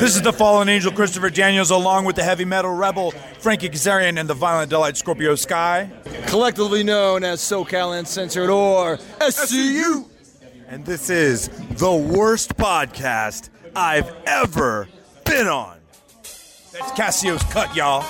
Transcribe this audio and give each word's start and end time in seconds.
This 0.00 0.16
is 0.16 0.22
the 0.22 0.32
fallen 0.32 0.70
angel 0.70 0.90
Christopher 0.90 1.28
Daniels, 1.28 1.70
along 1.70 2.06
with 2.06 2.16
the 2.16 2.22
heavy 2.22 2.46
metal 2.46 2.72
rebel 2.72 3.10
Frankie 3.40 3.68
Kazarian 3.68 4.18
and 4.18 4.26
the 4.26 4.32
violent 4.32 4.70
delight 4.70 4.96
Scorpio 4.96 5.34
Sky. 5.34 5.90
Collectively 6.28 6.82
known 6.82 7.24
as 7.24 7.40
SoCal 7.40 7.98
Uncensored 7.98 8.48
or 8.48 8.96
SCU. 9.20 10.06
And 10.68 10.86
this 10.86 11.10
is 11.10 11.48
the 11.72 11.92
worst 11.92 12.56
podcast 12.56 13.50
I've 13.76 14.10
ever 14.24 14.88
been 15.26 15.46
on. 15.46 15.76
That's 16.72 16.90
Cassio's 16.92 17.42
cut, 17.44 17.76
y'all. 17.76 18.02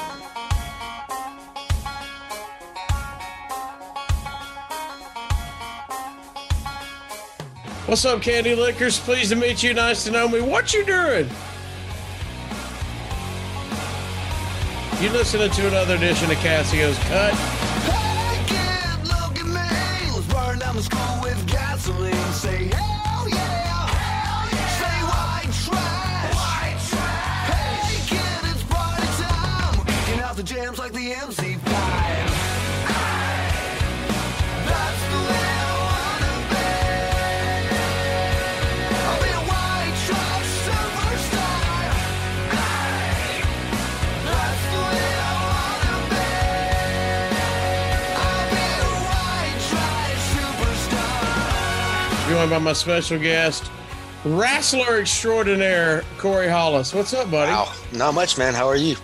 What's 7.86 8.04
up, 8.04 8.22
Candy 8.22 8.54
Lickers? 8.54 9.00
Pleased 9.00 9.30
to 9.30 9.36
meet 9.36 9.64
you. 9.64 9.74
Nice 9.74 10.04
to 10.04 10.12
know 10.12 10.28
me. 10.28 10.40
What 10.40 10.72
you 10.72 10.84
doing? 10.84 11.28
You 15.02 15.10
listening 15.10 15.50
to 15.50 15.66
another 15.66 15.96
edition 15.96 16.30
of 16.30 16.36
Cassio's 16.36 16.96
Cut? 16.98 17.34
Hey 17.34 18.38
kid, 18.46 19.08
look 19.08 19.36
at 19.36 19.46
me. 19.46 20.12
Let's 20.14 20.26
burn 20.32 20.60
down 20.60 20.76
the 20.76 20.82
school 20.84 21.18
with 21.20 21.44
gasoline. 21.48 22.14
Say 22.32 22.66
hell 22.68 23.28
yeah. 23.28 23.88
Hell 23.88 24.48
yeah. 24.52 24.78
Say 24.78 25.02
white 25.10 25.50
trash. 25.66 26.34
White 26.38 26.78
trash. 26.88 27.50
Hey 27.50 27.98
kid, 28.14 28.42
it's 28.54 28.62
party 28.62 29.08
time. 29.24 30.16
We're 30.16 30.22
out 30.22 30.36
the 30.36 30.44
jams 30.44 30.78
like 30.78 30.92
the 30.92 31.10
MC5. 31.10 31.51
Joined 52.42 52.50
by 52.50 52.58
my 52.58 52.72
special 52.72 53.20
guest, 53.20 53.70
wrestler 54.24 54.98
extraordinaire 54.98 56.02
Corey 56.18 56.48
Hollis. 56.48 56.92
What's 56.92 57.14
up, 57.14 57.30
buddy? 57.30 57.52
Wow, 57.52 57.72
not 57.92 58.14
much, 58.14 58.36
man. 58.36 58.52
How 58.52 58.66
are 58.66 58.74
you? 58.74 58.96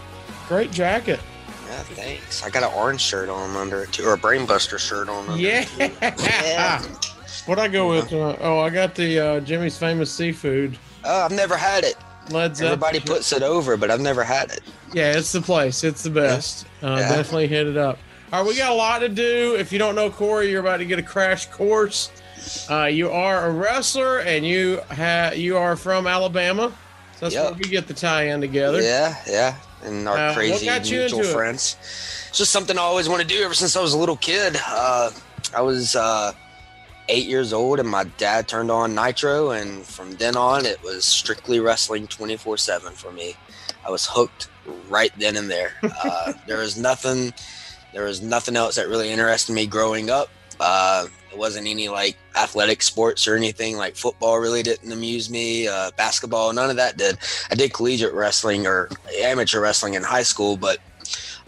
Great 0.48 0.72
jacket. 0.72 1.20
Yeah, 1.68 1.82
thanks. 1.84 2.42
I 2.42 2.50
got 2.50 2.64
an 2.64 2.76
orange 2.76 3.00
shirt 3.00 3.28
on 3.28 3.54
under 3.54 3.84
it 3.84 3.92
too, 3.92 4.04
or 4.06 4.14
a 4.14 4.18
Brainbuster 4.18 4.76
shirt 4.76 5.08
on. 5.08 5.28
Under 5.28 5.40
Yeah. 5.40 5.68
Yeah. 5.78 6.82
What 7.46 7.60
I 7.60 7.68
go 7.68 7.88
with? 7.88 8.12
Uh, 8.12 8.34
oh, 8.40 8.58
I 8.58 8.70
got 8.70 8.96
the 8.96 9.20
uh, 9.20 9.38
Jimmy's 9.38 9.78
Famous 9.78 10.10
Seafood. 10.10 10.76
Oh, 11.04 11.26
I've 11.26 11.30
never 11.30 11.56
had 11.56 11.84
it. 11.84 11.94
Led. 12.30 12.60
Everybody 12.60 12.98
puts 12.98 13.30
it 13.32 13.44
over, 13.44 13.76
but 13.76 13.88
I've 13.88 14.00
never 14.00 14.24
had 14.24 14.50
it. 14.50 14.62
Yeah, 14.92 15.12
it's 15.12 15.30
the 15.30 15.42
place. 15.42 15.84
It's 15.84 16.02
the 16.02 16.10
best. 16.10 16.66
Uh, 16.82 16.96
Yeah. 16.98 17.08
Definitely 17.14 17.46
hit 17.46 17.68
it 17.68 17.76
up. 17.76 18.00
All 18.32 18.42
right, 18.42 18.48
we 18.48 18.56
got 18.56 18.72
a 18.72 18.74
lot 18.74 18.98
to 18.98 19.08
do. 19.08 19.54
If 19.56 19.72
you 19.72 19.78
don't 19.78 19.94
know 19.94 20.10
Corey, 20.10 20.50
you're 20.50 20.60
about 20.60 20.78
to 20.78 20.84
get 20.84 20.98
a 20.98 21.04
crash 21.04 21.46
course. 21.46 22.10
Uh, 22.70 22.84
you 22.86 23.10
are 23.10 23.46
a 23.46 23.50
wrestler, 23.50 24.18
and 24.20 24.46
you 24.46 24.80
ha- 24.90 25.32
you 25.34 25.56
are 25.56 25.76
from 25.76 26.06
Alabama. 26.06 26.72
So 27.18 27.26
that's 27.26 27.34
Yep. 27.34 27.44
where 27.44 27.54
we 27.54 27.64
get 27.68 27.88
the 27.88 27.94
tie-in 27.94 28.40
together. 28.40 28.80
Yeah, 28.80 29.16
yeah. 29.26 29.54
And 29.84 30.08
our 30.08 30.16
Uh, 30.16 30.34
crazy 30.34 30.66
mutual 30.68 31.02
into 31.20 31.20
it? 31.30 31.32
friends. 31.32 31.76
It's 32.28 32.38
just 32.38 32.50
something 32.52 32.78
I 32.78 32.82
always 32.82 33.08
want 33.08 33.22
to 33.22 33.26
do 33.28 33.42
ever 33.44 33.54
since 33.54 33.74
I 33.76 33.80
was 33.80 33.92
a 33.92 33.98
little 33.98 34.16
kid. 34.16 34.58
Uh, 34.66 35.10
I 35.54 35.60
was 35.62 35.96
uh, 35.96 36.32
eight 37.08 37.26
years 37.26 37.52
old, 37.52 37.80
and 37.80 37.88
my 37.88 38.04
dad 38.18 38.46
turned 38.48 38.70
on 38.70 38.94
Nitro, 38.94 39.50
and 39.50 39.84
from 39.84 40.12
then 40.16 40.36
on, 40.36 40.66
it 40.66 40.82
was 40.82 41.04
strictly 41.04 41.58
wrestling 41.60 42.06
24 42.06 42.56
7 42.58 42.92
for 42.92 43.10
me. 43.12 43.34
I 43.86 43.90
was 43.90 44.06
hooked 44.06 44.48
right 44.88 45.12
then 45.18 45.36
and 45.36 45.50
there. 45.50 45.72
Uh, 46.04 46.32
there 46.46 46.58
was 46.58 46.76
nothing. 46.76 47.32
There 47.94 48.04
was 48.04 48.20
nothing 48.20 48.54
else 48.56 48.76
that 48.76 48.86
really 48.88 49.10
interested 49.10 49.52
me 49.54 49.66
growing 49.66 50.10
up. 50.10 50.28
Uh, 50.60 51.06
it 51.38 51.40
wasn't 51.40 51.68
any 51.68 51.88
like 51.88 52.16
athletic 52.36 52.82
sports 52.82 53.28
or 53.28 53.36
anything 53.36 53.76
like 53.76 53.94
football 53.94 54.38
really 54.40 54.62
didn't 54.64 54.90
amuse 54.90 55.30
me. 55.30 55.68
Uh, 55.68 55.92
basketball, 55.96 56.52
none 56.52 56.68
of 56.68 56.76
that 56.76 56.96
did. 56.96 57.16
I 57.50 57.54
did 57.54 57.72
collegiate 57.72 58.12
wrestling 58.12 58.66
or 58.66 58.88
amateur 59.20 59.60
wrestling 59.60 59.94
in 59.94 60.02
high 60.02 60.24
school, 60.24 60.56
but 60.56 60.78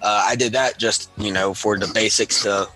uh, 0.00 0.24
I 0.28 0.36
did 0.36 0.52
that 0.52 0.78
just 0.78 1.10
you 1.18 1.32
know 1.32 1.54
for 1.54 1.76
the 1.76 1.88
basics 1.92 2.44
to 2.44 2.68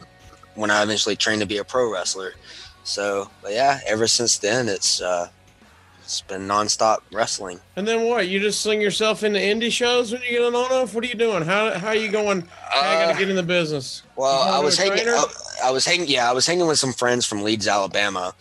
when 0.57 0.71
I 0.73 0.83
eventually 0.83 1.15
trained 1.15 1.41
to 1.41 1.47
be 1.47 1.59
a 1.59 1.65
pro 1.65 1.91
wrestler. 1.93 2.35
So, 2.83 3.31
but 3.43 3.53
yeah, 3.53 3.79
ever 3.87 4.09
since 4.09 4.39
then, 4.39 4.69
it's 4.69 5.01
uh, 5.01 5.29
it's 6.03 6.21
been 6.21 6.43
nonstop 6.49 6.99
wrestling. 7.13 7.61
And 7.77 7.87
then 7.89 8.09
what? 8.09 8.29
You 8.29 8.41
just 8.41 8.61
sling 8.61 8.81
yourself 8.81 9.23
into 9.23 9.39
indie 9.39 9.73
shows 9.73 10.13
when 10.13 10.21
you 10.23 10.31
get 10.31 10.43
an 10.43 10.55
on 10.55 10.71
off? 10.73 10.95
What 10.95 11.03
are 11.05 11.07
you 11.07 11.15
doing? 11.15 11.45
How 11.45 11.79
how 11.79 11.89
are 11.89 11.95
you 11.95 12.11
going? 12.11 12.43
Hey, 12.43 12.81
I 12.81 13.05
got 13.05 13.09
Uh, 13.09 13.13
to 13.13 13.19
get 13.21 13.31
in 13.31 13.37
the 13.37 13.43
business. 13.43 14.03
Well, 14.17 14.43
I 14.43 14.59
was 14.59 14.77
hanging. 14.77 15.09
I, 15.09 15.25
I 15.65 15.71
was 15.71 15.87
hanging. 15.87 16.09
Yeah, 16.09 16.29
I 16.29 16.35
was 16.35 16.47
hanging 16.47 16.67
with 16.67 16.79
some 16.79 16.93
friends 16.93 17.25
from 17.25 17.43
Leeds, 17.43 17.67
Alabama, 17.67 18.35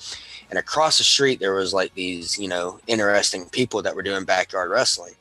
and 0.50 0.60
across 0.60 0.98
the 0.98 1.06
street 1.06 1.40
there 1.40 1.54
was 1.54 1.74
like 1.74 1.94
these, 1.94 2.38
you 2.38 2.50
know, 2.50 2.80
interesting 2.86 3.48
people 3.50 3.82
that 3.82 3.96
were 3.96 4.04
doing 4.04 4.26
backyard 4.26 4.70
wrestling, 4.70 5.16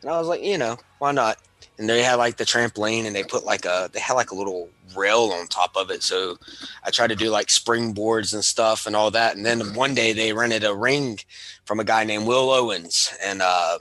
and 0.00 0.10
I 0.10 0.18
was 0.18 0.28
like, 0.28 0.42
you 0.42 0.56
know, 0.56 0.76
why 0.98 1.10
not? 1.10 1.38
And 1.76 1.88
they 1.88 2.02
had 2.02 2.14
like 2.14 2.36
the 2.36 2.44
trampoline, 2.44 3.04
and 3.04 3.16
they 3.16 3.24
put 3.24 3.44
like 3.44 3.64
a 3.64 3.90
they 3.92 3.98
had 3.98 4.14
like 4.14 4.30
a 4.30 4.36
little 4.36 4.68
rail 4.96 5.32
on 5.32 5.48
top 5.48 5.76
of 5.76 5.90
it. 5.90 6.04
So 6.04 6.36
I 6.84 6.90
tried 6.90 7.08
to 7.08 7.16
do 7.16 7.30
like 7.30 7.48
springboards 7.48 8.32
and 8.32 8.44
stuff 8.44 8.86
and 8.86 8.94
all 8.94 9.10
that. 9.10 9.36
And 9.36 9.44
then 9.44 9.74
one 9.74 9.94
day 9.94 10.12
they 10.12 10.32
rented 10.32 10.64
a 10.64 10.74
ring 10.74 11.18
from 11.64 11.80
a 11.80 11.84
guy 11.84 12.04
named 12.04 12.26
Will 12.26 12.50
Owens, 12.50 13.12
and 13.24 13.42
uh, 13.42 13.78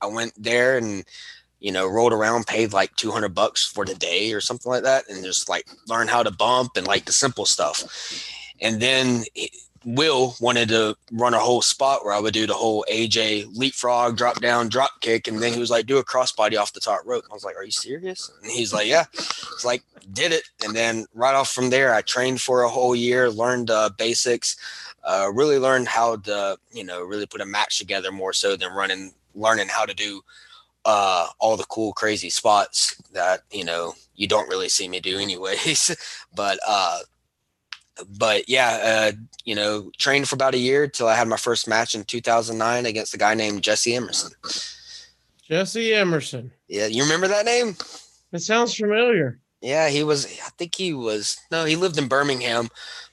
I 0.00 0.06
went 0.06 0.32
there 0.36 0.78
and 0.78 1.04
you 1.62 1.70
know, 1.70 1.86
rolled 1.86 2.12
around, 2.12 2.46
paid 2.46 2.72
like 2.72 2.94
200 2.96 3.34
bucks 3.34 3.64
for 3.64 3.84
the 3.84 3.94
day 3.94 4.32
or 4.32 4.40
something 4.40 4.70
like 4.70 4.82
that, 4.82 5.08
and 5.08 5.24
just 5.24 5.48
like 5.48 5.66
learn 5.86 6.08
how 6.08 6.22
to 6.22 6.30
bump 6.30 6.76
and 6.76 6.86
like 6.86 7.04
the 7.04 7.12
simple 7.12 7.46
stuff. 7.46 7.84
And 8.60 8.82
then 8.82 9.24
Will 9.84 10.34
wanted 10.40 10.68
to 10.70 10.96
run 11.12 11.34
a 11.34 11.38
whole 11.38 11.62
spot 11.62 12.04
where 12.04 12.14
I 12.14 12.18
would 12.18 12.34
do 12.34 12.48
the 12.48 12.54
whole 12.54 12.84
AJ 12.90 13.56
leapfrog, 13.56 14.16
drop 14.16 14.40
down, 14.40 14.68
drop 14.68 15.00
kick, 15.00 15.28
and 15.28 15.40
then 15.40 15.52
he 15.52 15.60
was 15.60 15.70
like, 15.70 15.86
do 15.86 15.98
a 15.98 16.04
crossbody 16.04 16.58
off 16.58 16.72
the 16.72 16.80
top 16.80 17.02
rope. 17.04 17.24
I 17.30 17.34
was 17.34 17.44
like, 17.44 17.56
are 17.56 17.64
you 17.64 17.70
serious? 17.70 18.32
And 18.42 18.50
he's 18.50 18.72
like, 18.72 18.88
yeah. 18.88 19.04
It's 19.12 19.64
like, 19.64 19.84
did 20.12 20.32
it. 20.32 20.44
And 20.64 20.74
then 20.74 21.06
right 21.14 21.34
off 21.34 21.52
from 21.52 21.70
there, 21.70 21.94
I 21.94 22.02
trained 22.02 22.40
for 22.40 22.62
a 22.62 22.68
whole 22.68 22.96
year, 22.96 23.30
learned 23.30 23.70
uh, 23.70 23.90
basics, 23.96 24.56
uh, 25.04 25.30
really 25.32 25.58
learned 25.58 25.86
how 25.86 26.16
to, 26.16 26.58
you 26.72 26.82
know, 26.82 27.02
really 27.02 27.26
put 27.26 27.40
a 27.40 27.46
match 27.46 27.78
together 27.78 28.10
more 28.10 28.32
so 28.32 28.56
than 28.56 28.72
running, 28.72 29.12
learning 29.36 29.68
how 29.68 29.84
to 29.84 29.94
do 29.94 30.22
uh 30.84 31.26
all 31.38 31.56
the 31.56 31.64
cool 31.64 31.92
crazy 31.92 32.30
spots 32.30 32.96
that 33.12 33.40
you 33.52 33.64
know 33.64 33.92
you 34.16 34.26
don't 34.26 34.48
really 34.48 34.68
see 34.68 34.88
me 34.88 35.00
do 35.00 35.18
anyways 35.26 35.96
but 36.34 36.58
uh 36.66 36.98
but 38.18 38.48
yeah 38.48 38.78
uh 38.82 39.12
you 39.44 39.54
know 39.54 39.90
trained 39.98 40.28
for 40.28 40.34
about 40.34 40.54
a 40.54 40.58
year 40.58 40.88
till 40.88 41.06
i 41.06 41.14
had 41.14 41.28
my 41.28 41.36
first 41.36 41.68
match 41.68 41.94
in 41.94 42.02
2009 42.04 42.86
against 42.86 43.14
a 43.14 43.18
guy 43.18 43.34
named 43.34 43.62
jesse 43.62 43.94
emerson 43.94 44.32
Jesse 45.48 45.92
Emerson. 45.92 46.50
yeah 46.68 46.86
you 46.86 47.02
remember 47.02 47.28
that 47.28 47.44
name 47.44 47.76
It 48.32 48.38
sounds 48.40 48.74
familiar. 48.74 49.38
yeah 49.60 49.88
he 49.88 50.02
was 50.02 50.24
i 50.26 50.48
think 50.56 50.74
he 50.74 50.94
was 50.94 51.36
no 51.50 51.64
he 51.64 51.76
lived 51.76 51.98
in 51.98 52.08
birmingham 52.08 52.68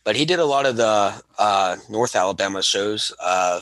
but 0.05 0.15
he 0.15 0.23
did 0.25 0.39
a 0.39 0.45
lot 0.45 0.65
of 0.65 0.77
the 0.77 1.13
uh 1.37 1.75
north 1.89 2.15
alabama 2.15 2.63
shows 2.63 3.11
uh 3.21 3.59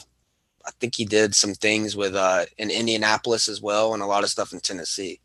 I 0.67 0.71
think 0.79 0.95
he 0.95 1.05
did 1.05 1.33
some 1.33 1.53
things 1.53 1.95
with 1.95 2.15
uh 2.15 2.45
in 2.57 2.69
Indianapolis 2.69 3.47
as 3.47 3.61
well 3.61 3.93
and 3.93 4.03
a 4.03 4.05
lot 4.05 4.23
of 4.23 4.29
stuff 4.29 4.53
in 4.53 4.59
Tennessee. 4.59 5.19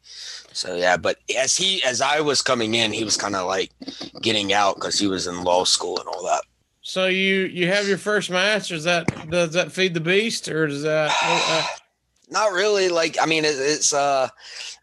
So 0.52 0.76
yeah, 0.76 0.96
but 0.96 1.18
as 1.36 1.56
he 1.56 1.82
as 1.84 2.00
I 2.00 2.20
was 2.20 2.42
coming 2.42 2.74
in, 2.74 2.92
he 2.92 3.04
was 3.04 3.16
kind 3.16 3.34
of 3.34 3.46
like 3.46 3.70
getting 4.20 4.52
out 4.52 4.76
because 4.76 4.98
he 4.98 5.06
was 5.06 5.26
in 5.26 5.44
law 5.44 5.64
school 5.64 5.98
and 5.98 6.08
all 6.08 6.24
that. 6.24 6.42
So 6.82 7.06
you 7.06 7.42
you 7.46 7.68
have 7.68 7.88
your 7.88 7.98
first 7.98 8.30
match. 8.30 8.70
Is 8.70 8.84
that 8.84 9.30
does 9.30 9.52
that 9.52 9.72
feed 9.72 9.94
the 9.94 10.00
beast 10.00 10.48
or 10.48 10.66
does 10.66 10.82
that? 10.82 11.12
uh, 11.22 11.66
Not 12.30 12.52
really. 12.52 12.88
Like 12.88 13.16
I 13.20 13.26
mean, 13.26 13.44
it, 13.44 13.54
it's 13.58 13.92
uh, 13.92 14.28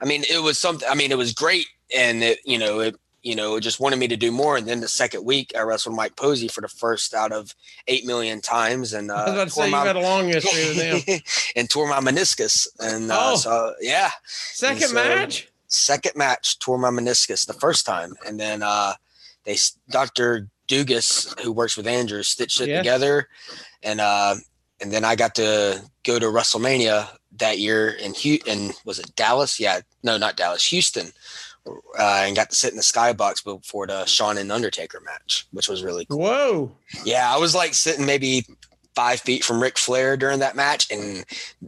I 0.01 0.05
mean, 0.05 0.23
it 0.29 0.41
was 0.41 0.59
something. 0.59 0.87
I 0.89 0.95
mean, 0.95 1.11
it 1.11 1.17
was 1.17 1.33
great, 1.33 1.65
and 1.95 2.23
it 2.23 2.39
you 2.45 2.57
know 2.57 2.79
it 2.79 2.95
you 3.23 3.35
know 3.35 3.55
it 3.55 3.61
just 3.61 3.79
wanted 3.79 3.99
me 3.99 4.07
to 4.07 4.17
do 4.17 4.31
more. 4.31 4.57
And 4.57 4.67
then 4.67 4.79
the 4.81 4.87
second 4.87 5.25
week, 5.25 5.51
I 5.57 5.61
wrestled 5.61 5.95
Mike 5.95 6.15
Posey 6.15 6.47
for 6.47 6.61
the 6.61 6.67
first 6.67 7.13
out 7.13 7.31
of 7.31 7.53
eight 7.87 8.05
million 8.05 8.41
times, 8.41 8.93
and 8.93 9.11
uh, 9.11 9.13
I 9.27 9.29
was 9.29 9.33
about 9.33 9.47
to 9.49 9.53
tore 9.55 9.63
say 9.63 9.69
you 9.69 9.71
my- 9.71 9.89
a 9.89 9.99
long 10.01 10.27
history 10.27 10.63
with 10.93 11.05
them. 11.05 11.19
and 11.55 11.69
tore 11.69 11.87
my 11.87 11.99
meniscus. 11.99 12.67
And 12.79 13.11
uh, 13.11 13.31
Oh. 13.31 13.35
so 13.35 13.73
yeah, 13.81 14.11
Second 14.25 14.87
so- 14.89 14.93
match. 14.95 15.49
second 15.67 16.15
match 16.15 16.59
tore 16.59 16.77
my 16.77 16.89
meniscus 16.89 17.45
the 17.45 17.53
first 17.53 17.85
time, 17.85 18.15
and 18.27 18.39
then 18.39 18.63
uh, 18.63 18.93
they 19.45 19.57
Doctor 19.89 20.47
Dugas, 20.67 21.39
who 21.41 21.51
works 21.51 21.75
with 21.77 21.87
Andrew, 21.87 22.23
stitched 22.23 22.61
it 22.61 22.69
Yeah. 22.69 22.77
together, 22.77 23.27
and 23.83 23.99
uh, 24.01 24.35
and 24.81 24.91
then 24.93 25.03
I 25.03 25.15
got 25.15 25.35
to 25.35 25.81
go 26.03 26.19
to 26.19 26.25
WrestleMania 26.27 27.09
that 27.37 27.59
year 27.59 27.89
in 27.89 28.13
Houston. 28.13 28.71
Was 28.85 28.97
it 28.99 29.13
Dallas? 29.15 29.59
Yeah, 29.59 29.81
no, 30.03 30.17
not 30.17 30.37
Dallas, 30.37 30.65
Houston. 30.67 31.11
Uh, 31.97 32.23
and 32.25 32.35
got 32.35 32.49
to 32.49 32.55
sit 32.55 32.71
in 32.71 32.77
the 32.77 32.83
skybox 32.83 33.43
before 33.43 33.87
the 33.87 34.05
Shawn 34.05 34.37
and 34.37 34.51
Undertaker 34.51 35.01
match, 35.01 35.47
which 35.51 35.67
was 35.67 35.83
really 35.83 36.05
cool. 36.05 36.19
Whoa. 36.19 36.71
Yeah, 37.03 37.33
I 37.33 37.37
was 37.37 37.55
like 37.55 37.73
sitting 37.73 38.05
maybe 38.05 38.45
five 38.95 39.21
feet 39.21 39.45
from 39.45 39.61
Ric 39.61 39.77
Flair 39.77 40.17
during 40.17 40.39
that 40.39 40.57
match. 40.57 40.91
And 40.91 41.23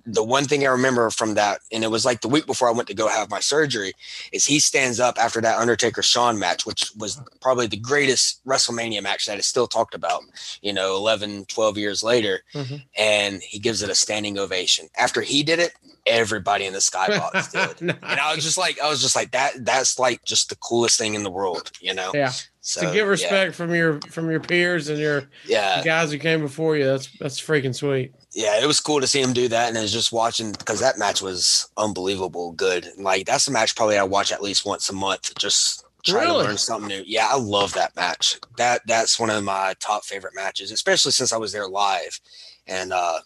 the 0.06 0.24
one 0.24 0.44
thing 0.46 0.66
I 0.66 0.70
remember 0.72 1.10
from 1.12 1.36
that, 1.36 1.62
and 1.72 1.82
it 1.84 1.90
was 1.90 2.04
like 2.04 2.20
the 2.20 2.28
week 2.28 2.46
before 2.46 2.68
I 2.68 2.74
went 2.74 2.90
to 2.90 2.94
go 2.94 3.08
have 3.08 3.30
my 3.30 3.40
surgery, 3.40 3.94
is 4.34 4.46
he 4.46 4.60
stands 4.60 5.00
up 5.00 5.18
after 5.18 5.40
that 5.40 5.58
Undertaker 5.58 6.02
Shawn 6.02 6.38
match, 6.40 6.66
which 6.66 6.92
was 6.98 7.22
probably 7.40 7.68
the 7.68 7.78
greatest 7.78 8.44
WrestleMania 8.46 9.02
match 9.02 9.28
that 9.28 9.40
is 9.40 9.48
still 9.48 9.68
talked 9.68 9.96
about, 9.96 10.24
you 10.62 10.74
know, 10.74 10.96
11, 10.98 11.46
12 11.46 11.78
years 11.78 12.04
later. 12.04 12.44
Mhm. 12.54 12.84
And 12.98 13.42
he 13.42 13.60
gives 13.60 13.82
it 13.82 13.90
a 13.90 13.96
standing 13.96 14.38
ovation. 14.38 14.90
After 14.98 15.22
he 15.22 15.42
did 15.44 15.60
it, 15.60 15.74
everybody 16.06 16.66
in 16.66 16.74
the 16.74 16.80
skybox 16.80 17.52
did. 17.78 17.82
Nice. 17.82 17.98
And 18.04 18.20
I 18.20 18.34
was 18.36 18.44
just 18.44 18.58
like, 18.58 18.80
I 18.82 18.90
was 18.90 19.02
just 19.02 19.16
like 19.16 19.32
that. 19.32 19.54
That's 19.66 20.00
like 20.00 20.24
just 20.26 20.50
the 20.50 20.56
coolest 20.58 20.98
thing 20.98 21.14
in 21.16 21.24
the 21.24 21.32
world, 21.32 21.72
you 21.80 21.94
know. 21.94 22.12
Yeah. 22.14 22.32
So 22.64 22.82
to 22.82 22.88
get 22.88 22.96
yeah, 22.98 23.02
respect 23.04 23.56
from 23.56 23.74
your 23.74 24.00
from 24.02 24.30
your 24.30 24.40
peers 24.40 24.88
and 24.90 25.00
your 25.00 25.24
Yeah, 25.48 25.82
guys 25.84 26.12
who 26.12 26.20
came 26.20 26.42
before 26.42 26.78
you, 26.78 26.86
that's 26.86 27.08
that's 27.18 27.42
freaking 27.42 27.74
sweet. 27.74 28.14
yeah, 28.36 28.62
it 28.62 28.68
was 28.68 28.80
cool 28.80 29.02
to 29.02 29.08
see 29.08 29.20
him 29.22 29.34
do 29.34 29.48
that, 29.48 29.70
and 29.70 29.78
I 29.78 29.82
was 29.82 29.92
just 29.92 30.12
watching 30.12 30.52
because 30.52 30.80
that 30.80 31.00
match 31.00 31.24
was 31.24 31.70
unbelievable 31.78 32.52
good. 32.52 32.86
And, 32.86 33.04
like 33.04 33.26
that's 33.26 33.48
a 33.48 33.52
match 33.52 33.76
probably 33.76 33.98
I 33.98 34.04
watch 34.04 34.32
at 34.32 34.44
least 34.44 34.64
once 34.66 34.90
a 34.90 34.94
month, 34.94 35.34
just 35.40 35.84
trying 36.06 36.28
Really? 36.28 36.44
to 36.44 36.50
learn 36.50 36.58
something 36.60 36.88
new. 36.88 37.04
Yeah, 37.06 37.28
I 37.32 37.38
love 37.38 37.74
that 37.74 37.96
match. 37.96 38.40
That 38.58 38.82
that's 38.86 39.20
one 39.20 39.32
of 39.32 39.44
my 39.44 39.74
top 39.80 40.04
favorite 40.06 40.36
matches, 40.36 40.70
especially 40.72 41.14
since 41.14 41.34
I 41.34 41.38
was 41.38 41.52
there 41.54 41.68
live. 41.68 42.20
And 42.68 42.94
uh, 42.94 43.22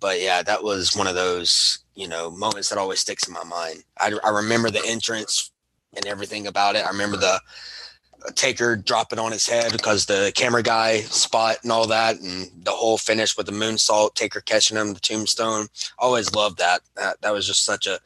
but 0.00 0.20
yeah, 0.20 0.42
that 0.42 0.64
was 0.64 0.96
one 0.96 1.06
of 1.06 1.14
those 1.14 1.81
you 1.94 2.08
know 2.08 2.30
moments 2.30 2.68
that 2.68 2.78
always 2.78 3.00
sticks 3.00 3.26
in 3.26 3.34
my 3.34 3.44
mind. 3.44 3.84
I, 3.98 4.12
I 4.24 4.30
remember 4.30 4.70
the 4.70 4.84
entrance 4.86 5.50
and 5.94 6.06
everything 6.06 6.46
about 6.46 6.76
it. 6.76 6.84
I 6.84 6.90
remember 6.90 7.16
the 7.16 7.40
uh, 8.26 8.30
Taker 8.34 8.76
dropping 8.76 9.18
on 9.18 9.32
his 9.32 9.48
head 9.48 9.72
because 9.72 10.06
the 10.06 10.32
camera 10.34 10.62
guy 10.62 11.00
spot 11.00 11.56
and 11.62 11.72
all 11.72 11.86
that, 11.88 12.20
and 12.20 12.50
the 12.62 12.70
whole 12.70 12.98
finish 12.98 13.36
with 13.36 13.46
the 13.46 13.52
moonsault, 13.52 14.14
Taker 14.14 14.40
catching 14.40 14.76
him, 14.76 14.94
the 14.94 15.00
tombstone. 15.00 15.66
Always 15.98 16.34
loved 16.34 16.58
that. 16.58 16.80
That 16.96 17.20
that 17.22 17.32
was 17.32 17.46
just 17.46 17.64
such 17.64 17.86
a. 17.86 17.98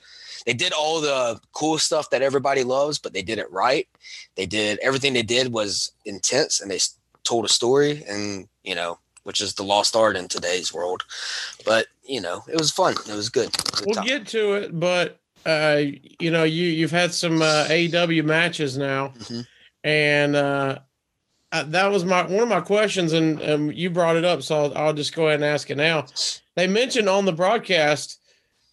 They 0.44 0.54
did 0.54 0.72
all 0.72 1.00
the 1.00 1.40
cool 1.52 1.76
stuff 1.78 2.10
that 2.10 2.22
everybody 2.22 2.62
loves, 2.62 2.98
but 2.98 3.12
they 3.12 3.22
did 3.22 3.38
it 3.38 3.50
right. 3.50 3.88
They 4.36 4.46
did 4.46 4.78
everything 4.78 5.12
they 5.12 5.22
did 5.22 5.52
was 5.52 5.92
intense, 6.04 6.60
and 6.60 6.70
they 6.70 6.78
told 7.24 7.44
a 7.44 7.48
story, 7.48 8.04
and 8.08 8.48
you 8.62 8.74
know, 8.74 8.98
which 9.24 9.40
is 9.40 9.54
the 9.54 9.64
lost 9.64 9.96
art 9.96 10.16
in 10.16 10.28
today's 10.28 10.72
world. 10.72 11.02
But 11.64 11.86
you 12.08 12.20
know, 12.20 12.42
it 12.48 12.56
was 12.58 12.70
fun. 12.70 12.92
It 13.08 13.14
was 13.14 13.28
good. 13.28 13.52
Good 13.52 13.86
We'll 13.86 13.94
time. 13.96 14.04
get 14.06 14.26
to 14.28 14.54
it, 14.54 14.78
but 14.78 15.18
uh, 15.44 15.82
you 16.20 16.30
know, 16.30 16.44
you 16.44 16.66
you've 16.66 16.90
had 16.90 17.12
some 17.14 17.40
uh, 17.42 17.66
AEW 17.68 18.24
matches 18.24 18.76
now, 18.76 19.08
Mhm. 19.18 19.46
and 19.84 20.36
uh, 20.36 20.78
uh, 21.52 21.62
that 21.64 21.86
was 21.90 22.04
my 22.04 22.22
one 22.22 22.42
of 22.42 22.48
my 22.48 22.60
questions, 22.60 23.12
and 23.12 23.40
um, 23.42 23.70
you 23.72 23.88
brought 23.90 24.16
it 24.16 24.24
up, 24.24 24.42
so 24.42 24.64
I'll, 24.64 24.78
I'll 24.78 24.92
just 24.92 25.14
go 25.14 25.26
ahead 25.28 25.36
and 25.36 25.44
ask 25.44 25.70
it 25.70 25.76
now. 25.76 26.06
They 26.56 26.66
mentioned 26.66 27.08
on 27.08 27.24
the 27.26 27.32
broadcast 27.32 28.18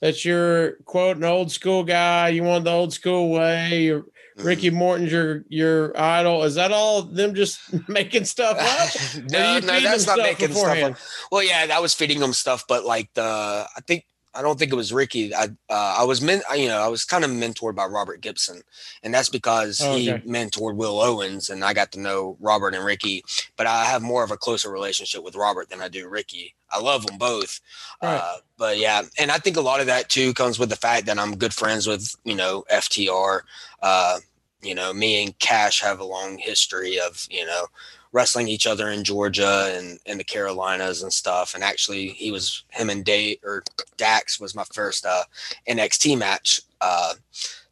that 0.01 0.25
you're 0.25 0.73
quote 0.85 1.17
an 1.17 1.23
old 1.23 1.51
school 1.51 1.83
guy. 1.83 2.29
You 2.29 2.43
want 2.43 2.63
the 2.65 2.71
old 2.71 2.93
school 2.93 3.29
way. 3.31 3.83
You're. 3.83 4.05
Mm-hmm. 4.37 4.47
Ricky 4.47 4.69
Morton's 4.69 5.11
your 5.11 5.43
your 5.47 5.99
idol. 5.99 6.43
Is 6.43 6.55
that 6.55 6.71
all 6.71 7.03
them 7.03 7.35
just 7.35 7.59
making 7.87 8.25
stuff 8.25 8.57
up? 8.59 9.23
No, 9.29 9.59
no, 9.59 9.79
that's 9.79 10.07
not 10.07 10.17
making 10.17 10.53
stuff 10.53 10.83
up. 10.83 10.97
Well, 11.31 11.43
yeah, 11.43 11.67
that 11.67 11.81
was 11.81 11.93
feeding 11.93 12.19
them 12.19 12.33
stuff, 12.33 12.65
but 12.67 12.83
like 12.83 13.13
the, 13.13 13.23
I 13.23 13.81
think 13.87 14.05
I 14.35 14.41
don't 14.41 14.57
think 14.57 14.71
it 14.71 14.75
was 14.75 14.91
Ricky. 14.91 15.33
I 15.33 15.45
uh, 15.69 15.95
I 15.99 16.03
was 16.03 16.21
meant, 16.21 16.43
you 16.55 16.67
know, 16.67 16.79
I 16.81 16.87
was 16.87 17.05
kind 17.05 17.23
of 17.23 17.29
mentored 17.31 17.75
by 17.75 17.85
Robert 17.85 18.21
Gibson, 18.21 18.61
and 19.03 19.13
that's 19.13 19.29
because 19.29 19.79
Oh, 19.83 19.95
he 19.95 20.07
mentored 20.09 20.75
Will 20.75 20.99
Owens, 21.01 21.49
and 21.49 21.63
I 21.63 21.73
got 21.73 21.91
to 21.93 21.99
know 21.99 22.37
Robert 22.39 22.73
and 22.73 22.83
Ricky. 22.83 23.23
But 23.57 23.67
I 23.67 23.85
have 23.85 24.01
more 24.01 24.23
of 24.23 24.31
a 24.31 24.37
closer 24.37 24.69
relationship 24.71 25.23
with 25.23 25.35
Robert 25.35 25.69
than 25.69 25.81
I 25.81 25.87
do 25.87 26.07
Ricky. 26.07 26.55
I 26.71 26.79
love 26.79 27.05
them 27.05 27.17
both, 27.19 27.59
Right. 28.01 28.15
uh, 28.17 28.37
but 28.57 28.77
yeah, 28.79 29.03
and 29.19 29.29
I 29.31 29.37
think 29.37 29.57
a 29.57 29.61
lot 29.61 29.79
of 29.79 29.85
that 29.87 30.09
too 30.09 30.33
comes 30.33 30.57
with 30.57 30.69
the 30.69 30.75
fact 30.75 31.05
that 31.05 31.19
I'm 31.19 31.37
good 31.37 31.53
friends 31.53 31.85
with 31.87 32.15
you 32.23 32.35
know 32.35 32.63
FTR. 32.71 33.41
Uh, 33.81 34.19
you 34.63 34.73
know, 34.73 34.93
me 34.93 35.23
and 35.23 35.37
Cash 35.39 35.81
have 35.81 35.99
a 35.99 36.05
long 36.05 36.37
history 36.37 36.99
of 36.99 37.27
you 37.29 37.45
know 37.45 37.67
wrestling 38.13 38.47
each 38.47 38.65
other 38.65 38.89
in 38.89 39.03
Georgia 39.03 39.73
and 39.75 39.99
in 40.05 40.19
the 40.19 40.23
Carolinas 40.23 41.03
and 41.03 41.11
stuff. 41.11 41.53
And 41.53 41.63
actually, 41.63 42.09
he 42.09 42.31
was 42.31 42.63
him 42.69 42.89
and 42.89 43.03
Day 43.03 43.39
or 43.43 43.63
Dax 43.97 44.39
was 44.39 44.55
my 44.55 44.63
first 44.71 45.05
uh, 45.05 45.23
NXT 45.67 46.17
match. 46.17 46.61
Uh, 46.79 47.15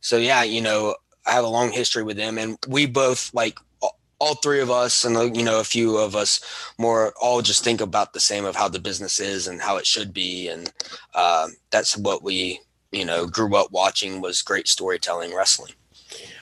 so 0.02 0.18
yeah, 0.18 0.44
you 0.44 0.60
know, 0.60 0.96
I 1.26 1.32
have 1.32 1.46
a 1.46 1.50
long 1.50 1.72
history 1.72 2.04
with 2.04 2.18
them, 2.18 2.38
and 2.38 2.58
we 2.68 2.88
both 2.88 3.34
like 3.34 3.58
all- 3.80 4.36
three 4.44 4.60
of 4.60 4.70
us, 4.70 5.04
and 5.04 5.36
you 5.36 5.44
know, 5.44 5.60
a 5.60 5.64
few 5.64 5.98
of 5.98 6.16
us 6.16 6.42
more, 6.78 7.14
all 7.22 7.42
just 7.42 7.64
think 7.64 7.82
about 7.82 8.14
the 8.14 8.20
same 8.20 8.46
of 8.46 8.56
how 8.56 8.68
the 8.68 8.80
business 8.80 9.20
is 9.20 9.48
and 9.48 9.62
how 9.62 9.78
it 9.78 9.86
should 9.86 10.14
be, 10.14 10.48
and 10.48 10.72
uh, 11.14 11.48
that's 11.70 11.98
what 11.98 12.24
we 12.24 12.60
you 12.92 13.06
know 13.06 13.26
grew 13.26 13.56
up 13.56 13.72
watching 13.72 14.22
was 14.22 14.42
great 14.42 14.68
storytelling 14.68 15.36
wrestling. 15.36 15.74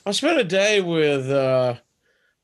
I 0.06 0.12
spent 0.12 0.40
a 0.40 0.44
day 0.44 0.82
with 0.82 1.30
uh 1.30 1.76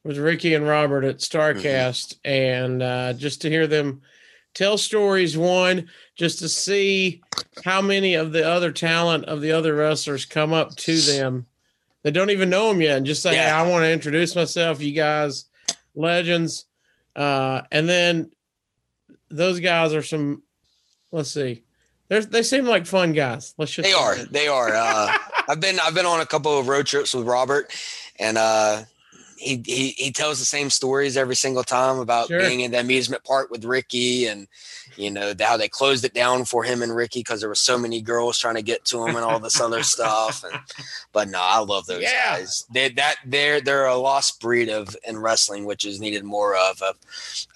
with 0.06 0.18
Ricky 0.20 0.54
and 0.54 0.68
Robert 0.68 1.04
at 1.04 1.18
Starcast 1.18 2.16
and 2.24 2.82
uh 2.82 3.14
just 3.14 3.42
to 3.42 3.50
hear 3.50 3.68
them 3.68 4.02
tell 4.54 4.78
stories 4.78 5.36
one 5.38 5.90
just 6.16 6.40
to 6.40 6.48
see 6.48 7.22
how 7.66 7.82
many 7.82 8.14
of 8.14 8.32
the 8.32 8.48
other 8.48 8.72
talent 8.72 9.26
of 9.26 9.42
the 9.42 9.52
other 9.52 9.76
wrestlers 9.76 10.24
come 10.24 10.54
up 10.54 10.74
to 10.78 10.96
them 11.02 11.48
they 12.04 12.12
don't 12.12 12.30
even 12.30 12.50
know 12.50 12.70
them 12.70 12.82
yet 12.82 12.98
and 12.98 13.06
just 13.06 13.24
say 13.24 13.36
hey, 13.36 13.50
I 13.50 13.68
want 13.68 13.84
to 13.84 13.92
introduce 13.92 14.36
myself 14.36 14.80
you 14.80 14.94
guys 14.94 15.46
legends 15.96 16.66
uh 17.16 17.64
and 17.72 17.90
then 17.90 18.32
those 19.30 19.60
guys 19.60 19.94
are 19.94 20.04
some 20.04 20.44
let's 21.12 21.32
see 21.32 21.64
they're, 22.10 22.22
they 22.22 22.44
seem 22.44 22.66
like 22.66 22.86
fun 22.86 23.14
guys 23.14 23.56
let's 23.58 23.72
just 23.72 23.88
They 23.88 23.94
are. 23.94 24.16
They 24.16 24.48
are. 24.48 24.70
Uh, 24.70 25.18
I've 25.50 25.60
been 25.60 25.80
I've 25.80 25.96
been 25.96 26.06
on 26.06 26.22
a 26.22 26.26
couple 26.26 26.58
of 26.60 26.68
road 26.68 26.86
trips 26.86 27.14
with 27.16 27.26
Robert, 27.26 27.74
and 28.20 28.38
uh, 28.38 28.84
he, 29.36 29.62
he 29.66 29.90
he 29.92 30.12
tells 30.12 30.40
the 30.40 30.46
same 30.46 30.70
stories 30.70 31.18
every 31.18 31.36
single 31.36 31.64
time 31.64 32.00
about 32.00 32.28
Sure. 32.28 32.40
being 32.40 32.62
in 32.62 32.72
the 32.72 32.80
amusement 32.80 33.24
park 33.24 33.50
with 33.52 33.66
Ricky, 33.66 34.28
and 34.28 34.48
you 34.96 35.12
know 35.12 35.34
how 35.40 35.58
they 35.58 35.68
closed 35.68 36.06
it 36.06 36.14
down 36.14 36.46
for 36.46 36.64
him 36.64 36.82
and 36.82 36.96
Ricky 36.96 37.20
because 37.20 37.42
there 37.42 37.50
were 37.50 37.56
so 37.56 37.78
many 37.78 38.02
girls 38.02 38.40
trying 38.40 38.56
to 38.56 38.62
get 38.62 38.86
to 38.86 39.04
him 39.06 39.16
and 39.16 39.26
all 39.26 39.40
this 39.40 39.60
other 39.60 39.84
stuff. 39.96 40.44
And 40.44 40.58
but 41.12 41.28
no, 41.30 41.40
I 41.42 41.60
love 41.60 41.86
those 41.86 42.02
Yeah. 42.02 42.38
guys. 42.38 42.66
They 42.74 42.90
that 42.90 43.18
they're 43.26 43.60
they're 43.62 43.86
a 43.88 43.96
lost 43.98 44.40
breed 44.40 44.70
of 44.70 44.96
in 45.08 45.18
wrestling, 45.18 45.66
which 45.66 45.86
is 45.86 46.00
needed 46.00 46.24
more 46.24 46.56
of. 46.56 46.82
of 46.82 46.96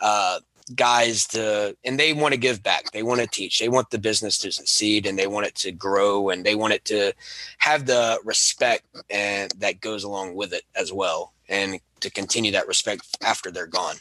uh, 0.02 0.40
guys 0.76 1.26
to 1.28 1.76
and 1.84 2.00
they 2.00 2.14
want 2.14 2.34
to 2.34 2.40
give 2.40 2.62
back 2.62 2.92
they 2.92 3.02
want 3.04 3.20
to 3.20 3.28
teach 3.28 3.60
they 3.60 3.70
want 3.70 3.90
the 3.90 3.98
business 3.98 4.38
to 4.38 4.52
succeed 4.52 5.06
and 5.06 5.18
they 5.18 5.28
want 5.28 5.46
it 5.46 5.56
to 5.56 5.72
grow 5.72 6.30
and 6.30 6.46
they 6.46 6.56
want 6.56 6.74
it 6.74 6.86
to 6.86 7.12
have 7.58 7.86
the 7.86 8.20
respect 8.24 8.84
and 9.10 9.52
that 9.58 9.82
goes 9.82 10.04
along 10.04 10.36
with 10.36 10.54
it 10.54 10.64
as 10.76 10.94
well 10.94 11.34
and 11.48 11.80
to 12.02 12.12
continue 12.12 12.52
that 12.52 12.68
respect 12.68 13.18
after 13.24 13.50
they're 13.52 13.66
gone 13.68 13.96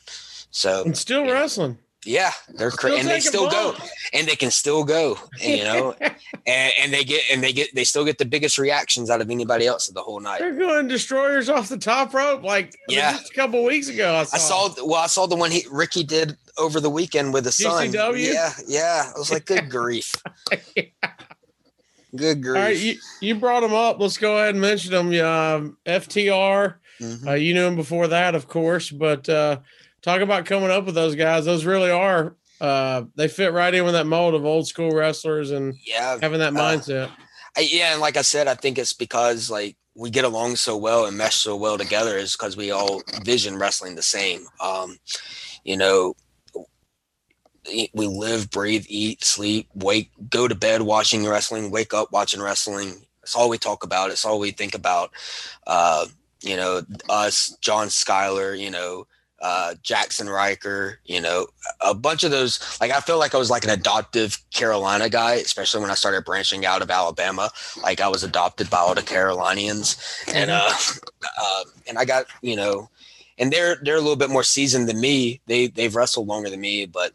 so 0.50 0.83
and 0.85 0.97
still 0.97 1.25
Yeah. 1.25 1.33
wrestling 1.33 1.78
yeah 2.04 2.31
they're 2.54 2.71
cra- 2.71 2.92
and 2.92 3.09
they 3.09 3.19
still 3.19 3.50
go 3.50 3.75
and 4.12 4.26
they 4.28 4.37
can 4.37 4.52
still 4.52 4.85
go 4.85 5.19
and, 5.42 5.59
you 5.59 5.64
know 5.64 5.95
and, 6.47 6.73
and 6.81 6.92
they 6.92 7.02
get 7.02 7.23
and 7.33 7.42
they 7.42 7.52
get 7.52 7.75
they 7.75 7.83
still 7.83 8.04
get 8.04 8.19
the 8.19 8.25
biggest 8.25 8.57
reactions 8.57 9.11
out 9.11 9.21
of 9.21 9.31
anybody 9.31 9.66
else 9.66 9.88
of 9.88 9.95
the 9.95 10.00
whole 10.02 10.21
night 10.21 10.38
They're 10.38 10.54
going 10.54 10.87
destroyers 10.87 11.49
off 11.49 11.69
the 11.69 11.76
top 11.76 12.14
rope 12.14 12.45
like 12.45 12.76
Yeah. 12.88 13.12
just 13.12 13.33
a 13.33 13.35
couple 13.35 13.64
weeks 13.64 13.88
ago. 13.88 14.14
I 14.14 14.25
saw. 14.25 14.37
I 14.37 14.38
saw 14.38 14.87
well, 14.87 15.00
I 15.02 15.07
saw 15.09 15.26
the 15.26 15.35
one 15.37 15.50
he 15.50 15.66
Ricky 15.73 16.04
did 16.04 16.37
over 16.59 16.81
the 16.81 16.91
weekend 16.91 17.33
with 17.33 17.45
his 17.45 17.57
son. 17.57 17.88
GCW? 17.88 18.33
Yeah, 18.33 18.53
yeah. 18.67 19.12
I 19.15 19.19
was 19.19 19.31
like, 19.31 19.45
good 19.47 19.71
grief. 19.71 20.15
Good 22.17 22.43
grief. 22.43 22.57
All 22.57 22.62
right, 22.62 22.77
you, 22.77 22.95
you 23.21 23.35
brought 23.35 23.61
them 23.61 23.75
up. 23.75 24.00
Let's 24.00 24.17
go 24.17 24.38
ahead 24.38 24.50
and 24.55 24.61
mention 24.61 24.93
them. 24.93 25.09
Um, 25.09 25.77
FTR, 25.87 26.75
Mhm. 27.00 27.27
uh, 27.29 27.35
you 27.35 27.55
knew 27.55 27.67
him 27.67 27.77
before 27.77 28.09
that, 28.09 28.35
of 28.35 28.49
course, 28.49 28.91
but 28.91 29.29
uh, 29.29 29.59
talk 30.03 30.21
about 30.23 30.47
coming 30.47 30.71
up 30.71 30.87
with 30.87 30.95
those 30.95 31.15
guys. 31.15 31.45
Those 31.45 31.65
really 31.65 31.91
are. 31.91 32.35
Uh, 32.61 33.05
they 33.15 33.29
fit 33.29 33.53
right 33.53 33.73
in 33.73 33.85
with 33.85 33.93
that 33.95 34.07
mold 34.07 34.35
of 34.35 34.45
old 34.45 34.67
school 34.67 34.91
wrestlers 34.91 35.50
and 35.50 35.75
Yeah, 35.85 36.19
having 36.21 36.41
that 36.41 36.55
Uh, 36.55 36.59
mindset. 36.59 37.11
I, 37.57 37.61
yeah, 37.61 37.93
and 37.93 38.00
like 38.00 38.17
I 38.17 38.23
said, 38.23 38.49
I 38.49 38.55
think 38.55 38.79
it's 38.79 38.93
because 38.95 39.50
like 39.50 39.77
we 39.95 40.11
get 40.11 40.25
along 40.25 40.57
so 40.57 40.77
well 40.77 41.07
and 41.07 41.17
mesh 41.17 41.37
so 41.37 41.57
well 41.57 41.77
together 41.79 42.17
is 42.17 42.33
because 42.37 42.57
we 42.57 42.71
all 42.71 43.03
vision 43.23 43.59
wrestling 43.59 43.95
the 43.97 44.03
same. 44.03 44.47
Um, 44.61 44.97
you 45.65 45.77
know, 45.77 46.15
we 47.92 48.06
live, 48.06 48.50
breathe, 48.50 48.87
eat, 48.88 49.25
sleep, 49.25 49.68
wake, 49.75 50.10
go 50.30 50.48
to 50.48 50.54
bed 50.54 50.82
watching 50.82 51.26
wrestling, 51.26 51.70
wake 51.70 51.94
up 51.94 52.12
watching 52.12 52.40
wrestling. 52.40 53.06
It's 53.22 53.34
all 53.34 53.48
we 53.48 53.58
talk 53.58 53.84
about. 53.84 54.10
It's 54.10 54.25
all 54.25 54.38
we 54.38 54.50
think 54.50 54.75
about. 54.75 55.10
Uh, 55.66 56.06
you 56.40 56.56
know, 56.56 56.82
us, 57.08 57.56
John 57.60 57.90
Schuyler, 57.90 58.54
you 58.54 58.70
know, 58.70 59.06
uh, 59.40 59.75
Jackson 59.82 60.28
Riker, 60.28 60.98
you 61.04 61.20
know, 61.20 61.46
a 61.80 61.94
bunch 61.94 62.25
of 62.25 62.30
those. 62.30 62.60
Like, 62.80 62.90
I 62.90 63.00
feel 63.00 63.18
like 63.18 63.34
I 63.34 63.38
was 63.38 63.50
like 63.50 63.64
an 63.64 63.70
adoptive 63.70 64.38
Carolina 64.52 65.08
guy, 65.08 65.34
especially 65.34 65.80
when 65.80 65.90
I 65.90 65.94
started 65.94 66.25
branching 66.25 66.66
out 66.66 66.82
of 66.82 66.90
Alabama. 66.90 67.50
Like, 67.82 68.00
I 68.00 68.08
was 68.08 68.25
adopted 68.25 68.68
by 68.70 68.78
all 68.78 68.94
the 68.94 69.02
Carolinians, 69.02 69.96
and 70.32 70.50
uh, 70.50 70.70
uh, 71.40 71.64
and 71.87 71.98
I 71.98 72.04
got 72.04 72.26
you 72.42 72.56
know, 72.56 72.88
and 73.38 73.52
they're 73.52 73.76
they're 73.82 73.96
a 73.96 74.00
little 74.00 74.16
bit 74.16 74.30
more 74.30 74.44
seasoned 74.44 74.88
than 74.88 75.00
me. 75.00 75.40
They 75.46 75.68
they've 75.68 75.94
wrestled 75.94 76.26
longer 76.26 76.50
than 76.50 76.60
me, 76.60 76.87
but 76.87 77.12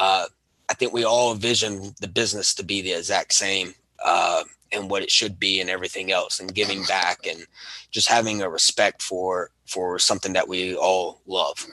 uh, 0.00 0.26
I 0.68 0.74
think 0.74 0.92
we 0.92 1.04
all 1.04 1.32
envision 1.32 1.94
the 2.00 2.08
business 2.08 2.54
to 2.54 2.64
be 2.64 2.80
the 2.82 2.92
exact 2.92 3.32
same 3.34 3.74
uh, 4.04 4.42
and 4.72 4.88
what 4.90 5.02
it 5.02 5.10
should 5.10 5.38
be 5.38 5.60
and 5.60 5.68
everything 5.70 6.10
else, 6.10 6.40
and 6.40 6.52
giving 6.54 6.84
back 6.84 7.26
and 7.26 7.46
just 7.92 8.08
having 8.08 8.40
a 8.42 8.48
respect 8.48 9.02
for 9.02 9.50
for 9.66 9.98
something 9.98 10.32
that 10.32 10.48
we 10.48 10.74
all 10.74 11.20
love. 11.26 11.66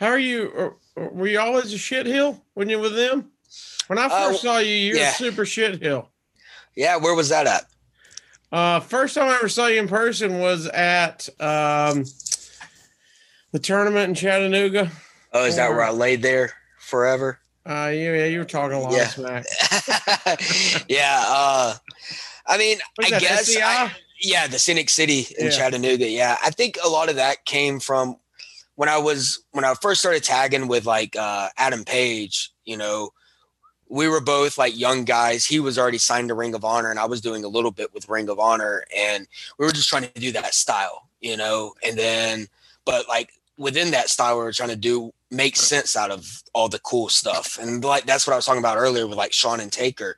How 0.00 0.06
are 0.08 0.18
you? 0.18 0.48
or- 0.54 0.76
or 0.96 1.08
Were 1.10 1.28
you 1.28 1.38
always 1.40 1.72
a 1.72 1.78
shit 1.78 2.06
heel 2.06 2.42
when 2.54 2.68
you 2.68 2.76
were 2.78 2.82
with 2.88 2.96
them? 2.96 3.30
When 3.88 3.98
I 3.98 4.06
Uh, 4.06 4.28
first 4.30 4.42
saw 4.42 4.58
you, 4.58 4.72
you 4.74 4.92
were 4.94 4.98
yeah. 5.00 5.12
super 5.12 5.44
shit 5.46 5.80
heel. 5.82 6.10
Yeah, 6.74 6.96
where 6.96 7.14
was 7.14 7.28
that 7.30 7.46
at? 7.46 7.66
Uh, 8.50 8.80
first 8.80 9.14
time 9.14 9.28
I 9.28 9.36
ever 9.36 9.48
saw 9.48 9.66
you 9.66 9.78
in 9.80 9.88
person 9.88 10.38
was 10.40 10.66
at 10.68 11.28
um, 11.40 12.04
the 13.52 13.58
tournament 13.60 14.08
in 14.10 14.14
Chattanooga. 14.14 14.90
Oh, 15.32 15.44
is 15.44 15.56
that 15.56 15.70
where 15.70 15.82
I 15.82 15.90
laid 15.90 16.22
there 16.22 16.52
forever? 16.88 17.38
Uh, 17.66 17.90
you, 17.92 18.14
yeah, 18.14 18.24
you 18.24 18.38
were 18.38 18.44
talking 18.44 18.76
a 18.76 18.80
lot 18.80 18.92
Yeah. 18.92 19.08
smack. 19.08 19.44
yeah. 20.88 21.22
Uh, 21.26 21.74
I 22.46 22.56
mean, 22.58 22.78
I 23.02 23.10
that 23.10 23.20
guess. 23.20 23.56
I- 23.56 23.92
yeah, 24.20 24.46
the 24.48 24.58
Scenic 24.58 24.90
City 24.90 25.26
in 25.38 25.46
Yeah. 25.46 25.50
Chattanooga. 25.52 26.08
Yeah, 26.08 26.36
I 26.42 26.50
think 26.50 26.76
a 26.84 26.88
lot 26.88 27.08
of 27.08 27.16
that 27.16 27.44
came 27.44 27.78
from 27.78 28.16
when 28.74 28.88
I 28.88 28.98
was 28.98 29.42
when 29.52 29.64
I 29.64 29.74
first 29.74 30.00
started 30.00 30.24
tagging 30.24 30.66
with 30.66 30.86
like 30.86 31.14
uh, 31.14 31.50
Adam 31.56 31.84
Page. 31.84 32.50
You 32.64 32.78
know, 32.78 33.10
we 33.88 34.08
were 34.08 34.20
both 34.20 34.58
like 34.58 34.76
young 34.76 35.04
guys. 35.04 35.46
He 35.46 35.60
was 35.60 35.78
already 35.78 35.98
signed 35.98 36.28
to 36.28 36.34
Ring 36.34 36.54
of 36.54 36.64
Honor, 36.64 36.90
and 36.90 36.98
I 36.98 37.04
was 37.04 37.20
doing 37.20 37.44
a 37.44 37.48
little 37.48 37.70
bit 37.70 37.94
with 37.94 38.08
Ring 38.08 38.28
of 38.28 38.40
Honor, 38.40 38.84
and 38.96 39.28
we 39.58 39.66
were 39.66 39.72
just 39.72 39.88
trying 39.88 40.02
to 40.08 40.20
do 40.20 40.32
that 40.32 40.54
style. 40.54 41.08
You 41.20 41.36
know, 41.36 41.74
and 41.86 41.96
then 41.96 42.48
but 42.84 43.06
like 43.08 43.30
within 43.58 43.90
that 43.90 44.08
style, 44.08 44.38
we 44.38 44.44
were 44.44 44.52
trying 44.52 44.70
to 44.70 44.76
do 44.76 45.12
make 45.30 45.56
sense 45.56 45.96
out 45.96 46.10
of 46.10 46.42
all 46.54 46.68
the 46.68 46.78
cool 46.78 47.08
stuff, 47.08 47.58
and 47.60 47.84
like 47.84 48.06
that's 48.06 48.26
what 48.26 48.32
I 48.32 48.36
was 48.36 48.46
talking 48.46 48.62
about 48.62 48.78
earlier 48.78 49.06
with 49.06 49.18
like 49.18 49.32
Shawn 49.32 49.60
and 49.60 49.72
Taker. 49.72 50.16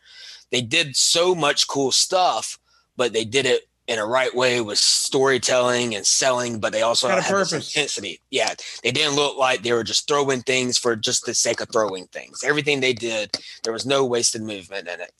They 0.53 0.61
did 0.61 0.97
so 0.97 1.35
much 1.35 1.67
cool 1.69 1.93
stuff, 1.93 2.59
but 2.97 3.13
they 3.13 3.25
did 3.25 3.47
it 3.47 3.69
in 3.87 3.99
a 3.99 4.07
right 4.07 4.35
way 4.37 4.61
with 4.61 4.79
storytelling 4.79 5.97
and 5.97 6.07
selling, 6.07 6.61
but 6.61 6.73
they 6.73 6.83
also 6.83 7.09
Had 7.09 7.19
a 7.19 7.23
had 7.23 7.37
this 7.37 7.53
intensity. 7.53 8.21
Yeah, 8.31 8.55
they 8.85 8.93
didn't 8.93 9.17
look 9.17 9.37
like 9.37 9.63
they 9.63 9.73
were 9.73 9.83
just 9.83 10.07
throwing 10.07 10.43
things 10.43 10.79
for 10.79 10.95
just 10.95 11.27
the 11.27 11.35
sake 11.35 11.61
of 11.61 11.69
throwing 11.73 12.07
things. 12.07 12.45
Everything 12.45 12.79
they 12.79 12.93
did, 12.93 13.37
there 13.65 13.73
was 13.73 13.87
no 13.87 14.05
wasted 14.05 14.43
movement 14.43 14.87
in 14.87 15.01
it. 15.01 15.13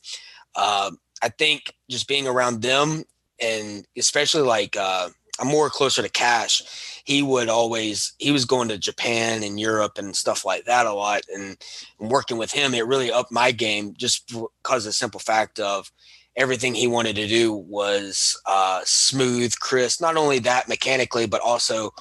Um, 0.55 0.99
I 1.21 1.29
think 1.29 1.73
just 1.89 2.07
being 2.07 2.27
around 2.27 2.61
them 2.61 3.03
and 3.41 3.85
especially 3.97 4.43
like 4.43 4.77
uh, 4.77 5.09
I'm 5.39 5.47
more 5.47 5.69
closer 5.69 6.01
to 6.01 6.09
Cash. 6.09 6.61
He 7.03 7.21
would 7.23 7.49
always 7.49 8.13
he 8.19 8.31
was 8.31 8.45
going 8.45 8.69
to 8.69 8.77
Japan 8.77 9.43
and 9.43 9.59
Europe 9.59 9.97
and 9.97 10.15
stuff 10.15 10.45
like 10.45 10.65
that 10.65 10.85
a 10.85 10.93
lot, 10.93 11.21
and, 11.33 11.57
working 11.99 12.37
with 12.37 12.51
him, 12.51 12.73
it 12.73 12.87
really 12.87 13.11
upped 13.11 13.31
my 13.31 13.51
game 13.51 13.93
just 13.97 14.27
because 14.27 14.85
the 14.85 14.93
simple 14.93 15.19
fact 15.19 15.59
of 15.59 15.91
everything 16.35 16.73
he 16.73 16.87
wanted 16.87 17.15
to 17.15 17.27
do 17.27 17.53
was 17.53 18.39
uh, 18.47 18.81
smooth, 18.85 19.53
crisp. 19.59 20.01
Not 20.01 20.17
only 20.17 20.39
that 20.39 20.67
mechanically, 20.67 21.27
but 21.27 21.41
also 21.41 21.93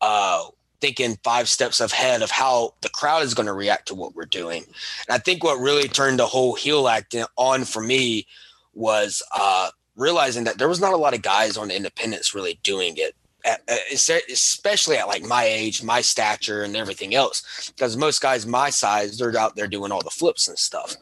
uh, 0.00 0.42
thinking 0.80 1.16
five 1.22 1.48
steps 1.48 1.80
ahead 1.80 2.22
of 2.22 2.30
how 2.30 2.74
the 2.82 2.88
crowd 2.88 3.22
is 3.22 3.34
going 3.34 3.46
to 3.46 3.52
react 3.52 3.86
to 3.88 3.94
what 3.94 4.14
we're 4.14 4.24
doing. 4.24 4.64
And 5.08 5.14
I 5.14 5.18
think 5.18 5.42
what 5.42 5.58
really 5.58 5.88
turned 5.88 6.18
the 6.18 6.26
whole 6.26 6.54
heel 6.54 6.88
act 6.88 7.14
on 7.36 7.64
for 7.64 7.82
me 7.82 8.26
was 8.74 9.22
uh, 9.34 9.70
realizing 9.96 10.44
that 10.44 10.58
there 10.58 10.68
was 10.68 10.80
not 10.80 10.92
a 10.92 10.96
lot 10.96 11.14
of 11.14 11.22
guys 11.22 11.56
on 11.56 11.68
the 11.68 11.76
independents 11.76 12.34
really 12.34 12.58
doing 12.62 12.94
it. 12.96 13.14
At, 13.44 13.62
at- 13.68 14.22
especially 14.30 14.96
at 14.96 15.08
like 15.08 15.24
my 15.24 15.44
age, 15.44 15.82
my 15.82 16.00
stature, 16.00 16.62
and 16.62 16.76
everything 16.76 17.14
else, 17.14 17.72
because 17.74 17.96
most 17.96 18.20
guys 18.20 18.46
my 18.46 18.70
size, 18.70 19.18
they're 19.18 19.36
out 19.36 19.56
there 19.56 19.68
doing 19.68 19.90
all 19.90 20.02
the 20.02 20.10
flips 20.10 20.48
and 20.48 20.58
stuff. 20.58 20.96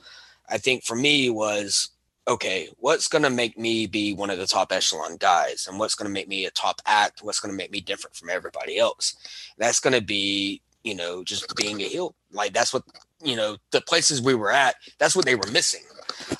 I 0.48 0.58
think 0.58 0.84
for 0.84 0.96
me 0.96 1.30
was 1.30 1.90
okay, 2.28 2.68
what's 2.78 3.08
going 3.08 3.22
to 3.24 3.30
make 3.30 3.58
me 3.58 3.86
be 3.86 4.14
one 4.14 4.30
of 4.30 4.38
the 4.38 4.46
top 4.46 4.72
echelon 4.72 5.16
guys? 5.16 5.66
And 5.66 5.78
what's 5.78 5.94
going 5.94 6.08
to 6.08 6.12
make 6.12 6.28
me 6.28 6.46
a 6.46 6.50
top 6.50 6.80
act? 6.86 7.22
What's 7.22 7.40
going 7.40 7.52
to 7.52 7.56
make 7.56 7.72
me 7.72 7.80
different 7.80 8.14
from 8.14 8.30
everybody 8.30 8.78
else? 8.78 9.16
That's 9.58 9.80
going 9.80 9.94
to 9.94 10.00
be, 10.00 10.62
you 10.84 10.94
know, 10.94 11.24
just 11.24 11.54
being 11.56 11.80
a 11.80 11.84
heel. 11.84 12.14
Like 12.30 12.52
that's 12.52 12.72
what, 12.72 12.84
you 13.22 13.36
know, 13.36 13.56
the 13.72 13.80
places 13.80 14.22
we 14.22 14.34
were 14.34 14.52
at, 14.52 14.76
that's 14.98 15.16
what 15.16 15.24
they 15.24 15.34
were 15.34 15.50
missing 15.50 15.82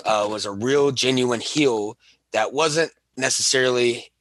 uh, 0.05 0.29
was 0.31 0.47
a 0.47 0.53
real 0.53 0.93
genuine 0.93 1.41
heel 1.41 1.97
that 2.33 2.53
wasn't 2.53 2.93
necessarily 3.17 4.13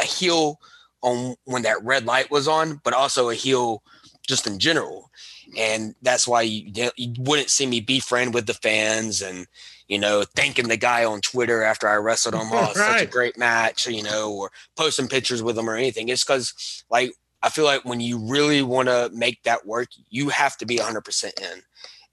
a 0.00 0.04
heel 0.04 0.60
on 1.02 1.36
when 1.44 1.62
that 1.62 1.82
red 1.82 2.06
light 2.06 2.30
was 2.30 2.48
on, 2.48 2.80
but 2.84 2.94
also 2.94 3.28
a 3.28 3.34
heel 3.34 3.82
just 4.26 4.46
in 4.46 4.58
general. 4.58 5.10
And 5.56 5.94
that's 6.02 6.28
why 6.28 6.42
you, 6.42 6.90
you 6.96 7.14
wouldn't 7.18 7.50
see 7.50 7.66
me 7.66 7.80
be 7.80 8.00
friend 8.00 8.34
with 8.34 8.46
the 8.46 8.54
fans 8.54 9.22
and, 9.22 9.46
you 9.88 9.98
know, 9.98 10.24
thanking 10.36 10.68
the 10.68 10.76
guy 10.76 11.04
on 11.04 11.22
Twitter 11.22 11.62
after 11.62 11.88
I 11.88 11.96
wrestled 11.96 12.34
him. 12.34 12.48
Oh, 12.52 12.64
it's 12.64 12.78
such 12.78 13.02
a 13.02 13.06
great 13.06 13.38
match, 13.38 13.86
you 13.86 14.02
know, 14.02 14.32
or 14.32 14.50
posting 14.76 15.08
pictures 15.08 15.42
with 15.42 15.56
him 15.56 15.70
or 15.70 15.76
anything. 15.76 16.10
It's 16.10 16.24
because, 16.24 16.84
like, 16.90 17.12
I 17.42 17.48
feel 17.48 17.64
like 17.64 17.84
when 17.84 18.00
you 18.00 18.18
really 18.18 18.62
want 18.62 18.88
to 18.88 19.10
make 19.14 19.42
that 19.44 19.66
work, 19.66 19.88
you 20.10 20.28
have 20.28 20.56
to 20.58 20.66
be 20.66 20.76
100% 20.76 21.24
in 21.40 21.62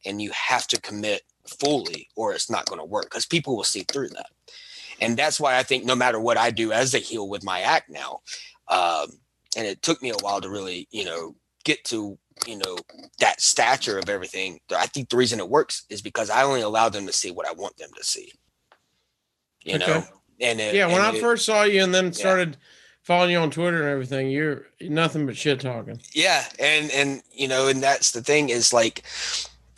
and 0.06 0.22
you 0.22 0.32
have 0.32 0.68
to 0.68 0.80
commit 0.80 1.24
fully 1.48 2.10
or 2.15 2.34
it's 2.34 2.50
not 2.50 2.65
going 2.68 2.80
to 2.80 2.86
work 2.86 3.06
because 3.06 3.25
people 3.25 3.56
will 3.56 3.63
see 3.63 3.82
through 3.82 4.10
that. 4.10 4.27
And 5.01 5.18
that's 5.18 5.39
why 5.39 5.58
I 5.58 5.63
think 5.63 5.84
no 5.84 5.96
matter 5.96 6.20
what 6.20 6.38
I 6.38 6.51
do 6.51 6.72
as 6.72 6.94
a 6.94 7.00
heel 7.00 7.27
with 7.27 7.44
my 7.44 7.62
act 7.62 7.89
now, 7.89 8.22
um, 8.67 9.07
and 9.57 9.65
it 9.67 9.81
took 9.81 10.01
me 10.01 10.10
a 10.10 10.15
while 10.22 10.41
to 10.41 10.50
really, 10.50 10.88
you 10.91 11.05
know, 11.05 11.36
get 11.63 11.84
to, 11.86 12.17
you 12.45 12.57
know, 12.57 12.77
that 13.19 13.41
stature 13.41 13.98
of 13.98 14.10
everything. 14.10 14.60
I 14.75 14.88
think 14.88 15.10
the 15.10 15.17
reason 15.17 15.39
it 15.39 15.50
works 15.50 15.86
is 15.89 16.01
because 16.01 16.29
I 16.29 16.43
only 16.43 16.62
allow 16.62 16.89
them 16.89 17.05
to 17.07 17.13
see 17.13 17.31
what 17.31 17.48
I 17.48 17.53
want 17.53 17.77
them 17.77 17.89
to 17.98 18.03
see. 18.03 18.31
You 19.63 19.79
know, 19.79 20.03
and 20.39 20.60
it, 20.60 20.75
yeah, 20.75 20.86
when 20.86 20.95
and 20.98 21.03
I 21.03 21.15
it- 21.15 21.22
first 21.22 21.45
saw 21.45 21.63
you 21.63 21.81
and 21.84 21.93
then 21.93 22.13
started 22.13 22.57
following 23.01 23.31
you 23.31 23.38
on 23.39 23.50
Twitter 23.51 23.81
and 23.81 23.89
everything, 23.89 24.29
you're 24.29 24.67
nothing 24.81 25.25
but 25.25 25.38
shit 25.38 25.60
talking. 25.60 26.00
yeah 26.13 26.43
and 26.60 26.91
and 26.91 27.22
you 27.31 27.48
know 27.48 27.67
and 27.67 27.81
that's 27.81 28.12
the 28.12 28.22
thing 28.22 28.50
is 28.50 28.74
like 28.74 29.03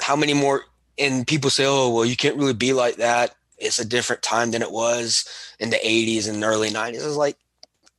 how 0.01 0.15
many 0.15 0.33
more 0.33 0.63
and 0.97 1.27
people 1.27 1.49
say 1.49 1.65
oh 1.65 1.89
well 1.89 2.05
you 2.05 2.15
can't 2.15 2.37
really 2.37 2.53
be 2.53 2.73
like 2.73 2.95
that 2.95 3.35
it's 3.57 3.79
a 3.79 3.85
different 3.85 4.21
time 4.21 4.51
than 4.51 4.61
it 4.61 4.71
was 4.71 5.25
in 5.59 5.69
the 5.69 5.77
80s 5.77 6.29
and 6.29 6.43
early 6.43 6.69
90s 6.69 6.95
it's 6.95 7.15
like 7.15 7.37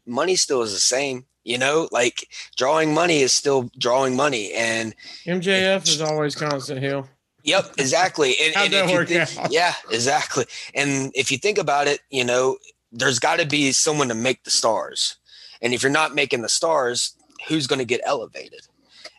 money 0.09 0.37
still 0.37 0.63
is 0.63 0.73
the 0.73 0.79
same 0.79 1.27
you 1.45 1.59
know 1.59 1.89
like 1.93 2.27
drawing 2.57 2.93
money 2.93 3.21
is 3.21 3.33
still 3.33 3.71
drawing 3.79 4.17
money 4.17 4.53
and 4.53 4.95
MJF 5.27 5.87
is 5.89 6.01
always 6.01 6.35
constant 6.35 6.83
heel. 6.83 7.09
Yep, 7.45 7.75
exactly. 7.79 8.35
And, 8.43 8.55
How'd 8.55 8.65
and 8.65 8.75
that 8.75 8.95
work 8.95 9.09
think, 9.09 9.39
out? 9.39 9.51
yeah, 9.53 9.75
exactly. 9.91 10.45
And 10.75 11.11
if 11.15 11.31
you 11.31 11.39
think 11.39 11.57
about 11.57 11.87
it, 11.87 12.01
you 12.11 12.25
know, 12.25 12.59
there's 12.93 13.19
got 13.19 13.39
to 13.39 13.47
be 13.47 13.73
someone 13.73 14.09
to 14.09 14.15
make 14.15 14.45
the 14.45 14.51
stars. 14.51 15.17
And 15.63 15.73
if 15.73 15.83
you're 15.83 15.91
not 15.91 16.15
making 16.15 16.43
the 16.43 16.49
stars, 16.49 17.15
who's 17.49 17.67
going 17.67 17.79
to 17.79 17.85
get 17.85 18.01
elevated? 18.05 18.67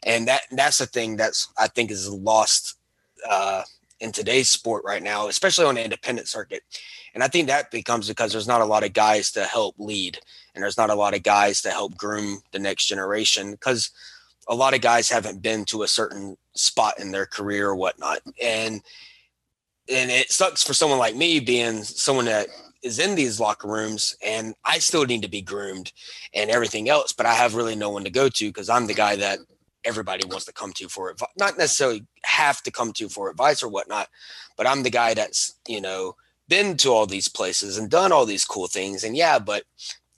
And 0.03 0.27
that 0.27 0.41
that's 0.51 0.77
the 0.77 0.86
thing 0.86 1.17
that's 1.17 1.48
I 1.58 1.67
think 1.67 1.91
is 1.91 2.10
lost 2.10 2.75
uh, 3.29 3.63
in 4.00 4.12
today's 4.12 4.50
sport 4.50 4.84
right 4.86 5.03
now, 5.03 5.27
especially 5.27 5.65
on 5.65 5.75
the 5.75 5.84
independent 5.84 6.27
circuit. 6.27 6.62
And 7.13 7.24
I 7.24 7.27
think 7.27 7.48
that 7.48 7.72
becomes 7.72 8.08
because 8.08 8.31
there's 8.31 8.48
not 8.48 8.62
a 8.62 8.65
lot 8.65 8.84
of 8.84 8.93
guys 8.93 9.31
to 9.31 9.43
help 9.43 9.75
lead, 9.77 10.19
and 10.59 10.63
there's 10.65 10.77
not 10.77 10.89
a 10.89 10.95
lot 10.95 11.15
of 11.15 11.23
guys 11.23 11.61
to 11.61 11.69
help 11.69 11.95
groom 11.95 12.41
the 12.51 12.59
next 12.59 12.87
generation 12.87 13.51
because 13.51 13.91
a 14.49 14.53
lot 14.53 14.73
of 14.73 14.81
guys 14.81 15.09
haven't 15.09 15.41
been 15.41 15.63
to 15.63 15.83
a 15.83 15.87
certain 15.87 16.35
spot 16.53 16.99
in 16.99 17.11
their 17.11 17.25
career 17.25 17.69
or 17.69 17.77
whatnot. 17.77 18.19
And 18.43 18.81
and 19.89 20.11
it 20.11 20.29
sucks 20.29 20.61
for 20.61 20.73
someone 20.73 20.99
like 20.99 21.15
me 21.15 21.39
being 21.39 21.83
someone 21.83 22.25
that 22.25 22.47
is 22.83 22.99
in 22.99 23.15
these 23.15 23.39
locker 23.39 23.69
rooms 23.69 24.17
and 24.21 24.53
I 24.65 24.79
still 24.79 25.05
need 25.05 25.21
to 25.21 25.29
be 25.29 25.41
groomed 25.41 25.93
and 26.33 26.49
everything 26.49 26.89
else, 26.89 27.13
but 27.13 27.25
I 27.25 27.35
have 27.35 27.55
really 27.55 27.77
no 27.77 27.89
one 27.89 28.03
to 28.03 28.09
go 28.09 28.27
to 28.27 28.49
because 28.49 28.67
I'm 28.67 28.87
the 28.87 28.93
guy 28.93 29.15
that 29.15 29.39
everybody 29.85 30.27
wants 30.27 30.43
to 30.47 30.53
come 30.53 30.73
to 30.73 30.89
for 30.89 31.09
advice. 31.09 31.29
Not 31.37 31.57
necessarily 31.57 32.05
have 32.23 32.61
to 32.63 32.71
come 32.71 32.91
to 32.93 33.07
for 33.07 33.29
advice 33.29 33.63
or 33.63 33.69
whatnot, 33.69 34.09
but 34.57 34.67
I'm 34.67 34.83
the 34.83 34.89
guy 34.89 35.13
that's, 35.13 35.55
you 35.69 35.79
know, 35.79 36.17
been 36.49 36.75
to 36.77 36.89
all 36.89 37.05
these 37.05 37.29
places 37.29 37.77
and 37.77 37.89
done 37.89 38.11
all 38.11 38.25
these 38.25 38.43
cool 38.43 38.67
things. 38.67 39.05
And 39.05 39.15
yeah, 39.15 39.39
but 39.39 39.63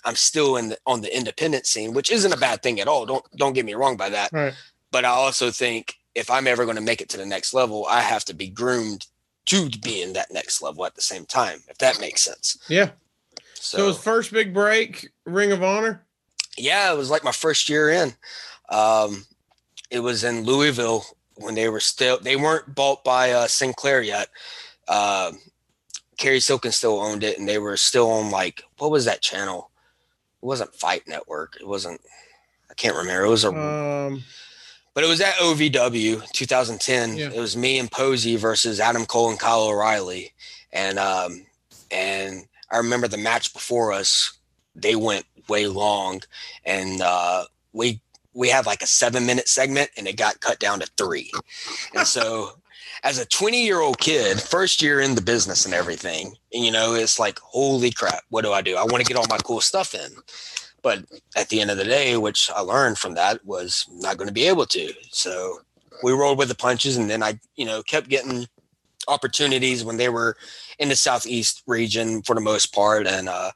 I'm 0.04 0.16
still 0.16 0.58
in 0.58 0.70
the, 0.70 0.78
on 0.86 1.02
the 1.02 1.16
independent 1.16 1.66
scene, 1.68 1.94
which 1.94 2.12
isn't 2.12 2.34
a 2.34 2.38
bad 2.38 2.64
thing 2.64 2.80
at 2.80 2.88
all. 2.88 3.06
Don't 3.06 3.26
don't 3.36 3.54
get 3.54 3.66
me 3.66 3.74
wrong 3.74 3.98
by 3.98 4.10
that. 4.10 4.32
Right. 4.32 4.54
But 4.92 5.06
I 5.06 5.10
also 5.10 5.52
think 5.52 5.96
if 6.16 6.30
I'm 6.30 6.48
ever 6.48 6.66
going 6.66 6.76
to 6.76 6.82
make 6.82 7.02
it 7.02 7.10
to 7.10 7.18
the 7.18 7.26
next 7.26 7.54
level, 7.54 7.86
I 7.90 8.02
have 8.02 8.26
to 8.26 8.34
be 8.34 8.48
groomed 8.50 9.08
to 9.46 9.70
be 9.70 10.02
in 10.02 10.14
that 10.14 10.32
next 10.32 10.62
level 10.62 10.86
at 10.86 10.96
the 10.96 11.02
same 11.02 11.26
time, 11.26 11.62
if 11.68 11.78
that 11.80 12.00
makes 12.00 12.22
sense. 12.22 12.58
Yeah. 12.68 12.92
So, 13.56 13.78
So, 13.78 13.88
his 13.88 13.98
first 13.98 14.32
big 14.32 14.54
break, 14.54 15.10
Ring 15.26 15.52
of 15.52 15.64
Honor. 15.64 16.04
yeah, 16.58 16.92
it 16.92 16.98
was 16.98 17.10
like 17.10 17.24
my 17.24 17.32
first 17.32 17.70
year 17.70 17.90
in. 17.90 18.14
Um, 18.70 19.26
it 19.90 20.00
was 20.00 20.24
in 20.24 20.44
Louisville 20.44 21.06
when 21.36 21.56
they 21.56 21.70
were 21.70 21.80
still 21.80 22.20
they 22.20 22.36
weren't 22.36 22.76
bought 22.76 23.04
by 23.04 23.32
uh, 23.32 23.48
Sinclair 23.48 24.02
yet. 24.02 24.28
Uh, 24.88 25.32
Cary 26.18 26.40
Silkin 26.40 26.72
still 26.72 27.00
owned 27.00 27.24
it, 27.24 27.40
and 27.40 27.48
they 27.50 27.58
were 27.58 27.78
still 27.78 28.10
on 28.12 28.30
like 28.32 28.64
what 28.78 28.92
was 28.92 29.06
that 29.06 29.22
channel? 29.22 29.71
It 30.42 30.46
wasn't 30.46 30.74
Fight 30.76 31.08
Network. 31.08 31.58
It 31.60 31.68
wasn't. 31.68 32.02
I 32.70 32.74
can't 32.74 32.96
remember. 32.96 33.26
It 33.26 33.30
was 33.30 33.44
a 33.44 33.50
Um, 33.50 34.24
but 34.94 35.04
it 35.04 35.08
was 35.08 35.22
at 35.22 35.36
OVW 35.36 36.30
2010. 36.32 37.18
Yeah. 37.18 37.30
It 37.30 37.40
was 37.40 37.56
me 37.56 37.80
and 37.80 37.92
Posey 37.92 38.36
versus 38.36 38.80
Adam 38.80 39.06
Cole 39.06 39.30
and 39.30 39.40
Kyle 39.40 39.64
O'Reilly, 39.64 40.34
and 40.72 40.98
um, 41.00 41.46
and 41.92 42.46
I 42.72 42.78
remember 42.78 43.08
the 43.08 43.18
match 43.18 43.54
before 43.54 43.92
us. 43.94 44.34
They 44.76 44.96
went 44.96 45.26
way 45.50 45.68
long, 45.68 46.22
and 46.66 47.02
uh, 47.02 47.46
we 47.74 48.00
we 48.34 48.50
had 48.50 48.66
like 48.66 48.82
a 48.82 48.88
seven 48.88 49.26
minute 49.26 49.48
segment, 49.50 49.92
and 49.98 50.08
it 50.08 50.18
got 50.18 50.40
cut 50.40 50.60
down 50.60 50.80
to 50.80 50.88
three. 50.98 51.32
And 51.96 52.08
so, 52.08 52.52
as 53.04 53.18
a 53.18 53.26
20 53.26 53.64
year 53.64 53.80
old 53.80 54.00
kid, 54.00 54.42
first 54.42 54.82
year 54.82 55.00
in 55.00 55.16
the 55.16 55.22
business 55.22 55.66
and 55.66 55.74
everything, 55.74 56.36
you 56.52 56.72
know, 56.72 56.94
it's 56.94 57.20
like, 57.20 57.40
holy 57.40 57.92
crap, 57.92 58.24
what 58.30 58.44
do 58.44 58.52
I 58.52 58.62
do? 58.62 58.76
I 58.76 58.84
want 58.84 58.98
to 58.98 59.04
get 59.04 59.18
all 59.18 59.26
my 59.30 59.38
cool 59.38 59.62
stuff 59.62 59.96
in. 59.96 60.12
But 60.84 61.06
at 61.36 61.50
the 61.50 61.62
end 61.62 61.72
of 61.72 61.78
the 61.78 61.84
day, 61.84 62.18
which 62.18 62.50
I 62.56 62.62
learned 62.62 62.98
from 62.98 63.14
that 63.16 63.46
was 63.46 63.86
not 63.92 64.18
going 64.18 64.28
to 64.28 64.34
be 64.34 64.48
able 64.48 64.66
to. 64.68 64.94
So 65.12 65.60
we 66.04 66.12
rolled 66.12 66.40
with 66.40 66.48
the 66.48 66.56
punches, 66.56 66.98
and 66.98 67.10
then 67.10 67.22
I, 67.22 67.40
you 67.56 67.66
know, 67.66 67.84
kept 67.84 68.10
getting 68.10 68.48
opportunities 69.08 69.84
when 69.84 69.98
they 69.98 70.10
were 70.10 70.38
in 70.80 70.90
the 70.90 70.96
southeast 70.96 71.62
region 71.68 72.24
for 72.24 72.34
the 72.34 72.42
most 72.42 72.74
part, 72.74 73.06
and 73.06 73.30
uh, 73.30 73.52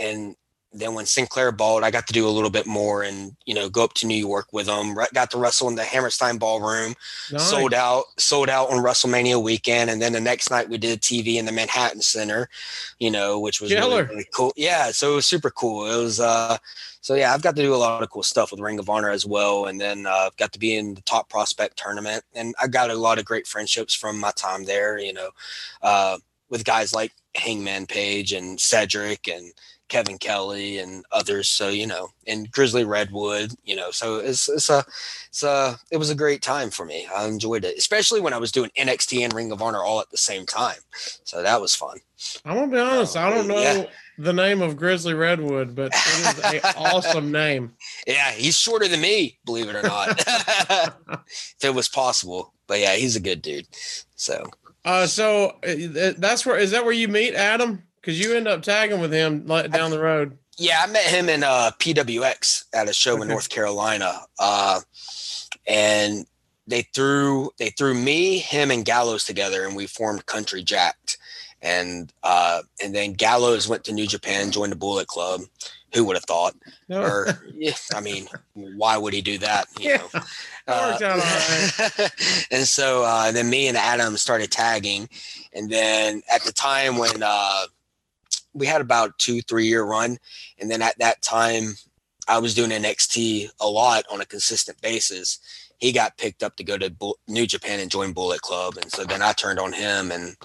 and 0.00 0.34
then 0.74 0.94
when 0.94 1.06
Sinclair 1.06 1.52
balled, 1.52 1.84
I 1.84 1.90
got 1.90 2.06
to 2.08 2.12
do 2.12 2.26
a 2.26 2.30
little 2.30 2.50
bit 2.50 2.66
more 2.66 3.02
and 3.02 3.36
you 3.46 3.54
know 3.54 3.68
go 3.68 3.84
up 3.84 3.94
to 3.94 4.06
New 4.06 4.16
York 4.16 4.52
with 4.52 4.66
them. 4.66 4.96
Got 5.14 5.30
to 5.30 5.38
wrestle 5.38 5.68
in 5.68 5.76
the 5.76 5.84
Hammerstein 5.84 6.38
Ballroom 6.38 6.94
Nice. 7.30 7.48
sold 7.48 7.72
out 7.72 8.04
sold 8.18 8.48
out 8.48 8.70
on 8.70 8.82
WrestleMania 8.84 9.42
weekend, 9.42 9.90
and 9.90 10.02
then 10.02 10.12
the 10.12 10.20
next 10.20 10.50
night 10.50 10.68
we 10.68 10.78
did 10.78 11.00
TV 11.00 11.36
in 11.36 11.44
the 11.44 11.52
Manhattan 11.52 12.02
Center, 12.02 12.48
you 12.98 13.10
know, 13.10 13.38
which 13.38 13.60
was 13.60 13.72
really, 13.72 14.02
really 14.02 14.26
cool. 14.34 14.52
Yeah, 14.56 14.90
so 14.90 15.12
it 15.12 15.14
was 15.16 15.26
super 15.26 15.50
cool. 15.50 15.86
It 15.86 16.02
was 16.02 16.20
uh, 16.20 16.58
so 17.00 17.14
yeah, 17.14 17.34
I've 17.34 17.42
got 17.42 17.54
to 17.56 17.62
do 17.62 17.74
a 17.74 17.76
lot 17.76 18.02
of 18.02 18.10
cool 18.10 18.22
stuff 18.22 18.50
with 18.50 18.60
Ring 18.60 18.78
of 18.78 18.88
Honor 18.88 19.10
as 19.10 19.26
well, 19.26 19.66
and 19.66 19.80
then 19.80 20.06
uh, 20.06 20.26
I've 20.26 20.36
got 20.36 20.52
to 20.54 20.58
be 20.58 20.76
in 20.76 20.94
the 20.94 21.02
Top 21.02 21.28
Prospect 21.28 21.76
tournament, 21.76 22.24
and 22.34 22.54
I 22.60 22.66
got 22.66 22.90
a 22.90 22.94
lot 22.94 23.18
of 23.18 23.24
great 23.24 23.46
friendships 23.46 23.94
from 23.94 24.18
my 24.18 24.32
time 24.32 24.64
there. 24.64 24.98
You 24.98 25.12
know, 25.12 25.28
uh, 25.82 26.18
with 26.48 26.64
guys 26.64 26.94
like 26.94 27.12
Hangman 27.34 27.86
Page 27.86 28.32
and 28.32 28.58
Cedric 28.60 29.28
and 29.28 29.52
Kevin 29.88 30.18
Kelly 30.18 30.78
and 30.78 31.04
others. 31.12 31.48
So 31.48 31.68
you 31.68 31.86
know, 31.86 32.08
and 32.26 32.50
Grizzly 32.50 32.84
Redwood. 32.84 33.52
You 33.64 33.76
know, 33.76 33.90
so 33.90 34.16
it's 34.16 34.48
it's 34.48 34.70
a 34.70 34.84
it's 35.28 35.42
a 35.42 35.78
it 35.90 35.96
was 35.98 36.10
a 36.10 36.14
great 36.14 36.42
time 36.42 36.70
for 36.70 36.84
me. 36.84 37.06
I 37.14 37.26
enjoyed 37.26 37.64
it, 37.64 37.76
especially 37.78 38.20
when 38.20 38.32
I 38.32 38.38
was 38.38 38.52
doing 38.52 38.70
NXT 38.78 39.22
and 39.24 39.32
Ring 39.32 39.52
of 39.52 39.62
Honor 39.62 39.82
all 39.84 40.00
at 40.00 40.10
the 40.10 40.16
same 40.16 40.46
time. 40.46 40.78
So 41.24 41.42
that 41.42 41.60
was 41.60 41.74
fun. 41.74 41.98
I'm 42.44 42.54
gonna 42.54 42.72
be 42.72 42.78
honest. 42.78 43.16
I 43.16 43.28
don't 43.30 43.46
know 43.48 43.60
Yeah. 43.60 43.86
the 44.18 44.32
name 44.32 44.62
of 44.62 44.76
Grizzly 44.76 45.14
Redwood, 45.14 45.74
but 45.74 45.92
it 45.94 46.54
is 46.54 46.64
an 46.64 46.72
awesome 46.76 47.30
name. 47.30 47.72
Yeah, 48.06 48.30
he's 48.32 48.56
shorter 48.58 48.88
than 48.88 49.00
me, 49.00 49.38
believe 49.44 49.68
it 49.68 49.76
or 49.76 49.82
not, 49.82 50.18
if 50.70 51.64
it 51.64 51.74
was 51.74 51.88
possible. 51.88 52.52
But 52.66 52.80
yeah, 52.80 52.94
he's 52.96 53.16
a 53.16 53.20
good 53.20 53.42
dude. 53.42 53.66
So 54.16 54.44
Uh, 54.84 55.06
so 55.06 55.56
uh, 55.66 56.12
that's 56.18 56.46
where 56.46 56.56
is 56.58 56.70
that 56.70 56.84
where 56.84 56.92
you 56.94 57.08
meet 57.08 57.34
Adam? 57.34 57.82
Because 58.04 58.20
you 58.20 58.34
end 58.34 58.46
up 58.46 58.62
tagging 58.62 59.00
with 59.00 59.12
him 59.12 59.46
down 59.46 59.90
the 59.90 59.98
road. 59.98 60.36
yeah, 60.58 60.84
I 60.86 60.86
met 60.90 61.04
him 61.06 61.28
in 61.30 61.42
uh, 61.42 61.70
PWX 61.78 62.64
at 62.74 62.88
a 62.88 62.92
show 62.92 63.20
in 63.22 63.28
North 63.28 63.48
Carolina, 63.48 64.20
uh, 64.38 64.80
and 65.66 66.26
they 66.66 66.82
threw 66.94 67.50
they 67.58 67.70
threw 67.70 67.94
me, 67.94 68.38
him, 68.38 68.70
and 68.70 68.84
Gallows 68.84 69.24
together, 69.24 69.64
and 69.66 69.74
we 69.76 69.86
formed 69.86 70.26
Country 70.26 70.62
Jacked. 70.62 71.18
And 71.62 72.12
uh, 72.22 72.60
and 72.82 72.94
then 72.94 73.14
Gallows 73.14 73.66
went 73.68 73.84
to 73.84 73.92
New 73.92 74.06
Japan, 74.06 74.50
joined 74.50 74.72
the 74.72 74.76
Bullet 74.76 75.06
Club. 75.06 75.40
Who 75.94 76.04
would 76.04 76.16
have 76.16 76.24
thought? 76.24 76.54
No. 76.88 77.00
Or 77.02 77.28
I 77.94 78.00
mean, 78.00 78.26
why 78.52 78.98
would 78.98 79.14
he 79.14 79.22
do 79.22 79.38
that? 79.38 79.66
You 79.78 79.90
Yeah. 79.90 79.96
know. 79.96 80.08
That 80.66 81.00
worked 81.00 81.02
out 81.02 81.98
all 82.00 82.08
and 82.50 82.66
so 82.66 83.04
uh, 83.04 83.32
then 83.32 83.48
me 83.48 83.68
and 83.68 83.76
Adam 83.78 84.16
started 84.18 84.50
tagging, 84.50 85.08
and 85.54 85.70
then 85.70 86.22
at 86.30 86.42
the 86.42 86.52
time 86.52 86.98
when 86.98 87.22
uh, 87.22 87.62
we 88.54 88.66
had 88.66 88.80
about 88.80 89.18
two 89.18 89.42
three 89.42 89.66
year 89.66 89.84
run, 89.84 90.18
and 90.58 90.70
then 90.70 90.82
at 90.82 90.98
that 90.98 91.22
time 91.22 91.74
I 92.28 92.38
was 92.38 92.54
doing 92.54 92.70
NXT 92.70 93.50
a 93.60 93.68
lot 93.68 94.04
on 94.10 94.20
a 94.20 94.26
consistent 94.26 94.80
basis. 94.80 95.38
He 95.78 95.92
got 95.92 96.16
picked 96.16 96.42
up 96.42 96.56
to 96.56 96.64
go 96.64 96.78
to 96.78 96.94
New 97.28 97.46
Japan 97.46 97.80
and 97.80 97.90
join 97.90 98.12
Bullet 98.12 98.40
Club, 98.40 98.76
and 98.80 98.90
so 98.90 99.04
then 99.04 99.22
I 99.22 99.32
turned 99.32 99.58
on 99.58 99.72
him, 99.72 100.10
and 100.10 100.36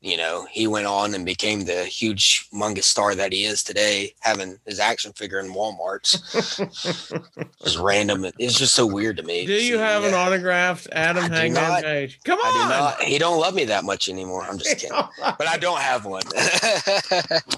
you 0.00 0.16
know 0.16 0.46
he 0.50 0.66
went 0.66 0.86
on 0.86 1.14
and 1.14 1.24
became 1.24 1.64
the 1.64 1.84
huge, 1.84 2.48
humongous 2.50 2.84
star 2.84 3.14
that 3.14 3.32
he 3.32 3.44
is 3.44 3.62
today, 3.62 4.14
having 4.20 4.58
his 4.66 4.78
action 4.78 5.12
figure 5.12 5.40
in 5.40 5.52
Walmart's. 5.52 6.58
just 7.62 7.78
random. 7.78 8.26
It's 8.38 8.58
just 8.58 8.74
so 8.74 8.86
weird 8.86 9.16
to 9.16 9.22
me. 9.22 9.46
Do 9.46 9.52
you 9.52 9.60
see, 9.60 9.78
have 9.78 10.04
an 10.04 10.12
yeah. 10.12 10.26
autographed 10.26 10.88
Adam 10.92 11.24
I 11.24 11.28
Hangman 11.28 11.62
not. 11.62 11.82
Page? 11.82 12.20
Come 12.24 12.38
I 12.42 12.52
do 12.52 12.58
on. 12.58 12.68
not. 12.68 13.02
He 13.02 13.18
don't 13.18 13.40
love 13.40 13.54
me 13.54 13.64
that 13.64 13.84
much 13.84 14.08
anymore. 14.08 14.44
I'm 14.44 14.58
just 14.58 14.76
kidding. 14.78 14.96
but 15.18 15.48
I 15.48 15.56
don't 15.56 15.80
have 15.80 16.04
one. 16.04 16.22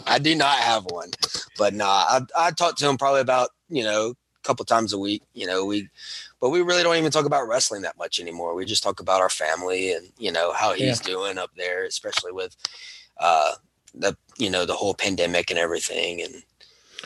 I 0.07 0.19
do 0.21 0.35
not 0.35 0.59
have 0.59 0.85
one. 0.85 1.11
But 1.59 1.75
nah, 1.75 1.85
I, 1.87 2.21
I 2.37 2.51
talk 2.53 2.77
to 2.77 2.89
him 2.89 2.97
probably 2.97 3.21
about 3.21 3.51
you 3.69 3.85
know 3.85 4.11
a 4.11 4.43
couple 4.43 4.65
times 4.65 4.93
a 4.93 4.99
week. 4.99 5.23
You 5.35 5.47
know 5.47 5.67
we, 5.67 5.89
but 6.41 6.51
we 6.51 6.63
really 6.63 6.83
don't 6.83 6.97
even 6.97 7.11
talk 7.11 7.27
about 7.27 7.47
wrestling 7.49 7.83
that 7.83 7.99
much 7.99 8.19
anymore. 8.21 8.55
We 8.55 8.65
just 8.65 8.83
talk 8.83 9.01
about 9.01 9.21
our 9.21 9.29
family 9.29 9.93
and 9.93 10.09
you 10.19 10.33
know 10.33 10.53
how 10.53 10.73
he's 10.73 11.01
doing 11.01 11.39
up 11.39 11.51
there, 11.57 11.85
especially 11.85 12.33
with 12.33 12.57
uh 13.19 13.53
the 13.95 14.17
you 14.39 14.51
know 14.51 14.65
the 14.65 14.75
whole 14.75 14.95
pandemic 14.95 15.51
and 15.51 15.59
everything 15.59 16.23
and. 16.23 16.35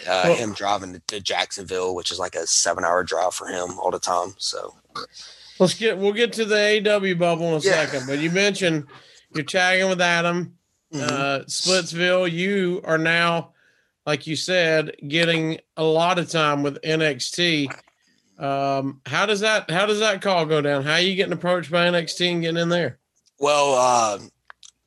Uh, 0.09 0.23
Well- 0.25 0.35
him 0.35 0.53
driving 0.55 1.01
to 1.07 1.21
Jacksonville, 1.21 1.95
which 1.95 2.11
is 2.11 2.19
like 2.19 2.35
a 2.35 2.49
seven-hour 2.49 3.05
drive 3.05 3.33
for 3.33 3.47
him 3.47 3.79
all 3.79 3.93
the 3.93 4.01
time. 4.01 4.35
So 4.39 4.75
Let's 5.61 5.75
get 5.75 5.97
we'll 5.99 6.13
get 6.13 6.33
to 6.33 6.45
the 6.45 6.57
AEW 6.57 7.17
bubble 7.17 7.47
in 7.51 7.55
a 7.55 7.59
Yeah. 7.65 7.87
second. 7.87 8.09
But 8.09 8.19
you 8.19 8.31
mentioned 8.33 8.87
you're 9.35 9.45
tagging 9.45 9.89
with 9.89 10.01
Adam. 10.01 10.59
mhm. 10.93 11.01
Uh 11.09 11.45
Splitsville, 11.45 12.31
you 12.31 12.81
are 12.85 12.99
now, 12.99 13.53
like 14.05 14.27
you 14.27 14.35
said, 14.35 14.97
getting 15.07 15.61
a 15.77 15.85
lot 15.85 16.19
of 16.19 16.29
time 16.29 16.65
with 16.65 16.83
NXT. 16.83 17.69
Um, 18.39 19.01
how 19.07 19.27
does 19.27 19.41
that 19.41 19.71
how 19.71 19.87
does 19.87 20.01
that 20.01 20.21
call 20.21 20.45
go 20.47 20.61
down? 20.61 20.83
How 20.83 20.95
are 20.95 21.01
you 21.01 21.15
getting 21.15 21.33
approached 21.33 21.71
by 21.71 21.87
NXT 21.87 22.33
and 22.33 22.43
getting 22.43 22.61
in 22.61 22.69
there? 22.69 22.99
Well, 23.39 23.75
uh, 23.75 24.19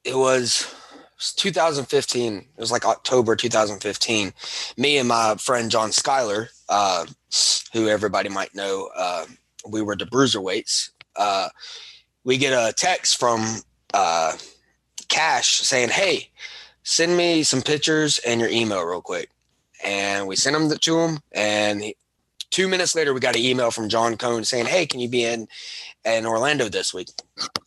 it 0.03 0.15
was, 0.15 0.73
it 0.93 1.11
was 1.17 1.33
2015. 1.33 2.35
It 2.35 2.45
was 2.57 2.71
like 2.71 2.85
October 2.85 3.35
2015. 3.35 4.33
Me 4.77 4.97
and 4.97 5.07
my 5.07 5.35
friend 5.35 5.69
John 5.69 5.91
Schuyler, 5.91 6.49
uh, 6.69 7.05
who 7.73 7.87
everybody 7.87 8.29
might 8.29 8.55
know, 8.55 8.89
uh, 8.95 9.25
we 9.69 9.81
were 9.81 9.95
the 9.95 10.05
bruiserweights. 10.05 10.91
Uh, 11.15 11.49
we 12.23 12.37
get 12.37 12.51
a 12.51 12.73
text 12.73 13.19
from 13.19 13.61
uh, 13.93 14.37
Cash 15.07 15.59
saying, 15.59 15.89
"Hey, 15.89 16.29
send 16.83 17.15
me 17.15 17.43
some 17.43 17.61
pictures 17.61 18.19
and 18.19 18.39
your 18.39 18.49
email 18.49 18.83
real 18.83 19.01
quick." 19.01 19.29
And 19.83 20.27
we 20.27 20.35
sent 20.35 20.57
them 20.57 20.75
to 20.77 20.99
him, 20.99 21.19
and 21.31 21.93
two 22.51 22.67
minutes 22.67 22.95
later, 22.95 23.13
we 23.13 23.19
got 23.19 23.35
an 23.35 23.41
email 23.41 23.71
from 23.71 23.89
John 23.89 24.17
Cone 24.17 24.43
saying, 24.43 24.65
"Hey, 24.65 24.85
can 24.85 24.99
you 24.99 25.09
be 25.09 25.23
in 25.23 25.47
in 26.05 26.25
Orlando 26.25 26.69
this 26.69 26.93
week?" 26.93 27.09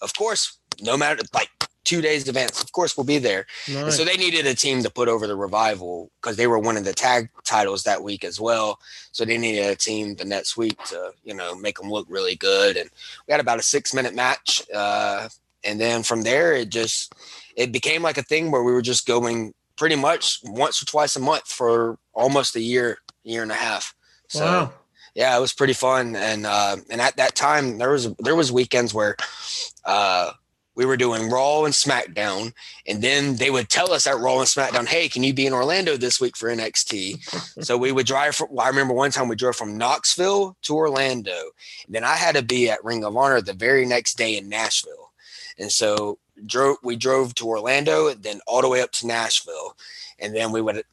Of 0.01 0.15
course, 0.17 0.59
no 0.81 0.97
matter 0.97 1.23
like 1.35 1.51
two 1.85 2.01
days 2.01 2.29
advance. 2.29 2.63
Of 2.63 2.71
course, 2.73 2.97
we'll 2.97 3.05
be 3.05 3.19
there. 3.19 3.47
Nice. 3.69 3.97
so 3.97 4.05
they 4.05 4.17
needed 4.17 4.47
a 4.47 4.55
team 4.55 4.83
to 4.83 4.91
put 4.91 5.09
over 5.09 5.27
the 5.27 5.35
revival 5.35 6.11
because 6.21 6.37
they 6.37 6.47
were 6.47 6.59
winning 6.59 6.85
the 6.85 6.93
tag 6.93 7.29
titles 7.45 7.83
that 7.83 8.03
week 8.03 8.23
as 8.23 8.41
well. 8.41 8.79
So 9.13 9.25
they 9.25 9.39
needed 9.39 9.67
a 9.67 9.75
team 9.75 10.15
the 10.15 10.25
next 10.25 10.57
week 10.57 10.83
to 10.85 11.13
you 11.25 11.35
know 11.35 11.55
make 11.55 11.79
them 11.79 11.91
look 11.91 12.07
really 12.09 12.37
good. 12.37 12.77
And 12.77 12.89
we 13.27 13.33
had 13.33 13.41
about 13.41 13.59
a 13.59 13.63
six 13.63 13.95
minute 13.95 14.15
match, 14.15 14.63
uh, 14.75 15.29
and 15.65 15.81
then 15.81 16.03
from 16.03 16.23
there 16.23 16.53
it 16.53 16.69
just 16.69 17.13
it 17.57 17.73
became 17.73 18.03
like 18.03 18.19
a 18.19 18.23
thing 18.23 18.51
where 18.51 18.63
we 18.63 18.73
were 18.73 18.83
just 18.83 19.07
going 19.07 19.53
pretty 19.77 19.97
much 19.97 20.41
once 20.45 20.83
or 20.83 20.87
twice 20.87 21.17
a 21.17 21.21
month 21.21 21.49
for 21.51 21.99
almost 22.13 22.55
a 22.55 22.61
year, 22.61 22.99
year 23.25 23.43
and 23.43 23.51
a 23.51 23.55
half. 23.55 23.95
So 24.31 24.45
wow. 24.45 24.73
yeah, 25.15 25.37
it 25.37 25.41
was 25.41 25.53
pretty 25.53 25.73
fun. 25.73 26.15
And 26.15 26.47
uh, 26.47 26.77
and 26.89 27.01
at 27.01 27.17
that 27.17 27.35
time, 27.35 27.79
there 27.79 27.91
was 27.91 28.13
there 28.15 28.37
was 28.37 28.53
weekends 28.53 28.95
where 28.95 29.17
uh, 29.85 30.31
we 30.77 30.87
were 30.87 30.97
doing 30.97 31.29
Raw 31.29 31.65
and 31.65 31.75
SmackDown, 31.75 32.53
and 32.87 33.03
then 33.03 33.37
they 33.37 33.51
would 33.51 33.69
tell 33.69 33.93
us 33.93 34.07
at 34.07 34.19
Raw 34.19 34.39
and 34.39 34.47
SmackDown, 34.47 34.87
"Hey, 34.87 35.09
can 35.09 35.25
you 35.25 35.35
be 35.35 35.47
in 35.47 35.53
Orlando 35.53 35.97
this 35.97 36.21
week 36.21 36.37
for 36.37 36.49
NXT?" 36.49 37.23
so 37.65 37.77
we 37.77 37.91
would 37.91 38.07
drive. 38.07 38.37
From, 38.37 38.49
well, 38.51 38.65
I 38.65 38.69
remember 38.69 38.95
one 38.95 39.11
time 39.11 39.27
we 39.27 39.35
drove 39.35 39.57
from 39.57 39.77
Knoxville 39.77 40.57
to 40.63 40.77
Orlando. 40.77 41.51
And 41.87 41.95
then 41.95 42.05
I 42.05 42.15
had 42.15 42.37
to 42.37 42.43
be 42.43 42.71
at 42.71 42.85
Ring 42.85 43.05
of 43.05 43.17
Honor 43.17 43.41
the 43.41 43.53
very 43.53 43.85
next 43.85 44.17
day 44.17 44.39
in 44.39 44.49
Nashville, 44.49 45.11
and 45.59 45.73
so 45.73 46.19
drove. 46.47 46.77
We 46.85 46.95
drove 46.95 47.35
to 47.35 47.49
Orlando, 47.49 48.15
then 48.15 48.41
all 48.47 48.63
the 48.63 48.69
way 48.69 48.81
up 48.81 48.93
to 48.93 49.09
Nashville, 49.09 49.77
and 50.21 50.37
then 50.37 50.53
we 50.53 50.63
would 50.63 50.85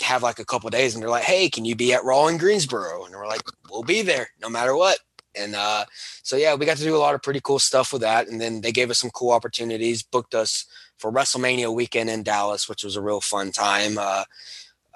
have 0.00 0.22
like 0.22 0.38
a 0.38 0.44
couple 0.44 0.70
days 0.70 0.94
and 0.94 1.02
they're 1.02 1.10
like, 1.10 1.24
Hey, 1.24 1.48
can 1.48 1.64
you 1.64 1.76
be 1.76 1.92
at 1.92 2.04
Raw 2.04 2.26
in 2.26 2.38
Greensboro? 2.38 3.04
And 3.04 3.14
we're 3.14 3.26
like, 3.26 3.42
We'll 3.70 3.82
be 3.82 4.02
there 4.02 4.28
no 4.40 4.48
matter 4.48 4.76
what. 4.76 4.98
And 5.36 5.54
uh, 5.54 5.84
so 6.22 6.36
yeah, 6.36 6.54
we 6.54 6.66
got 6.66 6.76
to 6.76 6.84
do 6.84 6.96
a 6.96 6.98
lot 6.98 7.14
of 7.14 7.22
pretty 7.22 7.40
cool 7.42 7.58
stuff 7.58 7.92
with 7.92 8.02
that. 8.02 8.28
And 8.28 8.40
then 8.40 8.60
they 8.60 8.72
gave 8.72 8.90
us 8.90 9.00
some 9.00 9.10
cool 9.10 9.32
opportunities, 9.32 10.02
booked 10.02 10.34
us 10.34 10.66
for 10.96 11.10
WrestleMania 11.10 11.74
weekend 11.74 12.08
in 12.08 12.22
Dallas, 12.22 12.68
which 12.68 12.84
was 12.84 12.96
a 12.96 13.02
real 13.02 13.20
fun 13.20 13.50
time. 13.50 13.98
Uh, 13.98 14.24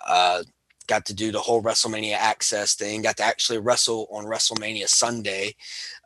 uh, 0.06 0.42
got 0.88 1.06
to 1.06 1.14
do 1.14 1.30
the 1.30 1.40
whole 1.40 1.62
WrestleMania 1.62 2.14
access 2.14 2.74
thing. 2.74 3.02
Got 3.02 3.18
to 3.18 3.22
actually 3.24 3.58
wrestle 3.58 4.08
on 4.10 4.24
WrestleMania 4.24 4.88
Sunday, 4.88 5.54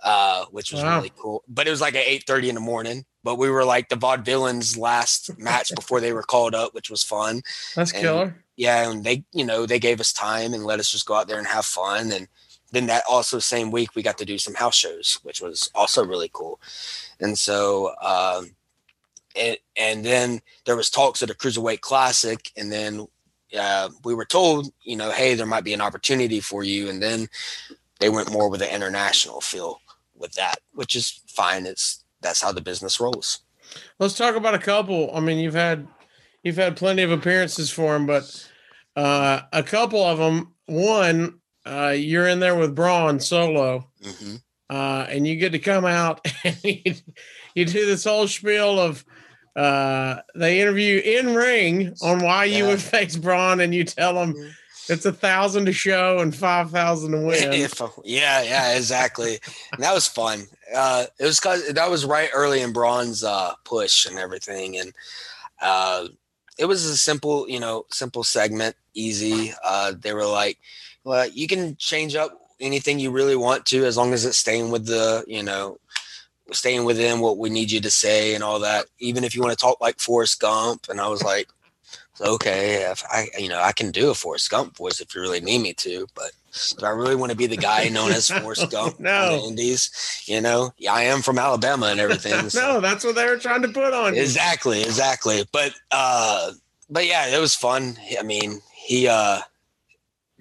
uh, 0.04 0.44
which 0.50 0.72
was 0.72 0.82
Wow. 0.82 0.96
really 0.98 1.12
cool. 1.16 1.42
But 1.48 1.66
it 1.66 1.70
was 1.70 1.80
like 1.80 1.94
at 1.94 2.06
eight 2.06 2.24
thirty 2.26 2.48
in 2.50 2.54
the 2.56 2.60
morning. 2.60 3.06
But 3.24 3.36
we 3.36 3.48
were 3.48 3.64
like 3.64 3.88
the 3.88 3.96
vaudevillains 3.96 4.76
last 4.76 5.38
match 5.38 5.72
before 5.74 6.00
they 6.00 6.12
were 6.12 6.24
called 6.24 6.54
up, 6.54 6.74
which 6.74 6.90
was 6.90 7.02
fun. 7.02 7.42
That's 7.74 7.92
And- 7.92 8.02
killer. 8.02 8.44
Yeah, 8.54 8.90
and 8.90 9.02
they, 9.02 9.24
you 9.32 9.46
know, 9.46 9.64
they 9.64 9.78
gave 9.78 9.98
us 9.98 10.12
time 10.12 10.52
and 10.52 10.64
let 10.66 10.78
us 10.78 10.90
just 10.90 11.06
go 11.06 11.14
out 11.14 11.26
there 11.26 11.38
and 11.38 11.46
have 11.46 11.64
fun. 11.64 12.12
And 12.12 12.28
then 12.70 12.86
that 12.86 13.02
also 13.08 13.38
same 13.38 13.70
week 13.70 13.94
we 13.94 14.02
got 14.02 14.18
to 14.18 14.26
do 14.26 14.36
some 14.38 14.54
house 14.54 14.76
shows, 14.76 15.18
which 15.22 15.40
was 15.40 15.70
also 15.74 16.04
really 16.04 16.28
cool. 16.32 16.60
And 17.18 17.38
so, 17.38 17.94
um, 18.02 18.50
and 19.34 19.56
and 19.76 20.04
then 20.04 20.40
there 20.66 20.76
was 20.76 20.90
talks 20.90 21.22
at 21.22 21.30
a 21.30 21.34
cruiserweight 21.34 21.80
classic, 21.80 22.50
and 22.56 22.70
then 22.70 23.06
uh, 23.58 23.88
we 24.04 24.14
were 24.14 24.24
told, 24.24 24.72
you 24.82 24.96
know, 24.96 25.10
hey, 25.10 25.34
there 25.34 25.46
might 25.46 25.64
be 25.64 25.72
an 25.72 25.80
opportunity 25.80 26.40
for 26.40 26.64
you, 26.64 26.88
and 26.88 27.02
then 27.02 27.28
they 28.00 28.08
went 28.08 28.32
more 28.32 28.48
with 28.48 28.60
the 28.60 28.74
international 28.74 29.40
feel 29.40 29.80
with 30.16 30.32
that, 30.34 30.56
which 30.72 30.94
is 30.94 31.20
fine. 31.28 31.66
It's 31.66 32.04
that's 32.20 32.42
how 32.42 32.52
the 32.52 32.60
business 32.60 33.00
rolls. 33.00 33.40
Let's 33.98 34.16
talk 34.16 34.36
about 34.36 34.54
a 34.54 34.58
couple. 34.58 35.14
I 35.14 35.20
mean, 35.20 35.38
you've 35.38 35.54
had 35.54 35.86
you've 36.42 36.56
had 36.56 36.76
plenty 36.76 37.02
of 37.02 37.10
appearances 37.10 37.70
for 37.70 37.96
him, 37.96 38.06
but 38.06 38.48
uh, 38.96 39.40
a 39.52 39.62
couple 39.62 40.02
of 40.02 40.18
them. 40.18 40.54
One, 40.66 41.40
uh, 41.66 41.94
you're 41.96 42.28
in 42.28 42.40
there 42.40 42.54
with 42.54 42.74
Braun 42.74 43.20
solo, 43.20 43.88
hmm 44.02 44.36
uh, 44.72 45.06
and 45.10 45.26
you 45.26 45.36
get 45.36 45.52
to 45.52 45.58
come 45.58 45.84
out 45.84 46.26
and 46.44 46.56
you, 46.64 46.94
you 47.54 47.64
do 47.66 47.84
this 47.84 48.04
whole 48.04 48.26
spiel 48.26 48.80
of 48.80 49.04
uh, 49.56 50.20
they 50.34 50.60
interview 50.60 51.00
in 51.04 51.34
ring 51.34 51.94
on 52.02 52.20
why 52.20 52.44
you 52.46 52.64
Yeah. 52.64 52.70
would 52.70 52.82
face 52.82 53.16
Braun, 53.16 53.60
and 53.60 53.74
you 53.74 53.84
tell 53.84 54.14
them 54.14 54.34
it's 54.88 55.04
a 55.04 55.12
thousand 55.12 55.66
to 55.66 55.72
show 55.72 56.18
and 56.18 56.34
five 56.34 56.70
thousand 56.70 57.12
to 57.12 57.18
win. 57.26 57.52
If, 57.52 57.80
yeah, 58.04 58.42
yeah, 58.42 58.74
exactly. 58.76 59.38
and 59.72 59.82
that 59.82 59.94
was 59.94 60.06
fun. 60.08 60.46
Uh, 60.74 61.06
it 61.18 61.24
was 61.24 61.38
cause 61.40 61.66
that 61.68 61.90
was 61.90 62.04
right 62.04 62.30
early 62.34 62.60
in 62.62 62.72
Braun's 62.72 63.22
uh, 63.22 63.52
push 63.64 64.06
and 64.06 64.18
everything, 64.18 64.78
and 64.78 64.92
uh, 65.60 66.08
it 66.58 66.64
was 66.64 66.84
a 66.84 66.96
simple, 66.96 67.48
you 67.48 67.60
know, 67.60 67.86
simple 67.90 68.24
segment, 68.24 68.74
easy. 68.94 69.52
Uh, 69.64 69.92
they 69.98 70.14
were 70.14 70.26
like, 70.26 70.58
"Well, 71.04 71.28
you 71.28 71.46
can 71.46 71.76
change 71.76 72.14
up 72.16 72.38
anything 72.60 72.98
you 72.98 73.10
really 73.10 73.36
want 73.36 73.66
to, 73.66 73.84
as 73.84 73.96
long 73.96 74.12
as 74.12 74.24
it's 74.24 74.38
staying 74.38 74.70
with 74.70 74.86
the, 74.86 75.24
you 75.26 75.42
know." 75.42 75.78
Staying 76.52 76.84
within 76.84 77.20
what 77.20 77.38
we 77.38 77.50
need 77.50 77.70
you 77.70 77.80
to 77.80 77.90
say 77.90 78.34
and 78.34 78.44
all 78.44 78.60
that, 78.60 78.86
even 78.98 79.24
if 79.24 79.34
you 79.34 79.42
want 79.42 79.56
to 79.56 79.62
talk 79.62 79.80
like 79.80 79.98
Forrest 80.00 80.40
Gump, 80.40 80.86
and 80.88 81.00
I 81.00 81.08
was 81.08 81.22
like, 81.22 81.48
okay, 82.20 82.90
if 82.90 83.02
I, 83.10 83.28
you 83.38 83.48
know, 83.48 83.60
I 83.60 83.72
can 83.72 83.90
do 83.90 84.10
a 84.10 84.14
Forrest 84.14 84.50
Gump 84.50 84.76
voice 84.76 85.00
if 85.00 85.14
you 85.14 85.20
really 85.20 85.40
need 85.40 85.60
me 85.62 85.72
to, 85.74 86.06
but 86.14 86.30
do 86.78 86.84
I 86.86 86.90
really 86.90 87.16
want 87.16 87.30
to 87.32 87.36
be 87.36 87.46
the 87.46 87.56
guy 87.56 87.88
known 87.88 88.12
as 88.12 88.30
Forrest 88.30 88.70
Gump 88.70 89.00
No. 89.00 89.38
the 89.40 89.48
Indies? 89.48 89.90
You 90.26 90.40
know, 90.40 90.72
yeah, 90.78 90.92
I 90.92 91.04
am 91.04 91.22
from 91.22 91.38
Alabama 91.38 91.86
and 91.86 91.98
everything. 92.00 92.48
so- 92.50 92.60
no, 92.74 92.80
that's 92.80 93.04
what 93.04 93.14
they 93.14 93.26
were 93.26 93.38
trying 93.38 93.62
to 93.62 93.68
put 93.68 93.92
on 93.92 94.14
exactly, 94.14 94.82
exactly. 94.82 95.44
But, 95.52 95.72
uh, 95.90 96.52
but 96.90 97.06
yeah, 97.06 97.26
it 97.34 97.40
was 97.40 97.54
fun. 97.54 97.96
I 98.18 98.22
mean, 98.22 98.60
he, 98.74 99.08
uh, 99.08 99.40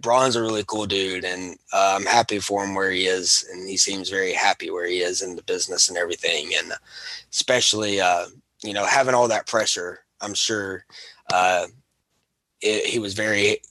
Braun's 0.01 0.35
a 0.35 0.41
really 0.41 0.63
cool 0.65 0.85
dude, 0.85 1.23
and 1.23 1.57
uh, 1.71 1.93
I'm 1.95 2.05
happy 2.05 2.39
for 2.39 2.63
him 2.63 2.75
where 2.75 2.91
he 2.91 3.05
is, 3.05 3.47
and 3.51 3.67
he 3.69 3.77
seems 3.77 4.09
very 4.09 4.33
happy 4.33 4.71
where 4.71 4.87
he 4.87 5.01
is 5.01 5.21
in 5.21 5.35
the 5.35 5.43
business 5.43 5.89
and 5.89 5.97
everything, 5.97 6.51
and 6.57 6.73
especially, 7.31 8.01
uh, 8.01 8.25
you 8.63 8.73
know, 8.73 8.85
having 8.85 9.13
all 9.13 9.27
that 9.27 9.47
pressure. 9.47 9.99
I'm 10.19 10.33
sure 10.33 10.85
uh, 11.33 11.67
it, 12.61 12.85
he 12.85 12.99
was 12.99 13.13
very, 13.13 13.61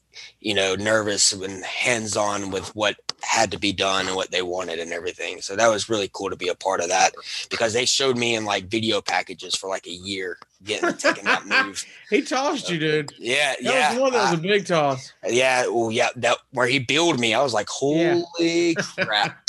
you 0.41 0.55
know, 0.55 0.75
nervous 0.75 1.33
and 1.33 1.65
hands 1.65 2.17
on 2.17 2.51
with 2.51 2.75
what 2.75 2.97
had 3.23 3.51
to 3.51 3.59
be 3.59 3.73
done 3.73 4.07
and 4.07 4.17
what 4.17 4.31
they 4.31 4.43
wanted 4.43 4.79
and 4.79 4.93
everything. 4.93 5.41
So 5.41 5.57
that 5.57 5.69
was 5.69 5.89
really 5.89 6.11
cool 6.13 6.31
to 6.31 6.37
be 6.37 6.49
a 6.49 6.55
part 6.55 6.81
of 6.81 6.89
that 6.89 7.13
because 7.51 7.73
they 7.73 7.85
showed 7.85 8.17
me 8.17 8.35
in 8.35 8.45
like 8.45 8.67
video 8.67 9.01
packages 9.01 9.55
for 9.55 9.69
like 9.69 9.87
a 9.87 9.91
year 9.93 10.39
getting 10.65 10.93
taking 10.97 11.25
that 11.25 11.47
move. 11.67 11.85
He 12.09 12.23
tossed 12.23 12.69
you, 12.71 12.79
dude. 12.79 13.13
Yeah, 13.19 13.55
That 13.55 13.63
yeah, 13.63 13.91
was 13.93 14.01
one 14.01 14.13
that 14.13 14.31
was 14.31 14.39
a 14.39 14.43
big 14.43 14.67
toss. 14.67 15.13
Yeah. 15.27 15.67
Well, 15.69 15.91
yeah, 15.91 16.09
that 16.17 16.39
where 16.53 16.67
he 16.67 16.79
billed 16.79 17.21
me, 17.21 17.35
I 17.35 17.43
was 17.43 17.55
like, 17.55 17.69
Yeah. 17.83 18.21
holy 18.39 18.75
crap. 18.99 19.49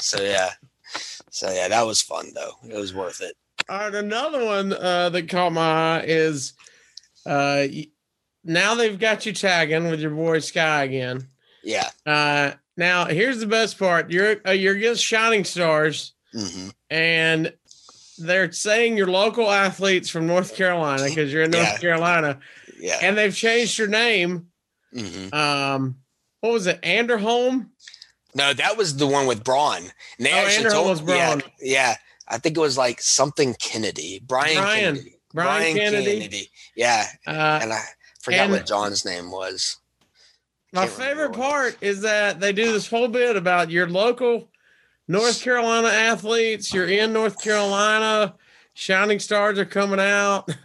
so 0.00 0.22
yeah, 0.22 0.50
so 1.30 1.50
yeah, 1.50 1.68
that 1.68 1.86
was 1.86 2.00
fun 2.02 2.30
though. 2.34 2.52
It 2.68 2.76
was 2.76 2.94
worth 2.94 3.20
it. 3.20 3.36
All 3.68 3.78
right, 3.78 3.94
another 3.94 4.44
one 4.44 4.72
uh, 4.72 5.08
that 5.10 5.28
caught 5.28 5.52
my 5.52 5.98
eye 6.00 6.04
is 6.06 6.52
uh, 7.24 7.66
now 8.44 8.74
they've 8.74 8.98
got 8.98 9.24
you 9.24 9.32
tagging 9.32 9.88
with 9.90 10.00
your 10.00 10.10
boy 10.10 10.40
Sky 10.40 10.84
again. 10.84 11.28
Yeah. 11.62 11.88
Uh, 12.04 12.52
now 12.76 13.06
here's 13.06 13.40
the 13.40 13.46
best 13.46 13.78
part: 13.78 14.10
you're 14.10 14.36
uh, 14.46 14.50
you're 14.52 14.74
against 14.76 15.04
Shining 15.04 15.44
Stars, 15.44 16.12
hmm 16.32 16.68
and 16.90 17.52
they're 18.18 18.52
saying 18.52 18.96
you're 18.96 19.08
local 19.08 19.50
athletes 19.50 20.08
from 20.08 20.26
North 20.26 20.54
Carolina 20.54 21.04
because 21.04 21.32
you're 21.32 21.42
in 21.42 21.50
North 21.50 21.64
Yeah. 21.64 21.78
Carolina, 21.78 22.38
Yeah. 22.78 22.98
and 23.02 23.18
they've 23.18 23.34
changed 23.34 23.76
your 23.78 23.88
name. 23.88 24.46
hmm 24.92 25.34
Um, 25.34 25.96
what 26.40 26.52
was 26.52 26.66
it, 26.68 26.80
Anderholm? 26.82 27.70
No, 28.36 28.52
that 28.52 28.76
was 28.76 28.96
the 28.96 29.06
one 29.06 29.26
with 29.26 29.42
Braun. 29.42 29.78
And 30.18 30.26
they 30.26 30.32
Oh, 30.32 30.36
actually 30.36 30.66
Anderholm 30.66 30.72
told 30.72 30.88
was 30.90 31.00
Braun. 31.00 31.42
Yeah, 31.60 31.90
yeah. 31.90 31.96
I 32.28 32.38
think 32.38 32.56
it 32.56 32.60
was 32.60 32.78
like 32.78 33.00
something 33.00 33.54
Kennedy. 33.54 34.20
Brian, 34.24 34.56
Brian. 34.56 34.94
Kennedy. 34.94 35.16
Brian 35.32 35.76
Kennedy. 35.76 36.50
Yeah. 36.76 37.06
Uh, 37.26 37.58
And 37.62 37.72
I 37.72 37.82
forgot 38.22 38.40
and- 38.44 38.52
what 38.52 38.66
John's 38.66 39.04
name 39.04 39.30
was. 39.32 39.76
My 40.74 40.86
favorite 40.86 41.32
part 41.32 41.76
is 41.80 42.00
that 42.02 42.40
they 42.40 42.52
do 42.52 42.72
this 42.72 42.88
whole 42.88 43.08
bit 43.08 43.36
about 43.36 43.70
your 43.70 43.88
local 43.88 44.48
North 45.06 45.40
Carolina 45.42 45.88
athletes. 45.88 46.72
You're 46.74 46.88
in 46.88 47.12
North 47.12 47.40
Carolina. 47.42 48.34
Shining 48.76 49.20
stars 49.20 49.56
are 49.58 49.64
coming 49.64 50.00
out. 50.00 50.50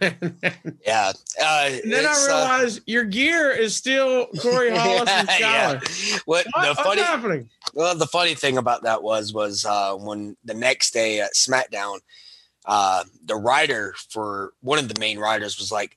Yeah. 0.86 1.12
Uh, 1.40 1.70
then 1.84 2.04
I 2.06 2.62
it's, 2.64 2.78
uh, 2.78 2.80
your 2.86 3.04
gear 3.04 3.50
is 3.52 3.76
still 3.76 4.26
Corey 4.40 4.70
Hollis 4.76 5.08
and 5.10 5.28
yeah, 5.38 5.72
What, 5.74 5.84
What- 6.24 6.46
the 6.62 6.68
what's 6.68 6.80
funny 6.80 7.02
happening? 7.02 7.48
Well, 7.74 7.94
the 7.94 8.06
funny 8.06 8.34
thing 8.34 8.58
about 8.58 8.82
that 8.82 9.02
was 9.04 9.32
was 9.32 9.64
uh, 9.64 9.94
when 9.94 10.36
the 10.44 10.54
next 10.54 10.92
day 10.92 11.20
at 11.20 11.34
SmackDown, 11.34 12.00
uh, 12.66 13.04
the 13.24 13.36
writer 13.36 13.94
for 14.08 14.52
one 14.60 14.78
of 14.80 14.88
the 14.88 14.98
main 14.98 15.18
writers 15.18 15.58
was 15.58 15.70
like, 15.70 15.96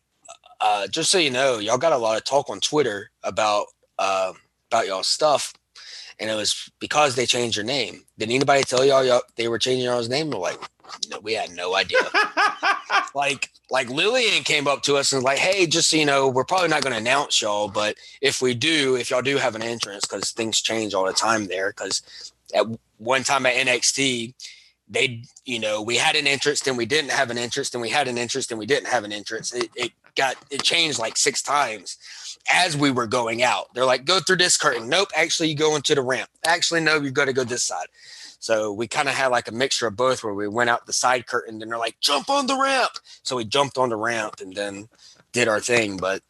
uh, 0.61 0.85
"Just 0.87 1.09
so 1.09 1.17
you 1.17 1.31
know, 1.31 1.57
y'all 1.57 1.79
got 1.79 1.93
a 1.93 1.97
lot 1.97 2.17
of 2.17 2.23
talk 2.23 2.49
on 2.51 2.59
Twitter 2.59 3.09
about 3.23 3.65
uh, 3.99 4.33
about 4.71 4.87
y'all 4.87 5.03
stuff, 5.03 5.53
and 6.19 6.29
it 6.29 6.35
was 6.35 6.69
because 6.79 7.15
they 7.15 7.25
changed 7.25 7.57
your 7.57 7.65
name. 7.65 8.03
Did 8.17 8.29
anybody 8.29 8.63
tell 8.63 8.85
y'all, 8.85 9.03
y'all 9.05 9.21
they 9.35 9.47
were 9.47 9.59
changing 9.59 9.85
y'all's 9.85 10.09
name?" 10.09 10.29
We're 10.29 10.37
like, 10.39 10.59
"No, 11.09 11.19
we 11.19 11.33
had 11.33 11.51
no 11.51 11.75
idea." 11.75 11.99
like 13.15 13.49
like 13.73 13.89
Lilian 13.89 14.43
came 14.43 14.67
up 14.67 14.83
to 14.83 14.97
us 14.97 15.11
and 15.11 15.17
was 15.17 15.23
like, 15.23 15.39
hey, 15.39 15.65
just 15.65 15.89
so 15.89 15.97
you 15.97 16.05
know, 16.05 16.27
we're 16.27 16.43
probably 16.43 16.67
not 16.67 16.83
going 16.83 16.93
to 16.93 16.99
announce 16.99 17.41
y'all, 17.41 17.67
but 17.67 17.95
if 18.21 18.39
we 18.39 18.53
do, 18.53 18.95
if 18.95 19.09
y'all 19.09 19.23
do 19.23 19.37
have 19.37 19.55
an 19.55 19.63
entrance, 19.63 20.05
because 20.05 20.31
things 20.31 20.61
change 20.61 20.93
all 20.93 21.05
the 21.05 21.13
time 21.13 21.47
there. 21.47 21.71
Because 21.71 22.03
at 22.53 22.67
one 22.97 23.23
time 23.23 23.47
at 23.47 23.55
NXT, 23.55 24.35
they, 24.87 25.23
you 25.45 25.59
know, 25.59 25.81
we 25.81 25.97
had 25.97 26.15
an 26.15 26.27
entrance, 26.27 26.61
then 26.61 26.77
we 26.77 26.85
didn't 26.85 27.09
have 27.09 27.31
an 27.31 27.37
entrance, 27.39 27.71
then 27.71 27.81
we 27.81 27.89
had 27.89 28.07
an 28.07 28.17
entrance, 28.19 28.45
then 28.45 28.59
we 28.59 28.67
didn't 28.67 28.87
have 28.87 29.03
an 29.05 29.11
entrance. 29.11 29.51
It, 29.53 29.71
it 29.75 29.91
got 30.15 30.35
it 30.49 30.63
changed 30.63 30.99
like 30.99 31.17
six 31.17 31.41
times 31.41 31.97
as 32.51 32.75
we 32.75 32.91
were 32.91 33.07
going 33.07 33.43
out. 33.43 33.73
They're 33.73 33.85
like, 33.85 34.05
go 34.05 34.19
through 34.19 34.37
this 34.37 34.57
curtain. 34.57 34.89
Nope, 34.89 35.09
actually, 35.15 35.49
you 35.49 35.55
go 35.55 35.75
into 35.75 35.95
the 35.95 36.01
ramp. 36.01 36.29
Actually, 36.45 36.81
no, 36.81 36.97
you've 36.97 37.13
got 37.13 37.25
to 37.25 37.33
go 37.33 37.43
this 37.43 37.63
side. 37.63 37.87
So 38.39 38.73
we 38.73 38.87
kind 38.87 39.07
of 39.07 39.15
had 39.15 39.27
like 39.27 39.47
a 39.47 39.53
mixture 39.53 39.87
of 39.87 39.95
both 39.95 40.23
where 40.23 40.33
we 40.33 40.49
went 40.49 40.69
out 40.69 40.85
the 40.85 40.93
side 40.93 41.27
curtain 41.27 41.61
and 41.61 41.71
they're 41.71 41.79
like, 41.79 41.99
jump 42.01 42.29
on 42.29 42.47
the 42.47 42.59
ramp. 42.59 42.91
So 43.23 43.37
we 43.37 43.45
jumped 43.45 43.77
on 43.77 43.87
the 43.89 43.95
ramp 43.95 44.35
and 44.41 44.53
then 44.53 44.89
did 45.31 45.47
our 45.47 45.61
thing. 45.61 45.95
But 45.97 46.21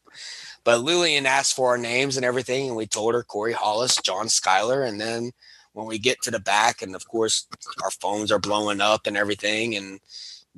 but 0.63 0.81
Lilian 0.81 1.25
asked 1.25 1.55
for 1.55 1.69
our 1.69 1.77
names 1.77 2.15
and 2.15 2.25
everything, 2.25 2.67
and 2.67 2.75
we 2.77 2.85
told 2.85 3.15
her 3.15 3.23
Corey 3.23 3.51
Hollis, 3.51 3.97
John 3.97 4.29
Schuyler, 4.29 4.83
and 4.83 5.01
then 5.01 5.31
when 5.73 5.87
we 5.87 5.97
get 5.99 6.21
to 6.21 6.31
the 6.31 6.39
back, 6.39 6.81
and 6.81 6.95
of 6.95 7.07
course 7.07 7.47
our 7.83 7.91
phones 7.91 8.31
are 8.31 8.39
blowing 8.39 8.79
up 8.79 9.07
and 9.07 9.17
everything, 9.17 9.75
and 9.75 9.99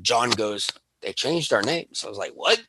John 0.02 0.30
goes, 0.32 0.70
They 1.02 1.14
changed 1.14 1.54
our 1.54 1.64
name. 1.64 1.88
So 1.94 2.08
I 2.08 2.10
was 2.10 2.20
like, 2.20 2.34
What? 2.34 2.62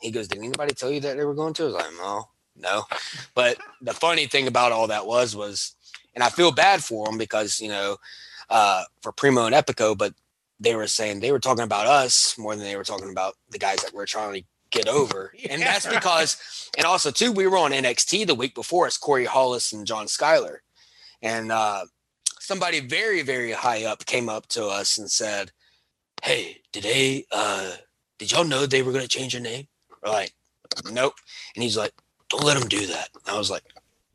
He 0.00 0.10
goes, 0.10 0.28
Did 0.28 0.38
anybody 0.38 0.74
tell 0.74 0.90
you 0.90 1.00
that 1.00 1.16
they 1.16 1.24
were 1.24 1.34
going 1.34 1.54
to? 1.54 1.64
I 1.64 1.66
was 1.66 1.74
like, 1.74 1.92
No, 1.98 2.28
no. 2.56 2.84
But 3.34 3.58
the 3.82 3.94
funny 3.94 4.26
thing 4.26 4.48
about 4.48 4.72
all 4.72 4.88
that 4.88 5.06
was 5.06 5.36
was 5.36 5.74
and 6.14 6.24
I 6.24 6.30
feel 6.30 6.52
bad 6.52 6.82
for 6.84 7.06
them 7.06 7.18
because, 7.18 7.60
you 7.60 7.68
know, 7.68 7.96
uh, 8.50 8.84
for 9.02 9.12
Primo 9.12 9.46
and 9.46 9.54
Epico, 9.54 9.96
but 9.96 10.14
they 10.60 10.74
were 10.74 10.86
saying 10.88 11.20
they 11.20 11.32
were 11.32 11.40
talking 11.40 11.64
about 11.64 11.86
us 11.86 12.36
more 12.38 12.56
than 12.56 12.64
they 12.64 12.76
were 12.76 12.84
talking 12.84 13.10
about 13.10 13.34
the 13.50 13.58
guys 13.58 13.78
that 13.78 13.94
we're 13.94 14.06
trying 14.06 14.34
to 14.34 14.42
get 14.70 14.88
over. 14.88 15.32
and 15.50 15.62
that's 15.62 15.86
Yeah. 15.86 15.94
because, 15.94 16.70
and 16.76 16.86
also 16.86 17.10
too, 17.10 17.32
we 17.32 17.46
were 17.46 17.58
on 17.58 17.72
NXT 17.72 18.26
the 18.26 18.34
week 18.34 18.54
before 18.54 18.86
as 18.86 18.98
Corey 18.98 19.24
Hollis 19.26 19.72
and 19.72 19.86
John 19.86 20.08
Schuyler. 20.08 20.62
And 21.22 21.52
uh, 21.52 21.86
somebody 22.40 22.80
very, 22.80 23.22
very 23.22 23.52
high 23.52 23.84
up 23.84 24.06
came 24.06 24.28
up 24.28 24.46
to 24.48 24.66
us 24.66 24.98
and 24.98 25.10
said, 25.10 25.52
Hey, 26.22 26.58
did 26.72 26.84
they, 26.84 27.26
uh, 27.32 27.72
did 28.18 28.32
y'all 28.32 28.44
know 28.44 28.66
they 28.66 28.82
were 28.82 28.92
going 28.92 29.04
to 29.04 29.08
change 29.08 29.34
your 29.34 29.42
name? 29.42 29.68
We're 30.02 30.10
like, 30.12 30.32
Nope. 30.90 31.14
And 31.56 31.62
he's 31.62 31.76
like, 31.76 31.92
don't 32.28 32.44
let 32.44 32.56
him 32.56 32.68
do 32.68 32.86
that. 32.86 33.08
I 33.26 33.36
was 33.36 33.50
like, 33.50 33.64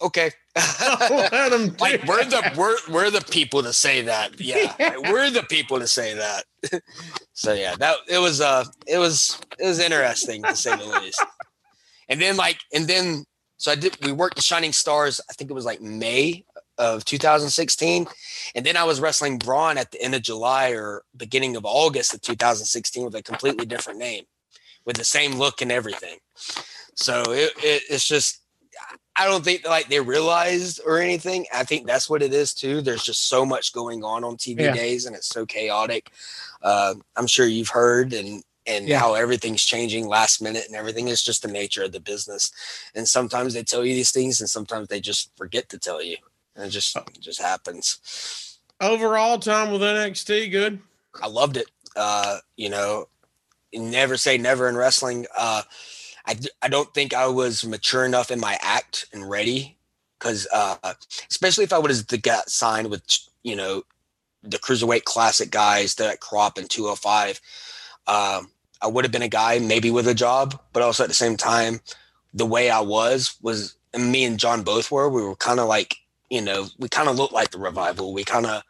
okay. 0.02 0.32
Let 0.56 1.52
'em 1.52 1.68
do 1.70 1.76
like 1.80 2.04
we're 2.06 2.24
the 2.24 2.54
we're 2.58 2.78
we're 2.90 3.10
the 3.12 3.22
people 3.30 3.62
to 3.64 3.74
say 3.74 4.02
that. 4.04 4.32
Yeah, 4.40 4.74
Yeah. 4.80 4.96
we're 5.12 5.30
the 5.32 5.44
people 5.44 5.80
to 5.80 5.88
say 5.88 6.14
that. 6.14 6.46
so 7.34 7.52
yeah, 7.54 7.76
that 7.76 7.98
it 8.08 8.20
was 8.20 8.40
uh 8.40 8.64
it 8.88 8.98
was 8.98 9.40
it 9.60 9.66
was 9.66 9.80
interesting 9.80 10.44
to 10.44 10.56
say 10.56 10.76
the 10.78 10.86
least. 10.86 11.22
And 12.08 12.22
then 12.22 12.38
like 12.38 12.60
and 12.74 12.88
then 12.88 13.26
so 13.58 13.72
I 13.72 13.76
did 13.76 13.98
we 14.06 14.14
worked 14.14 14.38
the 14.38 14.42
Shining 14.42 14.72
Stars. 14.72 15.20
I 15.30 15.34
think 15.34 15.50
it 15.50 15.54
was 15.54 15.66
like 15.66 15.82
May 15.82 16.46
of 16.78 17.06
2016, 17.06 18.06
and 18.54 18.66
then 18.66 18.76
I 18.78 18.84
was 18.84 19.00
wrestling 19.00 19.38
Braun 19.40 19.78
at 19.78 19.92
the 19.92 20.02
end 20.02 20.14
of 20.16 20.22
July 20.22 20.70
or 20.72 21.04
beginning 21.16 21.56
of 21.56 21.64
August 21.66 22.14
of 22.14 22.22
2016 22.22 23.06
with 23.06 23.16
a 23.16 23.24
completely 23.24 23.66
different 23.66 23.98
name, 23.98 24.26
with 24.86 24.98
the 24.98 25.04
same 25.04 25.34
look 25.34 25.62
and 25.62 25.72
everything. 25.72 26.18
So 26.96 27.24
it, 27.32 27.52
it 27.58 27.84
it's 27.90 28.08
just 28.08 28.40
I 29.16 29.26
don't 29.26 29.44
think 29.44 29.66
like 29.68 29.88
they 29.88 30.00
realized 30.00 30.82
or 30.86 31.00
anything. 31.00 31.46
I 31.54 31.64
think 31.64 31.88
that's 31.88 32.10
what 32.10 32.22
it 32.22 32.34
is 32.34 32.54
too. 32.54 32.82
There's 32.82 33.04
just 33.04 33.30
so 33.30 33.46
much 33.46 33.74
going 33.74 34.04
on 34.04 34.24
on 34.24 34.38
TV 34.38 34.62
Yeah. 34.64 34.74
days, 34.74 35.06
and 35.06 35.16
it's 35.16 35.28
so 35.30 35.46
chaotic. 35.46 36.12
Uh, 36.62 36.96
I'm 37.16 37.28
sure 37.28 37.46
you've 37.48 37.70
heard 37.70 38.14
and 38.14 38.44
and 38.68 38.88
Yeah. 38.88 39.00
how 39.00 39.14
everything's 39.14 39.64
changing 39.64 40.08
last 40.08 40.42
minute 40.42 40.66
and 40.66 40.76
everything. 40.76 41.08
It's 41.08 41.24
just 41.24 41.44
the 41.44 41.48
nature 41.48 41.84
of 41.84 41.92
the 41.92 42.00
business. 42.00 42.52
And 42.96 43.08
sometimes 43.08 43.54
they 43.54 43.64
tell 43.64 43.86
you 43.86 43.94
these 43.94 44.12
things, 44.12 44.40
and 44.42 44.50
sometimes 44.50 44.88
they 44.88 45.00
just 45.00 45.30
forget 45.38 45.70
to 45.70 45.78
tell 45.78 46.02
you. 46.02 46.18
And 46.56 46.66
it 46.66 46.70
just 46.70 46.96
it 46.96 47.20
just 47.22 47.42
happens. 47.42 48.60
Overall, 48.82 49.40
time 49.40 49.72
with 49.72 49.82
NXT, 49.82 50.52
good. 50.52 50.80
I 51.22 51.28
loved 51.28 51.58
it. 51.58 51.68
Uh, 51.96 52.40
you 52.58 52.70
know, 52.70 53.08
never 53.80 54.18
say 54.18 54.38
never 54.38 54.68
in 54.70 54.76
wrestling. 54.76 55.26
Uh, 55.38 55.64
I, 56.26 56.36
I 56.62 56.68
don't 56.68 56.94
think 56.94 57.14
I 57.14 57.28
was 57.28 57.66
mature 57.66 58.06
enough 58.06 58.32
in 58.32 58.40
my 58.40 58.58
act 58.62 59.06
and 59.14 59.30
ready 59.30 59.78
because, 60.18 60.48
uh, 60.52 60.94
especially 61.30 61.64
if 61.64 61.74
I 61.74 61.78
would 61.78 61.92
have 61.92 62.22
got 62.22 62.50
signed 62.50 62.90
with, 62.90 63.04
you 63.44 63.56
know, 63.56 63.84
the 64.44 64.58
cruiserweight 64.58 65.04
classic 65.04 65.52
guys 65.52 65.96
that 65.96 66.20
crop 66.20 66.58
in 66.58 66.68
205. 66.68 67.42
Um, 68.08 68.52
I 68.82 68.88
would 68.88 69.06
have 69.06 69.12
been 69.12 69.22
a 69.22 69.28
guy 69.28 69.60
maybe 69.60 69.92
with 69.92 70.08
a 70.08 70.14
job, 70.14 70.60
but 70.74 70.84
also 70.84 71.04
at 71.04 71.10
the 71.10 71.16
same 71.16 71.38
time, 71.38 71.82
the 72.34 72.46
way 72.46 72.70
I 72.70 72.82
was 72.82 73.36
was, 73.42 73.76
and 73.94 74.12
me 74.12 74.26
and 74.26 74.40
John 74.40 74.64
both 74.64 74.92
were, 74.92 75.10
we 75.10 75.24
were 75.24 75.36
kind 75.36 75.60
of 75.60 75.68
like, 75.68 75.96
you 76.30 76.42
know, 76.42 76.68
we 76.78 76.90
kind 76.90 77.08
of 77.08 77.16
looked 77.16 77.34
like 77.34 77.52
the 77.52 77.60
revival. 77.60 78.14
We 78.14 78.24
kind 78.24 78.46
of 78.46 78.62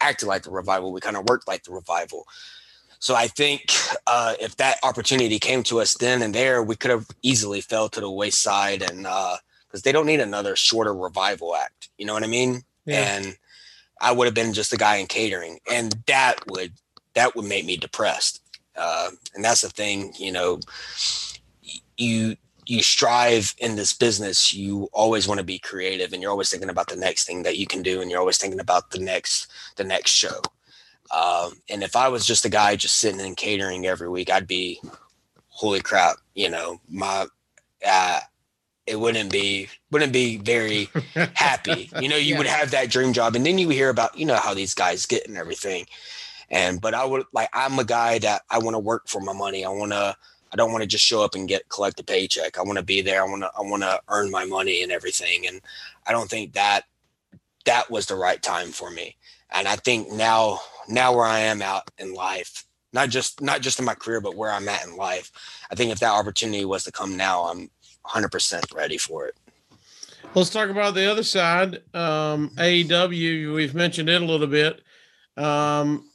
acted 0.00 0.26
like 0.26 0.42
the 0.42 0.50
revival. 0.50 0.92
We 0.92 1.00
kind 1.00 1.16
of 1.16 1.24
worked 1.28 1.48
like 1.48 1.64
the 1.64 1.72
revival. 1.72 2.26
So 3.04 3.14
I 3.14 3.26
think 3.26 3.70
uh, 4.06 4.32
if 4.40 4.56
that 4.56 4.78
opportunity 4.82 5.38
came 5.38 5.62
to 5.64 5.78
us 5.82 5.92
then 5.92 6.22
and 6.22 6.34
there, 6.34 6.62
we 6.62 6.74
could 6.74 6.90
have 6.90 7.06
easily 7.20 7.60
fell 7.60 7.90
to 7.90 8.00
the 8.00 8.10
wayside, 8.10 8.80
and 8.80 9.02
because 9.02 9.82
they 9.82 9.92
don't 9.92 10.06
need 10.06 10.20
another 10.20 10.56
shorter 10.56 10.94
revival 10.94 11.54
act, 11.54 11.90
you 11.98 12.06
know 12.06 12.14
what 12.14 12.24
I 12.24 12.28
mean? 12.28 12.62
Yeah. 12.86 13.16
And 13.16 13.36
I 14.00 14.10
would 14.12 14.24
have 14.24 14.32
been 14.32 14.54
just 14.54 14.72
a 14.72 14.78
guy 14.78 14.96
in 14.96 15.06
catering, 15.06 15.60
and 15.70 15.94
that 16.06 16.36
would 16.48 16.72
that 17.12 17.36
would 17.36 17.44
make 17.44 17.66
me 17.66 17.76
depressed. 17.76 18.40
Uh, 18.74 19.10
and 19.34 19.44
that's 19.44 19.60
the 19.60 19.68
thing, 19.68 20.14
you 20.18 20.32
know, 20.32 20.60
you 21.98 22.36
you 22.64 22.82
strive 22.82 23.54
in 23.58 23.76
this 23.76 23.92
business. 23.92 24.54
You 24.54 24.88
always 24.94 25.28
want 25.28 25.40
to 25.40 25.44
be 25.44 25.58
creative, 25.58 26.14
and 26.14 26.22
you're 26.22 26.30
always 26.30 26.48
thinking 26.48 26.70
about 26.70 26.88
the 26.88 26.96
next 26.96 27.26
thing 27.26 27.42
that 27.42 27.58
you 27.58 27.66
can 27.66 27.82
do, 27.82 28.00
and 28.00 28.10
you're 28.10 28.20
always 28.20 28.38
thinking 28.38 28.60
about 28.60 28.92
the 28.92 28.98
next 28.98 29.46
the 29.76 29.84
next 29.84 30.12
show. 30.12 30.40
Um, 31.14 31.54
and 31.70 31.82
if 31.84 31.96
I 31.96 32.08
was 32.08 32.26
just 32.26 32.44
a 32.44 32.50
guy 32.50 32.76
just 32.76 32.96
sitting 32.96 33.20
in 33.20 33.36
catering 33.36 33.86
every 33.86 34.08
week, 34.08 34.30
I'd 34.30 34.48
be, 34.48 34.80
holy 35.48 35.80
crap, 35.80 36.16
you 36.34 36.50
know, 36.50 36.80
my, 36.88 37.26
uh, 37.86 38.20
it 38.86 39.00
wouldn't 39.00 39.32
be 39.32 39.68
wouldn't 39.90 40.12
be 40.12 40.38
very 40.38 40.90
happy. 41.34 41.92
You 41.96 42.08
know, 42.08 42.16
you 42.16 42.32
Yeah. 42.32 42.38
would 42.38 42.46
have 42.46 42.70
that 42.72 42.90
dream 42.90 43.12
job, 43.12 43.36
and 43.36 43.46
then 43.46 43.58
you 43.58 43.68
hear 43.70 43.90
about 43.90 44.16
you 44.18 44.26
know 44.26 44.36
how 44.36 44.54
these 44.54 44.74
guys 44.74 45.06
get 45.06 45.26
and 45.26 45.36
everything. 45.38 45.86
And 46.50 46.80
but 46.80 46.94
I 46.94 47.04
would 47.04 47.24
like 47.32 47.48
I'm 47.54 47.78
a 47.78 47.84
guy 47.84 48.18
that 48.20 48.42
I 48.50 48.58
want 48.58 48.74
to 48.74 48.78
work 48.80 49.08
for 49.08 49.20
my 49.20 49.32
money. 49.32 49.64
I 49.64 49.70
want 49.70 49.92
to. 49.92 50.16
I 50.52 50.56
don't 50.56 50.70
want 50.70 50.82
to 50.82 50.86
just 50.88 51.04
show 51.04 51.24
up 51.24 51.34
and 51.34 51.48
get 51.48 51.68
collect 51.68 51.98
a 52.00 52.04
paycheck. 52.04 52.58
I 52.58 52.62
want 52.62 52.78
to 52.78 52.84
be 52.84 53.00
there. 53.02 53.22
I 53.22 53.26
want 53.28 53.42
to. 53.42 53.50
I 53.58 53.62
want 53.62 53.82
to 53.82 54.00
earn 54.08 54.30
my 54.30 54.44
money 54.44 54.82
and 54.82 54.92
everything. 54.92 55.46
And 55.46 55.60
I 56.06 56.12
don't 56.12 56.30
think 56.30 56.52
that 56.52 56.84
that 57.64 57.90
was 57.90 58.06
the 58.06 58.16
right 58.16 58.42
time 58.42 58.68
for 58.68 58.90
me. 58.90 59.16
And 59.50 59.66
I 59.68 59.76
think 59.76 60.12
now 60.12 60.60
now 60.88 61.12
where 61.14 61.24
I 61.26 61.40
am 61.40 61.62
out 61.62 61.90
in 61.98 62.14
life, 62.14 62.64
not 62.92 63.08
just 63.08 63.40
not 63.40 63.60
just 63.60 63.78
in 63.78 63.84
my 63.84 63.94
career, 63.94 64.20
but 64.20 64.36
where 64.36 64.50
I'm 64.50 64.68
at 64.68 64.86
in 64.86 64.96
life, 64.96 65.30
I 65.70 65.74
think 65.74 65.90
if 65.92 66.00
that 66.00 66.12
opportunity 66.12 66.64
was 66.64 66.84
to 66.84 66.92
come 66.92 67.16
now, 67.16 67.44
I'm 67.44 67.70
100% 68.06 68.74
ready 68.74 68.98
for 68.98 69.26
it. 69.26 69.34
Let's 70.34 70.50
talk 70.50 70.68
about 70.68 70.94
the 70.94 71.10
other 71.10 71.22
side. 71.22 71.76
Um, 71.94 72.50
AEW, 72.56 73.54
we've 73.54 73.74
mentioned 73.74 74.08
it 74.08 74.20
a 74.20 74.24
little 74.24 74.46
bit. 74.46 74.82
Um, 75.36 76.08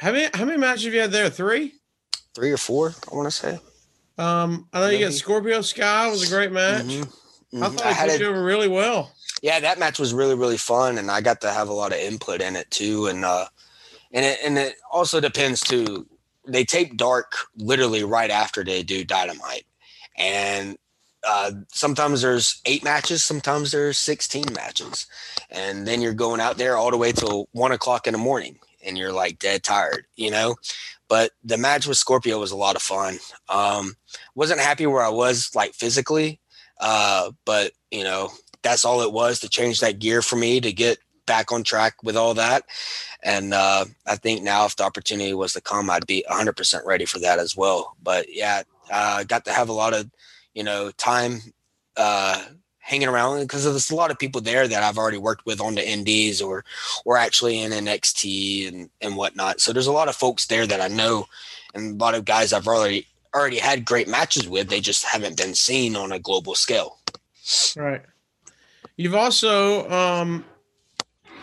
how 0.00 0.12
many 0.12 0.28
how 0.34 0.44
many 0.44 0.58
matches 0.58 0.84
have 0.84 0.94
you 0.94 1.00
had 1.00 1.12
there? 1.12 1.30
Three. 1.30 1.74
Three 2.34 2.50
or 2.52 2.56
four, 2.56 2.94
I 3.10 3.14
want 3.14 3.26
to 3.26 3.30
say. 3.36 3.58
Um, 4.18 4.68
I 4.72 4.80
know 4.80 4.88
you 4.88 4.98
got 5.04 5.12
Scorpio 5.12 5.60
Sky 5.62 6.08
was 6.10 6.22
a 6.30 6.34
great 6.34 6.52
match. 6.52 6.84
Mhm. 6.84 7.12
I 7.52 7.56
Mhm. 7.56 7.76
thought 7.76 7.86
I 7.86 7.92
had 7.92 8.10
put 8.10 8.20
a- 8.20 8.24
you 8.24 8.30
over 8.30 8.42
really 8.44 8.68
well. 8.68 9.12
yeah, 9.42 9.58
that 9.60 9.78
match 9.78 9.98
was 9.98 10.12
really 10.14 10.34
really 10.34 10.56
fun, 10.58 10.98
and 10.98 11.10
I 11.10 11.20
got 11.20 11.40
to 11.42 11.50
have 11.50 11.68
a 11.68 11.72
lot 11.72 11.92
of 11.92 11.98
input 11.98 12.40
in 12.40 12.54
it 12.56 12.70
too. 12.70 13.06
And 13.08 13.24
uh, 13.24 13.46
and 14.12 14.24
it 14.24 14.38
and 14.44 14.58
it 14.58 14.76
also 14.90 15.20
depends 15.20 15.60
too. 15.60 16.06
They 16.46 16.64
tape 16.64 16.96
Dark 16.96 17.32
literally 17.56 18.04
right 18.04 18.30
after 18.30 18.64
they 18.64 18.82
do 18.82 19.04
Dynamite, 19.04 19.66
and 20.16 20.76
uh, 21.26 21.52
sometimes 21.68 22.22
there's 22.22 22.60
eight 22.64 22.82
matches, 22.82 23.22
sometimes 23.22 23.70
there's 23.70 23.98
sixteen 23.98 24.44
matches, 24.54 25.06
and 25.50 25.86
then 25.86 26.00
you're 26.00 26.14
going 26.14 26.40
out 26.40 26.56
there 26.58 26.76
all 26.76 26.90
the 26.90 26.96
way 26.96 27.12
till 27.12 27.48
one 27.52 27.72
o'clock 27.72 28.06
in 28.06 28.12
the 28.12 28.18
morning, 28.18 28.58
and 28.84 28.96
you're 28.96 29.12
like 29.12 29.38
dead 29.38 29.62
tired, 29.62 30.06
you 30.16 30.30
know. 30.30 30.56
But 31.08 31.32
the 31.44 31.58
match 31.58 31.86
with 31.86 31.98
Scorpio 31.98 32.38
was 32.38 32.52
a 32.52 32.56
lot 32.56 32.76
of 32.76 32.82
fun. 32.82 33.18
Um, 33.48 33.94
wasn't 34.34 34.60
happy 34.60 34.86
where 34.86 35.02
I 35.02 35.08
was 35.08 35.50
like 35.54 35.74
physically, 35.74 36.40
uh, 36.80 37.32
but 37.44 37.72
you 37.90 38.04
know 38.04 38.30
that's 38.62 38.84
all 38.84 39.02
it 39.02 39.12
was 39.12 39.40
to 39.40 39.48
change 39.48 39.80
that 39.80 39.98
gear 39.98 40.22
for 40.22 40.36
me 40.36 40.60
to 40.60 40.72
get 40.72 40.98
back 41.30 41.52
on 41.52 41.62
track 41.62 42.02
with 42.02 42.16
all 42.16 42.34
that. 42.34 42.64
And 43.22 43.54
uh, 43.54 43.84
I 44.04 44.16
think 44.16 44.42
now, 44.42 44.66
if 44.66 44.74
the 44.74 44.82
opportunity 44.82 45.32
was 45.32 45.52
to 45.52 45.60
come, 45.60 45.88
I'd 45.88 46.04
be 46.04 46.24
100% 46.28 46.84
ready 46.84 47.04
for 47.04 47.20
that 47.20 47.38
as 47.38 47.56
well. 47.56 47.96
But 48.02 48.26
yeah, 48.34 48.64
uh, 48.90 49.22
got 49.22 49.44
to 49.44 49.52
have 49.52 49.68
a 49.68 49.72
lot 49.72 49.94
of, 49.94 50.10
you 50.54 50.64
know, 50.64 50.90
time 50.96 51.38
uh, 51.96 52.42
hanging 52.80 53.06
around 53.06 53.42
because 53.42 53.62
there's 53.62 53.92
a 53.92 53.94
lot 53.94 54.10
of 54.10 54.18
people 54.18 54.40
there 54.40 54.66
that 54.66 54.82
I've 54.82 54.98
already 54.98 55.18
worked 55.18 55.46
with 55.46 55.60
on 55.60 55.76
the 55.76 55.88
Indies 55.88 56.42
or, 56.42 56.64
or 57.04 57.16
actually 57.16 57.60
in 57.60 57.70
NXT 57.70 58.66
and, 58.66 58.90
and 59.00 59.16
whatnot. 59.16 59.60
So 59.60 59.72
there's 59.72 59.86
a 59.86 59.92
lot 59.92 60.08
of 60.08 60.16
folks 60.16 60.46
there 60.46 60.66
that 60.66 60.80
I 60.80 60.88
know, 60.88 61.26
and 61.74 61.94
a 61.94 62.04
lot 62.04 62.16
of 62.16 62.24
guys 62.24 62.52
I've 62.52 62.66
already 62.66 63.06
already 63.32 63.58
had 63.58 63.84
great 63.84 64.08
matches 64.08 64.48
with. 64.48 64.68
They 64.68 64.80
just 64.80 65.04
haven't 65.04 65.36
been 65.36 65.54
seen 65.54 65.94
on 65.94 66.10
a 66.10 66.18
global 66.18 66.56
scale. 66.56 66.98
Right. 67.76 68.02
You've 68.96 69.14
also 69.14 69.88
um 69.88 70.44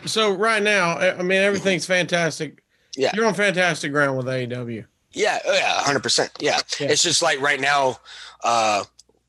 so 0.06 0.34
right 0.34 0.62
now, 0.62 0.98
I 0.98 1.18
I 1.18 1.22
mean 1.22 1.42
everything's 1.42 1.86
fantastic. 1.98 2.64
Yeah. 2.96 3.12
You're 3.16 3.26
on 3.26 3.34
fantastic 3.34 3.92
ground 3.92 4.18
with 4.18 4.26
AEW. 4.26 4.86
Yeah, 5.14 5.40
oh 5.46 5.54
yeah, 5.54 5.82
hundred 5.82 6.04
percent. 6.04 6.32
Yeah. 6.40 6.60
Yeah. 6.80 6.88
it's 6.88 7.04
just 7.04 7.22
like 7.22 7.42
right 7.42 7.60
now. 7.60 8.00
Uh, 8.44 8.84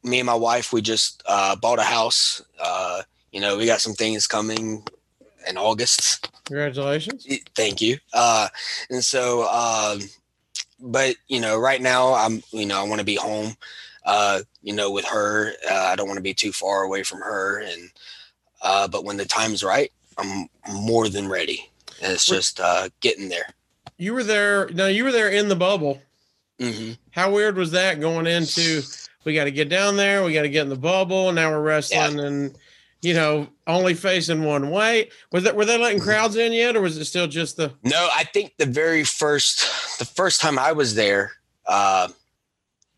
me 0.05 0.21
and 0.21 0.27
my 0.27 0.35
wife, 0.35 0.73
we 0.73 0.81
just 0.81 1.23
uh, 1.27 1.57
bought 1.57 1.79
a 1.79 1.85
house. 1.85 2.43
Uh, 2.61 3.03
you 3.33 3.41
know, 3.41 3.57
we 3.57 3.67
got 3.67 3.81
some 3.81 3.95
things 3.95 4.27
coming 4.27 4.85
in 5.49 5.57
August. 5.57 6.31
Congratulations. 6.45 7.27
Thank 7.55 7.81
you. 7.81 7.99
Uh, 8.13 8.49
and 8.91 9.05
so, 9.05 9.49
um, 9.49 10.01
but 10.81 11.17
you 11.29 11.41
know, 11.41 11.59
right 11.59 11.81
now 11.81 12.15
I'm, 12.15 12.43
you 12.53 12.67
know, 12.67 12.79
I 12.79 12.89
want 12.89 13.01
to 13.01 13.05
be 13.05 13.17
home. 13.17 13.57
Uh, 14.05 14.41
you 14.63 14.73
know, 14.73 14.91
with 14.91 15.05
her, 15.05 15.53
uh, 15.71 15.75
I 15.75 15.97
don't 15.97 16.07
want 16.07 16.17
to 16.17 16.23
be 16.23 16.35
too 16.35 16.53
far 16.53 16.83
away 16.83 17.03
from 17.03 17.21
her. 17.21 17.61
And 17.61 17.91
uh, 18.63 18.89
but 18.89 19.05
when 19.05 19.17
the 19.17 19.27
time's 19.27 19.63
right, 19.63 19.93
I'm 20.19 20.49
more 20.69 21.09
than 21.09 21.29
ready. 21.29 21.71
And 22.03 22.13
it's 22.13 22.27
just 22.27 22.61
uh, 22.61 22.89
getting 23.01 23.29
there. 23.29 23.47
You 23.97 24.15
were 24.15 24.25
there 24.25 24.69
no, 24.71 24.87
you 24.87 25.05
were 25.05 25.13
there 25.13 25.31
in 25.31 25.49
the 25.49 25.57
bubble. 25.57 26.01
hmm 26.61 26.93
How 27.11 27.33
weird 27.33 27.57
was 27.57 27.71
that 27.73 28.01
going 28.01 28.27
into 28.27 28.83
we 29.25 29.35
got 29.35 29.45
to 29.45 29.51
get 29.51 29.69
down 29.69 29.97
there, 29.97 30.25
we 30.25 30.33
got 30.33 30.43
to 30.43 30.49
get 30.49 30.63
in 30.63 30.69
the 30.69 30.77
bubble, 30.77 31.33
now 31.33 31.51
we're 31.51 31.63
wrestling 31.63 32.21
and 32.21 32.59
you 33.01 33.15
know, 33.15 33.47
only 33.67 33.95
facing 33.95 34.43
one 34.43 34.71
way. 34.71 35.11
Was 35.31 35.45
that 35.45 35.55
were 35.55 35.65
they 35.65 35.79
letting 35.79 36.01
crowds 36.01 36.37
in 36.37 36.53
yet 36.53 36.77
or 36.77 36.81
was 36.81 36.97
it 36.97 37.05
still 37.05 37.29
just 37.29 37.57
the 37.57 37.73
No, 37.85 38.09
I 38.15 38.25
think 38.25 38.55
the 38.59 38.67
very 38.67 39.05
first, 39.05 39.99
the 39.99 40.05
first 40.05 40.41
time 40.41 40.59
I 40.59 40.73
was 40.73 40.95
there, 40.95 41.33
uh, 41.67 42.09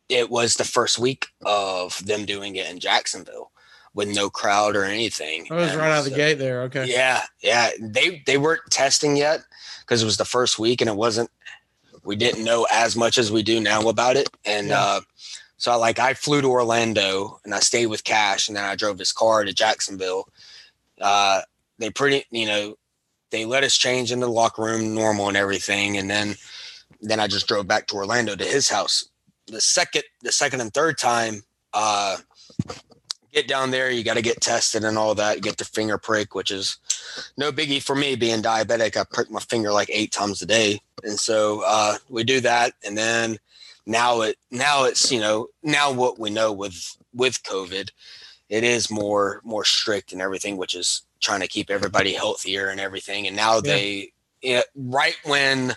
it 0.08 0.30
was 0.30 0.54
the 0.54 0.64
first 0.64 0.98
week 0.98 1.28
of 1.44 2.04
them 2.04 2.24
doing 2.24 2.56
it 2.56 2.68
in 2.70 2.80
Jacksonville 2.80 3.49
with 3.94 4.08
no 4.08 4.30
crowd 4.30 4.76
or 4.76 4.84
anything. 4.84 5.46
I 5.50 5.54
was 5.54 5.70
And 5.70 5.78
right 5.80 5.90
out 5.90 5.98
of 5.98 6.04
the 6.04 6.10
gate 6.16 6.38
there. 6.38 6.62
Okay. 6.62 6.86
Yeah, 6.86 7.22
yeah. 7.42 7.70
They 7.80 8.22
they 8.26 8.38
weren't 8.38 8.62
testing 8.70 9.16
yet 9.16 9.40
because 9.80 10.02
it 10.02 10.06
was 10.06 10.16
the 10.16 10.24
first 10.24 10.58
week 10.58 10.80
and 10.80 10.88
it 10.90 10.96
wasn't. 10.96 11.30
We 12.04 12.16
didn't 12.16 12.44
know 12.44 12.66
as 12.70 12.96
much 12.96 13.18
as 13.18 13.30
we 13.30 13.42
do 13.42 13.60
now 13.60 13.88
about 13.88 14.16
it, 14.16 14.28
and 14.44 14.68
Yeah. 14.68 14.80
uh, 14.80 15.00
So 15.58 15.72
I, 15.72 15.74
like 15.74 15.98
I 15.98 16.14
flew 16.14 16.40
to 16.40 16.48
Orlando 16.48 17.38
and 17.44 17.54
I 17.54 17.60
stayed 17.60 17.86
with 17.86 18.04
Cash, 18.04 18.48
and 18.48 18.56
then 18.56 18.64
I 18.64 18.74
drove 18.76 18.98
his 18.98 19.12
car 19.12 19.44
to 19.44 19.52
Jacksonville. 19.52 20.26
Uh, 21.00 21.42
they 21.78 21.90
pretty, 21.90 22.24
you 22.30 22.46
know, 22.46 22.76
they 23.30 23.44
let 23.44 23.64
us 23.64 23.76
change 23.76 24.12
in 24.12 24.20
the 24.20 24.28
locker 24.28 24.62
room, 24.62 24.94
normal 24.94 25.28
and 25.28 25.36
everything, 25.36 25.96
and 25.98 26.08
then 26.10 26.36
then 27.02 27.20
I 27.20 27.26
just 27.26 27.46
drove 27.48 27.66
back 27.66 27.86
to 27.88 27.96
Orlando 27.96 28.34
to 28.36 28.44
his 28.44 28.68
house. 28.68 29.04
The 29.46 29.60
second, 29.60 30.04
the 30.22 30.32
second 30.32 30.60
and 30.60 30.72
third 30.72 30.96
time, 30.98 31.42
uh, 31.72 32.18
get 33.32 33.48
down 33.48 33.70
there, 33.70 33.90
you 33.90 34.04
got 34.04 34.14
to 34.14 34.22
get 34.22 34.40
tested 34.40 34.84
and 34.84 34.98
all 34.98 35.14
that. 35.14 35.42
Get 35.42 35.56
the 35.56 35.64
finger 35.64 35.98
prick, 35.98 36.34
which 36.34 36.50
is 36.50 36.78
no 37.36 37.52
biggie 37.52 37.82
for 37.82 37.94
me 37.94 38.16
being 38.16 38.42
diabetic. 38.42 38.96
I 38.96 39.04
prick 39.04 39.30
my 39.30 39.40
finger 39.40 39.72
like 39.72 39.90
eight 39.92 40.12
times 40.12 40.42
a 40.42 40.46
day, 40.46 40.80
and 41.02 41.18
so 41.18 41.62
uh, 41.66 41.96
we 42.08 42.24
do 42.24 42.40
that, 42.40 42.74
and 42.84 42.96
then 42.96 43.38
now 43.86 44.20
it 44.22 44.36
now 44.50 44.84
it's 44.84 45.10
you 45.10 45.20
know 45.20 45.48
now 45.62 45.92
what 45.92 46.18
we 46.18 46.30
know 46.30 46.52
with 46.52 46.96
with 47.14 47.42
COVID, 47.42 47.90
it 48.48 48.64
is 48.64 48.90
more 48.90 49.40
more 49.44 49.64
strict 49.64 50.12
and 50.12 50.22
everything, 50.22 50.56
which 50.56 50.74
is 50.74 51.02
trying 51.20 51.40
to 51.40 51.48
keep 51.48 51.70
everybody 51.70 52.12
healthier 52.12 52.68
and 52.68 52.80
everything. 52.80 53.26
And 53.26 53.36
now 53.36 53.60
they 53.60 54.12
yeah, 54.42 54.62
right 54.74 55.16
when 55.24 55.74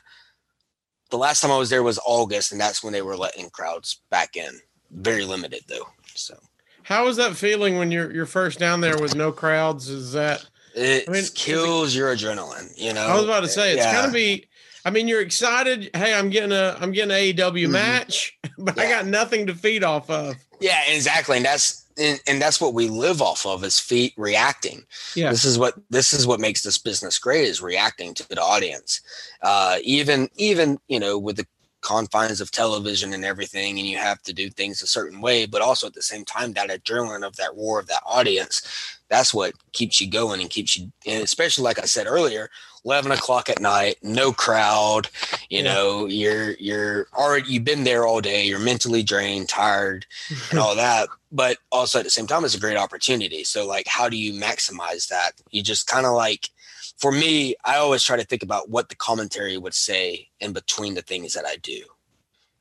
the 1.09 1.17
last 1.17 1.41
time 1.41 1.51
I 1.51 1.57
was 1.57 1.69
there 1.69 1.83
was 1.83 1.99
August, 2.05 2.51
and 2.51 2.59
that's 2.59 2.83
when 2.83 2.93
they 2.93 3.01
were 3.01 3.17
letting 3.17 3.49
crowds 3.49 3.99
back 4.09 4.35
in. 4.35 4.59
Very 4.91 5.25
limited 5.25 5.63
though. 5.67 5.87
So 6.15 6.35
How 6.83 7.05
was 7.05 7.17
that 7.17 7.35
feeling 7.35 7.77
when 7.77 7.91
you're 7.91 8.11
you're 8.13 8.25
first 8.25 8.59
down 8.59 8.81
there 8.81 8.97
with 8.97 9.15
no 9.15 9.31
crowds? 9.31 9.89
Is 9.89 10.11
that 10.13 10.45
it 10.75 11.05
I 11.07 11.11
mean, 11.11 11.21
is 11.21 11.29
it- 11.29 11.35
kills 11.35 11.95
your 11.95 12.15
adrenaline. 12.15 12.71
You 12.77 12.93
know, 12.93 13.01
I 13.05 13.15
was 13.15 13.23
about 13.25 13.41
to 13.41 13.47
say 13.49 13.71
it's 13.73 13.77
Yeah. 13.85 13.93
gonna 14.01 14.13
be. 14.13 14.47
I 14.85 14.89
mean, 14.89 15.07
you're 15.07 15.21
excited. 15.21 15.89
Hey, 15.95 16.13
I'm 16.13 16.29
getting 16.29 16.51
a 16.51 16.77
I'm 16.79 16.91
getting 16.91 17.11
an 17.11 17.17
AEW 17.17 17.67
Mhm. 17.67 17.71
match, 17.71 18.37
but 18.57 18.77
I 18.77 18.89
got 18.89 19.05
nothing 19.05 19.47
to 19.47 19.55
feed 19.55 19.83
off 19.83 20.09
of. 20.09 20.35
Yeah, 20.59 20.81
exactly. 20.87 21.37
And 21.37 21.45
that's 21.45 21.81
and, 21.95 22.19
and 22.27 22.41
that's 22.41 22.59
what 22.59 22.73
we 22.73 22.87
live 22.89 23.21
off 23.21 23.45
of 23.45 23.63
is 23.63 23.79
feet 23.79 24.13
reacting. 24.17 24.83
Yeah. 25.15 25.29
This 25.29 25.45
is 25.45 25.57
what 25.59 25.75
this 25.91 26.11
is 26.11 26.25
what 26.27 26.39
makes 26.39 26.63
this 26.63 26.77
business 26.79 27.17
great 27.19 27.45
is 27.47 27.61
reacting 27.61 28.13
to 28.15 28.27
the 28.27 28.41
audience. 28.41 28.99
Uh 29.41 29.77
even 29.83 30.29
even, 30.35 30.79
you 30.87 30.99
know, 30.99 31.17
with 31.17 31.37
the 31.37 31.45
confines 31.83 32.41
of 32.41 32.51
television 32.51 33.13
and 33.13 33.23
everything 33.25 33.77
and 33.77 33.87
you 33.87 33.97
have 33.97 34.21
to 34.23 34.33
do 34.33 34.49
things 34.49 34.81
a 34.81 34.87
certain 34.87 35.21
way, 35.21 35.45
but 35.45 35.61
also 35.61 35.87
at 35.87 35.93
the 35.93 36.01
same 36.01 36.25
time 36.25 36.53
that 36.53 36.69
adrenaline 36.69 37.25
of 37.25 37.35
that 37.35 37.55
roar 37.55 37.79
of 37.79 37.87
that 37.87 38.01
audience, 38.05 38.61
that's 39.09 39.33
what 39.33 39.53
keeps 39.73 40.01
you 40.01 40.09
going 40.09 40.41
and 40.41 40.49
keeps 40.49 40.77
you 40.77 40.91
and 41.05 41.23
especially 41.23 41.63
like 41.63 41.79
I 41.79 41.85
said 41.85 42.07
earlier, 42.07 42.49
11 42.85 43.11
o'clock 43.11 43.49
at 43.49 43.61
night, 43.61 43.97
no 44.01 44.33
crowd, 44.33 45.07
you 45.49 45.59
Yeah. 45.59 45.73
know, 45.73 46.05
you're 46.07 46.51
you're 46.53 47.07
already 47.13 47.51
you've 47.51 47.63
been 47.63 47.83
there 47.83 48.05
all 48.05 48.21
day, 48.21 48.45
you're 48.45 48.59
mentally 48.59 49.03
drained, 49.03 49.49
tired, 49.49 50.05
and 50.49 50.59
all 50.59 50.75
that. 50.75 51.09
But 51.31 51.57
also 51.71 51.99
at 51.99 52.05
the 52.05 52.11
same 52.11 52.27
time, 52.27 52.43
it's 52.45 52.55
a 52.55 52.59
great 52.59 52.77
opportunity. 52.77 53.43
So, 53.43 53.65
like, 53.65 53.87
how 53.87 54.09
do 54.09 54.17
you 54.17 54.33
maximize 54.33 55.07
that? 55.07 55.31
You 55.51 55.63
just 55.63 55.87
kind 55.87 56.05
of 56.05 56.13
like, 56.13 56.49
for 56.97 57.12
me, 57.12 57.56
I 57.65 57.77
always 57.77 58.03
try 58.03 58.17
to 58.17 58.23
think 58.23 58.43
about 58.43 58.69
what 58.69 58.89
the 58.89 58.95
commentary 58.95 59.58
would 59.58 59.73
say 59.73 60.29
in 60.39 60.53
between 60.53 60.93
the 60.93 61.01
things 61.01 61.34
that 61.34 61.45
I 61.45 61.58
do, 61.58 61.82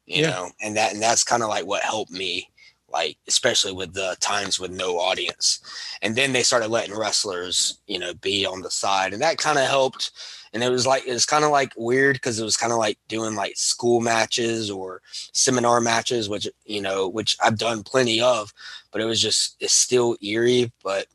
you 0.06 0.22
Yeah. 0.22 0.30
know, 0.30 0.50
and 0.60 0.76
that 0.76 0.92
and 0.92 1.02
that's 1.02 1.24
kind 1.24 1.42
of 1.42 1.48
like 1.48 1.66
what 1.66 1.82
helped 1.82 2.10
me, 2.10 2.50
like 2.88 3.18
especially 3.28 3.72
with 3.72 3.94
the 3.94 4.16
times 4.20 4.58
with 4.58 4.70
no 4.70 4.98
audience, 4.98 5.60
and 6.02 6.16
then 6.16 6.32
they 6.32 6.42
started 6.42 6.68
letting 6.68 6.96
wrestlers, 6.96 7.78
you 7.86 7.98
know, 7.98 8.14
be 8.14 8.44
on 8.46 8.62
the 8.62 8.70
side, 8.70 9.12
and 9.12 9.22
that 9.22 9.38
kind 9.38 9.58
of 9.58 9.66
helped. 9.66 10.10
And 10.54 10.62
it 10.62 10.68
was 10.70 10.86
like 10.86 11.06
it 11.06 11.12
was 11.12 11.24
kind 11.26 11.44
of 11.44 11.50
like 11.50 11.72
weird 11.76 12.16
because 12.16 12.38
it 12.38 12.44
was 12.44 12.56
kind 12.58 12.72
of 12.72 12.78
like 12.78 12.98
doing 13.08 13.34
like 13.34 13.56
school 13.56 14.00
matches 14.00 14.70
or 14.70 15.00
seminar 15.32 15.80
matches, 15.80 16.28
which 16.28 16.48
you 16.64 16.82
know, 16.82 17.08
which 17.08 17.36
I've 17.42 17.58
done 17.58 17.82
plenty 17.82 18.20
of, 18.20 18.52
but 18.90 19.00
it 19.00 19.06
was 19.06 19.20
just 19.20 19.56
it's 19.60 19.72
still 19.72 20.16
eerie. 20.22 20.72
But 20.82 21.06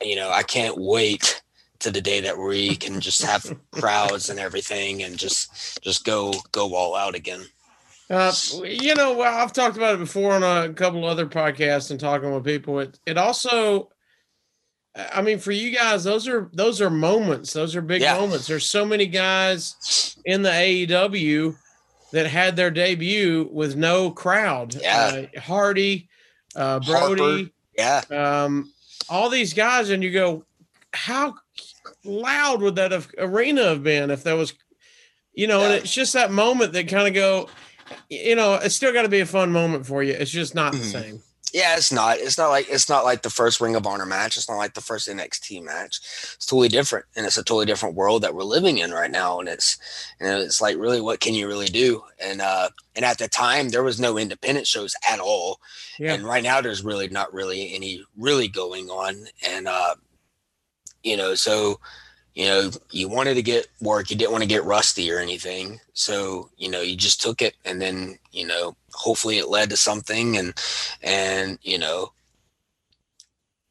you 0.00 0.16
know, 0.16 0.30
I 0.30 0.42
can't 0.42 0.76
wait 0.78 1.42
to 1.82 1.90
the 1.90 2.00
day 2.00 2.20
that 2.20 2.38
we 2.38 2.76
can 2.76 3.00
just 3.00 3.22
have 3.22 3.56
crowds 3.72 4.30
and 4.30 4.38
everything 4.40 5.02
and 5.02 5.18
just 5.18 5.82
just 5.82 6.04
go 6.04 6.32
go 6.52 6.74
all 6.74 6.94
out 6.94 7.14
again. 7.14 7.44
Uh, 8.10 8.32
you 8.64 8.94
know, 8.94 9.20
I've 9.22 9.52
talked 9.52 9.76
about 9.76 9.94
it 9.94 9.98
before 9.98 10.32
on 10.32 10.42
a 10.42 10.72
couple 10.74 11.04
other 11.04 11.26
podcasts 11.26 11.90
and 11.90 11.98
talking 11.98 12.32
with 12.32 12.44
people. 12.44 12.78
It 12.80 12.98
it 13.06 13.16
also, 13.18 13.90
I 14.94 15.22
mean, 15.22 15.38
for 15.38 15.52
you 15.52 15.74
guys, 15.74 16.04
those 16.04 16.28
are 16.28 16.50
those 16.52 16.80
are 16.80 16.90
moments. 16.90 17.52
Those 17.52 17.74
are 17.74 17.80
big 17.82 18.02
Yeah. 18.02 18.14
moments. 18.18 18.46
There's 18.46 18.66
so 18.66 18.84
many 18.84 19.06
guys 19.06 20.16
in 20.24 20.42
the 20.42 20.50
AEW 20.50 21.56
that 22.12 22.26
had 22.26 22.56
their 22.56 22.70
debut 22.70 23.48
with 23.50 23.74
no 23.76 24.10
crowd. 24.10 24.74
Yeah. 24.74 25.26
uh, 25.34 25.40
Hardy, 25.40 26.08
uh, 26.54 26.80
Brody, 26.80 27.50
Yeah, 27.78 28.02
um, 28.10 28.70
all 29.08 29.30
these 29.30 29.54
guys, 29.54 29.88
and 29.88 30.02
you 30.04 30.10
go, 30.12 30.44
how 30.92 31.36
loud 32.04 32.60
would 32.62 32.76
that 32.76 32.92
have, 32.92 33.08
arena 33.18 33.64
have 33.64 33.82
been 33.82 34.10
if 34.10 34.22
there 34.24 34.36
was, 34.36 34.54
you 35.34 35.46
know? 35.46 35.62
And 35.62 35.72
it's 35.74 35.92
just 35.92 36.12
that 36.14 36.30
moment 36.30 36.72
that 36.72 36.88
kind 36.88 37.08
of 37.08 37.14
go, 37.14 37.48
you 38.08 38.36
know, 38.36 38.54
it's 38.54 38.74
still 38.74 38.92
got 38.92 39.02
to 39.02 39.08
be 39.08 39.20
a 39.20 39.26
fun 39.26 39.52
moment 39.52 39.86
for 39.86 40.02
you. 40.02 40.12
It's 40.14 40.30
just 40.30 40.54
not 40.54 40.72
the 40.72 40.78
Mhm. 40.78 40.92
same. 40.92 41.22
yeah. 41.52 41.76
It's 41.76 41.92
not. 41.92 42.16
It's 42.18 42.38
not 42.38 42.48
like 42.48 42.66
it's 42.70 42.88
not 42.88 43.04
like 43.04 43.20
the 43.20 43.28
first 43.28 43.60
Ring 43.60 43.76
of 43.76 43.86
Honor 43.86 44.06
match. 44.06 44.38
It's 44.38 44.48
not 44.48 44.56
like 44.56 44.72
the 44.72 44.80
first 44.80 45.06
NXT 45.08 45.60
match. 45.62 46.00
It's 46.36 46.46
totally 46.46 46.68
different, 46.68 47.04
and 47.14 47.26
it's 47.26 47.36
a 47.36 47.42
totally 47.42 47.66
different 47.66 47.94
world 47.94 48.22
that 48.22 48.34
we're 48.34 48.44
living 48.44 48.78
in 48.78 48.92
right 48.92 49.10
now. 49.10 49.38
And 49.40 49.48
it's 49.50 49.76
and 50.18 50.28
it's 50.42 50.62
like 50.62 50.78
really, 50.78 51.02
what 51.02 51.20
can 51.20 51.34
you 51.34 51.46
really 51.46 51.66
do? 51.66 52.02
And 52.18 52.40
uh, 52.40 52.70
and 52.96 53.04
at 53.04 53.18
the 53.18 53.28
time, 53.28 53.68
there 53.68 53.82
was 53.82 54.00
no 54.00 54.16
independent 54.16 54.66
shows 54.66 54.94
at 55.06 55.20
all. 55.20 55.60
Yeah. 55.98 56.14
And 56.14 56.24
right 56.24 56.42
now, 56.42 56.62
there's 56.62 56.82
really 56.82 57.08
not 57.08 57.34
really 57.34 57.74
any 57.74 58.02
really 58.16 58.48
going 58.48 58.88
on. 58.88 59.26
And 59.46 59.68
uh, 59.68 59.96
you 61.02 61.16
know, 61.16 61.34
so 61.34 61.78
you 62.34 62.46
know, 62.46 62.70
you 62.90 63.08
wanted 63.08 63.34
to 63.34 63.42
get 63.42 63.66
work, 63.80 64.10
you 64.10 64.16
didn't 64.16 64.32
want 64.32 64.42
to 64.42 64.48
get 64.48 64.64
rusty 64.64 65.12
or 65.12 65.18
anything. 65.18 65.80
So, 65.92 66.48
you 66.56 66.70
know, 66.70 66.80
you 66.80 66.96
just 66.96 67.20
took 67.20 67.42
it 67.42 67.54
and 67.64 67.80
then, 67.80 68.18
you 68.30 68.46
know, 68.46 68.74
hopefully 68.94 69.38
it 69.38 69.48
led 69.48 69.70
to 69.70 69.76
something 69.76 70.38
and 70.38 70.54
and, 71.02 71.58
you 71.62 71.78
know, 71.78 72.12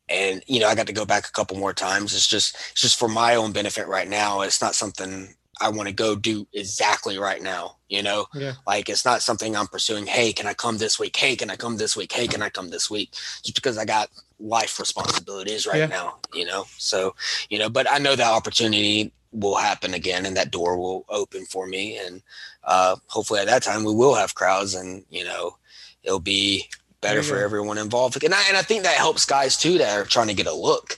and 0.09 0.43
you 0.45 0.59
know, 0.59 0.67
I 0.67 0.75
got 0.75 0.87
to 0.87 0.93
go 0.93 1.05
back 1.05 1.27
a 1.27 1.31
couple 1.31 1.57
more 1.57 1.73
times. 1.73 2.13
It's 2.13 2.27
just 2.27 2.55
it's 2.71 2.81
just 2.81 2.99
for 2.99 3.07
my 3.07 3.35
own 3.35 3.51
benefit 3.51 3.87
right 3.87 4.07
now. 4.07 4.41
It's 4.41 4.61
not 4.61 4.75
something 4.75 5.33
I 5.59 5.69
want 5.69 5.87
to 5.87 5.93
go 5.93 6.15
do 6.15 6.47
exactly 6.53 7.17
right 7.17 7.41
now, 7.41 7.77
you 7.87 8.03
know? 8.03 8.25
Yeah. 8.33 8.53
Like 8.67 8.89
it's 8.89 9.05
not 9.05 9.21
something 9.21 9.55
I'm 9.55 9.67
pursuing. 9.67 10.05
Hey, 10.05 10.33
can 10.33 10.47
I 10.47 10.53
come 10.53 10.77
this 10.77 10.99
week? 10.99 11.15
Hey, 11.15 11.35
can 11.35 11.49
I 11.49 11.55
come 11.55 11.77
this 11.77 11.95
week? 11.95 12.11
Hey, 12.11 12.27
can 12.27 12.41
I 12.41 12.49
come 12.49 12.69
this 12.69 12.89
week? 12.89 13.11
Just 13.43 13.55
because 13.55 13.77
I 13.77 13.85
got 13.85 14.09
life 14.41 14.79
responsibilities 14.79 15.65
right 15.65 15.77
Yeah. 15.77 15.85
now, 15.87 16.17
you 16.33 16.45
know? 16.45 16.65
So, 16.77 17.15
you 17.49 17.59
know, 17.59 17.69
but 17.69 17.89
I 17.89 17.97
know 17.97 18.15
that 18.15 18.31
opportunity 18.31 19.13
will 19.31 19.55
happen 19.55 19.93
again 19.93 20.25
and 20.25 20.35
that 20.35 20.51
door 20.51 20.77
will 20.77 21.05
open 21.09 21.45
for 21.45 21.67
me. 21.67 21.97
And 21.97 22.21
uh, 22.63 22.97
hopefully 23.07 23.39
at 23.39 23.47
that 23.47 23.63
time 23.63 23.83
we 23.83 23.93
will 23.93 24.15
have 24.15 24.35
crowds 24.35 24.73
and, 24.73 25.05
you 25.09 25.23
know, 25.23 25.57
it'll 26.03 26.19
be 26.19 26.69
better 27.01 27.23
for 27.23 27.35
go. 27.35 27.43
everyone 27.43 27.77
involved. 27.77 28.21
And 28.23 28.33
I, 28.33 28.43
and 28.47 28.57
I 28.57 28.61
think 28.61 28.83
that 28.83 28.97
helps 28.97 29.25
guys 29.25 29.57
too 29.57 29.77
that 29.77 29.97
are 29.97 30.05
trying 30.05 30.27
to 30.27 30.33
get 30.33 30.47
a 30.47 30.53
look, 30.53 30.97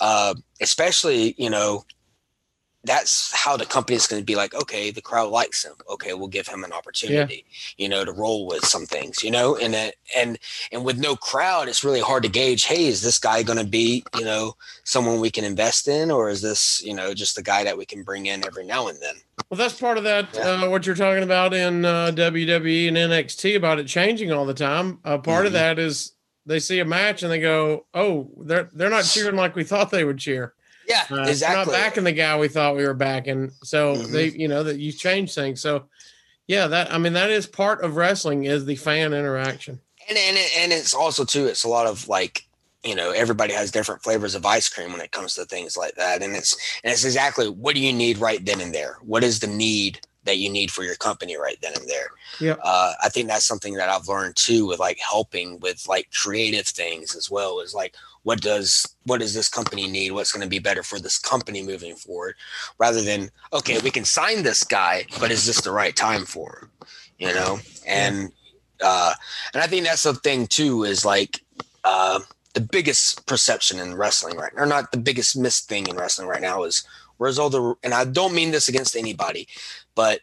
uh, 0.00 0.34
especially, 0.60 1.34
you 1.38 1.50
know, 1.50 1.84
that's 2.84 3.32
how 3.32 3.56
the 3.56 3.64
company 3.66 3.96
is 3.96 4.06
going 4.06 4.20
to 4.20 4.26
be 4.26 4.36
like, 4.36 4.54
okay, 4.54 4.90
the 4.90 5.00
crowd 5.00 5.30
likes 5.30 5.64
him. 5.64 5.72
Okay, 5.90 6.12
we'll 6.14 6.28
give 6.28 6.46
him 6.46 6.64
an 6.64 6.72
opportunity, 6.72 7.44
you 7.78 7.88
know, 7.88 8.04
to 8.04 8.12
roll 8.12 8.46
with 8.46 8.64
some 8.64 8.84
things, 8.86 9.22
you 9.22 9.30
know, 9.30 9.56
and 9.56 9.72
that, 9.74 9.94
and 10.16 10.38
and 10.70 10.84
with 10.84 10.98
no 10.98 11.16
crowd, 11.16 11.68
it's 11.68 11.82
really 11.84 12.00
hard 12.00 12.22
to 12.24 12.28
gauge. 12.28 12.64
Hey, 12.64 12.86
is 12.86 13.02
this 13.02 13.18
guy 13.18 13.42
going 13.42 13.58
to 13.58 13.66
be, 13.66 14.04
you 14.16 14.24
know, 14.24 14.54
someone 14.84 15.20
we 15.20 15.30
can 15.30 15.44
invest 15.44 15.88
in, 15.88 16.10
or 16.10 16.28
is 16.28 16.42
this, 16.42 16.82
you 16.84 16.94
know, 16.94 17.14
just 17.14 17.38
a 17.38 17.42
guy 17.42 17.64
that 17.64 17.76
we 17.78 17.86
can 17.86 18.02
bring 18.02 18.26
in 18.26 18.46
every 18.46 18.64
now 18.66 18.88
and 18.88 19.00
then? 19.00 19.14
Well, 19.50 19.58
that's 19.58 19.80
part 19.80 19.98
of 19.98 20.04
that. 20.04 20.28
Yeah. 20.34 20.64
Uh, 20.64 20.68
what 20.70 20.86
you're 20.86 20.94
talking 20.94 21.22
about 21.22 21.52
in 21.54 21.84
uh, 21.84 22.12
WWE 22.14 22.88
and 22.88 22.96
NXT 22.96 23.56
about 23.56 23.78
it 23.78 23.86
changing 23.86 24.30
all 24.32 24.46
the 24.46 24.54
time. 24.54 24.98
Uh, 25.04 25.18
part 25.18 25.46
of 25.46 25.52
Mhm. 25.52 25.56
that 25.56 25.78
is 25.78 26.12
they 26.46 26.60
see 26.60 26.78
a 26.80 26.84
match 26.84 27.22
and 27.22 27.32
they 27.32 27.40
go, 27.40 27.86
"Oh, 27.94 28.30
they're 28.38 28.68
they're 28.74 28.90
not 28.90 29.04
cheering 29.10 29.36
like 29.36 29.56
we 29.56 29.64
thought 29.64 29.90
they 29.90 30.04
would 30.04 30.18
cheer. 30.18 30.54
Yeah, 30.88 31.04
Uh, 31.10 31.22
exactly. 31.28 31.72
Not 31.72 31.78
backing 31.80 32.04
the 32.04 32.12
guy 32.12 32.38
we 32.38 32.48
thought 32.48 32.76
we 32.76 32.84
were 32.86 32.94
backing." 32.94 33.52
So 33.62 33.96
Mhm. 33.96 34.10
they, 34.10 34.28
you 34.28 34.48
know, 34.48 34.62
that 34.64 34.78
you 34.78 34.92
change 34.92 35.34
things. 35.34 35.60
So 35.60 35.88
yeah, 36.46 36.66
that 36.66 36.92
I 36.92 36.98
mean 36.98 37.14
that 37.14 37.30
is 37.30 37.46
part 37.46 37.82
of 37.82 37.96
wrestling 37.96 38.44
is 38.44 38.64
the 38.64 38.76
fan 38.76 39.12
interaction. 39.14 39.80
and 40.08 40.18
and 40.18 40.36
it, 40.36 40.50
and 40.58 40.72
it's 40.72 40.92
also 40.94 41.24
too 41.24 41.46
it's 41.46 41.64
a 41.64 41.68
lot 41.68 41.86
of 41.86 42.06
like 42.08 42.44
you 42.82 42.94
know 42.94 43.10
everybody 43.12 43.54
has 43.54 43.70
different 43.70 44.02
flavors 44.02 44.34
of 44.34 44.44
ice 44.44 44.68
cream 44.68 44.92
when 44.92 45.00
it 45.00 45.10
comes 45.12 45.34
to 45.34 45.46
things 45.46 45.76
like 45.78 45.94
that 45.94 46.22
and 46.22 46.36
it's 46.36 46.54
and 46.84 46.92
it's 46.92 47.04
exactly 47.06 47.48
what 47.48 47.74
do 47.74 47.80
you 47.80 47.92
need 47.92 48.18
right 48.18 48.44
then 48.44 48.60
and 48.60 48.74
there 48.74 48.98
what 49.00 49.24
is 49.24 49.40
the 49.40 49.46
need 49.46 49.98
that 50.24 50.38
you 50.38 50.50
need 50.50 50.70
for 50.70 50.82
your 50.82 50.96
company 50.96 51.36
right 51.36 51.58
then 51.62 51.72
and 51.78 51.88
there. 51.88 52.08
Yep. 52.40 52.60
uh, 52.62 52.92
i 53.02 53.08
think 53.08 53.28
that's 53.28 53.46
something 53.46 53.74
that 53.74 53.88
i've 53.88 54.08
learned 54.08 54.36
too 54.36 54.66
with 54.66 54.78
like 54.78 54.98
helping 54.98 55.60
with 55.60 55.86
like 55.88 56.08
creative 56.10 56.66
things 56.66 57.14
as 57.14 57.30
well 57.30 57.60
is 57.60 57.74
like 57.74 57.94
what 58.24 58.40
does 58.40 58.96
what 59.04 59.20
does 59.20 59.34
this 59.34 59.48
company 59.50 59.86
need? 59.86 60.12
What's 60.12 60.32
going 60.32 60.42
to 60.42 60.48
be 60.48 60.58
better 60.58 60.82
for 60.82 60.98
this 60.98 61.18
company 61.18 61.62
moving 61.62 61.94
forward? 61.94 62.34
Rather 62.78 63.02
than 63.02 63.30
okay 63.52 63.78
we 63.84 63.90
can 63.90 64.04
sign 64.04 64.42
this 64.42 64.64
guy 64.64 65.04
but 65.20 65.30
is 65.30 65.46
this 65.46 65.60
the 65.60 65.70
right 65.70 65.94
time 65.94 66.24
for 66.24 66.58
him? 66.58 66.70
You 67.18 67.34
know? 67.34 67.58
And 67.86 68.32
Uh, 68.82 69.14
and 69.52 69.62
I 69.62 69.66
think 69.68 69.84
that's 69.84 70.02
the 70.02 70.14
thing 70.14 70.46
too 70.48 70.84
is 70.84 71.04
like 71.04 71.40
uh, 71.84 72.20
the 72.54 72.60
biggest 72.60 73.24
perception 73.26 73.78
in 73.78 73.94
wrestling 73.94 74.36
right 74.36 74.52
or 74.56 74.66
not 74.66 74.90
the 74.90 74.98
biggest 74.98 75.36
missed 75.36 75.68
thing 75.68 75.86
in 75.86 75.96
wrestling 75.96 76.28
right 76.28 76.42
now 76.42 76.64
is 76.64 76.84
where's 77.18 77.38
all 77.38 77.50
the 77.50 77.74
and 77.84 77.94
I 77.94 78.04
don't 78.04 78.34
mean 78.34 78.50
this 78.50 78.68
against 78.68 78.96
anybody, 78.96 79.46
but 79.94 80.20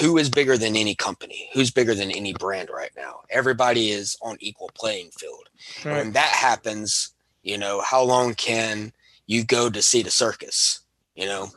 who 0.00 0.18
is 0.18 0.30
bigger 0.30 0.56
than 0.56 0.76
any 0.76 0.94
company? 0.94 1.50
Who's 1.52 1.70
bigger 1.70 1.94
than 1.94 2.10
any 2.10 2.32
brand 2.32 2.70
right 2.70 2.90
now? 2.96 3.20
Everybody 3.30 3.90
is 3.90 4.16
on 4.22 4.36
equal 4.40 4.70
playing 4.74 5.10
field. 5.10 5.48
Right. 5.84 5.96
When 5.96 6.12
that 6.12 6.28
happens, 6.28 7.12
you 7.42 7.58
know, 7.58 7.80
how 7.80 8.02
long 8.02 8.34
can 8.34 8.92
you 9.26 9.44
go 9.44 9.70
to 9.70 9.82
see 9.82 10.02
the 10.02 10.10
circus? 10.10 10.80
You 11.14 11.26
know, 11.26 11.48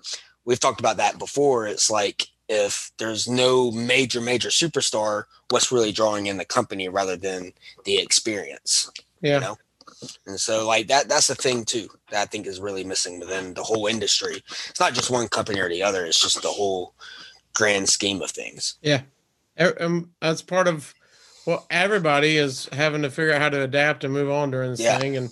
we've 0.45 0.59
talked 0.59 0.79
about 0.79 0.97
that 0.97 1.17
before. 1.17 1.67
It's 1.67 1.89
like 1.89 2.27
if 2.47 2.91
there's 2.97 3.27
no 3.27 3.71
major, 3.71 4.21
major 4.21 4.49
superstar, 4.49 5.23
what's 5.49 5.71
really 5.71 5.91
drawing 5.91 6.27
in 6.27 6.37
the 6.37 6.45
company 6.45 6.89
rather 6.89 7.15
than 7.15 7.53
the 7.85 7.97
experience? 7.97 8.91
Yeah. 9.21 9.39
know? 9.39 9.57
And 10.27 10.39
so 10.39 10.67
like 10.67 10.87
that 10.87 11.09
that's 11.09 11.27
the 11.27 11.35
thing 11.35 11.65
too 11.65 11.89
that 12.11 12.21
I 12.21 12.25
think 12.25 12.45
is 12.45 12.59
really 12.59 12.83
missing 12.83 13.19
within 13.19 13.53
the 13.53 13.63
whole 13.63 13.87
industry. 13.87 14.43
It's 14.69 14.79
not 14.79 14.93
just 14.93 15.09
one 15.09 15.27
company 15.27 15.59
or 15.59 15.69
the 15.69 15.81
other, 15.81 16.05
it's 16.05 16.21
just 16.21 16.41
the 16.41 16.49
whole 16.49 16.93
grand 17.57 17.89
scheme 17.89 18.21
of 18.21 18.29
things. 18.31 18.75
Yeah. 18.81 19.01
Um, 19.79 20.11
that's 20.21 20.41
part 20.43 20.67
of 20.67 20.93
well, 21.47 21.65
everybody 21.71 22.37
is 22.37 22.69
having 22.73 23.01
to 23.03 23.09
figure 23.09 23.33
out 23.33 23.41
how 23.41 23.49
to 23.49 23.61
adapt 23.63 24.03
and 24.03 24.13
move 24.13 24.29
on 24.29 24.51
during 24.51 24.69
this 24.71 24.79
Yeah. 24.79 24.99
thing 24.99 25.17
and 25.17 25.29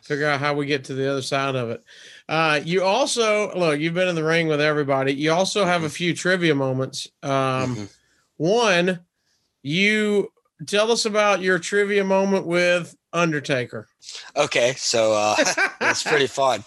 figure 0.00 0.26
out 0.26 0.38
how 0.40 0.54
we 0.54 0.64
get 0.66 0.84
to 0.84 0.94
the 0.94 1.10
other 1.10 1.20
side 1.22 1.56
of 1.56 1.68
it. 1.70 1.82
Uh, 2.28 2.60
you 2.64 2.82
also 2.84 3.52
look, 3.54 3.78
you've 3.78 3.92
been 3.94 4.08
in 4.08 4.14
the 4.14 4.24
ring 4.24 4.46
with 4.48 4.60
everybody. 4.60 5.12
You 5.12 5.32
also 5.32 5.64
have 5.64 5.82
a 5.82 5.90
few 5.90 6.14
trivia 6.14 6.54
moments. 6.54 7.08
Um, 7.22 7.76
Mhm. 7.76 7.88
One, 8.38 9.00
you 9.62 10.32
tell 10.66 10.90
us 10.92 11.04
about 11.04 11.42
your 11.42 11.58
trivia 11.58 12.04
moment 12.04 12.46
with 12.46 12.96
Undertaker. 13.12 13.88
Okay, 14.36 14.74
so 14.78 15.12
uh 15.12 15.34
it's 15.80 16.02
pretty 16.04 16.26
fun. 16.28 16.64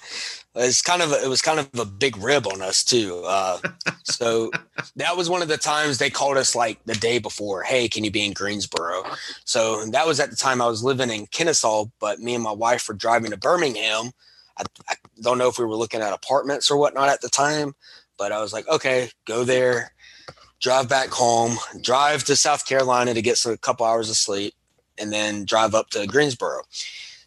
It's 0.55 0.81
kind 0.81 1.01
of 1.01 1.11
a, 1.11 1.23
it 1.23 1.27
was 1.27 1.41
kind 1.41 1.59
of 1.59 1.69
a 1.79 1.85
big 1.85 2.17
rib 2.17 2.47
on 2.47 2.61
us 2.61 2.83
too. 2.83 3.23
Uh, 3.25 3.59
so 4.03 4.51
that 4.95 5.15
was 5.15 5.29
one 5.29 5.41
of 5.41 5.47
the 5.47 5.57
times 5.57 5.97
they 5.97 6.09
called 6.09 6.37
us 6.37 6.55
like 6.55 6.83
the 6.85 6.95
day 6.95 7.19
before. 7.19 7.63
Hey, 7.63 7.87
can 7.87 8.03
you 8.03 8.11
be 8.11 8.25
in 8.25 8.33
Greensboro? 8.33 9.03
So 9.45 9.85
that 9.85 10.07
was 10.07 10.19
at 10.19 10.31
the 10.31 10.35
time 10.35 10.61
I 10.61 10.67
was 10.67 10.83
living 10.83 11.09
in 11.09 11.27
Kennesaw, 11.27 11.85
but 11.99 12.19
me 12.19 12.33
and 12.35 12.43
my 12.43 12.51
wife 12.51 12.87
were 12.87 12.95
driving 12.95 13.31
to 13.31 13.37
Birmingham. 13.37 14.11
I, 14.57 14.63
I 14.89 14.95
don't 15.21 15.37
know 15.37 15.49
if 15.49 15.59
we 15.59 15.65
were 15.65 15.75
looking 15.75 16.01
at 16.01 16.13
apartments 16.13 16.69
or 16.71 16.77
whatnot 16.77 17.09
at 17.09 17.21
the 17.21 17.29
time, 17.29 17.75
but 18.17 18.31
I 18.31 18.41
was 18.41 18.51
like, 18.51 18.67
okay, 18.67 19.09
go 19.25 19.43
there, 19.43 19.93
drive 20.59 20.89
back 20.89 21.09
home, 21.09 21.57
drive 21.81 22.23
to 22.25 22.35
South 22.35 22.65
Carolina 22.65 23.13
to 23.13 23.21
get 23.21 23.37
some, 23.37 23.53
a 23.53 23.57
couple 23.57 23.85
hours 23.85 24.09
of 24.09 24.17
sleep, 24.17 24.53
and 24.97 25.13
then 25.13 25.45
drive 25.45 25.73
up 25.73 25.89
to 25.91 26.05
Greensboro. 26.07 26.63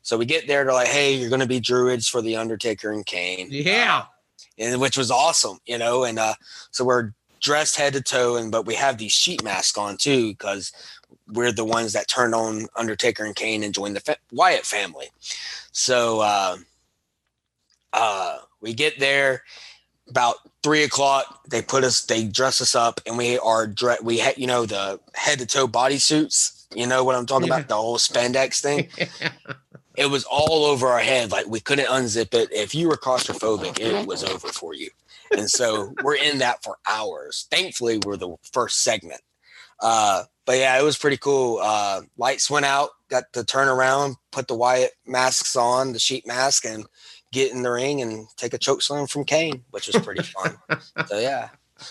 So 0.02 0.18
we 0.18 0.24
get 0.26 0.46
there, 0.48 0.64
they're 0.64 0.72
like, 0.74 0.88
hey, 0.88 1.14
you're 1.14 1.28
going 1.30 1.40
to 1.40 1.46
be 1.46 1.60
druids 1.60 2.08
for 2.08 2.20
the 2.20 2.36
Undertaker 2.36 2.90
and 2.90 3.06
Kane. 3.06 3.48
Yeah. 3.50 4.04
and 4.58 4.80
which 4.80 4.96
was 4.98 5.10
awesome, 5.10 5.58
you 5.66 5.78
know. 5.78 6.04
And 6.04 6.18
uh, 6.18 6.34
so 6.70 6.84
we're 6.84 7.12
dressed 7.40 7.76
head 7.76 7.92
to 7.94 8.00
toe, 8.00 8.36
and 8.36 8.50
but 8.52 8.66
we 8.66 8.74
have 8.74 8.98
these 8.98 9.12
sheet 9.12 9.42
masks 9.44 9.78
on 9.78 9.96
too 9.96 10.28
because 10.30 10.72
we're 11.28 11.52
the 11.52 11.64
ones 11.64 11.92
that 11.92 12.08
turned 12.08 12.34
on 12.34 12.66
Undertaker 12.76 13.24
and 13.24 13.34
Kane 13.36 13.62
and 13.62 13.72
joined 13.74 13.96
the 13.96 14.00
fa- 14.00 14.16
Wyatt 14.32 14.66
family. 14.66 15.06
So 15.72 16.20
uh, 16.20 16.56
uh, 17.92 18.38
we 18.60 18.74
get 18.74 18.98
there 18.98 19.42
about 20.08 20.36
three 20.62 20.82
o'clock. 20.82 21.44
They 21.48 21.62
put 21.62 21.84
us, 21.84 22.02
they 22.04 22.24
dress 22.24 22.60
us 22.60 22.74
up, 22.74 23.00
and 23.06 23.16
we 23.16 23.38
are 23.38 23.66
dre- 23.66 23.96
we 24.02 24.18
had 24.18 24.36
you 24.38 24.46
know 24.46 24.66
the 24.66 25.00
head 25.14 25.38
to 25.38 25.46
toe 25.46 25.66
body 25.66 25.98
suits. 25.98 26.66
You 26.74 26.86
know 26.86 27.04
what 27.04 27.14
I'm 27.16 27.26
talking 27.26 27.48
Yeah. 27.48 27.56
about? 27.58 27.68
The 27.68 27.76
whole 27.76 27.98
spandex 27.98 28.60
thing 28.60 28.88
it 29.96 30.06
was 30.06 30.24
all 30.24 30.64
over 30.64 30.88
our 30.88 31.00
head. 31.00 31.30
Like 31.30 31.46
we 31.46 31.60
couldn't 31.60 31.86
unzip 31.86 32.34
it. 32.34 32.52
If 32.52 32.74
you 32.74 32.88
were 32.88 32.96
claustrophobic, 32.96 33.78
it 33.78 34.06
was 34.06 34.24
over 34.24 34.48
for 34.48 34.74
you. 34.74 34.90
And 35.36 35.48
so 35.50 35.94
we're 36.02 36.16
in 36.16 36.38
that 36.38 36.62
for 36.62 36.76
hours. 36.88 37.46
Thankfully, 37.50 37.98
we're 38.04 38.16
the 38.16 38.36
first 38.52 38.82
segment. 38.82 39.20
Uh, 39.80 40.24
but 40.44 40.58
yeah, 40.58 40.78
it 40.78 40.84
was 40.84 40.98
pretty 40.98 41.16
cool. 41.16 41.58
Uh, 41.62 42.02
lights 42.16 42.50
went 42.50 42.66
out, 42.66 42.90
got 43.08 43.24
to 43.32 43.44
turn 43.44 43.68
around, 43.68 44.16
put 44.30 44.48
the 44.48 44.54
Wyatt 44.54 44.92
masks 45.06 45.56
on, 45.56 45.92
the 45.92 45.98
sheet 45.98 46.26
mask, 46.26 46.64
and 46.64 46.86
get 47.32 47.52
in 47.52 47.62
the 47.62 47.70
ring 47.70 48.00
and 48.02 48.26
take 48.36 48.54
a 48.54 48.58
choke 48.58 48.82
slam 48.82 49.06
from 49.06 49.24
Kane, 49.24 49.64
which 49.70 49.86
was 49.86 49.96
pretty 50.04 50.22
fun. 50.22 50.56
so 51.06 51.18
yeah. 51.18 51.48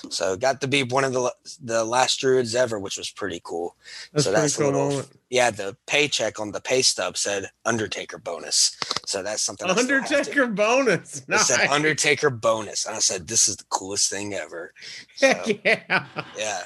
So 0.10 0.36
got 0.38 0.62
to 0.62 0.68
be 0.68 0.84
one 0.84 1.04
of 1.04 1.14
the 1.14 1.34
the 1.64 1.84
last 1.86 2.20
druids 2.20 2.56
ever, 2.56 2.80
which 2.80 2.98
was 2.98 3.10
pretty 3.10 3.42
cool 3.44 3.76
That's 4.14 4.26
So 4.26 4.32
a 4.32 4.34
that's 4.34 4.56
a 4.56 4.58
cool 4.58 4.66
little- 4.72 4.90
moment. 4.90 5.10
yeah, 5.30 5.52
the 5.52 5.76
paycheck 5.88 6.40
on 6.40 6.52
the 6.52 6.62
pay 6.62 6.82
stub 6.82 7.18
said 7.18 7.50
Undertaker 7.66 8.18
bonus. 8.18 8.76
So 9.06 9.24
that's 9.24 9.42
something. 9.42 9.70
I 9.70 9.74
still 9.74 9.88
have 10.00 10.08
to- 10.08 10.16
Undertaker 10.18 10.48
bonus. 10.48 11.18
It 11.18 11.30
Nice. 11.30 11.48
said 11.48 11.68
Undertaker 11.70 12.30
bonus, 12.30 12.86
and 12.86 12.96
I 12.96 13.00
said, 13.00 13.28
"This 13.28 13.48
is 13.48 13.56
the 13.58 13.66
coolest 13.70 14.10
thing 14.10 14.34
ever." 14.34 14.74
So, 15.16 15.28
Heck 15.28 15.64
yeah. 15.66 16.06
yeah, 16.38 16.62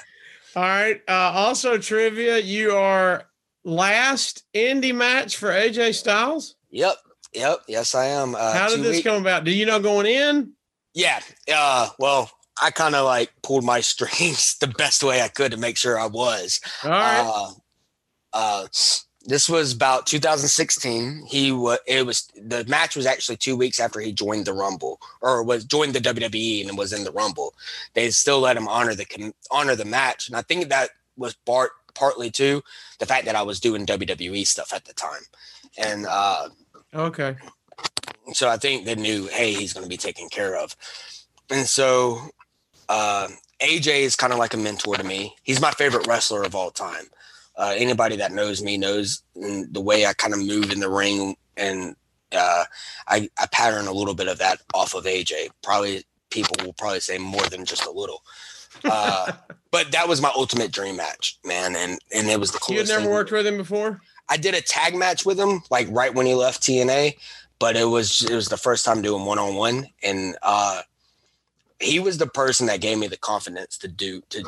All 0.54 0.62
right. 0.62 1.00
Uh, 1.08 1.12
also, 1.34 1.78
trivia: 1.78 2.38
you 2.38 2.72
are 2.76 3.24
last 3.64 4.44
indie 4.54 4.94
match 4.94 5.36
for 5.36 5.48
AJ 5.50 5.92
Styles. 5.94 6.54
yep, 6.70 6.96
yep, 7.34 7.58
yes, 7.68 7.94
I 7.94 8.06
am. 8.06 8.34
Uh, 8.34 8.52
How 8.52 8.68
did 8.68 8.82
this 8.82 8.96
week- 8.96 9.04
come 9.04 9.20
about? 9.20 9.44
Do 9.44 9.50
you 9.50 9.66
know 9.66 9.80
going 9.80 10.06
in? 10.06 10.52
Yeah, 10.94 11.20
uh, 11.52 11.90
well, 11.98 12.30
I 12.60 12.70
kind 12.70 12.94
of 12.94 13.04
like 13.04 13.32
pulled 13.42 13.64
my 13.64 13.80
strings 13.82 14.56
the 14.58 14.66
best 14.66 15.02
way 15.02 15.22
I 15.22 15.28
could 15.28 15.52
to 15.52 15.58
make 15.58 15.76
sure 15.76 15.98
I 15.98 16.06
was. 16.06 16.60
All 16.84 16.90
right. 16.90 17.20
Uh, 17.24 17.50
uh, 18.32 18.66
this 19.26 19.48
was 19.48 19.72
about 19.72 20.06
2016. 20.06 21.26
He 21.26 21.50
was. 21.52 21.78
It 21.86 22.06
was 22.06 22.28
the 22.36 22.64
match 22.66 22.96
was 22.96 23.06
actually 23.06 23.36
two 23.36 23.56
weeks 23.56 23.80
after 23.80 24.00
he 24.00 24.12
joined 24.12 24.44
the 24.44 24.52
Rumble 24.52 25.00
or 25.20 25.42
was 25.42 25.64
joined 25.64 25.94
the 25.94 26.00
WWE 26.00 26.66
and 26.66 26.78
was 26.78 26.92
in 26.92 27.04
the 27.04 27.10
Rumble. 27.10 27.54
They 27.94 28.10
still 28.10 28.40
let 28.40 28.56
him 28.56 28.68
honor 28.68 28.94
the 28.94 29.32
honor 29.50 29.74
the 29.74 29.84
match, 29.84 30.28
and 30.28 30.36
I 30.36 30.42
think 30.42 30.68
that 30.68 30.90
was 31.16 31.34
part 31.34 31.72
partly 31.94 32.30
too 32.30 32.62
the 32.98 33.06
fact 33.06 33.24
that 33.24 33.34
I 33.34 33.42
was 33.42 33.58
doing 33.58 33.86
WWE 33.86 34.46
stuff 34.46 34.72
at 34.72 34.84
the 34.84 34.92
time, 34.92 35.22
and 35.76 36.06
uh, 36.06 36.48
okay. 36.94 37.36
so 38.32 38.48
I 38.48 38.58
think 38.58 38.84
they 38.84 38.94
knew, 38.94 39.26
hey, 39.26 39.52
he's 39.52 39.72
going 39.72 39.84
to 39.84 39.90
be 39.90 39.96
taken 39.96 40.28
care 40.28 40.56
of. 40.56 40.76
And 41.50 41.66
so 41.66 42.20
uh, 42.88 43.28
AJ 43.60 44.00
is 44.00 44.16
kind 44.16 44.32
of 44.32 44.38
like 44.38 44.54
a 44.54 44.58
mentor 44.58 44.96
to 44.96 45.04
me. 45.04 45.34
He's 45.42 45.60
my 45.60 45.70
favorite 45.72 46.06
wrestler 46.06 46.42
of 46.42 46.54
all 46.54 46.70
time. 46.70 47.06
Uh, 47.56 47.74
anybody 47.76 48.16
that 48.16 48.32
knows 48.32 48.62
me 48.62 48.76
knows 48.76 49.22
mm, 49.36 49.72
the 49.72 49.80
way 49.80 50.06
I 50.06 50.12
kind 50.12 50.34
of 50.34 50.40
move 50.40 50.70
in 50.70 50.80
the 50.80 50.90
ring, 50.90 51.36
and 51.56 51.96
uh, 52.32 52.64
I, 53.08 53.30
I 53.38 53.46
pattern 53.50 53.86
a 53.86 53.92
little 53.92 54.14
bit 54.14 54.28
of 54.28 54.38
that 54.38 54.60
off 54.74 54.94
of 54.94 55.04
AJ. 55.04 55.48
Probably 55.62 56.04
people 56.30 56.56
will 56.64 56.74
probably 56.74 57.00
say 57.00 57.16
more 57.16 57.46
than 57.46 57.64
just 57.64 57.86
a 57.86 57.90
little. 57.90 58.22
Uh, 58.84 59.32
but 59.70 59.90
that 59.92 60.06
was 60.06 60.20
my 60.20 60.30
ultimate 60.36 60.70
dream 60.70 60.96
match, 60.96 61.38
man, 61.44 61.76
and 61.76 61.98
and 62.14 62.28
it 62.28 62.38
was 62.38 62.52
the 62.52 62.58
coolest. 62.58 62.88
You 62.88 62.94
had 62.94 63.02
never 63.02 63.12
worked 63.12 63.32
with 63.32 63.46
him 63.46 63.56
before? 63.56 64.02
I 64.28 64.36
did 64.36 64.54
a 64.54 64.60
tag 64.60 64.94
match 64.94 65.24
with 65.24 65.38
him, 65.38 65.62
like 65.70 65.88
right 65.90 66.14
when 66.14 66.26
he 66.26 66.34
left 66.34 66.62
TNA, 66.62 67.16
but 67.58 67.76
it 67.76 67.84
was 67.84 68.22
it 68.22 68.34
was 68.34 68.48
the 68.48 68.56
first 68.56 68.84
time 68.84 69.00
doing 69.00 69.24
one 69.24 69.38
on 69.38 69.54
one, 69.54 69.86
and 70.02 70.36
uh, 70.42 70.82
he 71.80 72.00
was 72.00 72.18
the 72.18 72.26
person 72.26 72.66
that 72.68 72.80
gave 72.80 72.98
me 72.98 73.08
the 73.08 73.16
confidence 73.18 73.78
to 73.78 73.88
do 73.88 74.22
to 74.30 74.46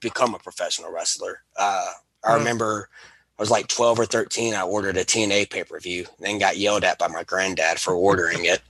become 0.00 0.34
a 0.34 0.38
professional 0.38 0.92
wrestler. 0.92 1.42
Uh, 1.58 1.90
I 2.24 2.32
Hmm. 2.32 2.34
remember 2.34 2.88
I 3.38 3.42
was 3.42 3.50
like 3.50 3.68
twelve 3.68 3.98
or 3.98 4.06
thirteen. 4.06 4.54
I 4.54 4.62
ordered 4.62 4.96
a 4.96 5.04
TNA 5.04 5.50
pay 5.50 5.64
per 5.64 5.80
view, 5.80 6.06
then 6.20 6.38
got 6.38 6.58
yelled 6.58 6.84
at 6.84 6.98
by 6.98 7.08
my 7.08 7.24
granddad 7.24 7.78
for 7.80 7.94
ordering 7.94 8.44
it. 8.44 8.62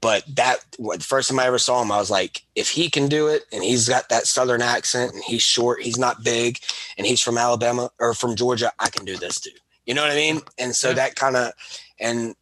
But 0.00 0.24
that 0.36 0.58
the 0.78 0.98
first 1.00 1.28
time 1.30 1.40
I 1.40 1.46
ever 1.46 1.58
saw 1.58 1.82
him, 1.82 1.90
I 1.92 1.98
was 1.98 2.10
like, 2.10 2.42
if 2.54 2.70
he 2.70 2.90
can 2.90 3.08
do 3.08 3.28
it, 3.28 3.44
and 3.52 3.64
he's 3.64 3.88
got 3.88 4.10
that 4.10 4.26
southern 4.26 4.62
accent, 4.62 5.14
and 5.14 5.24
he's 5.24 5.42
short, 5.42 5.82
he's 5.82 5.98
not 5.98 6.24
big, 6.24 6.58
and 6.98 7.06
he's 7.06 7.20
from 7.22 7.38
Alabama 7.38 7.90
or 7.98 8.14
from 8.14 8.36
Georgia, 8.36 8.72
I 8.78 8.90
can 8.90 9.04
do 9.04 9.16
this 9.18 9.40
too. 9.40 9.50
You 9.86 9.94
know 9.94 10.02
what 10.02 10.12
I 10.12 10.16
mean? 10.16 10.42
And 10.58 10.76
so 10.76 10.94
that 10.94 11.16
kind 11.16 11.36
of 11.36 11.52
and 11.98 12.34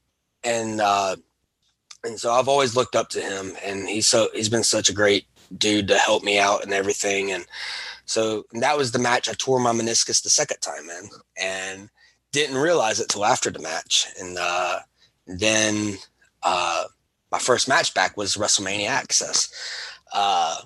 and 0.45 0.81
uh 0.81 1.17
and 2.05 2.19
so 2.21 2.33
I've 2.33 2.49
always 2.49 2.77
looked 2.77 2.97
up 2.97 3.09
to 3.11 3.21
him 3.21 3.55
and 3.65 3.89
he's 3.89 4.07
so 4.07 4.29
he's 4.35 4.49
been 4.49 4.65
such 4.65 4.89
a 4.89 4.95
great 4.95 5.27
dude 5.57 5.89
to 5.89 5.99
help 5.99 6.23
me 6.23 6.39
out 6.39 6.63
and 6.65 6.73
everything 6.73 7.33
and 7.33 7.47
so 8.07 8.45
that 8.53 8.77
was 8.77 8.93
the 8.93 8.99
match 8.99 9.29
I 9.29 9.33
tore 9.35 9.61
my 9.61 9.73
meniscus 9.73 10.23
the 10.23 10.31
second 10.31 10.59
time 10.61 10.91
in, 10.91 11.09
and 11.41 11.91
didn't 12.33 12.57
realize 12.59 13.01
it 13.01 13.09
till 13.09 13.25
after 13.25 13.51
the 13.51 13.61
match 13.61 14.07
and 14.21 14.37
uh 14.39 14.81
then 15.27 15.97
uh 16.43 16.85
my 17.33 17.39
first 17.39 17.69
match 17.69 17.95
back 17.95 18.17
was 18.17 18.37
WrestleMania 18.37 18.89
Access 18.89 19.51
uh 20.13 20.61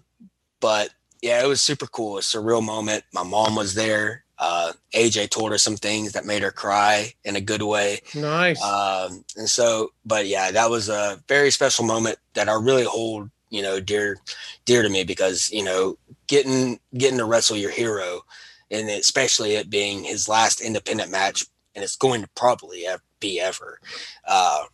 but 0.61 0.91
yeah, 1.23 1.43
it 1.43 1.49
was 1.49 1.61
super 1.61 1.87
cool. 1.87 2.19
It's 2.19 2.35
a 2.35 2.41
real 2.41 2.61
moment. 2.61 3.05
My 3.13 3.23
mom 3.23 3.55
was 3.55 3.75
there. 3.75 4.25
Uh, 4.39 4.73
AJ 4.95 5.31
told 5.31 5.51
her 5.51 5.59
some 5.59 5.77
things 5.77 6.13
that 6.13 6.25
made 6.25 6.43
her 6.43 6.51
cry 6.51 7.13
in 7.25 7.37
a 7.37 7.41
good 7.41 7.63
way. 7.63 8.01
Nice. 8.15 8.63
Um, 8.63 9.25
and 9.37 9.49
so, 9.49 9.93
but 10.05 10.27
yeah, 10.27 10.51
that 10.51 10.71
was 10.71 10.89
a 10.89 11.21
very 11.27 11.51
special 11.51 11.85
moment 11.85 12.19
that 12.35 12.49
I 12.49 12.55
really 12.55 12.85
hold, 12.85 13.31
you 13.51 13.63
know, 13.63 13.81
dear, 13.81 14.19
dear 14.65 14.83
to 14.83 14.89
me 14.89 15.03
because, 15.03 15.51
you 15.51 15.65
know, 15.65 15.99
getting, 16.29 16.79
getting 16.97 17.19
to 17.19 17.25
wrestle 17.25 17.57
your 17.57 17.71
hero 17.73 18.23
and 18.71 18.89
especially 18.91 19.55
it 19.55 19.71
being 19.71 20.05
his 20.05 20.29
last 20.29 20.61
independent 20.61 21.11
match, 21.11 21.47
and 21.75 21.83
it's 21.83 21.97
going 21.97 22.23
to 22.23 22.29
probably 22.35 22.85
be 23.21 23.41
ever. 23.41 23.81
Uh, 24.27 24.65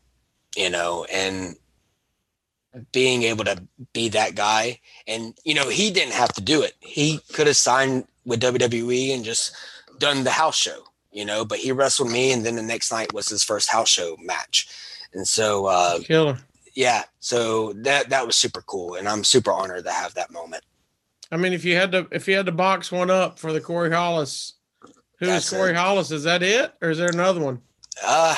you 0.57 0.71
know, 0.71 1.05
and 1.13 1.57
being 2.93 3.23
able 3.23 3.45
to 3.45 3.63
be 3.93 4.09
that 4.11 4.35
guy, 4.35 4.81
and 5.07 5.37
you 5.45 5.55
know, 5.55 5.69
he 5.69 5.91
didn't 5.91 6.15
have 6.15 6.33
to 6.35 6.41
do 6.41 6.63
it. 6.63 6.75
He 6.81 7.21
could 7.33 7.47
have 7.47 7.57
signed 7.57 8.07
with 8.25 8.41
WWE 8.41 9.15
and 9.15 9.25
just 9.25 9.55
done 9.99 10.25
the 10.25 10.31
house 10.31 10.57
show, 10.57 10.85
you 11.13 11.25
know. 11.25 11.45
But 11.45 11.59
he 11.59 11.73
wrestled 11.73 12.11
me, 12.11 12.33
and 12.33 12.45
then 12.45 12.57
the 12.57 12.63
next 12.63 12.91
night 12.93 13.13
was 13.13 13.29
his 13.29 13.45
first 13.45 13.71
house 13.71 13.89
show 13.89 14.17
match, 14.23 14.69
and 15.13 15.27
so 15.27 15.67
uh, 15.67 15.99
Killer. 16.01 16.39
yeah, 16.75 17.05
so 17.21 17.73
that 17.75 18.09
that 18.11 18.27
was 18.27 18.37
super 18.37 18.63
cool, 18.63 18.95
and 18.95 19.09
I'm 19.09 19.25
super 19.25 19.53
honored 19.53 19.85
to 19.85 19.91
have 19.93 20.15
that 20.15 20.31
moment. 20.31 20.65
I 21.31 21.37
mean, 21.37 21.53
if 21.53 21.65
you 21.65 21.75
had 21.75 21.93
to, 21.93 22.07
if 22.13 22.29
you 22.29 22.37
had 22.37 22.47
to 22.47 22.53
box 22.53 22.93
one 22.93 23.11
up 23.11 23.39
for 23.39 23.53
the 23.53 23.61
Corey 23.61 23.91
Hollis, 23.91 24.55
who's 25.19 25.29
That's 25.29 25.51
Corey 25.51 25.71
it. 25.71 25.77
Hollis? 25.77 26.11
Is 26.11 26.25
that 26.25 26.43
it, 26.43 26.73
or 26.83 26.91
is 26.91 26.99
there 26.99 27.09
another 27.09 27.41
one? 27.41 27.61
Uh 28.05 28.37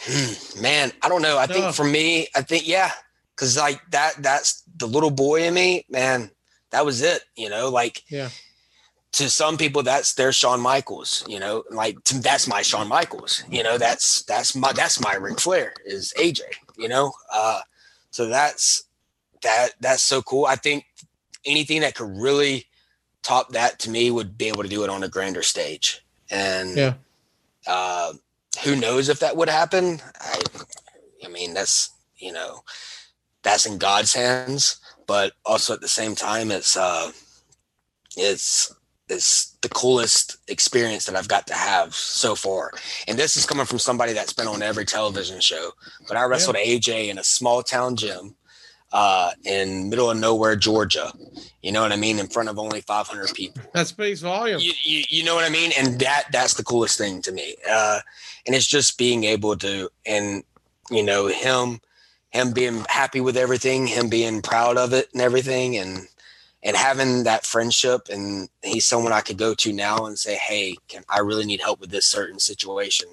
hmm, 0.00 0.62
man, 0.62 0.92
I 1.02 1.08
don't 1.08 1.22
know. 1.22 1.38
I 1.38 1.46
think 1.46 1.74
for 1.74 1.84
me, 1.84 2.28
I 2.34 2.42
think 2.42 2.66
yeah, 2.66 2.90
because 3.34 3.56
like 3.56 3.80
that 3.90 4.14
that's 4.18 4.62
the 4.76 4.86
little 4.86 5.10
boy 5.10 5.44
in 5.44 5.54
me, 5.54 5.84
man. 5.88 6.30
That 6.70 6.84
was 6.86 7.02
it, 7.02 7.22
you 7.36 7.50
know. 7.50 7.68
Like 7.68 8.02
Yeah. 8.08 8.30
To 9.12 9.28
some 9.28 9.58
people, 9.58 9.82
that's 9.82 10.14
their 10.14 10.32
Shawn 10.32 10.60
Michaels, 10.60 11.24
you 11.28 11.38
know. 11.38 11.64
Like 11.70 12.02
to, 12.04 12.18
that's 12.20 12.48
my 12.48 12.62
Shawn 12.62 12.88
Michaels, 12.88 13.44
you 13.50 13.62
know. 13.62 13.78
That's 13.78 14.22
that's 14.22 14.54
my 14.56 14.72
that's 14.72 15.00
my 15.00 15.14
Ric 15.14 15.38
Flair 15.38 15.74
is 15.84 16.14
AJ, 16.18 16.40
you 16.76 16.88
know. 16.88 17.12
Uh, 17.32 17.60
so 18.10 18.26
that's 18.26 18.84
that 19.42 19.70
that's 19.80 20.02
so 20.02 20.22
cool. 20.22 20.46
I 20.46 20.56
think 20.56 20.84
anything 21.44 21.82
that 21.82 21.94
could 21.94 22.10
really 22.16 22.66
top 23.22 23.50
that 23.50 23.78
to 23.80 23.90
me 23.90 24.10
would 24.10 24.36
be 24.38 24.48
able 24.48 24.62
to 24.62 24.68
do 24.68 24.82
it 24.82 24.90
on 24.90 25.02
a 25.04 25.08
grander 25.08 25.42
stage, 25.42 26.04
and 26.30 26.76
Yeah. 26.76 26.94
uh, 27.66 28.14
who 28.64 28.76
knows 28.76 29.08
if 29.08 29.20
that 29.20 29.36
would 29.36 29.48
happen? 29.48 30.00
I, 30.20 30.40
I 31.24 31.28
mean, 31.28 31.52
that's 31.54 31.90
you 32.16 32.32
know, 32.32 32.60
that's 33.42 33.66
in 33.66 33.76
God's 33.78 34.14
hands. 34.14 34.78
But 35.06 35.32
also 35.44 35.74
at 35.74 35.80
the 35.80 35.88
same 35.88 36.14
time, 36.14 36.50
it's 36.50 36.76
uh, 36.76 37.12
it's 38.16 38.72
it's 39.08 39.56
the 39.62 39.68
coolest 39.68 40.38
experience 40.48 41.06
that 41.06 41.16
I've 41.16 41.28
got 41.28 41.46
to 41.48 41.54
have 41.54 41.94
so 41.94 42.34
far. 42.34 42.72
And 43.06 43.18
this 43.18 43.36
is 43.36 43.46
coming 43.46 43.66
from 43.66 43.78
somebody 43.78 44.12
that's 44.12 44.32
been 44.32 44.48
on 44.48 44.62
every 44.62 44.84
television 44.84 45.40
show. 45.40 45.72
But 46.08 46.16
I 46.16 46.24
wrestled 46.24 46.56
AJ 46.56 47.08
in 47.08 47.18
a 47.18 47.24
small 47.24 47.62
town 47.62 47.96
gym 47.96 48.36
uh, 48.92 49.30
in 49.44 49.88
middle 49.88 50.10
of 50.10 50.18
nowhere, 50.18 50.56
Georgia. 50.56 51.12
You 51.62 51.72
know 51.72 51.82
what 51.82 51.92
I 51.92 51.96
mean? 51.96 52.18
In 52.18 52.28
front 52.28 52.48
of 52.48 52.58
only 52.58 52.80
500 52.82 53.34
people 53.34 53.62
That 53.72 53.86
speaks 53.86 54.20
volume. 54.20 54.60
you, 54.60 54.72
you, 54.82 55.04
you 55.08 55.24
know 55.24 55.34
what 55.34 55.44
I 55.44 55.48
mean? 55.48 55.72
And 55.78 55.98
that 56.00 56.24
that's 56.32 56.54
the 56.54 56.64
coolest 56.64 56.98
thing 56.98 57.22
to 57.22 57.32
me. 57.32 57.56
Uh, 57.68 58.00
and 58.46 58.54
it's 58.54 58.66
just 58.66 58.98
being 58.98 59.24
able 59.24 59.56
to 59.58 59.88
and 60.04 60.42
you 60.90 61.02
know 61.02 61.28
him 61.28 61.80
him 62.30 62.52
being 62.52 62.84
happy 62.88 63.20
with 63.20 63.36
everything, 63.36 63.86
him 63.86 64.08
being 64.08 64.42
proud 64.42 64.76
of 64.76 64.92
it 64.92 65.08
and 65.12 65.22
everything, 65.22 65.76
and 65.76 66.08
and 66.62 66.76
having 66.76 67.24
that 67.24 67.46
friendship. 67.46 68.08
And 68.08 68.48
he's 68.62 68.86
someone 68.86 69.12
I 69.12 69.20
could 69.20 69.38
go 69.38 69.54
to 69.54 69.72
now 69.72 70.06
and 70.06 70.18
say, 70.18 70.36
"Hey, 70.36 70.76
can 70.88 71.04
I 71.08 71.20
really 71.20 71.44
need 71.44 71.60
help 71.60 71.80
with 71.80 71.90
this 71.90 72.06
certain 72.06 72.38
situation?" 72.38 73.08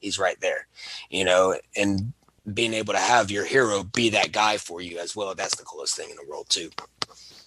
He's 0.00 0.18
right 0.18 0.40
there, 0.40 0.66
you 1.10 1.24
know, 1.24 1.58
and 1.76 2.12
being 2.52 2.74
able 2.74 2.92
to 2.92 2.98
have 2.98 3.30
your 3.30 3.44
hero 3.44 3.84
be 3.84 4.10
that 4.10 4.32
guy 4.32 4.56
for 4.56 4.80
you 4.80 4.98
as 4.98 5.14
well. 5.14 5.34
That's 5.34 5.54
the 5.54 5.64
coolest 5.64 5.96
thing 5.96 6.10
in 6.10 6.16
the 6.16 6.28
world 6.28 6.46
too. 6.48 6.70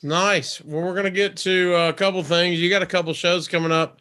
Nice. 0.01 0.61
Well, 0.61 0.83
we're 0.83 0.95
gonna 0.95 1.09
get 1.09 1.35
to 1.37 1.75
a 1.75 1.93
couple 1.93 2.23
things. 2.23 2.59
You 2.59 2.69
got 2.69 2.81
a 2.83 2.87
couple 2.87 3.13
shows 3.13 3.47
coming 3.47 3.71
up. 3.71 3.99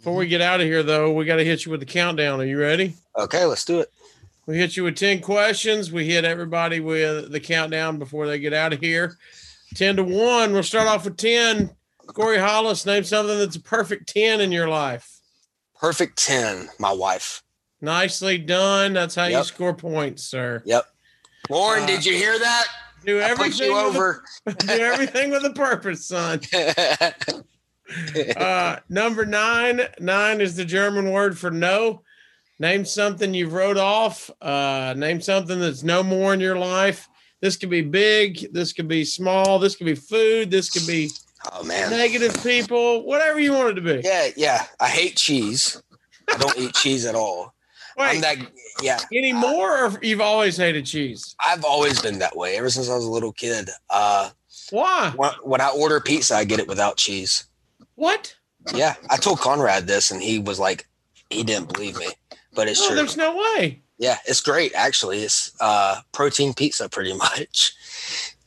Before 0.00 0.16
we 0.16 0.24
mm-hmm. 0.24 0.30
get 0.30 0.40
out 0.40 0.62
of 0.62 0.66
here, 0.66 0.82
though, 0.82 1.12
we 1.12 1.26
got 1.26 1.36
to 1.36 1.44
hit 1.44 1.66
you 1.66 1.70
with 1.70 1.80
the 1.80 1.86
countdown. 1.86 2.40
Are 2.40 2.46
you 2.46 2.58
ready? 2.58 2.94
Okay, 3.18 3.44
let's 3.44 3.66
do 3.66 3.80
it. 3.80 3.92
We 4.46 4.56
hit 4.56 4.74
you 4.74 4.84
with 4.84 4.96
10 4.96 5.20
questions. 5.20 5.92
We 5.92 6.06
hit 6.06 6.24
everybody 6.24 6.80
with 6.80 7.30
the 7.30 7.38
countdown 7.38 7.98
before 7.98 8.26
they 8.26 8.38
get 8.38 8.54
out 8.54 8.72
of 8.72 8.80
here. 8.80 9.18
10 9.74 9.96
to 9.96 10.04
1. 10.04 10.52
We'll 10.52 10.62
start 10.62 10.88
off 10.88 11.04
with 11.04 11.16
10. 11.16 11.70
Corey 12.08 12.38
Hollis, 12.38 12.84
name 12.86 13.04
something 13.04 13.38
that's 13.38 13.56
a 13.56 13.60
perfect 13.60 14.08
10 14.12 14.40
in 14.40 14.50
your 14.50 14.68
life. 14.68 15.20
Perfect 15.80 16.22
ten, 16.22 16.68
my 16.78 16.92
wife. 16.92 17.42
Nicely 17.80 18.36
done. 18.36 18.92
That's 18.92 19.14
how 19.14 19.24
you 19.24 19.42
score 19.44 19.72
points, 19.72 20.24
sir. 20.24 20.62
Yep. 20.66 20.84
Lauren, 21.48 21.84
Uh, 21.84 21.86
did 21.86 22.04
you 22.04 22.12
hear 22.14 22.38
that? 22.38 22.66
Do 23.06 23.18
everything, 23.18 23.68
you 23.68 23.74
with 23.74 23.96
over. 23.96 24.22
A, 24.44 24.52
do 24.58 24.72
everything 24.72 25.30
with 25.30 25.42
a 25.46 25.52
purpose, 25.52 26.06
son. 26.06 26.40
Uh, 28.36 28.76
number 28.88 29.26
nine. 29.26 29.80
Nine 29.98 30.40
is 30.40 30.54
the 30.54 30.64
German 30.64 31.10
word 31.10 31.36
for 31.36 31.50
no. 31.50 32.02
Name 32.60 32.84
something 32.84 33.34
you've 33.34 33.52
wrote 33.52 33.78
off. 33.78 34.30
Uh, 34.40 34.94
name 34.96 35.20
something 35.20 35.58
that's 35.58 35.82
no 35.82 36.04
more 36.04 36.32
in 36.32 36.38
your 36.38 36.56
life. 36.56 37.08
This 37.40 37.56
could 37.56 37.70
be 37.70 37.82
big. 37.82 38.52
This 38.52 38.72
could 38.72 38.88
be 38.88 39.04
small. 39.04 39.58
This 39.58 39.76
could 39.76 39.86
be 39.86 39.94
food. 39.94 40.50
This 40.50 40.68
could 40.70 40.86
be 40.86 41.10
oh 41.52 41.62
man. 41.64 41.90
negative 41.90 42.42
people. 42.42 43.04
Whatever 43.04 43.40
you 43.40 43.52
want 43.52 43.70
it 43.70 43.74
to 43.74 43.80
be. 43.80 44.00
Yeah, 44.04 44.28
yeah. 44.36 44.66
I 44.78 44.88
hate 44.88 45.16
cheese. 45.16 45.82
I 46.32 46.36
don't 46.36 46.56
eat 46.58 46.74
cheese 46.74 47.06
at 47.06 47.14
all. 47.14 47.54
I'm 47.98 48.16
Wait, 48.16 48.22
that. 48.22 48.36
Yeah, 48.82 48.98
any 49.12 49.32
more, 49.32 49.84
or 49.86 49.98
you've 50.00 50.20
always 50.22 50.56
hated 50.56 50.86
cheese? 50.86 51.34
I've 51.44 51.64
always 51.64 52.00
been 52.00 52.18
that 52.20 52.34
way 52.36 52.56
ever 52.56 52.70
since 52.70 52.88
I 52.88 52.94
was 52.94 53.04
a 53.04 53.10
little 53.10 53.32
kid. 53.32 53.68
Uh, 53.90 54.30
Why? 54.70 55.12
when, 55.16 55.32
when 55.42 55.60
I 55.60 55.68
order 55.68 56.00
pizza, 56.00 56.34
I 56.36 56.44
get 56.44 56.60
it 56.60 56.68
without 56.68 56.96
cheese. 56.96 57.44
What? 57.96 58.34
Yeah, 58.74 58.94
I 59.10 59.16
told 59.18 59.40
Conrad 59.40 59.86
this, 59.86 60.10
and 60.10 60.22
he 60.22 60.38
was 60.38 60.58
like, 60.58 60.88
he 61.28 61.42
didn't 61.42 61.72
believe 61.74 61.98
me, 61.98 62.06
but 62.54 62.68
it's 62.68 62.80
No, 62.80 62.86
true. 62.88 62.96
there's 62.96 63.16
no 63.18 63.36
way. 63.36 63.82
Yeah, 64.00 64.16
it's 64.26 64.40
great 64.40 64.72
actually. 64.74 65.22
It's 65.22 65.52
uh, 65.60 66.00
protein 66.12 66.54
pizza, 66.54 66.88
pretty 66.88 67.12
much. 67.26 67.74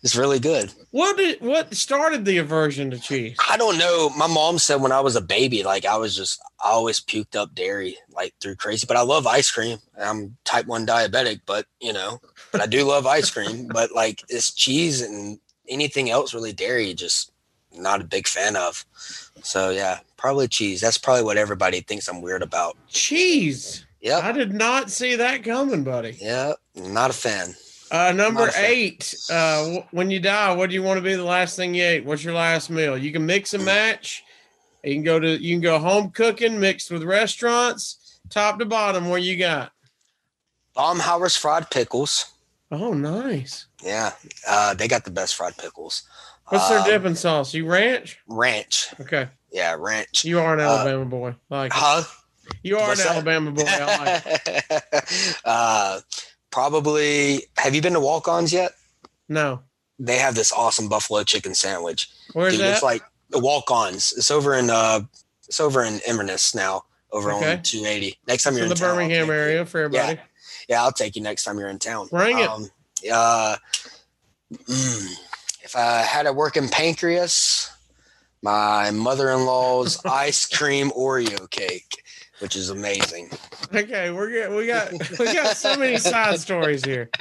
It's 0.01 0.18
really 0.18 0.39
good. 0.39 0.74
What 0.91 1.16
did 1.16 1.39
what 1.39 1.74
started 1.76 2.26
the 2.26 2.39
aversion 2.39 2.91
to 2.91 2.99
cheese? 2.99 3.38
I 3.49 3.56
don't 3.56 3.78
know. 3.78 4.10
My 4.10 4.28
mom 4.28 4.60
said 4.60 4.82
when 4.82 4.91
I 4.91 4.99
was 4.99 5.16
a 5.16 5.22
baby, 5.22 5.64
like 5.64 5.86
I 5.86 5.95
was 5.95 6.14
just, 6.14 6.41
I 6.62 6.72
always 6.72 6.99
puked 6.99 7.38
up 7.38 7.56
dairy 7.56 7.95
like 8.10 8.34
through 8.41 8.56
crazy. 8.56 8.86
But 8.86 8.97
I 8.97 9.01
love 9.01 9.26
ice 9.26 9.49
cream. 9.49 9.78
I'm 9.97 10.36
type 10.43 10.66
one 10.66 10.86
diabetic, 10.86 11.41
but 11.45 11.68
you 11.80 11.93
know, 11.93 12.20
but 12.51 12.60
I 12.60 12.66
do 12.66 12.84
love 12.84 13.06
ice 13.08 13.30
cream. 13.30 13.68
But 13.74 13.93
like 13.93 14.24
it's 14.28 14.51
cheese 14.51 15.01
and 15.01 15.39
anything 15.70 16.10
else 16.10 16.34
really 16.34 16.51
dairy, 16.51 16.93
just 16.95 17.32
not 17.72 18.01
a 18.01 18.06
big 18.06 18.28
fan 18.28 18.56
of. 18.56 18.84
So 19.41 19.70
yeah, 19.70 19.99
probably 20.18 20.47
cheese. 20.47 20.82
That's 20.82 20.97
probably 20.97 21.24
what 21.24 21.38
everybody 21.38 21.80
thinks 21.80 22.08
I'm 22.10 22.22
weird 22.22 22.41
about. 22.41 22.76
Cheese. 22.88 23.86
Yep. 24.04 24.24
I 24.24 24.32
did 24.34 24.54
not 24.54 24.91
see 24.91 25.16
that 25.16 25.43
coming, 25.43 25.84
buddy. 25.84 26.18
Yeah, 26.22 26.54
not 26.76 27.10
a 27.10 27.14
fan. 27.14 27.56
Uh, 27.89 28.12
number 28.12 28.47
a 28.47 28.51
fan. 28.51 28.66
eight. 28.72 29.16
Uh, 29.32 29.66
wh- 29.80 29.93
when 29.93 30.12
you 30.12 30.20
die, 30.20 30.54
what 30.54 30.70
do 30.70 30.74
you 30.76 30.84
want 30.84 30.97
to 30.97 31.01
be 31.01 31.16
the 31.16 31.24
last 31.24 31.56
thing 31.56 31.74
you 31.74 31.84
ate? 31.84 32.06
What's 32.06 32.24
your 32.24 32.34
last 32.34 32.70
meal? 32.70 32.97
You 32.97 33.12
can 33.12 33.26
mix 33.26 33.54
and 33.54 33.64
match. 33.66 34.24
You 34.84 34.93
can 34.95 35.04
go 35.04 35.20
to 35.20 35.41
you 35.41 35.54
can 35.56 35.62
go 35.62 35.80
home 35.80 36.12
cooking 36.12 36.60
mixed 36.60 36.91
with 36.91 37.04
restaurants, 37.04 38.20
top 38.30 38.60
to 38.60 38.66
bottom. 38.66 39.10
What 39.10 39.22
you 39.24 39.38
got? 39.38 39.72
Baumhower's 40.76 41.36
fried 41.38 41.70
pickles. 41.70 42.26
Oh, 42.72 42.93
nice. 42.93 43.68
Yeah, 43.84 44.12
uh, 44.47 44.74
they 44.74 44.88
got 44.88 45.06
the 45.06 45.12
best 45.12 45.36
fried 45.36 45.56
pickles. 45.58 46.04
What's 46.47 46.68
their 46.68 46.80
Um, 46.80 46.86
dipping 46.86 47.16
sauce? 47.16 47.54
You 47.54 47.68
ranch? 47.68 48.20
Ranch. 48.28 48.88
Okay, 48.99 49.30
Yeah, 49.51 49.76
ranch. 49.78 50.26
you 50.26 50.39
are 50.39 50.56
an 50.56 50.60
Uh, 50.60 50.64
Alabama 50.64 51.06
boy. 51.06 51.36
I 51.51 51.56
Like 51.56 51.72
it. 51.72 52.06
You 52.62 52.78
are 52.78 52.88
what's 52.89 53.02
an 53.02 53.08
that? 53.08 53.14
Alabama 53.16 53.52
boy. 53.52 53.64
Like 53.64 55.39
uh, 55.46 56.00
probably. 56.52 57.44
Have 57.58 57.76
you 57.76 57.82
been 57.82 57.94
to 57.94 58.00
Walk-Ons 58.00 58.52
yet? 58.54 58.74
No, 59.30 59.62
They 60.00 60.18
have 60.18 60.36
this 60.36 60.52
awesome 60.52 60.89
buffalo 60.89 61.24
chicken 61.24 61.56
sandwich. 61.56 62.10
where's 62.34 62.54
Dude, 62.54 62.62
that? 62.62 62.74
it's 62.74 62.84
like 62.84 63.04
the 63.30 63.39
Walk-Ons. 63.39 64.14
It's 64.18 64.30
over 64.32 64.54
in 64.56 64.70
uh, 64.70 65.02
it's 65.48 65.60
over 65.60 65.84
in 65.84 66.00
Inverness 66.08 66.54
now. 66.54 66.84
Over 67.12 67.32
Okay. 67.34 67.54
on 67.58 67.62
280. 67.64 68.18
Next 68.28 68.44
time 68.44 68.54
It's 68.54 68.58
you're 68.58 68.66
in 68.66 68.72
in, 68.72 68.76
the 68.78 68.84
town, 68.84 68.96
Birmingham 68.96 69.30
area 69.30 69.66
for 69.66 69.82
everybody. 69.84 70.20
Yeah, 70.68 70.82
I'll 70.84 70.91
take 70.91 71.16
you 71.16 71.22
next 71.22 71.44
time 71.44 71.60
you're 71.60 71.70
in 71.70 71.78
town. 71.80 72.08
Bring 72.08 72.39
it. 72.39 72.50
Um, 72.50 72.70
uh, 73.12 73.56
mm, 74.52 75.14
if 75.62 75.76
I 75.76 76.02
had 76.02 76.26
a 76.26 76.34
working 76.34 76.70
pancreas, 76.70 77.70
my 78.41 78.89
mother-in-law's 78.91 80.04
ice 80.06 80.46
cream 80.48 80.89
Oreo 80.91 81.50
cake, 81.52 82.03
which 82.44 82.58
is 82.58 82.70
amazing. 82.72 83.30
Okay, 83.74 84.12
we're 84.12 84.30
get, 84.30 84.52
we 84.52 84.68
got 84.68 84.91
we 85.18 85.34
got 85.34 85.56
so 85.56 85.78
many 85.78 85.98
side 85.98 86.39
stories 86.39 86.84
here. 86.84 87.10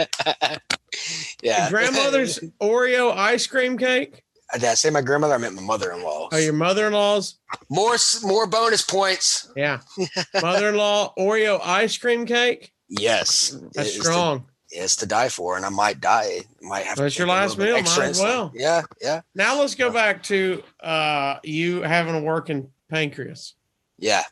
Yeah, 1.43 1.71
Grandmother's 1.71 2.39
Oreo 2.61 3.17
ice 3.17 3.47
cream 3.47 3.79
cake. 3.79 4.23
Did 4.53 4.65
I 4.65 4.75
say 4.75 4.91
my 4.91 5.01
grandmother? 5.01 5.35
I 5.35 5.39
meant 5.39 5.55
my 5.55 5.63
mother-in-law. 5.63 6.29
Oh, 6.31 6.37
your 6.37 6.53
mother-in-law's. 6.53 7.39
More 7.71 7.97
more 8.23 8.47
bonus 8.47 8.83
points. 8.83 9.51
Yeah, 9.57 9.81
mother-in-law 10.43 11.15
Oreo 11.19 11.59
ice 11.65 11.97
cream 11.97 12.27
cake. 12.27 12.73
Yes, 12.91 13.57
That's 13.73 13.95
strong. 13.95 14.45
it's 14.71 14.95
to 14.97 15.07
die 15.07 15.31
for, 15.31 15.57
and 15.57 15.65
I 15.65 15.71
might 15.71 16.01
die. 16.01 16.43
Might 16.61 16.85
have. 16.85 16.99
That's 16.99 17.19
your 17.19 17.27
last 17.27 17.57
meal, 17.57 17.77
might 17.77 17.99
as 17.99 18.21
well. 18.21 18.53
Yeah, 18.55 18.83
yeah. 19.01 19.23
Now 19.35 19.59
let's 19.59 19.75
go 19.75 19.91
back 19.91 20.23
to 20.25 20.63
uh 20.81 21.39
you 21.43 21.81
having 21.81 22.15
a 22.15 22.21
working 22.21 22.69
pancreas. 22.91 23.55
Yeah, 23.99 24.25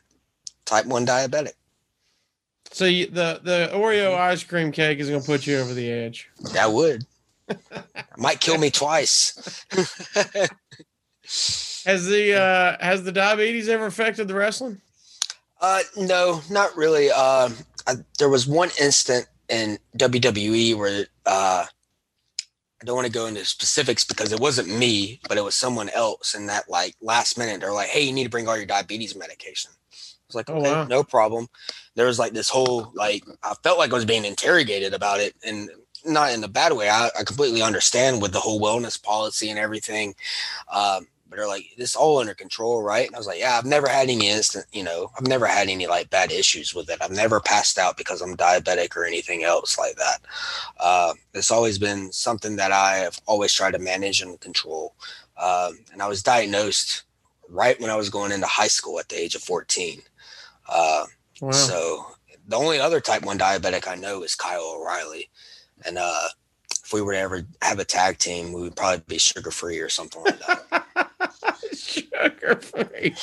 type 0.71 0.85
one 0.85 1.05
diabetic. 1.05 1.53
So 2.71 2.85
you, 2.85 3.07
the 3.07 3.41
the 3.43 3.69
Oreo 3.73 4.15
ice 4.17 4.43
cream 4.43 4.71
cake 4.71 4.99
is 4.99 5.09
going 5.09 5.21
to 5.21 5.25
put 5.25 5.45
you 5.45 5.59
over 5.59 5.73
the 5.73 5.91
edge. 5.91 6.29
That 6.53 6.71
would. 6.71 7.05
Might 8.17 8.39
kill 8.39 8.57
me 8.57 8.71
twice. 8.71 9.65
Has 11.85 12.05
the 12.05 12.35
uh 12.35 12.77
has 12.79 13.03
the 13.03 13.11
diabetes 13.11 13.67
ever 13.67 13.87
affected 13.87 14.27
the 14.27 14.35
wrestling? 14.35 14.81
Uh, 15.59 15.81
no, 15.97 16.41
not 16.49 16.75
really. 16.75 17.09
Uh, 17.09 17.49
I, 17.87 17.95
there 18.19 18.29
was 18.29 18.47
one 18.47 18.69
instant 18.79 19.27
in 19.49 19.77
WWE 19.97 20.75
where 20.75 21.05
uh, 21.25 21.65
I 22.81 22.85
don't 22.85 22.95
want 22.95 23.07
to 23.07 23.13
go 23.13 23.27
into 23.27 23.45
specifics 23.45 24.03
because 24.03 24.31
it 24.31 24.39
wasn't 24.39 24.75
me, 24.75 25.19
but 25.27 25.37
it 25.37 25.43
was 25.43 25.55
someone 25.55 25.89
else. 25.89 26.33
And 26.33 26.49
that 26.49 26.69
like 26.69 26.95
last 27.01 27.37
minute, 27.37 27.61
they're 27.61 27.73
like, 27.73 27.89
"Hey, 27.89 28.01
you 28.03 28.13
need 28.13 28.25
to 28.25 28.29
bring 28.29 28.47
all 28.47 28.57
your 28.57 28.65
diabetes 28.65 29.15
medication." 29.15 29.71
I 30.35 30.37
was 30.39 30.47
like, 30.47 30.49
Oh, 30.49 30.57
"Okay, 30.59 30.71
wow. 30.71 30.85
no 30.85 31.03
problem." 31.03 31.47
There 31.95 32.05
was 32.07 32.19
like 32.19 32.33
this 32.33 32.49
whole 32.49 32.91
like 32.95 33.23
I 33.43 33.53
felt 33.63 33.77
like 33.77 33.91
I 33.91 33.95
was 33.95 34.05
being 34.05 34.25
interrogated 34.25 34.93
about 34.93 35.19
it, 35.19 35.35
and 35.43 35.69
not 36.05 36.33
in 36.33 36.43
a 36.43 36.47
bad 36.47 36.73
way. 36.73 36.89
I, 36.89 37.09
I 37.19 37.23
completely 37.23 37.61
understand 37.61 38.21
with 38.21 38.33
the 38.33 38.39
whole 38.39 38.59
wellness 38.61 39.01
policy 39.01 39.49
and 39.49 39.59
everything. 39.59 40.15
Um, 40.71 41.07
but 41.29 41.37
they're 41.37 41.47
like, 41.47 41.63
this 41.77 41.95
all 41.95 42.19
under 42.19 42.33
control, 42.33 42.83
right? 42.83 43.07
And 43.07 43.15
I 43.15 43.17
was 43.17 43.25
like, 43.25 43.39
yeah, 43.39 43.57
I've 43.57 43.65
never 43.65 43.87
had 43.87 44.09
any 44.09 44.27
instant, 44.27 44.65
you 44.73 44.83
know, 44.83 45.09
I've 45.17 45.27
never 45.27 45.45
had 45.47 45.69
any 45.69 45.87
like 45.87 46.09
bad 46.09 46.29
issues 46.29 46.75
with 46.75 46.89
it. 46.89 46.97
I've 47.01 47.11
never 47.11 47.39
passed 47.39 47.77
out 47.77 47.95
because 47.97 48.21
I'm 48.21 48.35
diabetic 48.35 48.97
or 48.97 49.05
anything 49.05 49.43
else 49.45 49.77
like 49.77 49.95
that. 49.95 50.19
Uh, 50.77 51.13
it's 51.33 51.49
always 51.49 51.79
been 51.79 52.11
something 52.11 52.57
that 52.57 52.73
I 52.73 52.97
have 52.97 53.17
always 53.27 53.53
tried 53.53 53.71
to 53.71 53.79
manage 53.79 54.21
and 54.21 54.39
control. 54.41 54.93
Um, 55.37 55.79
and 55.93 56.01
I 56.01 56.07
was 56.09 56.21
diagnosed 56.21 57.03
right 57.47 57.79
when 57.79 57.89
I 57.89 57.95
was 57.95 58.09
going 58.09 58.33
into 58.33 58.47
high 58.47 58.67
school 58.67 58.99
at 58.99 59.07
the 59.07 59.17
age 59.17 59.33
of 59.35 59.41
14. 59.41 60.01
Uh, 60.71 61.05
Wow. 61.41 61.51
so 61.51 62.05
the 62.47 62.55
only 62.55 62.79
other 62.79 62.99
type 63.01 63.23
one 63.23 63.39
diabetic 63.39 63.87
I 63.87 63.95
know 63.95 64.21
is 64.21 64.35
Kyle 64.35 64.75
O'Reilly. 64.77 65.27
And 65.85 65.97
uh, 65.97 66.27
if 66.83 66.93
we 66.93 67.01
were 67.01 67.13
to 67.13 67.19
ever 67.19 67.41
have 67.63 67.79
a 67.79 67.83
tag 67.85 68.19
team, 68.19 68.53
we 68.53 68.61
would 68.61 68.75
probably 68.75 69.03
be 69.07 69.17
sugar 69.17 69.49
free 69.49 69.79
or 69.79 69.89
something 69.89 70.23
like 70.23 70.39
that. 70.39 71.25
Sugar 71.73 72.55
free. 72.57 73.15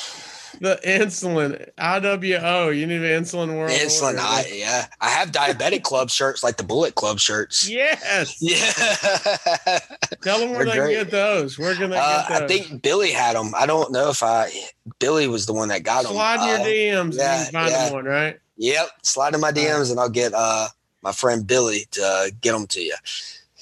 The 0.61 0.79
insulin 0.85 1.69
IWO. 1.77 2.77
You 2.77 2.85
need 2.87 3.01
an 3.01 3.23
insulin 3.23 3.57
world. 3.57 3.71
Insulin, 3.71 4.09
order. 4.15 4.19
I, 4.21 4.51
yeah. 4.53 4.87
I 4.99 5.09
have 5.09 5.31
diabetic 5.31 5.83
club 5.83 6.09
shirts 6.09 6.43
like 6.43 6.57
the 6.57 6.63
Bullet 6.63 6.95
Club 6.95 7.19
shirts. 7.19 7.69
Yes. 7.69 8.37
Yeah. 8.41 9.79
Tell 10.21 10.39
them 10.39 10.49
where 10.51 10.65
They're 10.65 10.73
they 10.73 10.79
great. 10.79 10.93
get 10.95 11.11
those. 11.11 11.57
Where 11.57 11.75
can 11.75 11.89
they 11.91 11.97
Uh, 11.97 12.27
get 12.27 12.39
those? 12.39 12.41
I 12.41 12.47
think 12.47 12.81
Billy 12.81 13.11
had 13.11 13.35
them. 13.35 13.53
I 13.55 13.65
don't 13.65 13.91
know 13.91 14.09
if 14.09 14.21
I, 14.23 14.51
Billy 14.99 15.27
was 15.27 15.45
the 15.45 15.53
one 15.53 15.69
that 15.69 15.83
got 15.83 16.03
them. 16.03 16.13
Slide 16.13 16.45
your 16.47 16.59
Uh, 16.59 16.63
DMs 16.63 17.15
yeah, 17.17 17.37
and 17.37 17.45
you 17.45 17.51
find 17.51 17.69
yeah. 17.71 17.91
one, 17.91 18.05
right? 18.05 18.39
Yep. 18.57 18.89
Slide 19.03 19.33
in 19.35 19.39
my 19.41 19.51
DMs 19.51 19.91
and 19.91 19.99
I'll 19.99 20.09
get 20.09 20.33
uh 20.33 20.67
my 21.01 21.13
friend 21.13 21.47
Billy 21.47 21.85
to 21.91 22.03
uh, 22.03 22.25
get 22.41 22.51
them 22.51 22.67
to 22.67 22.81
you. 22.81 22.95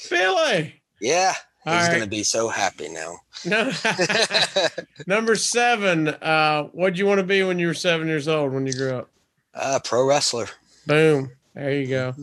Billy. 0.10 0.82
Yeah. 1.00 1.34
All 1.68 1.74
He's 1.74 1.84
right. 1.84 1.90
going 1.90 2.04
to 2.04 2.10
be 2.10 2.24
so 2.24 2.48
happy 2.48 2.88
now. 2.88 3.18
Number 5.08 5.36
seven. 5.36 6.08
Uh, 6.08 6.64
what'd 6.72 6.98
you 6.98 7.06
want 7.06 7.20
to 7.20 7.26
be 7.26 7.44
when 7.44 7.60
you 7.60 7.68
were 7.68 7.74
seven 7.74 8.08
years 8.08 8.28
old 8.30 8.54
when 8.54 8.66
you 8.66 8.74
grew 8.74 8.96
up? 8.96 9.10
uh, 9.54 9.80
pro 9.84 10.06
wrestler. 10.08 10.48
Boom. 10.86 11.30
There 11.56 11.74
you 11.74 11.88
go. 11.88 12.14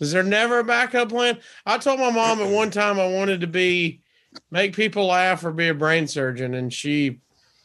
Is 0.00 0.12
there 0.12 0.22
never 0.22 0.58
a 0.58 0.64
backup 0.64 1.08
plan? 1.08 1.38
I 1.64 1.78
told 1.78 1.98
my 2.00 2.10
mom 2.10 2.40
at 2.40 2.50
one 2.50 2.70
time 2.72 3.00
I 3.00 3.06
wanted 3.08 3.40
to 3.42 3.46
be 3.46 4.00
make 4.50 4.74
people 4.76 5.06
laugh 5.06 5.44
or 5.44 5.52
be 5.52 5.68
a 5.68 5.74
brain 5.74 6.06
surgeon, 6.06 6.54
and 6.54 6.72
she 6.72 7.20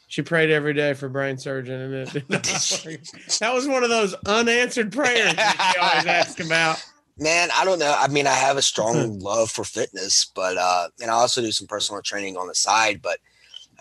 she 0.08 0.22
prayed 0.22 0.52
every 0.52 0.74
day 0.74 0.94
for 0.94 1.10
brain 1.10 1.38
surgeon, 1.38 1.82
and 1.82 1.94
it 1.96 2.10
did 2.14 2.30
not 2.30 2.48
work. 2.86 3.02
that 3.40 3.54
was 3.54 3.68
one 3.68 3.84
of 3.84 3.90
those 3.90 4.14
unanswered 4.26 4.92
prayers 4.94 5.34
that 5.36 5.72
she 5.74 5.80
always 5.82 6.06
asked 6.06 6.40
about. 6.40 6.82
Man, 7.18 7.50
I 7.56 7.64
don't 7.64 7.80
know. 7.80 7.96
I 7.98 8.08
mean, 8.10 8.28
I 8.28 8.34
have 8.34 8.58
a 8.58 8.62
strong 8.62 9.20
love 9.20 9.50
for 9.50 9.64
fitness, 9.64 10.30
but 10.36 10.58
uh, 10.58 10.90
and 11.02 11.10
I 11.10 11.14
also 11.14 11.42
do 11.42 11.52
some 11.52 11.68
personal 11.68 12.02
training 12.02 12.36
on 12.36 12.48
the 12.48 12.56
side. 12.56 13.02
But 13.02 13.20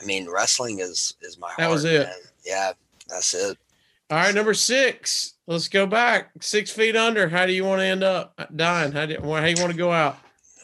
I 0.01 0.05
mean, 0.05 0.31
wrestling 0.31 0.79
is 0.79 1.15
is 1.21 1.39
my. 1.39 1.49
Heart. 1.49 1.59
That 1.59 1.71
was 1.71 1.85
it. 1.85 2.07
man. 2.07 2.15
Yeah, 2.47 2.73
that's 3.09 3.35
it. 3.35 3.59
All 4.11 4.19
right, 4.19 4.35
number 4.35 4.55
six. 4.55 5.35
Let's 5.49 5.67
go 5.69 5.85
back 5.87 6.31
six 6.41 6.71
feet 6.71 6.95
under. 6.95 7.29
How 7.29 7.45
do 7.47 7.53
you 7.53 7.65
want 7.65 7.81
to 7.81 7.87
end 7.87 8.05
up 8.05 8.39
dying? 8.55 8.93
How 8.93 9.07
do 9.07 9.15
how 9.21 9.45
you 9.47 9.57
want 9.61 9.73
to 9.73 9.79
go 9.79 9.91
out 9.91 10.17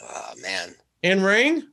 Oh 0.03 0.33
man. 0.41 0.75
in 1.03 1.23
ring? 1.23 1.65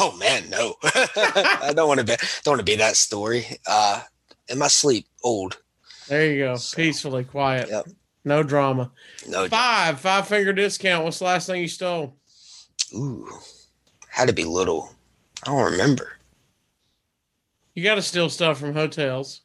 Oh 0.00 0.16
man, 0.16 0.48
no. 0.48 0.76
I 0.82 1.72
don't 1.76 1.88
want 1.88 2.00
to 2.00 2.06
be. 2.06 2.14
Don't 2.42 2.52
want 2.52 2.60
to 2.60 2.64
be 2.72 2.76
that 2.76 2.96
story. 2.96 3.44
Uh, 3.66 4.00
in 4.48 4.58
my 4.58 4.68
sleep, 4.68 5.06
old. 5.22 5.58
There 6.08 6.26
you 6.32 6.38
go, 6.38 6.54
So, 6.56 6.76
peacefully 6.76 7.24
quiet, 7.24 7.68
Yep. 7.68 7.86
No 8.26 8.42
drama. 8.42 8.90
No. 9.26 9.48
Five 9.48 10.00
five 10.00 10.26
finger 10.28 10.52
discount. 10.52 11.04
What's 11.04 11.20
the 11.20 11.24
last 11.24 11.46
thing 11.46 11.62
you 11.62 11.68
stole? 11.68 12.16
Ooh, 12.94 13.26
had 14.10 14.28
to 14.28 14.34
be 14.34 14.44
little. 14.44 14.90
I 15.42 15.46
don't 15.50 15.72
remember. 15.72 16.18
You 17.74 17.82
got 17.84 17.94
to 17.96 18.02
steal 18.02 18.28
stuff 18.28 18.58
from 18.58 18.74
hotels. 18.74 19.42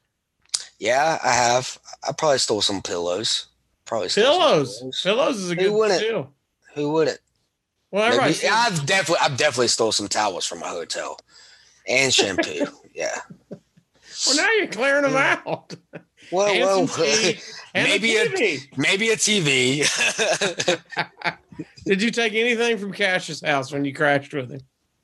Yeah, 0.79 1.19
I 1.23 1.31
have. 1.33 1.77
I 2.07 2.11
probably 2.11 2.39
stole 2.39 2.61
some 2.61 2.81
pillows. 2.81 3.47
Probably 3.85 4.09
some 4.09 4.23
Pillows. 4.23 5.01
Pillows 5.03 5.37
is 5.37 5.51
a 5.51 5.55
Who 5.55 5.61
good 5.61 5.73
wouldn't? 5.73 5.99
steal. 5.99 6.33
Who 6.75 6.91
wouldn't? 6.93 7.19
Well, 7.91 8.17
Maybe- 8.17 8.33
steals- 8.33 8.53
I've 8.55 8.85
definitely, 8.85 9.25
I've 9.25 9.37
definitely 9.37 9.67
stole 9.67 9.91
some 9.91 10.07
towels 10.07 10.45
from 10.47 10.63
a 10.63 10.67
hotel, 10.67 11.19
and 11.87 12.13
shampoo. 12.13 12.65
yeah. 12.95 13.19
well, 13.49 14.35
now 14.37 14.49
you're 14.57 14.67
clearing 14.67 15.03
them 15.03 15.15
out. 15.17 15.75
Well, 16.31 16.47
And 16.47 16.59
well, 16.61 16.87
some 16.87 17.03
tea, 17.05 17.39
and 17.75 17.87
maybe 17.87 18.15
a 18.15 18.23
a- 18.23 18.29
TV. 18.29 18.77
maybe 18.77 19.09
a 19.09 19.15
TV. 19.15 20.79
Did 21.85 22.01
you 22.01 22.11
take 22.11 22.33
anything 22.33 22.77
from 22.77 22.93
Cash's 22.93 23.41
house 23.45 23.71
when 23.71 23.83
you 23.85 23.93
crashed 23.93 24.33
with 24.33 24.51
him? 24.51 24.61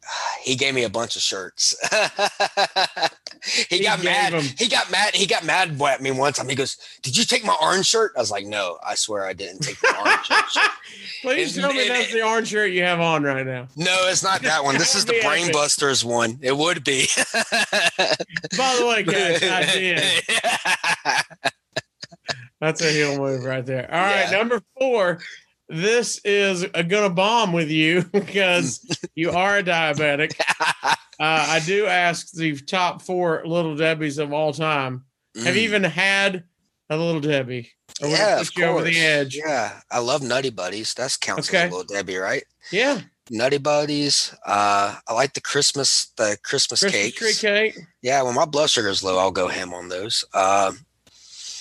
he 0.44 0.56
gave 0.56 0.74
me 0.74 0.84
a 0.84 0.90
bunch 0.90 1.16
of 1.16 1.22
shirts. 1.22 1.76
he, 3.70 3.78
He 3.78 3.84
got 3.84 4.04
mad. 4.04 4.34
him- 4.34 4.56
He 4.58 4.68
got 4.68 4.90
mad. 4.92 5.16
He 5.16 5.26
got 5.26 5.44
mad 5.46 5.80
at 5.82 6.02
me 6.02 6.12
one 6.12 6.34
time. 6.34 6.50
He 6.50 6.56
goes, 6.56 6.78
"Did 7.02 7.16
you 7.18 7.24
take 7.26 7.44
my 7.46 7.56
orange 7.62 7.86
shirt?" 7.86 8.12
I 8.16 8.20
was 8.20 8.32
like, 8.32 8.46
"No, 8.46 8.78
I 8.86 8.96
swear 8.96 9.26
I 9.26 9.34
didn't 9.34 9.60
take 9.60 9.80
the 9.80 9.96
orange 10.00 10.26
shirt." 10.26 10.72
Please 11.22 11.56
And- 11.58 11.64
tell 11.66 11.74
me 11.74 11.82
and- 11.88 11.90
that's 11.96 12.14
the 12.14 12.24
orange 12.24 12.48
shirt 12.50 12.72
you 12.72 12.84
have 12.84 13.00
on 13.00 13.24
right 13.24 13.46
now. 13.46 13.68
No, 13.76 13.96
it's 14.08 14.24
not 14.24 14.42
that 14.44 14.64
one. 14.64 14.78
This 14.78 14.96
is 14.96 15.06
the 15.06 15.14
That 15.14 15.24
would 15.26 15.36
be 15.36 15.42
Brain. 15.44 15.52
Busters 15.54 16.04
one. 16.06 16.40
It 16.42 16.56
would 16.56 16.84
be. 16.84 17.08
By 18.58 18.76
the 18.80 18.86
way, 18.88 19.04
guys, 19.04 19.44
I 19.44 19.64
did. 19.74 20.04
That's 22.60 22.82
a 22.82 22.90
heel 22.92 23.18
move 23.18 23.44
right 23.44 23.66
there. 23.66 23.88
All 23.94 24.02
right, 24.02 24.32
Yeah. 24.32 24.38
number 24.38 24.62
four. 24.80 25.20
This 25.70 26.20
is 26.24 26.66
a 26.74 26.84
gonna 26.84 27.10
bomb 27.10 27.52
with 27.54 27.70
you 27.70 28.04
because 28.14 28.86
you 29.16 29.32
are 29.32 29.58
a 29.58 29.64
diabetic. 29.64 30.34
Uh, 31.20 31.48
I 31.50 31.62
do 31.66 31.88
ask 31.88 32.30
the 32.34 32.56
top 32.56 33.02
four 33.02 33.42
little 33.44 33.76
Debbie's 33.76 34.20
of 34.20 34.32
all 34.34 34.54
time. 34.54 35.04
Have 35.44 35.56
you 35.56 35.64
even 35.64 35.84
had 35.84 36.44
a 36.92 36.96
little 36.96 37.20
Debbie? 37.20 37.72
Or 38.04 38.08
Mm. 38.08 38.12
Yeah, 38.12 38.40
of 38.40 38.52
you 38.56 38.66
over 38.66 38.80
course. 38.84 38.94
the 38.94 39.00
edge? 39.00 39.36
Yeah, 39.36 39.80
I 39.90 39.98
love 39.98 40.22
Nutty 40.22 40.52
Buddies. 40.52 40.94
That's 40.94 41.18
counts 41.18 41.50
Okay. 41.50 41.64
as 41.64 41.72
little 41.72 41.86
Debbie, 41.92 42.18
right? 42.18 42.44
Yeah, 42.72 43.02
Nutty 43.32 43.58
Buddies. 43.58 44.32
Uh, 44.46 44.96
I 45.08 45.14
like 45.16 45.34
the 45.34 45.42
Christmas, 45.42 46.12
the 46.18 46.38
Christmas, 46.44 46.82
Christmas 46.82 46.92
cakes. 46.92 47.18
tree 47.18 47.34
cake. 47.74 47.80
Yeah, 48.04 48.22
when 48.22 48.36
my 48.36 48.46
blood 48.46 48.70
sugar's 48.70 49.04
low, 49.04 49.18
I'll 49.18 49.32
go 49.32 49.48
ham 49.48 49.74
on 49.74 49.90
those. 49.90 50.24
Um, 50.36 50.86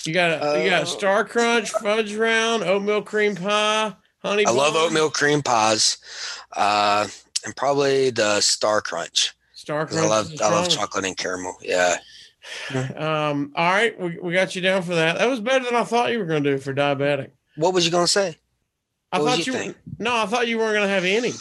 You 0.07 0.15
got 0.15 0.43
a, 0.43 0.63
you 0.63 0.71
got 0.71 0.83
Uh, 0.83 0.87
Star 0.87 1.25
Crunch, 1.25 1.71
fudge 1.71 2.15
round, 2.15 2.63
oatmeal 2.63 3.03
cream 3.03 3.35
pie, 3.35 3.95
honey. 4.23 4.47
I 4.47 4.51
love 4.51 4.75
oatmeal 4.77 5.11
cream 5.11 5.43
pies, 5.43 5.99
uh, 6.53 7.07
and 7.45 7.57
probably 7.57 8.11
the 8.11 8.41
Star 8.41 8.81
Crunch. 8.81 9.35
Star 9.55 9.87
Crunch. 9.87 10.05
I 10.05 10.09
love 10.09 10.31
I 10.41 10.49
love 10.51 10.69
chocolate 10.69 11.05
and 11.05 11.17
caramel. 11.17 11.57
Yeah. 11.63 11.97
Um, 12.97 13.53
all 13.57 13.73
right, 13.73 13.99
we, 13.99 14.19
we 14.23 14.33
got 14.33 14.55
you 14.55 14.63
down 14.63 14.83
for 14.83 14.95
that. 14.95 15.19
That 15.19 15.29
was 15.29 15.41
better 15.41 15.65
than 15.65 15.75
I 15.75 15.83
thought 15.83 16.13
you 16.13 16.21
were 16.21 16.27
going 16.27 16.45
to 16.45 16.53
do 16.53 16.59
for 16.59 16.73
diabetic. 16.73 17.31
What 17.57 17.75
was 17.75 17.85
you 17.85 17.91
gonna 17.91 18.07
say? 18.07 18.37
I 19.11 19.19
What 19.19 19.31
thought 19.37 19.47
you 19.49 19.53
you 19.53 19.75
no, 19.99 20.15
I 20.15 20.27
thought 20.27 20.47
you 20.47 20.59
weren't 20.59 20.75
going 20.75 20.87
to 20.87 20.95
have 20.95 21.05
any. 21.05 21.33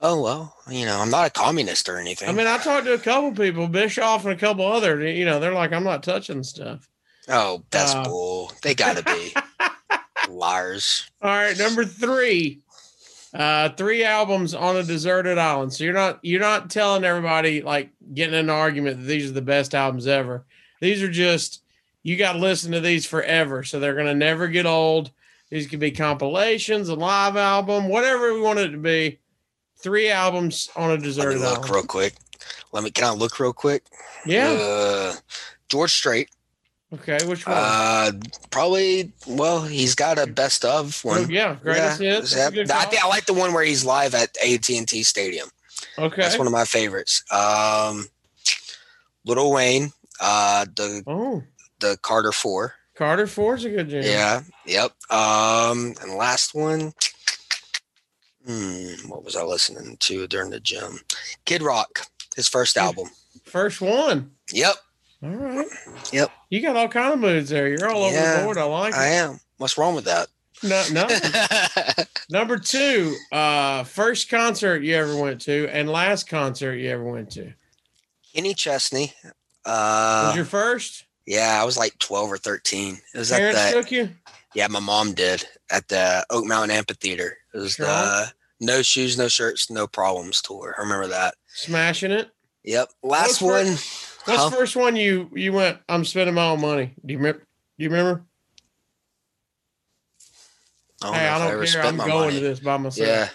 Oh 0.00 0.20
well, 0.20 0.56
you 0.68 0.84
know, 0.84 0.98
I'm 0.98 1.10
not 1.10 1.28
a 1.28 1.30
communist 1.30 1.88
or 1.88 1.98
anything. 1.98 2.28
I 2.28 2.32
mean, 2.32 2.48
I 2.48 2.58
talked 2.58 2.86
to 2.86 2.94
a 2.94 2.98
couple 2.98 3.32
people, 3.32 3.68
Bischoff 3.68 4.24
and 4.24 4.32
a 4.32 4.36
couple 4.36 4.66
other. 4.66 5.06
You 5.06 5.24
know, 5.24 5.38
they're 5.38 5.54
like, 5.54 5.72
I'm 5.72 5.84
not 5.84 6.02
touching 6.02 6.42
stuff. 6.42 6.88
Oh, 7.28 7.62
that's 7.70 7.94
uh, 7.94 8.04
bull. 8.04 8.52
They 8.62 8.74
gotta 8.74 9.02
be 9.02 9.32
liars. 10.28 11.10
All 11.22 11.30
right, 11.30 11.56
number 11.58 11.84
three, 11.84 12.60
uh, 13.34 13.70
three 13.70 14.04
albums 14.04 14.54
on 14.54 14.76
a 14.76 14.82
deserted 14.82 15.38
island. 15.38 15.72
So 15.72 15.84
you're 15.84 15.94
not 15.94 16.18
you're 16.22 16.40
not 16.40 16.70
telling 16.70 17.04
everybody 17.04 17.62
like 17.62 17.90
getting 18.14 18.34
an 18.34 18.50
argument 18.50 18.98
that 18.98 19.06
these 19.06 19.30
are 19.30 19.34
the 19.34 19.42
best 19.42 19.74
albums 19.74 20.06
ever. 20.06 20.44
These 20.80 21.02
are 21.02 21.10
just 21.10 21.62
you 22.02 22.16
got 22.16 22.32
to 22.34 22.38
listen 22.38 22.72
to 22.72 22.80
these 22.80 23.04
forever, 23.06 23.64
so 23.64 23.80
they're 23.80 23.94
gonna 23.96 24.14
never 24.14 24.48
get 24.48 24.66
old. 24.66 25.10
These 25.50 25.66
could 25.66 25.80
be 25.80 25.90
compilations, 25.90 26.88
a 26.90 26.94
live 26.94 27.36
album, 27.36 27.88
whatever 27.88 28.34
we 28.34 28.40
want 28.40 28.58
it 28.58 28.68
to 28.68 28.76
be. 28.78 29.18
Three 29.80 30.10
albums 30.10 30.68
on 30.76 30.90
a 30.90 30.94
Let 30.94 31.00
me 31.00 31.06
deserted 31.06 31.40
look 31.40 31.58
island. 31.58 31.70
real 31.70 31.82
quick. 31.84 32.14
Let 32.72 32.82
me. 32.84 32.90
Can 32.90 33.04
I 33.04 33.10
look 33.12 33.38
real 33.40 33.52
quick? 33.52 33.84
Yeah, 34.26 34.50
Uh, 34.60 35.14
George 35.68 35.92
Strait. 35.92 36.28
Okay, 36.92 37.18
which 37.26 37.46
one? 37.46 37.56
Uh, 37.56 38.12
probably. 38.50 39.12
Well, 39.26 39.62
he's 39.62 39.94
got 39.94 40.18
a 40.18 40.26
best 40.26 40.64
of 40.64 41.02
oh, 41.04 41.08
one. 41.08 41.30
yeah, 41.30 41.56
greatest 41.62 42.00
Yeah, 42.00 42.16
hits. 42.16 42.34
Good 42.34 42.70
I 42.70 42.84
think 42.84 43.04
I 43.04 43.08
like 43.08 43.26
the 43.26 43.34
one 43.34 43.52
where 43.52 43.64
he's 43.64 43.84
live 43.84 44.14
at 44.14 44.36
AT 44.42 44.70
and 44.70 44.88
T 44.88 45.02
Stadium. 45.02 45.48
Okay. 45.98 46.22
That's 46.22 46.38
one 46.38 46.46
of 46.46 46.52
my 46.52 46.64
favorites. 46.64 47.22
Um, 47.30 48.06
Lil 49.26 49.52
Wayne, 49.52 49.92
uh, 50.20 50.64
the 50.76 51.02
oh, 51.06 51.42
the 51.80 51.98
Carter 52.00 52.32
Four. 52.32 52.74
Carter 52.94 53.26
Four's 53.26 53.64
a 53.64 53.70
good 53.70 53.90
jam. 53.90 54.02
Yeah. 54.02 54.42
Yep. 54.66 54.92
Um, 55.10 55.94
and 56.00 56.14
last 56.14 56.54
one. 56.54 56.92
Hmm, 58.46 59.08
what 59.08 59.24
was 59.24 59.36
I 59.36 59.42
listening 59.42 59.98
to 60.00 60.26
during 60.26 60.50
the 60.50 60.58
gym? 60.58 61.00
Kid 61.44 61.60
Rock, 61.60 62.06
his 62.34 62.48
first 62.48 62.78
album. 62.78 63.08
First 63.44 63.82
one. 63.82 64.30
Yep, 64.52 64.74
All 65.22 65.30
right. 65.30 65.66
Yep. 66.12 66.30
You 66.50 66.60
got 66.62 66.76
all 66.76 66.88
kind 66.88 67.12
of 67.14 67.18
moods 67.18 67.50
there. 67.50 67.68
You're 67.68 67.90
all 67.90 68.04
over 68.04 68.14
the 68.16 68.42
board. 68.44 68.58
I 68.58 68.64
like 68.64 68.94
I 68.94 69.08
it. 69.08 69.12
am. 69.14 69.40
What's 69.56 69.76
wrong 69.76 69.94
with 69.94 70.04
that? 70.04 70.28
No, 70.62 70.82
no. 70.92 71.06
Number 72.30 72.58
two, 72.58 73.14
uh, 73.32 73.84
first 73.84 74.28
concert 74.28 74.82
you 74.82 74.94
ever 74.96 75.16
went 75.16 75.40
to 75.42 75.68
and 75.72 75.88
last 75.88 76.28
concert 76.28 76.74
you 76.76 76.90
ever 76.90 77.04
went 77.04 77.30
to. 77.32 77.52
Kenny 78.34 78.54
Chesney. 78.54 79.12
Uh, 79.64 80.26
Was 80.28 80.36
your 80.36 80.44
first? 80.44 81.04
yeah, 81.26 81.58
I 81.60 81.64
was 81.64 81.76
like 81.76 81.98
twelve 81.98 82.30
or 82.32 82.38
thirteen. 82.38 82.98
It 83.14 83.18
was 83.18 83.30
at 83.32 83.38
Parents 83.38 83.64
the 83.72 83.80
took 83.80 83.90
you? 83.92 84.10
yeah, 84.54 84.66
my 84.68 84.80
mom 84.80 85.12
did 85.14 85.44
at 85.70 85.88
the 85.88 86.24
Oak 86.30 86.44
Mountain 86.46 86.70
Amphitheater. 86.76 87.36
It 87.54 87.58
was 87.58 87.72
Sure. 87.74 87.86
the 87.86 88.32
no 88.60 88.82
shoes, 88.82 89.16
no 89.18 89.28
shirts, 89.28 89.70
no 89.70 89.86
problems 89.86 90.42
tour. 90.42 90.74
I 90.78 90.82
remember 90.82 91.06
that. 91.08 91.34
Smashing 91.54 92.10
it. 92.12 92.30
Yep. 92.64 92.88
Last 93.02 93.40
one. 93.42 93.76
What's 94.28 94.44
the 94.50 94.56
first 94.56 94.76
one 94.76 94.96
you 94.96 95.30
you 95.34 95.52
went? 95.52 95.78
I'm 95.88 96.04
spending 96.04 96.34
my 96.34 96.48
own 96.50 96.60
money. 96.60 96.94
Do 97.04 97.12
you 97.12 97.18
remember? 97.18 97.40
Do 97.40 97.84
you 97.84 97.90
remember? 97.90 98.24
I 101.02 101.06
don't 101.06 101.14
hey, 101.14 101.28
I 101.28 101.38
don't 101.38 101.48
ever 101.48 101.58
care. 101.58 101.66
spent 101.66 101.86
I'm 101.86 101.96
my 101.96 102.06
going 102.06 102.20
money. 102.28 102.34
to 102.34 102.40
this 102.40 102.60
by 102.60 102.76
myself. 102.76 103.08
Yeah. 103.08 103.28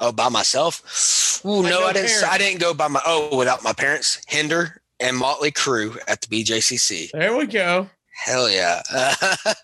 Oh, 0.00 0.12
by 0.12 0.28
myself? 0.28 1.40
Ooh, 1.44 1.62
no, 1.62 1.68
no 1.68 1.86
I 1.86 1.92
didn't. 1.92 2.08
parents. 2.08 2.22
I 2.24 2.38
didn't 2.38 2.60
go 2.60 2.74
by 2.74 2.88
my. 2.88 3.00
Oh, 3.06 3.36
without 3.36 3.62
my 3.62 3.72
parents. 3.72 4.20
Hinder 4.26 4.82
and 5.00 5.16
Mötley 5.16 5.52
Crüe 5.52 5.96
at 6.08 6.20
the 6.20 6.26
BJCC. 6.28 7.10
There 7.12 7.36
we 7.36 7.46
go. 7.46 7.88
Hell 8.24 8.50
yeah. 8.50 8.82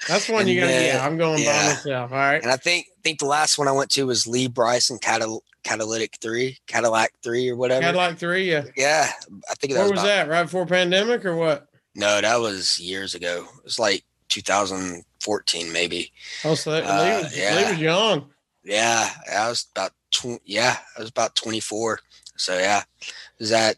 That's 0.08 0.28
one 0.28 0.46
you 0.46 0.60
gotta 0.60 0.72
get. 0.72 1.00
I'm 1.00 1.16
going 1.16 1.44
by 1.44 1.52
myself. 1.52 2.12
All 2.12 2.18
right. 2.18 2.42
and 2.42 2.50
I 2.50 2.56
think 2.56 2.86
think 3.02 3.18
the 3.18 3.26
last 3.26 3.58
one 3.58 3.66
I 3.66 3.72
went 3.72 3.90
to 3.92 4.06
was 4.06 4.26
Lee 4.26 4.46
Bryson 4.46 4.98
Catal- 4.98 5.42
Catalytic 5.62 6.16
Three, 6.20 6.58
Cadillac 6.66 7.12
Three, 7.22 7.48
or 7.48 7.56
whatever. 7.56 7.82
Cadillac 7.82 8.18
three. 8.18 8.50
Yeah. 8.50 8.64
Yeah, 8.76 9.10
I 9.50 9.54
think 9.54 9.72
that 9.74 9.80
Where 9.80 9.90
was, 9.90 10.00
was 10.00 10.02
that? 10.04 10.28
Right 10.28 10.42
before 10.44 10.66
pandemic 10.66 11.24
or 11.24 11.36
what? 11.36 11.68
No, 11.94 12.20
that 12.20 12.40
was 12.40 12.80
years 12.80 13.14
ago. 13.14 13.44
It 13.58 13.64
was 13.64 13.78
like 13.78 14.02
2014, 14.28 15.72
maybe. 15.72 16.12
Oh, 16.44 16.54
so 16.54 16.72
that, 16.72 16.84
Uh, 16.84 17.02
Lee, 17.18 17.22
was, 17.24 17.36
yeah. 17.38 17.56
Lee 17.56 17.70
was 17.72 17.80
young. 17.80 18.30
Yeah, 18.64 19.08
I 19.32 19.48
was 19.48 19.66
about 19.74 19.92
tw- 20.10 20.40
yeah, 20.44 20.76
I 20.96 21.00
was 21.00 21.10
about 21.10 21.34
24. 21.34 22.00
So 22.36 22.58
yeah, 22.58 22.82
it 23.00 23.12
was 23.38 23.52
at 23.52 23.76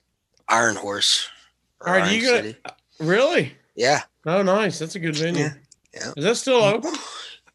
Iron 0.49 0.77
Horse. 0.77 1.29
right, 1.85 2.03
Iron 2.05 2.15
you 2.15 2.23
gonna- 2.23 2.37
City. 2.43 2.59
Really? 3.01 3.53
Yeah, 3.75 4.03
Oh, 4.27 4.43
nice. 4.43 4.79
That's 4.79 4.95
a 4.95 5.01
good 5.01 5.17
venue. 5.17 5.43
Yeah, 5.45 5.53
yeah. 5.93 6.13
Is 6.17 6.25
that 6.25 6.37
still 6.37 6.63
open? 6.63 6.95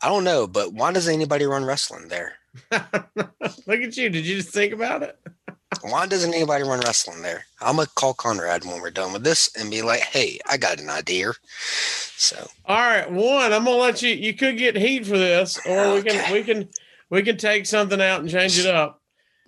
I 0.02 0.08
don't 0.10 0.24
know, 0.24 0.46
but 0.48 0.74
why 0.74 0.92
does 0.92 1.08
anybody 1.08 1.46
run 1.46 1.64
wrestling 1.66 2.10
there? 2.10 2.34
Look 2.72 3.82
at 3.82 3.98
you. 3.98 4.10
Did 4.10 4.26
you 4.26 4.38
just 4.38 4.50
think 4.54 4.74
about 4.74 5.04
it? 5.04 5.18
Why 5.82 6.08
doesn't 6.08 6.34
anybody 6.34 6.64
run 6.64 6.80
wrestling 6.82 7.22
there? 7.22 7.46
I'm 7.62 7.76
gonna 7.78 7.88
call 7.96 8.14
Conrad 8.14 8.66
when 8.66 8.82
we're 8.82 8.90
done 8.90 9.14
with 9.14 9.24
this 9.24 9.56
and 9.56 9.70
be 9.70 9.82
like, 9.82 10.02
"Hey, 10.02 10.40
I 10.50 10.58
got 10.58 10.80
an 10.80 10.90
idea." 10.90 11.34
So 12.18 12.50
All 12.66 12.76
right, 12.78 13.10
one. 13.10 13.54
I'm 13.54 13.64
gonna 13.66 13.78
let 13.78 14.02
you. 14.02 14.10
You 14.14 14.34
could 14.34 14.58
get 14.58 14.76
heat 14.76 15.06
for 15.06 15.18
this, 15.18 15.60
or 15.66 15.94
we 15.94 16.02
can 16.02 16.34
we 16.34 16.44
can 16.44 16.70
we 17.10 17.22
can 17.22 17.38
take 17.38 17.66
something 17.66 18.02
out 18.02 18.22
and 18.22 18.30
change 18.30 18.58
it 18.60 18.66
up. 18.66 19.02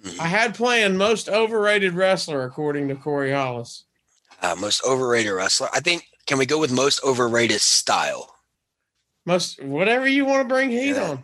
Mhm. 0.06 0.20
I 0.20 0.28
had 0.28 0.56
planned 0.56 0.98
most 0.98 1.28
overrated 1.28 1.94
wrestler 1.94 2.44
according 2.44 2.88
to 2.90 2.96
Corey 2.96 3.32
Hollis. 3.32 3.84
uh, 4.42 4.56
most 4.56 4.84
overrated 4.86 5.34
wrestler. 5.34 5.70
I 5.74 5.80
think. 5.80 6.06
Can 6.28 6.38
we 6.38 6.46
go 6.46 6.60
with 6.60 6.72
most 6.72 7.04
overrated 7.04 7.62
style? 7.62 8.36
Most 9.26 9.62
whatever 9.62 10.08
you 10.08 10.24
want 10.24 10.48
to 10.48 10.54
bring 10.54 10.70
heat 10.70 10.96
Yeah. 10.96 11.10
on. 11.10 11.24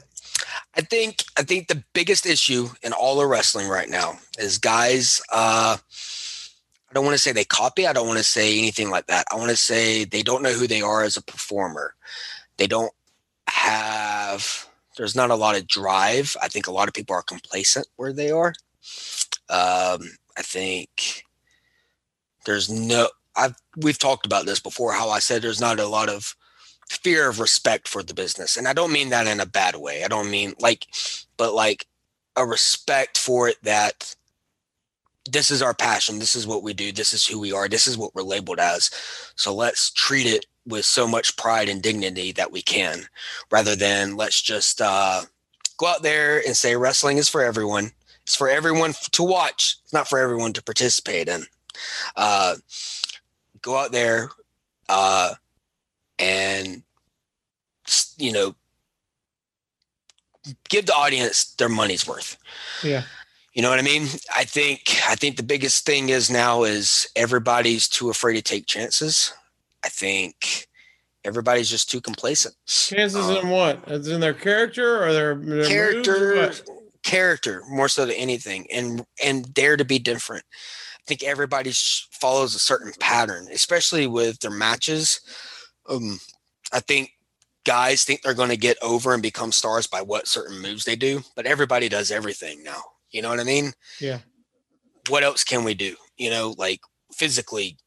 I 0.75 0.81
think 0.81 1.23
I 1.37 1.43
think 1.43 1.67
the 1.67 1.83
biggest 1.93 2.25
issue 2.25 2.69
in 2.83 2.93
all 2.93 3.21
of 3.21 3.29
wrestling 3.29 3.67
right 3.67 3.89
now 3.89 4.19
is 4.37 4.57
guys 4.57 5.21
uh 5.31 5.77
I 6.89 6.93
don't 6.93 7.05
want 7.05 7.15
to 7.15 7.21
say 7.21 7.31
they 7.31 7.43
copy, 7.43 7.85
I 7.85 7.93
don't 7.93 8.07
want 8.07 8.19
to 8.19 8.23
say 8.23 8.57
anything 8.57 8.89
like 8.89 9.07
that. 9.07 9.25
I 9.31 9.35
want 9.35 9.49
to 9.49 9.57
say 9.57 10.05
they 10.05 10.23
don't 10.23 10.41
know 10.41 10.53
who 10.53 10.67
they 10.67 10.81
are 10.81 11.03
as 11.03 11.17
a 11.17 11.21
performer. 11.21 11.95
They 12.57 12.67
don't 12.67 12.93
have 13.47 14.67
there's 14.97 15.15
not 15.15 15.29
a 15.29 15.35
lot 15.35 15.55
of 15.55 15.67
drive. 15.67 16.35
I 16.41 16.47
think 16.47 16.67
a 16.67 16.71
lot 16.71 16.87
of 16.87 16.93
people 16.93 17.15
are 17.15 17.21
complacent 17.21 17.87
where 17.97 18.13
they 18.13 18.31
are. 18.31 18.53
Um 19.49 20.11
I 20.37 20.41
think 20.43 21.23
there's 22.45 22.69
no 22.69 23.09
I've 23.35 23.55
we've 23.75 23.99
talked 23.99 24.25
about 24.25 24.45
this 24.45 24.59
before 24.59 24.93
how 24.93 25.09
I 25.09 25.19
said 25.19 25.41
there's 25.41 25.61
not 25.61 25.79
a 25.79 25.87
lot 25.87 26.09
of 26.09 26.35
fear 26.89 27.29
of 27.29 27.39
respect 27.39 27.87
for 27.87 28.03
the 28.03 28.13
business. 28.13 28.57
And 28.57 28.67
I 28.67 28.73
don't 28.73 28.93
mean 28.93 29.09
that 29.09 29.27
in 29.27 29.39
a 29.39 29.45
bad 29.45 29.75
way. 29.75 30.03
I 30.03 30.07
don't 30.07 30.31
mean 30.31 30.53
like, 30.59 30.87
but 31.37 31.53
like 31.53 31.85
a 32.35 32.45
respect 32.45 33.17
for 33.17 33.49
it 33.49 33.57
that 33.63 34.15
this 35.29 35.51
is 35.51 35.61
our 35.61 35.73
passion. 35.73 36.19
This 36.19 36.35
is 36.35 36.47
what 36.47 36.63
we 36.63 36.73
do. 36.73 36.91
This 36.91 37.13
is 37.13 37.25
who 37.25 37.39
we 37.39 37.51
are. 37.51 37.67
This 37.67 37.87
is 37.87 37.97
what 37.97 38.15
we're 38.15 38.21
labeled 38.21 38.59
as. 38.59 38.89
So 39.35 39.53
let's 39.53 39.91
treat 39.91 40.25
it 40.25 40.45
with 40.65 40.85
so 40.85 41.07
much 41.07 41.35
pride 41.37 41.69
and 41.69 41.81
dignity 41.81 42.31
that 42.33 42.51
we 42.51 42.61
can 42.61 43.03
rather 43.51 43.75
than 43.75 44.15
let's 44.15 44.41
just 44.41 44.81
uh, 44.81 45.21
go 45.77 45.87
out 45.87 46.03
there 46.03 46.41
and 46.45 46.55
say 46.55 46.75
wrestling 46.75 47.17
is 47.17 47.29
for 47.29 47.41
everyone. 47.41 47.91
It's 48.23 48.35
for 48.35 48.49
everyone 48.49 48.93
to 49.11 49.23
watch. 49.23 49.77
It's 49.83 49.93
not 49.93 50.09
for 50.09 50.19
everyone 50.19 50.53
to 50.53 50.63
participate 50.63 51.27
in. 51.29 51.45
Uh, 52.15 52.55
go 53.61 53.77
out 53.77 53.91
there, 53.91 54.29
uh, 54.89 55.35
and 56.19 56.83
you 58.17 58.31
know 58.31 58.55
give 60.69 60.85
the 60.85 60.93
audience 60.95 61.53
their 61.55 61.69
money's 61.69 62.07
worth. 62.07 62.37
Yeah. 62.83 63.03
you 63.53 63.61
know 63.61 63.69
what 63.69 63.79
i 63.79 63.83
mean? 63.83 64.07
I 64.35 64.43
think 64.45 64.81
i 65.07 65.15
think 65.15 65.35
the 65.37 65.43
biggest 65.43 65.85
thing 65.85 66.09
is 66.09 66.29
now 66.29 66.63
is 66.63 67.07
everybody's 67.15 67.87
too 67.87 68.09
afraid 68.09 68.35
to 68.35 68.41
take 68.41 68.65
chances. 68.65 69.33
I 69.83 69.89
think 69.89 70.67
everybody's 71.23 71.69
just 71.69 71.89
too 71.89 72.01
complacent. 72.01 72.55
Chances 72.65 73.29
Um, 73.29 73.37
in 73.37 73.49
what? 73.49 73.87
As 73.87 74.07
in 74.07 74.19
their 74.21 74.33
character 74.33 75.03
or 75.03 75.13
their, 75.13 75.35
their 75.35 75.65
character 75.65 76.51
character 77.03 77.63
more 77.69 77.87
so 77.87 78.05
than 78.05 78.15
anything 78.15 78.67
and 78.71 79.05
and 79.23 79.53
dare 79.53 79.77
to 79.77 79.85
be 79.85 79.99
different. 79.99 80.43
I 80.51 81.03
think 81.07 81.23
everybody 81.23 81.71
follows 82.11 82.53
a 82.55 82.59
certain 82.59 82.91
pattern 82.99 83.47
especially 83.51 84.07
with 84.07 84.39
their 84.39 84.51
matches 84.51 85.21
um 85.89 86.19
i 86.71 86.79
think 86.79 87.11
guys 87.65 88.03
think 88.03 88.21
they're 88.21 88.33
going 88.33 88.49
to 88.49 88.57
get 88.57 88.77
over 88.81 89.13
and 89.13 89.21
become 89.21 89.51
stars 89.51 89.87
by 89.87 90.01
what 90.01 90.27
certain 90.27 90.61
moves 90.61 90.85
they 90.85 90.95
do 90.95 91.21
but 91.35 91.45
everybody 91.45 91.89
does 91.89 92.11
everything 92.11 92.63
now 92.63 92.81
you 93.11 93.21
know 93.21 93.29
what 93.29 93.39
i 93.39 93.43
mean? 93.43 93.73
Yeah. 93.99 94.19
what 95.09 95.23
else 95.23 95.43
can 95.43 95.63
we 95.63 95.73
do 95.73 95.95
you 96.17 96.29
know 96.29 96.55
like 96.57 96.81
physically 97.13 97.77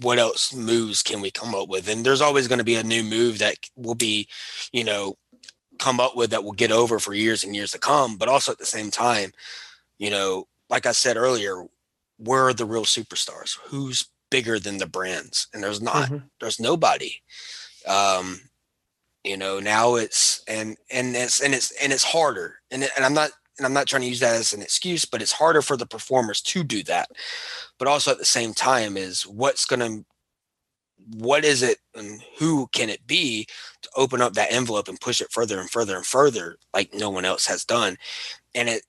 what 0.00 0.18
else 0.18 0.54
moves 0.54 1.02
can 1.02 1.20
we 1.20 1.30
come 1.30 1.54
up 1.54 1.68
with? 1.68 1.86
And 1.86 2.02
there's 2.02 2.22
always 2.22 2.48
going 2.48 2.60
to 2.60 2.64
be 2.64 2.76
a 2.76 2.82
new 2.82 3.02
move 3.02 3.40
that 3.40 3.56
will 3.76 3.94
be 3.94 4.26
you 4.72 4.84
know 4.84 5.16
come 5.78 6.00
up 6.00 6.16
with 6.16 6.30
that 6.30 6.44
will 6.44 6.52
get 6.52 6.72
over 6.72 6.98
for 6.98 7.12
years 7.12 7.44
and 7.44 7.54
years 7.54 7.72
to 7.72 7.78
come 7.78 8.16
but 8.16 8.28
also 8.28 8.52
at 8.52 8.58
the 8.58 8.64
same 8.64 8.90
time 8.90 9.32
you 9.98 10.10
know 10.10 10.46
like 10.70 10.86
i 10.86 10.92
said 10.92 11.16
earlier 11.16 11.64
where 12.24 12.46
are 12.46 12.54
the 12.54 12.64
real 12.64 12.84
superstars. 12.84 13.58
Who's 13.66 14.06
bigger 14.32 14.58
than 14.58 14.78
the 14.78 14.86
brands 14.88 15.46
and 15.54 15.62
there's 15.62 15.82
not 15.82 16.08
Mhm. 16.10 16.24
there's 16.40 16.60
nobody. 16.60 17.14
Um 17.86 18.40
you 19.24 19.36
know 19.36 19.60
now 19.60 19.94
it's 19.96 20.42
and 20.48 20.76
and 20.90 21.14
it's 21.16 21.40
and 21.40 21.54
it's 21.54 21.70
and 21.82 21.92
it's 21.92 22.04
harder. 22.04 22.56
And, 22.72 22.82
it, 22.84 22.90
and 22.96 23.04
i'm 23.04 23.14
not 23.14 23.30
and 23.58 23.66
i'm 23.66 23.72
not 23.74 23.86
trying 23.86 24.02
to 24.02 24.08
use 24.08 24.20
that 24.20 24.34
as 24.36 24.52
an 24.52 24.62
excuse 24.62 25.04
but 25.04 25.22
it's 25.22 25.32
harder 25.32 25.62
for 25.62 25.76
the 25.76 25.86
performers 25.86 26.40
to 26.42 26.64
do 26.64 26.82
that. 26.84 27.08
But 27.78 27.88
also 27.88 28.10
at 28.12 28.18
the 28.18 28.24
same 28.24 28.54
time 28.54 28.96
is 28.96 29.22
what's 29.26 29.66
going 29.66 29.80
to 29.80 30.04
what 31.16 31.44
is 31.44 31.62
it 31.62 31.78
and 31.94 32.22
who 32.38 32.68
can 32.72 32.88
it 32.88 33.06
be 33.06 33.46
to 33.82 33.90
open 33.96 34.20
up 34.22 34.34
that 34.34 34.52
envelope 34.52 34.88
and 34.88 35.00
push 35.00 35.20
it 35.20 35.32
further 35.32 35.58
and 35.60 35.68
further 35.70 35.96
and 35.96 36.06
further 36.06 36.56
like 36.72 36.94
no 36.94 37.10
one 37.10 37.24
else 37.24 37.46
has 37.46 37.64
done? 37.64 37.96
And 38.54 38.68
it 38.68 38.82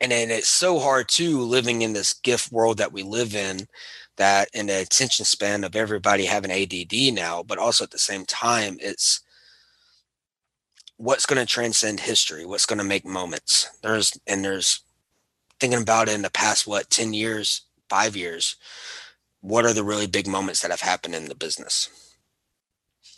and 0.00 0.12
then 0.12 0.30
it's 0.30 0.48
so 0.48 0.78
hard 0.80 1.08
too 1.08 1.40
living 1.40 1.82
in 1.82 1.92
this 1.92 2.12
gift 2.14 2.52
world 2.52 2.78
that 2.78 2.92
we 2.92 3.02
live 3.02 3.34
in 3.34 3.66
that 4.16 4.48
in 4.52 4.66
the 4.66 4.80
attention 4.80 5.24
span 5.24 5.64
of 5.64 5.76
everybody 5.76 6.26
having 6.26 6.50
ADD 6.50 7.12
now 7.14 7.42
but 7.42 7.58
also 7.58 7.84
at 7.84 7.90
the 7.90 7.98
same 7.98 8.24
time 8.26 8.76
it's 8.80 9.20
what's 10.96 11.26
going 11.26 11.40
to 11.40 11.46
transcend 11.46 12.00
history 12.00 12.44
what's 12.44 12.66
going 12.66 12.78
to 12.78 12.84
make 12.84 13.04
moments 13.04 13.68
there's 13.82 14.12
and 14.26 14.44
there's 14.44 14.80
thinking 15.60 15.82
about 15.82 16.08
it 16.08 16.14
in 16.14 16.22
the 16.22 16.30
past 16.30 16.66
what 16.66 16.90
10 16.90 17.12
years 17.14 17.62
5 17.88 18.16
years 18.16 18.56
what 19.40 19.64
are 19.64 19.72
the 19.72 19.84
really 19.84 20.06
big 20.06 20.26
moments 20.26 20.60
that 20.60 20.70
have 20.70 20.80
happened 20.82 21.14
in 21.14 21.26
the 21.28 21.34
business 21.34 21.88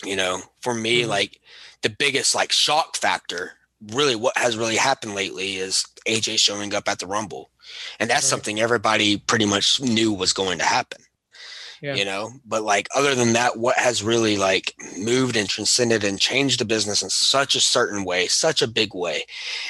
You 0.05 0.17
know, 0.17 0.43
for 0.61 0.75
me, 0.75 1.03
Mhm. 1.03 1.09
like 1.09 1.41
the 1.83 1.91
biggest 1.91 2.35
like 2.35 2.53
shock 2.53 2.97
factor, 2.97 3.59
really 3.81 4.17
what 4.17 4.37
has 4.39 4.57
really 4.57 4.77
happened 4.77 5.15
lately 5.15 5.57
is 5.57 5.85
AJ 6.07 6.37
showing 6.39 6.75
up 6.75 6.89
at 6.89 6.99
the 6.99 7.07
Rumble. 7.07 7.51
And 7.99 8.11
that's 8.11 8.25
Right. 8.27 8.31
something 8.31 8.61
everybody 8.61 9.19
pretty 9.19 9.47
much 9.47 9.81
knew 9.81 10.13
was 10.13 10.33
going 10.33 10.59
to 10.59 10.65
happen. 10.65 11.01
Yeah. 11.81 11.95
You 11.97 12.07
know, 12.07 12.33
but 12.47 12.63
like 12.63 12.89
other 12.95 13.15
than 13.15 13.35
that, 13.35 13.59
what 13.59 13.77
has 13.77 14.03
really 14.03 14.39
like 14.39 14.75
moved 14.97 15.37
and 15.37 15.47
transcended 15.47 16.03
and 16.03 16.19
changed 16.19 16.59
the 16.61 16.65
business 16.65 17.03
in 17.03 17.11
such 17.11 17.55
a 17.55 17.61
certain 17.61 18.05
way, 18.05 18.27
such 18.27 18.63
a 18.63 18.67
big 18.69 18.95
way. 18.95 19.25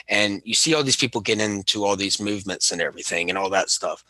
And 0.09 0.41
you 0.45 0.55
see 0.55 0.75
all 0.75 0.85
these 0.85 0.95
people 0.95 1.21
get 1.21 1.41
into 1.41 1.85
all 1.85 1.97
these 1.97 2.21
movements 2.21 2.71
and 2.71 2.81
everything 2.81 3.31
and 3.31 3.39
all 3.39 3.51
that 3.51 3.69
stuff. 3.69 4.05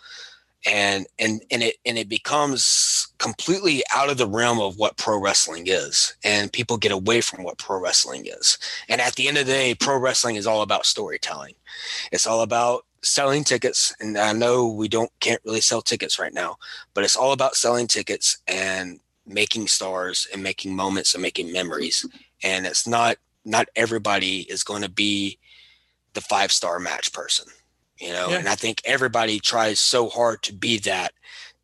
And 0.67 1.07
and 1.19 1.43
and 1.51 1.63
it 1.63 1.77
and 1.87 1.97
it 1.97 2.09
becomes 2.11 3.09
completely 3.19 3.83
out 3.95 4.11
of 4.11 4.19
the 4.19 4.29
realm 4.29 4.61
of 4.61 4.77
what 4.77 4.99
pro 4.99 5.19
wrestling 5.19 5.65
is. 5.67 6.15
And 6.25 6.53
people 6.53 6.77
get 6.77 6.93
away 6.93 7.23
from 7.23 7.43
what 7.43 7.59
pro 7.59 7.81
wrestling 7.81 8.27
is. 8.27 8.59
And 8.89 9.01
at 9.01 9.15
the 9.15 9.29
end 9.29 9.39
of 9.39 9.47
the 9.47 9.53
day, 9.53 9.75
pro 9.75 9.97
wrestling 9.99 10.37
is 10.37 10.47
all 10.47 10.61
about 10.61 10.85
storytelling. 10.85 11.55
It's 12.13 12.27
all 12.27 12.43
about 12.43 12.85
selling 13.05 13.45
tickets. 13.45 13.95
And 14.01 14.17
I 14.19 14.33
know 14.33 14.69
we 14.69 14.89
don't 14.89 15.11
can't 15.21 15.41
really 15.45 15.61
sell 15.61 15.83
tickets 15.83 16.19
right 16.19 16.33
now, 16.33 16.57
but 16.95 17.05
it's 17.05 17.17
all 17.17 17.33
about 17.33 17.57
selling 17.57 17.87
tickets 17.87 18.39
and 18.47 19.01
making 19.27 19.69
stars 19.69 20.27
and 20.33 20.43
making 20.43 20.75
moments 20.75 21.15
and 21.15 21.23
making 21.23 21.53
memories. 21.53 22.07
And 22.43 22.67
it's 22.67 22.87
not 22.87 23.17
not 23.45 23.69
everybody 23.77 24.41
is 24.41 24.65
going 24.65 24.83
to 24.83 24.89
be 24.89 25.39
the 26.15 26.21
five 26.21 26.51
star 26.53 26.79
match 26.79 27.13
person, 27.13 27.47
you 27.99 28.13
know. 28.13 28.31
Yeah. 28.31 28.39
And 28.39 28.49
I 28.49 28.55
think 28.55 28.81
everybody 28.85 29.41
tries 29.41 29.81
so 29.81 30.09
hard 30.09 30.43
to 30.43 30.53
be 30.53 30.79
that 30.81 31.13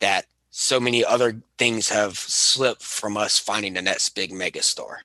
that 0.01 0.27
so 0.51 0.81
many 0.81 1.05
other 1.05 1.41
things 1.59 1.89
have 1.89 2.19
slipped 2.19 2.83
from 2.83 3.17
us 3.17 3.39
finding 3.39 3.75
the 3.75 3.83
next 3.83 4.11
big 4.11 4.33
mega 4.33 4.63
star. 4.63 5.01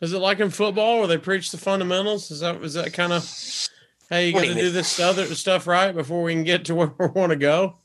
Is 0.00 0.12
it 0.12 0.18
like 0.18 0.40
in 0.40 0.50
football 0.50 0.98
where 0.98 1.06
they 1.06 1.18
preach 1.18 1.50
the 1.50 1.58
fundamentals? 1.58 2.30
Is 2.30 2.40
that 2.40 2.62
is 2.62 2.74
that 2.74 2.92
kind 2.92 3.12
of 3.12 3.22
hey, 4.10 4.28
you 4.28 4.32
got 4.32 4.44
to 4.44 4.54
do 4.54 4.70
this 4.70 4.98
other 5.00 5.26
stuff 5.34 5.66
right 5.66 5.94
before 5.94 6.22
we 6.22 6.32
can 6.34 6.44
get 6.44 6.64
to 6.66 6.74
where 6.76 6.92
we 6.98 7.06
want 7.08 7.30
to 7.30 7.36
go? 7.36 7.76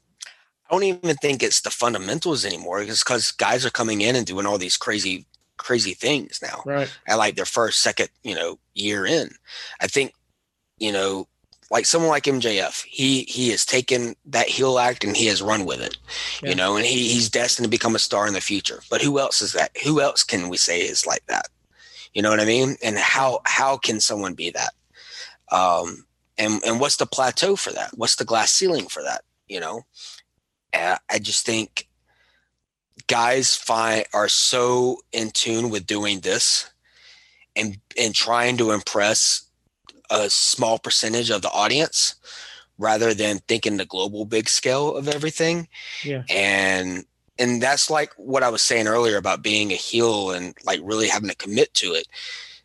I 0.70 0.74
don't 0.76 0.84
even 0.84 1.16
think 1.18 1.44
it's 1.44 1.62
the 1.62 1.70
fundamentals 1.70 2.46
anymore. 2.46 2.82
It's 2.82 3.04
because 3.04 3.32
guys 3.32 3.66
are 3.66 3.70
coming 3.72 4.02
in 4.02 4.16
and 4.16 4.26
doing 4.26 4.46
all 4.46 4.58
these 4.58 4.78
crazy, 4.78 5.26
crazy 5.58 5.94
things 5.94 6.40
now. 6.42 6.62
Right. 6.66 6.90
at 7.08 7.16
like 7.18 7.36
their 7.36 7.46
first, 7.46 7.80
second, 7.80 8.10
you 8.24 8.36
know, 8.36 8.58
year 8.74 9.06
in. 9.06 9.32
I 9.82 9.88
think, 9.88 10.14
you 10.78 10.92
know, 10.94 11.28
like 11.70 11.86
someone 11.86 12.10
like 12.10 12.24
MJF, 12.24 12.84
he 12.86 13.24
he 13.24 13.50
has 13.50 13.66
taken 13.66 14.16
that 14.26 14.48
heel 14.48 14.78
act 14.78 15.04
and 15.06 15.16
he 15.16 15.26
has 15.28 15.42
run 15.42 15.66
with 15.66 15.82
it, 15.82 15.98
Yeah. 16.44 16.50
you 16.50 16.56
know, 16.56 16.76
and 16.76 16.86
he, 16.86 17.08
he's 17.10 17.30
destined 17.30 17.66
to 17.66 17.70
become 17.70 17.96
a 17.96 18.00
star 18.00 18.28
in 18.28 18.34
the 18.34 18.42
future. 18.42 18.82
But 18.90 19.02
who 19.02 19.20
else 19.20 19.42
is 19.42 19.54
that? 19.54 19.72
Who 19.84 20.02
else 20.02 20.24
can 20.24 20.50
we 20.50 20.58
say 20.58 20.82
is 20.82 21.06
like 21.06 21.26
that? 21.28 21.48
You 22.14 22.22
know 22.22 22.30
what 22.30 22.42
I 22.42 22.46
mean? 22.46 22.76
And 22.84 22.98
how 22.98 23.40
how 23.46 23.78
can 23.78 24.00
someone 24.02 24.34
be 24.34 24.50
that? 24.52 24.74
Um, 25.50 26.06
and 26.42 26.62
and 26.66 26.80
what's 26.80 26.98
the 26.98 27.06
plateau 27.06 27.56
for 27.56 27.72
that? 27.72 27.92
What's 27.96 28.16
the 28.16 28.26
glass 28.26 28.52
ceiling 28.52 28.88
for 28.88 29.04
that? 29.04 29.22
You 29.48 29.60
know, 29.60 29.86
I 30.74 31.20
just 31.20 31.46
think 31.46 31.88
guys 33.08 33.56
find 33.56 34.06
are 34.14 34.30
so 34.30 34.98
in 35.12 35.32
tune 35.32 35.70
with 35.70 35.86
doing 35.86 36.22
this 36.22 36.72
and 37.56 37.78
and 38.00 38.16
trying 38.16 38.58
to 38.58 38.72
impress 38.72 39.44
a 40.10 40.30
small 40.30 40.80
percentage 40.80 41.30
of 41.30 41.42
the 41.42 41.52
audience 41.52 42.16
rather 42.78 43.14
than 43.14 43.40
thinking 43.48 43.78
the 43.78 43.86
global 43.86 44.26
big 44.26 44.50
scale 44.50 44.96
of 44.96 45.08
everything 45.08 45.68
Yeah. 46.04 46.24
and 46.30 47.06
and 47.38 47.62
that's 47.62 47.90
like 47.90 48.12
what 48.18 48.44
i 48.44 48.50
was 48.50 48.62
saying 48.62 48.88
earlier 48.88 49.18
about 49.18 49.42
being 49.42 49.72
a 49.72 49.76
heel 49.76 50.32
and 50.32 50.56
like 50.66 50.80
really 50.84 51.08
having 51.08 51.30
to 51.30 51.36
commit 51.36 51.74
to 51.76 51.88
it 51.94 52.08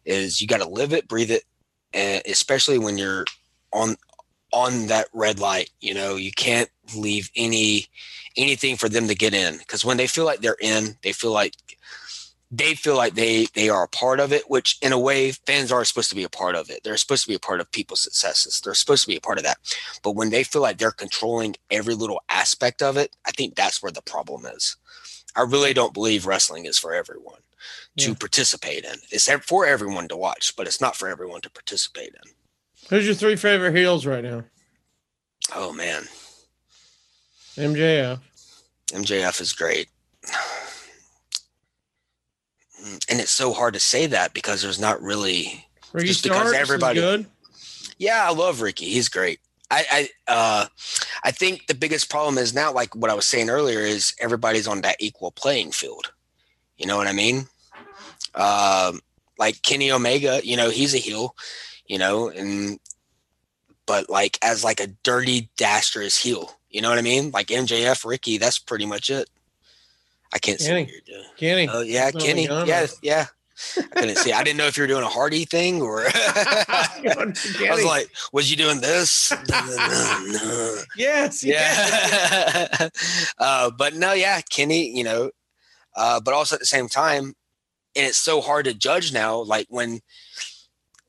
is 0.05 0.41
you 0.41 0.47
got 0.47 0.61
to 0.61 0.69
live 0.69 0.93
it 0.93 1.09
breathe 1.09 1.31
it 1.31 1.45
and 1.93 2.23
especially 2.27 2.79
when 2.79 2.99
you're 2.99 3.25
on 3.77 3.97
on 4.53 4.87
that 4.87 5.09
red 5.13 5.39
light 5.39 5.71
you 5.81 5.93
know 5.93 6.17
you 6.17 6.33
can't 6.33 6.71
leave 6.95 7.31
any 7.37 7.87
anything 8.37 8.77
for 8.77 8.89
them 8.89 9.09
to 9.09 9.15
get 9.15 9.35
in. 9.35 9.59
Because 9.59 9.85
when 9.85 9.97
they 9.97 10.07
feel 10.07 10.25
like 10.25 10.41
they're 10.41 10.57
in 10.61 10.97
they 11.03 11.13
feel 11.13 11.33
like 11.33 11.55
they 12.51 12.75
feel 12.75 12.97
like 12.97 13.15
they 13.15 13.47
they 13.55 13.69
are 13.69 13.85
a 13.85 13.89
part 13.89 14.21
of 14.21 14.33
it 14.33 14.49
which 14.49 14.79
in 14.81 14.93
a 14.93 14.99
way 14.99 15.33
fans 15.33 15.73
are 15.73 15.85
supposed 15.85 16.11
to 16.11 16.17
be 16.17 16.25
a 16.25 16.29
part 16.29 16.55
of 16.55 16.71
it. 16.71 16.83
They're 16.85 16.97
supposed 16.97 17.25
to 17.25 17.29
be 17.29 17.35
a 17.35 17.41
part 17.41 17.61
of 17.61 17.73
people's 17.73 18.03
successes. 18.03 18.61
They're 18.61 18.75
supposed 18.75 19.03
to 19.05 19.09
be 19.09 19.17
a 19.17 19.21
part 19.21 19.39
of 19.39 19.45
that. 19.45 19.59
But 20.03 20.13
when 20.13 20.31
they 20.31 20.45
feel 20.45 20.63
like 20.63 20.79
they're 20.79 20.91
controlling 20.93 21.57
every 21.71 21.95
little 21.95 22.23
aspect 22.29 22.83
of 22.83 22.97
it 22.97 23.17
i 23.27 23.31
think 23.33 23.55
that's 23.55 23.83
where 23.83 23.93
the 23.93 24.03
problem 24.03 24.47
is. 24.47 24.77
I 25.37 25.43
really 25.43 25.75
don't 25.75 25.95
believe 25.95 26.27
wrestling 26.27 26.65
is 26.67 26.79
for 26.79 26.95
everyone 26.95 27.41
to 27.99 28.15
participate 28.15 28.85
in. 28.85 28.97
It's 29.11 29.29
for 29.47 29.67
everyone 29.67 30.09
to 30.09 30.17
watch 30.17 30.55
but 30.57 30.67
it's 30.67 30.81
not 30.81 30.97
for 30.97 31.09
everyone 31.09 31.41
to 31.43 31.51
participate 31.51 32.15
in 32.25 32.31
Who's 32.91 33.07
your 33.07 33.15
three 33.15 33.37
favorite 33.37 33.75
heels 33.77 34.07
right 34.07 34.23
now? 34.25 34.45
oh 35.55 35.73
man 35.73 36.03
MJF. 37.57 38.19
MJF 38.89 39.41
is 39.41 39.53
great. 39.53 39.89
And 43.09 43.21
it's 43.21 43.31
so 43.31 43.53
hard 43.53 43.75
to 43.75 43.81
say 43.81 44.07
that 44.07 44.35
because 44.35 44.61
there's 44.63 44.79
not 44.81 45.01
really 45.03 45.67
Ricky 45.93 46.09
Just 46.09 46.23
because 46.23 46.37
Starks 46.39 46.55
is 46.57 46.61
everybody- 46.61 47.01
good. 47.01 47.27
Yeah, 47.99 48.25
I 48.29 48.33
love 48.33 48.61
Ricky. 48.61 48.87
He's 48.91 49.09
great. 49.09 49.41
I 49.71 50.09
I 50.29 50.33
uh 50.33 50.67
I 51.25 51.31
think 51.33 51.67
the 51.67 51.75
biggest 51.75 52.11
problem 52.11 52.39
is 52.39 52.55
now 52.55 52.73
like 52.73 52.95
what 52.95 53.11
I 53.11 53.15
was 53.15 53.27
saying 53.27 53.49
earlier 53.51 53.81
is 53.81 54.15
everybody's 54.21 54.69
on 54.69 54.83
that 54.83 54.97
equal 55.01 55.33
playing 55.33 55.73
field. 55.73 56.13
You 56.77 56.87
know 56.87 56.97
what 56.99 57.07
I 57.09 57.13
mean? 57.13 57.47
Um 58.35 59.01
like 59.39 59.63
Kenny 59.63 59.91
Omega, 59.91 60.41
you 60.45 60.57
know, 60.57 60.71
he's 60.71 60.95
a 60.95 60.99
heel, 60.99 61.35
you 61.87 61.99
know, 61.99 62.29
and 62.29 62.79
but 63.87 64.11
like 64.11 64.39
as 64.43 64.65
like 64.65 64.81
a 64.81 64.89
dirty 65.03 65.51
dastardous 65.57 66.17
heel. 66.19 66.53
You 66.71 66.83
know 66.83 66.91
what 66.91 66.99
I 66.99 67.03
mean? 67.03 67.31
Like 67.31 67.47
MJF, 67.49 68.05
Ricky, 68.05 68.39
that's 68.39 68.59
pretty 68.59 68.87
much 68.87 69.09
it. 69.09 69.31
I 70.33 70.39
can't 70.39 70.61
see 70.61 70.69
Kenny. 70.69 70.91
you're 70.91 71.01
doing. 71.01 71.31
Kenny. 71.37 71.69
Oh 71.71 71.81
yeah, 71.81 72.11
That's 72.11 72.25
Kenny. 72.25 72.45
Yeah, 72.45 72.87
yeah. 73.03 73.27
I 73.79 73.83
couldn't 74.01 74.19
see. 74.19 74.33
I 74.33 74.45
didn't 74.45 74.59
know 74.59 74.67
if 74.67 74.77
you 74.77 74.83
were 74.83 74.89
doing 74.89 75.03
a 75.03 75.09
Hardy 75.09 75.47
thing 75.47 75.81
or. 75.81 76.05
I 76.09 77.31
was 77.71 77.85
like, 77.85 78.11
was 78.33 78.51
you 78.51 78.57
doing 78.57 78.81
this? 78.81 79.33
Yes, 80.97 81.43
yes. 81.43 81.45
Yeah. 81.45 82.89
uh, 83.39 83.71
but 83.71 83.95
no, 83.95 84.13
yeah, 84.13 84.41
Kenny. 84.43 84.95
You 84.95 85.05
know, 85.05 85.31
uh, 85.95 86.21
but 86.21 86.35
also 86.35 86.57
at 86.57 86.61
the 86.61 86.67
same 86.67 86.89
time, 86.89 87.35
and 87.95 88.07
it's 88.07 88.19
so 88.19 88.41
hard 88.41 88.67
to 88.67 88.75
judge 88.75 89.13
now. 89.13 89.39
Like 89.39 89.67
when 89.71 90.01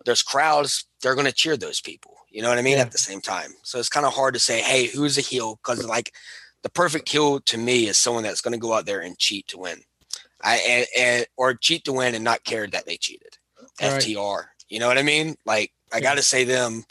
there's 0.08 0.24
crowds, 0.24 0.88
they're 1.01 1.14
going 1.16 1.28
to 1.28 1.34
cheer 1.34 1.55
those 1.58 1.80
people. 1.82 2.16
You 2.32 2.41
know 2.41 2.49
what 2.49 2.58
I 2.58 2.62
mean? 2.64 2.78
Yeah. 2.78 2.84
At 2.84 2.91
the 2.91 2.97
same 2.97 3.22
time, 3.22 3.51
so 3.64 3.78
it's 3.78 3.89
kind 3.89 4.05
of 4.05 4.14
hard 4.14 4.34
to 4.34 4.39
say, 4.39 4.62
hey, 4.62 4.88
who's 4.88 5.18
a 5.18 5.22
heel? 5.22 5.60
Because 5.62 5.86
like 5.86 6.14
the 6.64 6.70
perfect 6.70 7.10
heel 7.10 7.39
to 7.41 7.58
me 7.58 7.88
is 7.88 7.97
someone 7.97 8.24
that's 8.24 8.41
going 8.41 8.53
to 8.53 8.58
go 8.58 8.74
out 8.74 8.86
there 8.86 9.01
and 9.01 9.18
cheat 9.18 9.47
to 9.49 9.58
win. 9.60 9.82
I 10.43 10.55
and, 10.58 10.86
and 10.97 11.26
or 11.36 11.53
cheat 11.55 11.84
to 11.86 11.93
win 11.93 12.16
and 12.16 12.24
not 12.24 12.43
care 12.43 12.66
that 12.68 12.86
they 12.86 12.97
cheated. 12.97 13.38
Right. 13.82 14.01
FTR. 14.01 14.45
You 14.70 14.80
know 14.80 14.88
what 14.88 14.97
I 14.97 15.03
mean? 15.03 15.36
Like 15.45 15.72
I 15.93 15.97
Yeah. 15.97 16.03
got 16.03 16.16
to 16.18 16.24
say 16.24 16.43
them. 16.43 16.86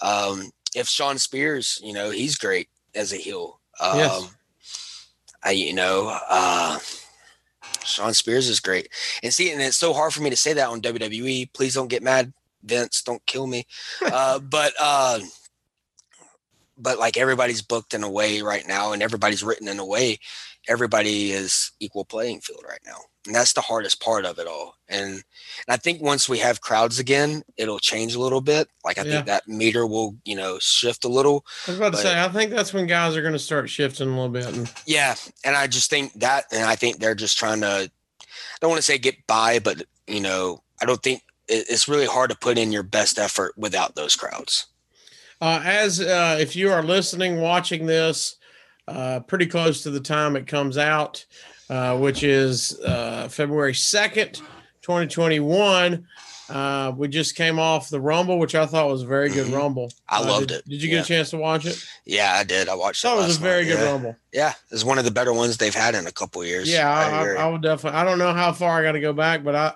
Um, 0.00 0.50
if 0.74 0.88
Shawn 0.88 1.18
Spears, 1.18 1.80
you 1.82 1.92
know, 1.92 2.10
he's 2.10 2.36
great 2.36 2.68
as 2.94 3.12
a 3.12 3.16
heel. 3.16 3.60
Um, 3.80 3.98
Yes. 3.98 4.34
I, 5.44 5.50
you 5.52 5.72
know, 5.74 6.16
uh, 6.28 6.78
Shawn 7.84 8.14
Spears 8.14 8.48
is 8.48 8.60
great. 8.60 8.88
And 9.22 9.32
see, 9.32 9.50
and 9.50 9.60
it's 9.60 9.76
so 9.76 9.92
hard 9.92 10.12
for 10.12 10.22
me 10.22 10.30
to 10.30 10.36
say 10.36 10.52
that 10.52 10.68
on 10.68 10.80
WWE. 10.80 11.52
Please 11.52 11.74
don't 11.74 11.88
get 11.88 12.02
mad, 12.02 12.32
Vince. 12.64 13.02
Don't 13.02 13.24
kill 13.26 13.46
me. 13.46 13.66
uh, 14.02 14.38
but, 14.38 14.72
uh, 14.80 15.20
but 16.78 16.98
like 16.98 17.16
everybody's 17.16 17.62
booked 17.62 17.94
in 17.94 18.02
a 18.02 18.10
way 18.10 18.42
right 18.42 18.66
now, 18.66 18.92
and 18.92 19.02
everybody's 19.02 19.42
written 19.42 19.68
in 19.68 19.78
a 19.78 19.86
way. 19.86 20.18
Everybody 20.68 21.32
is 21.32 21.72
equal 21.80 22.04
playing 22.04 22.40
field 22.40 22.62
right 22.68 22.80
now, 22.86 22.96
and 23.26 23.34
that's 23.34 23.52
the 23.52 23.60
hardest 23.60 24.00
part 24.00 24.24
of 24.24 24.38
it 24.38 24.46
all. 24.46 24.74
And, 24.88 25.12
and 25.14 25.22
I 25.68 25.76
think 25.76 26.00
once 26.00 26.28
we 26.28 26.38
have 26.38 26.60
crowds 26.60 26.98
again, 26.98 27.42
it'll 27.56 27.80
change 27.80 28.14
a 28.14 28.20
little 28.20 28.40
bit. 28.40 28.68
Like 28.84 28.98
I 28.98 29.02
Yeah. 29.02 29.10
think 29.10 29.26
that 29.26 29.48
meter 29.48 29.86
will, 29.86 30.16
you 30.24 30.36
know, 30.36 30.58
shift 30.60 31.04
a 31.04 31.08
little. 31.08 31.44
I 31.66 31.70
was 31.72 31.78
about 31.78 31.92
to 31.94 31.98
say, 31.98 32.20
I 32.20 32.28
think 32.28 32.52
that's 32.52 32.72
when 32.72 32.86
guys 32.86 33.16
are 33.16 33.22
going 33.22 33.32
to 33.32 33.38
start 33.40 33.68
shifting 33.68 34.08
a 34.08 34.10
little 34.12 34.28
bit. 34.28 34.46
And 34.46 34.70
Yeah, 34.86 35.16
and 35.44 35.56
I 35.56 35.66
just 35.66 35.90
think 35.90 36.12
that, 36.20 36.44
and 36.52 36.64
I 36.64 36.76
think 36.76 36.98
they're 36.98 37.14
just 37.16 37.38
trying 37.38 37.60
to. 37.62 37.66
I 37.66 37.88
don't 38.60 38.70
want 38.70 38.78
to 38.78 38.82
say 38.86 38.98
get 38.98 39.26
by, 39.26 39.58
but 39.58 39.82
you 40.06 40.20
know, 40.20 40.62
I 40.80 40.84
don't 40.84 41.02
think 41.02 41.22
it's 41.48 41.88
really 41.88 42.06
hard 42.06 42.30
to 42.30 42.36
put 42.36 42.58
in 42.58 42.72
your 42.72 42.82
best 42.82 43.18
effort 43.18 43.52
without 43.56 43.94
those 43.94 44.16
crowds. 44.16 44.66
uh, 45.40 45.60
as 45.64 46.00
uh, 46.00 46.36
if 46.40 46.54
you 46.56 46.70
are 46.70 46.82
listening, 46.82 47.40
watching 47.40 47.86
this, 47.86 48.36
uh, 48.88 49.20
pretty 49.20 49.46
close 49.46 49.82
to 49.82 49.90
the 49.90 50.00
time 50.00 50.36
it 50.36 50.46
comes 50.46 50.78
out, 50.78 51.24
uh, 51.68 51.96
which 51.98 52.22
is 52.22 52.78
uh, 52.80 53.28
February 53.28 53.72
2nd, 53.72 54.40
2021. 54.82 56.06
Uh, 56.50 56.92
we 56.96 57.08
just 57.08 57.34
came 57.34 57.58
off 57.58 57.88
the 57.88 58.00
Rumble, 58.00 58.38
which 58.38 58.54
I 58.54 58.66
thought 58.66 58.88
was 58.88 59.02
a 59.02 59.06
very 59.06 59.30
good 59.30 59.46
Mhm. 59.46 59.56
Rumble. 59.56 59.92
I 60.08 60.20
loved 60.20 60.48
did- 60.48 60.58
it. 60.58 60.68
Did 60.68 60.82
you 60.82 60.88
get 60.90 60.96
Yeah. 60.96 61.02
a 61.02 61.04
chance 61.06 61.30
to 61.30 61.38
watch 61.38 61.64
it? 61.64 61.82
Yeah, 62.04 62.34
I 62.34 62.44
did. 62.44 62.68
I 62.68 62.74
watched. 62.74 63.00
Thought 63.02 63.18
it 63.22 63.26
was 63.26 63.36
a 63.38 63.40
very 63.40 63.62
night. 63.64 63.70
good 63.70 63.78
yeah. 63.80 63.90
Rumble. 63.90 64.16
Yeah, 64.32 64.52
it's 64.70 64.84
one 64.84 64.98
of 64.98 65.04
the 65.04 65.10
better 65.10 65.32
ones 65.32 65.56
they've 65.56 65.74
had 65.74 65.94
in 65.94 66.06
a 66.06 66.12
couple 66.12 66.44
years. 66.44 66.68
Yeah, 66.68 66.88
I. 66.92 67.04
I, 67.04 67.28
I 67.34 67.46
would 67.48 67.62
definitely. 67.62 67.98
I 67.98 68.04
don't 68.04 68.18
know 68.18 68.34
how 68.34 68.52
far 68.52 68.78
I 68.78 68.82
got 68.82 68.92
to 68.92 69.00
go 69.00 69.12
back, 69.14 69.42
but 69.44 69.54
I, 69.54 69.72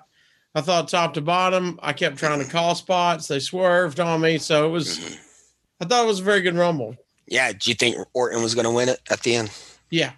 I 0.55 0.61
thought 0.61 0.87
top 0.87 1.13
to 1.15 1.21
bottom. 1.21 1.79
I 1.83 1.93
kept 1.93 2.17
trying 2.17 2.43
to 2.43 2.49
call 2.49 2.73
spots. 2.75 3.27
They 3.27 3.39
swerved 3.39 3.99
on 3.99 4.21
me, 4.21 4.37
so 4.39 4.65
it 4.65 4.69
was. 4.69 4.97
Mhm. 4.99 5.17
I 5.81 5.85
thought 5.85 6.03
it 6.03 6.07
was 6.07 6.19
a 6.19 6.23
very 6.23 6.41
good 6.41 6.55
Rumble. 6.55 6.95
Yeah, 7.27 7.51
do 7.51 7.69
you 7.69 7.75
think 7.75 7.97
Orton 8.13 8.41
was 8.41 8.55
going 8.55 8.65
to 8.65 8.71
win 8.71 8.89
it 8.89 8.99
at 9.11 9.21
the 9.21 9.35
end? 9.35 9.51
Yeah, 9.91 10.11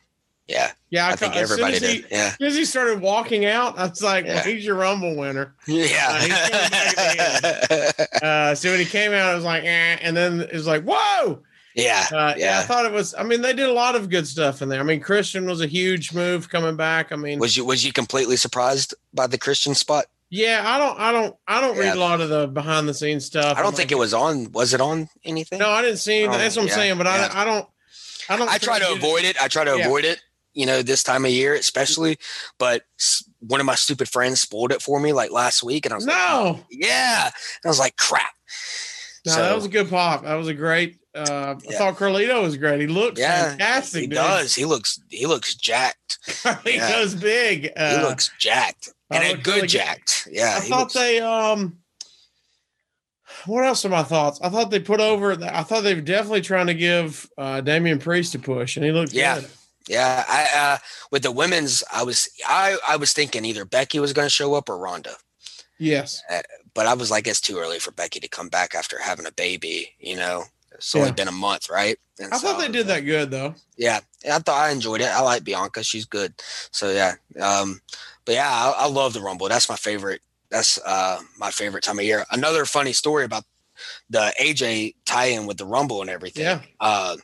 Yeah, 0.47 0.71
yeah. 0.91 1.07
I, 1.07 1.09
ca- 1.11 1.15
think 1.17 1.35
everybody 1.35 1.73
as 1.75 1.81
he- 1.81 2.01
did. 2.01 2.05
Yeah, 2.11 2.17
As 2.27 2.35
soon 2.37 2.47
as 2.47 2.55
he 2.55 2.65
started 2.65 3.01
walking 3.01 3.45
out, 3.45 3.77
I 3.77 3.87
was 3.87 4.01
like, 4.01 4.25
Yeah. 4.25 4.35
well, 4.35 4.43
"He's 4.45 4.63
your 4.65 4.75
Rumble 4.75 5.15
winner." 5.17 5.55
yeah. 5.67 6.27
back 6.27 8.09
Uh, 8.23 8.55
so 8.55 8.69
when 8.71 8.79
he 8.79 8.85
came 8.85 9.11
out, 9.11 9.31
I 9.31 9.35
was 9.35 9.43
like, 9.43 9.63
eh, 9.63 9.97
and 10.01 10.15
then 10.15 10.41
it 10.41 10.53
was 10.53 10.67
like, 10.67 10.83
"Whoa!" 10.83 11.41
yeah, 11.75 12.05
Uh, 12.11 12.33
yeah. 12.37 12.59
I 12.59 12.63
thought 12.63 12.85
it 12.85 12.91
was. 12.91 13.13
I 13.15 13.23
mean, 13.23 13.41
they 13.41 13.53
did 13.53 13.69
a 13.69 13.73
lot 13.73 13.95
of 13.95 14.09
good 14.09 14.27
stuff 14.27 14.61
in 14.61 14.69
there. 14.69 14.79
I 14.79 14.83
mean, 14.83 14.99
Christian 14.99 15.45
was 15.45 15.61
a 15.61 15.67
huge 15.67 16.13
move 16.13 16.49
coming 16.49 16.75
back. 16.75 17.11
I 17.11 17.15
mean, 17.15 17.39
Was 17.39 17.55
you 17.57 17.65
was 17.65 17.83
you 17.85 17.91
completely 17.93 18.35
surprised 18.37 18.93
by 19.13 19.27
the 19.27 19.37
Christian 19.37 19.75
spot? 19.75 20.05
Yeah, 20.29 20.63
I 20.65 20.77
don't, 20.77 20.99
I 20.99 21.11
don't, 21.11 21.35
I 21.47 21.61
don't 21.61 21.75
Yeah. 21.75 21.81
read 21.83 21.95
a 21.95 21.99
lot 21.99 22.21
of 22.21 22.29
the 22.29 22.47
behind 22.47 22.87
the 22.87 22.93
scenes 22.93 23.25
stuff. 23.25 23.57
I 23.57 23.61
don't 23.61 23.75
think 23.75 23.91
it 23.91 23.97
was 23.97 24.13
on. 24.13 24.51
Was 24.51 24.73
it 24.73 24.81
on 24.81 25.09
anything? 25.23 25.59
No, 25.59 25.69
I 25.69 25.81
didn't 25.81 25.97
see. 25.97 26.25
Oh, 26.27 26.31
That's 26.31 26.55
what 26.55 26.63
I'm 26.63 26.67
yeah, 26.69 26.75
saying. 26.75 26.97
But 26.97 27.07
yeah. 27.07 27.29
I, 27.33 27.41
I 27.41 27.45
don't, 27.45 27.67
I 28.29 28.37
don't. 28.37 28.49
I 28.49 28.57
try 28.57 28.79
to 28.79 28.91
avoid 28.91 29.23
it. 29.23 29.41
I 29.41 29.47
try 29.47 29.63
to 29.63 29.75
avoid 29.75 30.05
it. 30.05 30.21
You 30.53 30.65
know, 30.65 30.81
this 30.81 31.03
time 31.03 31.25
of 31.25 31.31
year, 31.31 31.53
especially. 31.53 32.17
But 32.57 32.83
one 33.39 33.59
of 33.59 33.65
my 33.65 33.75
stupid 33.75 34.09
friends 34.09 34.41
spoiled 34.41 34.71
it 34.71 34.81
for 34.81 34.99
me 34.99 35.13
like 35.13 35.31
last 35.31 35.63
week, 35.63 35.85
and 35.85 35.93
I 35.93 35.95
was 35.97 36.05
like, 36.05 36.15
No, 36.17 36.59
yeah. 36.69 37.25
And 37.25 37.33
I 37.65 37.67
was 37.67 37.79
like, 37.79 37.95
crap. 37.97 38.33
no, 39.25 39.31
So- 39.33 39.41
that 39.41 39.55
was 39.55 39.65
a 39.65 39.69
good 39.69 39.89
pop. 39.89 40.23
That 40.23 40.35
was 40.35 40.47
a 40.47 40.53
great. 40.53 40.97
Uh, 41.15 41.55
I 41.69 41.73
thought 41.73 41.97
Carlito 41.97 42.41
was 42.41 42.55
great. 42.55 42.79
He 42.81 42.87
looks 42.87 43.19
Yeah, 43.19 43.49
fantastic. 43.49 44.01
He 44.01 44.07
dude. 44.07 44.15
does. 44.15 44.53
He 44.53 44.65
looks. 44.65 44.99
He 45.09 45.25
looks 45.25 45.55
jacked. 45.55 46.19
he 46.63 46.77
goes 46.77 47.15
big. 47.15 47.71
Uh, 47.75 47.97
he 47.97 48.03
looks 48.03 48.29
jacked 48.39 48.89
and 49.11 49.23
I 49.23 49.27
a 49.27 49.31
look 49.31 49.43
good 49.43 49.49
really 49.55 49.61
good. 49.61 49.69
jacked. 49.69 50.27
Yeah. 50.31 50.55
I 50.57 50.59
thought 50.61 50.79
looks- 50.79 50.93
they 50.93 51.19
um 51.19 51.77
what 53.45 53.63
else 53.63 53.85
are 53.85 53.89
my 53.89 54.03
thoughts? 54.03 54.39
I 54.41 54.49
thought 54.49 54.69
they 54.71 54.79
put 54.79 54.99
over 54.99 55.31
I 55.43 55.63
thought 55.63 55.83
they 55.83 55.95
were 55.95 56.01
definitely 56.01 56.41
trying 56.41 56.67
to 56.67 56.73
give 56.73 57.29
uh 57.37 57.61
Damian 57.61 57.99
Priest 57.99 58.35
a 58.35 58.39
push 58.39 58.75
and 58.75 58.85
he 58.85 58.91
looked 58.91 59.13
Yeah. 59.13 59.39
good. 59.41 59.49
Yeah, 59.87 60.23
I 60.27 60.47
uh 60.57 60.77
with 61.11 61.23
the 61.23 61.31
women's, 61.31 61.83
I 61.91 62.03
was 62.03 62.29
I 62.47 62.77
I 62.87 62.95
was 62.97 63.13
thinking 63.13 63.45
either 63.45 63.65
Becky 63.65 63.99
was 63.99 64.13
going 64.13 64.25
to 64.27 64.29
show 64.29 64.53
up 64.53 64.69
or 64.69 64.77
Ronda, 64.77 65.15
Yes. 65.79 66.21
but 66.75 66.85
I 66.85 66.93
was 66.93 67.09
like, 67.09 67.25
it's 67.27 67.41
too 67.41 67.57
early 67.57 67.79
for 67.79 67.91
Becky 67.91 68.19
to 68.19 68.27
come 68.27 68.49
back 68.49 68.75
after 68.75 68.99
having 68.99 69.25
a 69.25 69.31
baby. 69.31 69.95
You 69.99 70.17
know, 70.17 70.43
it's 70.73 70.93
only 70.93 71.07
Yeah. 71.07 71.13
been 71.13 71.27
a 71.27 71.31
month, 71.31 71.69
right? 71.71 71.97
And 72.19 72.31
I 72.33 72.37
thought 72.37 72.59
they 72.59 72.67
did 72.69 72.85
that 72.87 72.99
good 73.05 73.31
though. 73.31 73.55
Yeah, 73.77 74.01
I 74.29 74.37
thought 74.39 74.61
I 74.67 74.69
enjoyed 74.71 75.01
it. 75.01 75.07
I 75.07 75.21
like 75.21 75.43
Bianca; 75.43 75.83
she's 75.83 76.05
good. 76.05 76.33
So 76.71 76.91
yeah, 76.91 77.15
um, 77.41 77.81
but 78.25 78.35
yeah, 78.35 78.49
I, 78.49 78.85
I 78.85 78.87
love 78.87 79.13
the 79.13 79.21
Rumble. 79.21 79.49
That's 79.49 79.69
my 79.69 79.75
favorite. 79.75 80.21
That's 80.49 80.79
uh 80.85 81.19
my 81.37 81.51
favorite 81.51 81.83
time 81.83 81.99
of 81.99 82.05
year. 82.05 82.25
Another 82.31 82.65
funny 82.65 82.93
story 82.93 83.23
about 83.25 83.43
the 84.09 84.33
AJ 84.41 84.95
tie-in 85.05 85.45
with 85.45 85.57
the 85.57 85.65
Rumble 85.65 86.01
and 86.01 86.09
everything. 86.09 86.43
Yeah. 86.43 86.61
Uh, 86.79 87.17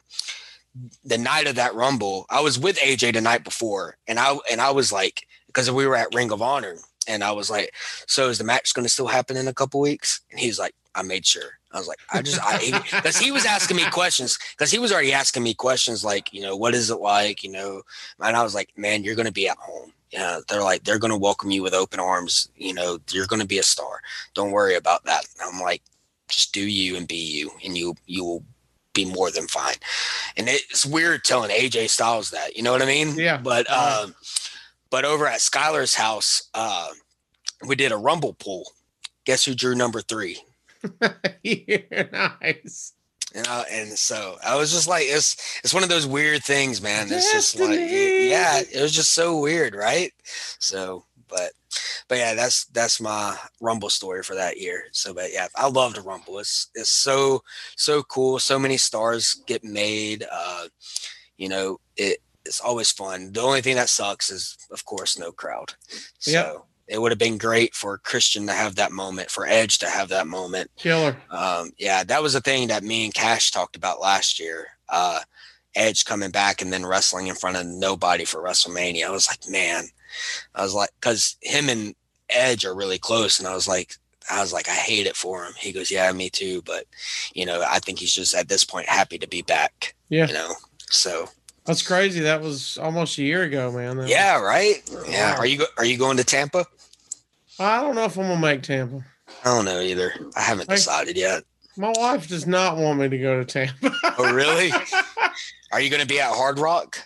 the 1.04 1.18
night 1.18 1.48
of 1.48 1.56
that 1.56 1.74
Rumble, 1.74 2.26
I 2.30 2.42
was 2.42 2.60
with 2.60 2.78
AJ 2.80 3.14
the 3.14 3.22
night 3.22 3.44
before, 3.44 3.98
and 4.08 4.20
I 4.20 4.38
and 4.52 4.62
I 4.62 4.72
was 4.72 4.92
like, 4.92 5.26
because 5.48 5.72
we 5.72 5.88
were 5.88 5.96
at 5.96 6.14
Ring 6.14 6.32
of 6.32 6.42
Honor, 6.42 6.78
and 7.08 7.24
I 7.24 7.32
was 7.32 7.50
like, 7.50 7.74
so 8.08 8.30
is 8.30 8.38
the 8.38 8.44
match 8.44 8.74
going 8.74 8.86
to 8.86 8.90
still 8.90 9.08
happen 9.08 9.38
in 9.38 9.48
a 9.48 9.54
couple 9.54 9.80
weeks? 9.80 10.22
And 10.32 10.40
he's 10.40 10.60
like, 10.60 10.76
I 10.94 11.02
made 11.02 11.26
sure. 11.26 11.60
I 11.72 11.78
was 11.78 11.88
like, 11.88 12.00
I 12.12 12.22
just, 12.22 12.40
I, 12.42 12.82
because 12.96 13.18
he 13.18 13.32
was 13.32 13.46
asking 13.46 13.76
me 13.76 13.84
questions, 13.92 14.40
because 14.58 14.72
he 14.72 14.80
was 14.80 14.94
already 14.94 15.12
asking 15.12 15.44
me 15.44 15.54
questions 15.54 16.06
like, 16.06 16.34
you 16.34 16.42
know, 16.42 16.56
what 16.56 16.74
is 16.74 16.90
it 16.90 17.02
like, 17.02 17.44
you 17.44 17.52
know, 17.52 17.82
and 18.20 18.36
I 18.36 18.44
was 18.44 18.56
like, 18.56 18.70
man, 18.78 19.04
you're 19.04 19.16
going 19.16 19.26
to 19.26 19.32
be 19.32 19.50
at 19.50 19.58
home. 19.58 19.92
Yeah, 20.16 20.40
they're 20.48 20.64
like, 20.64 20.86
they're 20.86 20.98
going 20.98 21.12
to 21.12 21.18
welcome 21.18 21.52
you 21.52 21.62
with 21.62 21.74
open 21.74 22.00
arms. 22.00 22.48
You 22.56 22.74
know, 22.74 23.00
you're 23.12 23.28
going 23.28 23.42
to 23.42 23.48
be 23.48 23.60
a 23.60 23.64
star. 23.64 24.00
Don't 24.34 24.52
worry 24.52 24.76
about 24.76 25.04
that. 25.04 25.26
I'm 25.46 25.60
like, 25.60 25.82
just 26.30 26.54
do 26.54 26.62
you 26.62 26.96
and 26.96 27.06
be 27.06 27.18
you, 27.18 27.52
and 27.66 27.78
you 27.78 27.96
you 28.06 28.24
will 28.24 28.44
be 28.94 29.06
more 29.06 29.30
than 29.30 29.48
fine. 29.48 29.76
And 30.38 30.48
it's 30.48 30.86
weird 30.86 31.26
telling 31.26 31.52
AJ 31.52 31.90
Styles 31.90 32.32
that, 32.32 32.56
you 32.56 32.64
know 32.64 32.72
what 32.72 32.82
I 32.82 32.86
mean? 32.86 33.16
Yeah. 33.16 33.38
But 33.38 33.70
um, 33.70 34.16
but 34.90 35.04
over 35.04 35.28
at 35.28 35.42
Skylar's 35.42 35.96
house, 35.96 36.50
uh, 36.54 36.90
we 37.68 37.76
did 37.76 37.92
a 37.92 37.98
rumble 37.98 38.34
pool. 38.34 38.72
Guess 39.26 39.44
who 39.44 39.54
drew 39.54 39.76
number 39.76 40.00
three? 40.02 40.40
yeah, 41.44 42.38
nice. 42.42 42.94
You 43.36 43.44
know, 43.44 43.66
and 43.70 43.90
so 43.90 44.38
I 44.46 44.56
was 44.56 44.72
just 44.72 44.88
like, 44.88 45.04
it's 45.08 45.60
it's 45.62 45.74
one 45.74 45.84
of 45.84 45.90
those 45.90 46.08
weird 46.08 46.42
things, 46.44 46.82
man. 46.82 47.08
It's 47.12 47.34
just 47.34 47.60
like, 47.60 47.78
yeah, 47.78 48.62
it 48.62 48.82
was 48.82 48.94
just 48.94 49.14
so 49.14 49.40
weird, 49.40 49.76
right? 49.76 50.14
So, 50.60 51.04
but 51.28 51.52
but 52.08 52.18
yeah, 52.18 52.34
that's 52.34 52.64
that's 52.66 53.02
my 53.02 53.38
Rumble 53.60 53.90
story 53.90 54.24
for 54.24 54.36
that 54.36 54.58
year. 54.58 54.86
So, 54.94 55.14
but 55.14 55.34
yeah, 55.34 55.48
I 55.58 55.68
love 55.68 55.96
the 55.96 56.02
Rumble. 56.02 56.40
It's 56.40 56.70
it's 56.76 56.90
so 56.90 57.44
so 57.76 58.04
cool. 58.04 58.40
So 58.40 58.58
many 58.58 58.78
stars 58.78 59.44
get 59.46 59.66
made. 59.66 60.26
Uh, 60.32 60.68
you 61.36 61.50
know, 61.50 61.80
it 61.98 62.20
it's 62.46 62.62
always 62.62 62.92
fun. 62.92 63.34
The 63.34 63.42
only 63.42 63.62
thing 63.62 63.76
that 63.76 63.90
sucks 63.90 64.30
is, 64.30 64.58
of 64.72 64.86
course, 64.86 65.20
no 65.20 65.34
crowd. 65.34 65.74
So. 66.20 66.32
Yep. 66.32 66.66
It 66.88 67.02
would 67.02 67.12
have 67.12 67.20
been 67.20 67.38
great 67.38 67.74
for 67.74 67.98
Christian 67.98 68.46
to 68.48 68.54
have 68.54 68.76
that 68.76 68.92
moment, 68.92 69.32
for 69.32 69.48
Edge 69.48 69.80
to 69.80 69.90
have 69.90 70.10
that 70.10 70.28
moment 70.28 70.70
Killer. 70.78 71.18
um, 71.32 71.72
yeah, 71.78 72.04
that 72.04 72.22
was 72.22 72.36
a 72.36 72.42
thing 72.42 72.68
that 72.68 72.84
me 72.84 73.06
and 73.06 73.14
Cash 73.14 73.52
talked 73.52 73.76
about 73.76 74.00
last 74.02 74.40
year. 74.40 74.68
Uh, 74.88 75.20
Edge 75.76 76.06
coming 76.06 76.32
back 76.32 76.62
and 76.62 76.72
then 76.72 76.86
wrestling 76.86 77.28
in 77.28 77.36
front 77.36 77.58
of 77.58 77.66
nobody 77.66 78.24
for 78.24 78.42
WrestleMania. 78.42 79.06
I 79.08 79.10
was 79.10 79.28
like, 79.28 79.50
man, 79.50 79.86
I 80.54 80.62
was 80.64 80.74
like, 80.74 80.90
because 81.02 81.36
him 81.42 81.70
and 81.70 81.96
Edge 82.30 82.66
are 82.66 82.76
really 82.76 82.98
close, 83.00 83.40
and 83.40 83.48
I 83.48 83.54
was 83.56 83.68
like, 83.68 83.96
I 84.32 84.42
was 84.42 84.54
like, 84.54 84.70
I 84.70 84.74
hate 84.74 85.06
it 85.06 85.16
for 85.16 85.44
him. 85.44 85.54
He 85.60 85.72
goes, 85.72 85.92
yeah, 85.92 86.12
me 86.12 86.30
too, 86.30 86.62
but 86.66 86.86
you 87.34 87.46
know, 87.46 87.64
I 87.68 87.80
think 87.80 88.00
he's 88.00 88.14
just 88.14 88.34
at 88.36 88.48
this 88.48 88.64
point 88.64 88.88
happy 88.88 89.18
to 89.18 89.28
be 89.28 89.42
back. 89.42 89.94
Yeah. 90.10 90.28
you 90.28 90.34
know, 90.34 90.54
so 90.90 91.28
That's 91.66 91.82
crazy. 91.82 92.22
That 92.22 92.42
was 92.42 92.78
almost 92.78 93.18
a 93.18 93.24
year 93.24 93.44
ago, 93.44 93.72
man. 93.72 93.98
That 93.98 94.08
yeah, 94.08 94.40
right. 94.40 94.82
Yeah, 95.08 95.34
Wow. 95.34 95.40
are 95.40 95.46
you 95.46 95.58
go- 95.58 95.66
are 95.78 95.86
you 95.86 95.98
going 95.98 96.18
to 96.18 96.24
Tampa? 96.24 96.66
I 97.60 97.82
don't 97.82 97.96
know 97.96 98.06
if 98.06 98.18
I'm 98.18 98.28
gonna 98.28 98.40
make 98.40 98.64
Tampa. 98.64 99.04
I 99.44 99.56
don't 99.56 99.66
know 99.66 99.80
either. 99.80 100.14
I 100.36 100.42
haven't 100.42 100.70
Hey. 100.70 100.76
decided 100.76 101.18
yet. 101.18 101.44
My 101.78 101.92
wife 101.96 102.28
does 102.28 102.48
not 102.48 102.78
want 102.78 103.00
me 103.00 103.10
to 103.10 103.18
go 103.18 103.38
to 103.40 103.46
Tampa. 103.46 103.92
Oh, 104.18 104.34
really? 104.34 104.72
are 105.72 105.82
you 105.82 105.90
going 105.90 106.02
to 106.02 106.08
be 106.08 106.22
at 106.22 106.34
Hard 106.34 106.58
Rock? 106.58 106.98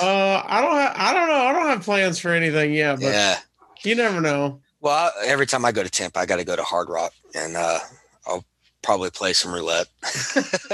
Uh, 0.00 0.42
I 0.46 0.60
don't 0.62 0.74
have. 0.76 0.94
I 0.96 1.12
don't 1.12 1.28
know. 1.28 1.34
I 1.34 1.52
don't 1.52 1.66
have 1.68 1.82
plans 1.82 2.18
for 2.18 2.30
anything 2.30 2.72
yet, 2.72 2.96
but 3.00 3.06
Yeah. 3.12 3.38
you 3.82 3.94
never 3.94 4.20
know. 4.22 4.60
Well, 4.80 4.94
I- 5.20 5.26
every 5.26 5.44
time 5.46 5.64
I 5.66 5.72
go 5.72 5.82
to 5.82 5.90
Tampa, 5.90 6.18
I 6.20 6.24
got 6.26 6.36
to 6.36 6.44
go 6.44 6.56
to 6.56 6.62
Hard 6.62 6.88
Rock, 6.88 7.12
and 7.34 7.56
uh, 7.56 7.78
I'll 8.26 8.44
probably 8.82 9.10
play 9.10 9.34
some 9.34 9.52
roulette. 9.52 9.88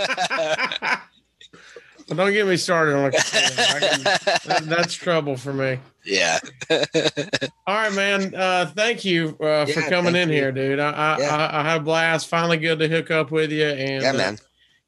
but 2.06 2.16
don't 2.16 2.32
get 2.32 2.46
me 2.46 2.56
started 2.56 2.94
on 2.96 3.06
a 3.06 3.10
casino. 3.12 3.62
I 3.62 3.80
can, 3.80 4.02
that- 4.44 4.62
that's 4.66 4.94
trouble 4.94 5.36
for 5.36 5.52
me. 5.52 5.78
Yeah, 6.04 6.38
All 7.66 7.74
right, 7.74 7.92
man. 7.94 8.34
Uh, 8.34 8.70
thank 8.74 9.04
you 9.04 9.36
uh, 9.40 9.66
for 9.66 9.82
coming 9.82 10.14
in 10.16 10.28
you. 10.28 10.34
here, 10.34 10.52
dude. 10.52 10.78
I 10.78 10.90
I, 10.90 11.18
Yeah. 11.18 11.36
I 11.36 11.60
I 11.60 11.70
had 11.70 11.80
a 11.80 11.84
blast. 11.84 12.28
Finally, 12.28 12.58
good 12.58 12.78
to 12.78 12.88
hook 12.88 13.10
up 13.10 13.30
with 13.30 13.50
you, 13.52 13.66
and 13.66 14.02
yeah, 14.02 14.10
uh, 14.10 14.14
man. 14.14 14.38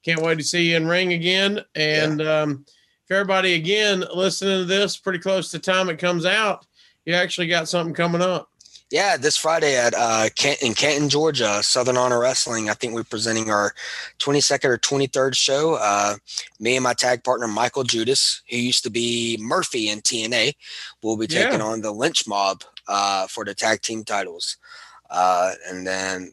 can't 0.03 0.21
wait 0.21 0.37
to 0.37 0.43
see 0.43 0.71
you 0.71 0.77
in 0.77 0.87
ring 0.87 1.13
again. 1.13 1.61
And 1.75 2.21
um, 2.21 2.65
if 3.05 3.11
everybody 3.11 3.53
again 3.53 4.03
listening 4.13 4.59
to 4.59 4.65
this, 4.65 4.97
pretty 4.97 5.19
close 5.19 5.51
to 5.51 5.57
the 5.57 5.63
time 5.63 5.89
it 5.89 5.97
comes 5.97 6.25
out, 6.25 6.65
you 7.05 7.13
actually 7.13 7.47
got 7.47 7.69
something 7.69 7.95
coming 7.95 8.21
up. 8.21 8.49
Yeah, 8.89 9.17
this 9.17 9.35
Friday 9.35 9.75
at 9.75 9.93
uh, 9.93 10.29
Kent, 10.35 10.61
in 10.63 10.73
Canton, 10.73 11.09
Georgia, 11.09 11.61
Southern 11.61 11.97
Honor 11.97 12.21
Wrestling. 12.21 12.69
I 12.69 12.73
think 12.73 12.93
we're 12.93 13.03
presenting 13.03 13.51
our 13.51 13.73
22nd 14.19 14.63
or 14.65 14.77
23rd 14.77 15.35
show. 15.35 15.73
Uh, 15.75 16.15
me 16.61 16.77
and 16.77 16.83
my 16.85 16.93
tag 16.93 17.21
partner 17.25 17.47
Michael 17.49 17.83
Judas, 17.83 18.41
who 18.49 18.55
used 18.55 18.83
to 18.83 18.89
be 18.89 19.37
Murphy 19.41 19.89
in 19.89 19.99
TNA, 19.99 20.53
will 21.03 21.17
be 21.17 21.27
taking 21.27 21.59
Yeah. 21.59 21.65
on 21.65 21.81
the 21.81 21.91
Lynch 21.91 22.25
Mob 22.27 22.63
uh, 22.87 23.27
for 23.27 23.43
the 23.43 23.53
tag 23.53 23.81
team 23.81 24.05
titles. 24.05 24.55
Uh, 25.09 25.51
and 25.67 25.85
then 25.85 26.31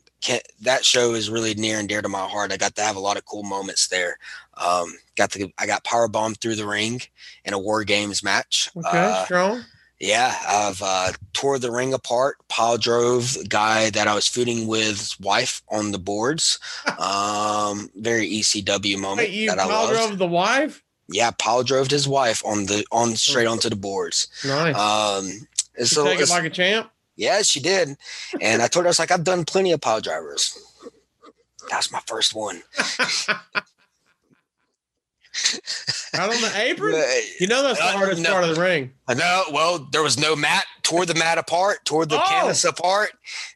that 0.60 0.84
show 0.84 1.12
is 1.14 1.30
really 1.30 1.54
near 1.54 1.80
and 1.80 1.88
dear 1.88 2.02
to 2.02 2.08
my 2.08 2.26
heart. 2.26 2.52
I 2.52 2.56
got 2.56 2.76
to 2.76 2.82
have 2.82 2.96
a 2.96 3.00
lot 3.00 3.16
of 3.16 3.24
cool 3.26 3.42
moments 3.42 3.88
there. 3.88 4.16
Um, 4.56 4.92
got 5.16 5.32
to 5.32 5.52
I 5.58 5.66
got 5.66 5.82
power 5.84 6.06
bombed 6.06 6.40
through 6.40 6.54
the 6.54 6.66
ring 6.66 7.02
in 7.44 7.52
a 7.52 7.58
War 7.58 7.82
Games 7.82 8.22
match. 8.22 8.70
Okay, 8.76 8.88
Uh, 8.90 9.24
strong. 9.24 9.64
Yeah, 10.04 10.36
I've 10.46 10.82
uh, 10.82 11.12
tore 11.32 11.58
the 11.58 11.70
ring 11.70 11.94
apart. 11.94 12.36
Pile 12.48 12.76
drove 12.76 13.32
the 13.34 13.46
guy 13.48 13.88
that 13.90 14.06
I 14.06 14.14
was 14.14 14.28
feuding 14.28 14.66
with's 14.66 15.18
wife 15.18 15.62
on 15.70 15.92
the 15.92 15.98
boards. 15.98 16.58
Um, 17.04 17.90
very 17.96 18.30
ECW 18.30 18.98
moment 18.98 19.28
Wait, 19.28 19.34
you 19.34 19.48
that 19.50 19.58
I 19.58 19.64
pile 19.64 19.84
loved. 19.84 19.92
drove 19.92 20.18
the 20.18 20.26
wife? 20.26 20.82
Yeah, 21.08 21.30
pile 21.32 21.62
drove 21.62 21.88
his 21.88 22.06
wife 22.08 22.42
on 22.46 22.66
the 22.66 22.84
on 22.92 23.16
straight 23.16 23.46
onto 23.46 23.68
the 23.68 23.76
boards. 23.76 24.28
Nice. 24.44 24.74
Um, 24.76 25.46
and 25.76 25.86
so 25.86 26.04
take 26.04 26.20
it 26.20 26.30
like 26.30 26.44
a 26.44 26.50
champ. 26.50 26.90
Yeah, 27.16 27.42
she 27.42 27.60
did. 27.60 27.96
And 28.40 28.62
I 28.62 28.68
told 28.68 28.84
her, 28.84 28.88
I 28.88 28.90
was 28.90 28.98
like, 28.98 29.10
I've 29.10 29.24
done 29.24 29.44
plenty 29.44 29.72
of 29.72 29.80
pile 29.80 30.00
drivers. 30.00 30.56
That's 31.68 31.90
my 31.90 32.00
first 32.06 32.34
one. 32.34 32.62
Out 36.14 36.34
on 36.34 36.40
the 36.40 36.52
apron? 36.56 36.94
You 37.40 37.46
know 37.48 37.62
that's 37.62 37.78
the 37.78 37.84
Uh, 37.84 37.92
hardest 37.92 38.22
no. 38.22 38.30
part 38.32 38.44
of 38.44 38.54
the 38.54 38.60
ring. 38.60 38.92
I 39.08 39.14
know. 39.14 39.44
Well, 39.52 39.88
there 39.92 40.02
was 40.02 40.18
no 40.18 40.36
mat. 40.36 40.64
Tore 40.82 41.04
the 41.06 41.14
mat 41.14 41.38
apart. 41.38 41.84
Tore 41.84 42.06
the 42.06 42.20
Oh. 42.22 42.26
canvas 42.26 42.64
apart. 42.64 43.10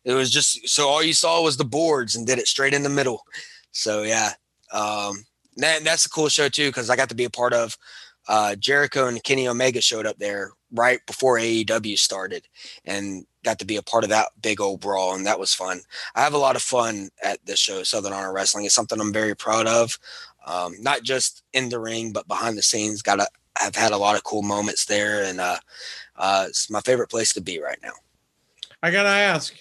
It 0.05 0.13
was 0.15 0.31
just 0.31 0.69
so 0.69 0.89
all 0.89 1.03
you 1.03 1.13
saw 1.15 1.41
was 1.43 1.57
the 1.57 1.65
boards 1.65 2.15
and 2.17 2.27
did 2.27 2.39
it 2.39 2.49
straight 2.49 2.75
in 2.75 2.83
the 2.83 2.89
middle. 2.89 3.25
So 3.71 4.03
yeah, 4.03 4.33
um, 4.73 5.25
that, 5.57 5.85
that's 5.85 6.07
a 6.07 6.11
cool 6.11 6.29
show 6.29 6.49
too 6.49 6.69
because 6.71 6.91
I 6.91 6.97
got 6.97 7.09
to 7.11 7.15
be 7.15 7.25
a 7.25 7.31
part 7.31 7.53
of. 7.53 7.77
Uh, 8.27 8.55
Jericho 8.57 9.07
and 9.07 9.23
Kenny 9.25 9.49
Omega 9.49 9.81
showed 9.81 10.05
up 10.05 10.19
there 10.19 10.51
right 10.71 11.01
before 11.07 11.39
AEW 11.39 11.97
started, 11.97 12.47
and 12.85 13.25
got 13.43 13.59
to 13.61 13.65
be 13.65 13.77
a 13.77 13.83
part 13.83 14.05
of 14.05 14.11
that 14.11 14.29
big 14.43 14.61
old 14.61 14.81
brawl, 14.81 15.15
and 15.15 15.25
that 15.25 15.39
was 15.41 15.55
fun. 15.55 15.81
I 16.15 16.21
have 16.25 16.35
a 16.35 16.39
lot 16.39 16.55
of 16.55 16.61
fun 16.61 17.09
at 17.25 17.39
this 17.47 17.59
show, 17.59 17.83
Southern 17.85 18.13
Honor 18.13 18.31
Wrestling. 18.35 18.67
It's 18.67 18.75
something 18.75 19.01
I'm 19.01 19.15
very 19.15 19.35
proud 19.35 19.67
of, 19.67 19.99
um, 20.49 20.75
not 20.81 21.03
just 21.03 21.43
in 21.53 21.69
the 21.69 21.79
ring 21.79 22.13
but 22.13 22.27
behind 22.29 22.57
the 22.57 22.63
scenes. 22.63 23.03
Got 23.03 23.17
to 23.17 23.29
I've 23.61 23.75
had 23.77 23.93
a 23.93 23.97
lot 23.99 24.15
of 24.17 24.23
cool 24.25 24.43
moments 24.43 24.85
there, 24.87 25.25
and 25.25 25.41
uh, 25.41 25.59
uh, 26.17 26.47
it's 26.49 26.71
my 26.71 26.81
favorite 26.81 27.11
place 27.11 27.33
to 27.35 27.41
be 27.41 27.61
right 27.61 27.79
now. 27.83 27.93
I 28.83 28.91
gotta 28.93 29.09
ask. 29.09 29.55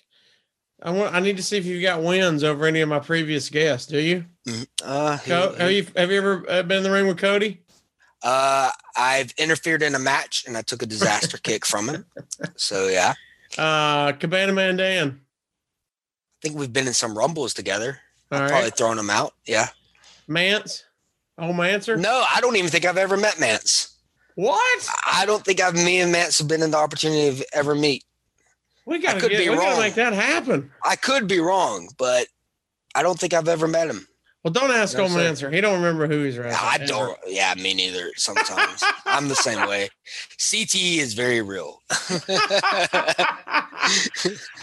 I 0.84 0.92
want. 0.92 1.16
I 1.16 1.20
need 1.20 1.38
to 1.38 1.44
see 1.44 1.58
if 1.58 1.66
you've 1.66 1.82
got 1.82 2.04
wins 2.04 2.44
over 2.44 2.66
any 2.68 2.82
of 2.82 2.90
my 2.90 3.00
previous 3.00 3.50
guests. 3.50 3.88
Do 3.88 4.00
you? 4.00 4.26
Uh, 4.84 5.18
Co- 5.26 5.56
have 5.56 5.72
you 5.72 5.88
have 5.96 6.12
you 6.12 6.18
ever 6.20 6.46
uh, 6.48 6.62
been 6.64 6.78
in 6.78 6.84
the 6.84 6.92
ring 6.92 7.08
with 7.08 7.18
Cody? 7.18 7.62
uh, 8.24 8.70
I've 8.96 9.32
interfered 9.38 9.82
in 9.84 9.94
a 9.96 10.00
match 10.00 10.44
and 10.48 10.56
I 10.58 10.62
took 10.62 10.82
a 10.82 10.86
disaster 10.88 11.38
kick 11.38 11.66
from 11.66 11.90
him. 11.90 12.06
So 12.56 12.88
yeah, 12.88 13.14
Uh, 13.58 14.12
Cabana 14.14 14.54
Man 14.54 14.78
Dan. 14.78 15.20
I 15.20 16.38
think 16.42 16.56
we've 16.60 16.72
been 16.72 16.86
in 16.88 16.94
some 16.94 17.18
rumbles 17.18 17.54
together. 17.56 18.00
All 18.32 18.42
right. 18.42 18.50
Probably 18.50 18.70
thrown 18.70 19.00
him 19.00 19.10
out. 19.10 19.34
Yeah. 19.48 19.70
Mance. 20.28 20.84
Oh, 21.38 21.54
Mancer. 21.54 21.98
No, 21.98 22.26
I 22.34 22.42
don't 22.42 22.56
even 22.56 22.70
think 22.70 22.86
I've 22.86 22.98
ever 22.98 23.16
met 23.18 23.40
Mance. 23.40 23.96
What? 24.36 24.90
I 25.12 25.26
don't 25.26 25.44
think 25.44 25.60
I've 25.62 25.74
me 25.76 26.00
and 26.00 26.12
Mance 26.12 26.40
have 26.40 26.48
been 26.48 26.62
in 26.64 26.72
the 26.72 26.78
opportunity 26.78 27.28
of 27.28 27.44
ever 27.54 27.74
meet. 27.76 28.04
We 28.86 29.00
gotta 29.00 29.20
could 29.20 29.32
get. 29.32 29.40
be 29.40 29.50
We 29.50 29.56
gotta 29.56 29.72
wrong. 29.72 29.80
make 29.80 29.96
that 29.96 30.14
happen. 30.14 30.72
I 30.84 30.96
could 30.96 31.28
be 31.28 31.40
wrong, 31.40 31.90
but 31.98 32.28
I 32.96 33.04
don't 33.04 33.20
think 33.20 33.34
I've 33.34 33.48
ever 33.48 33.68
met 33.68 33.90
him. 33.90 34.08
Well, 34.48 34.54
don't 34.54 34.72
ask 34.72 34.98
old 34.98 35.12
sir. 35.12 35.18
Mancer. 35.18 35.52
He 35.52 35.60
don't 35.60 35.76
remember 35.76 36.08
who 36.08 36.24
he's 36.24 36.38
wrestling. 36.38 36.82
I 36.82 36.86
don't. 36.86 37.20
Yeah, 37.28 37.54
me 37.56 37.74
neither. 37.74 38.14
Sometimes 38.16 38.82
I'm 39.06 39.28
the 39.28 39.36
same 39.36 39.68
way. 39.68 39.90
CTE 40.38 41.00
is 41.00 41.16
very 41.16 41.42
real. 41.42 41.82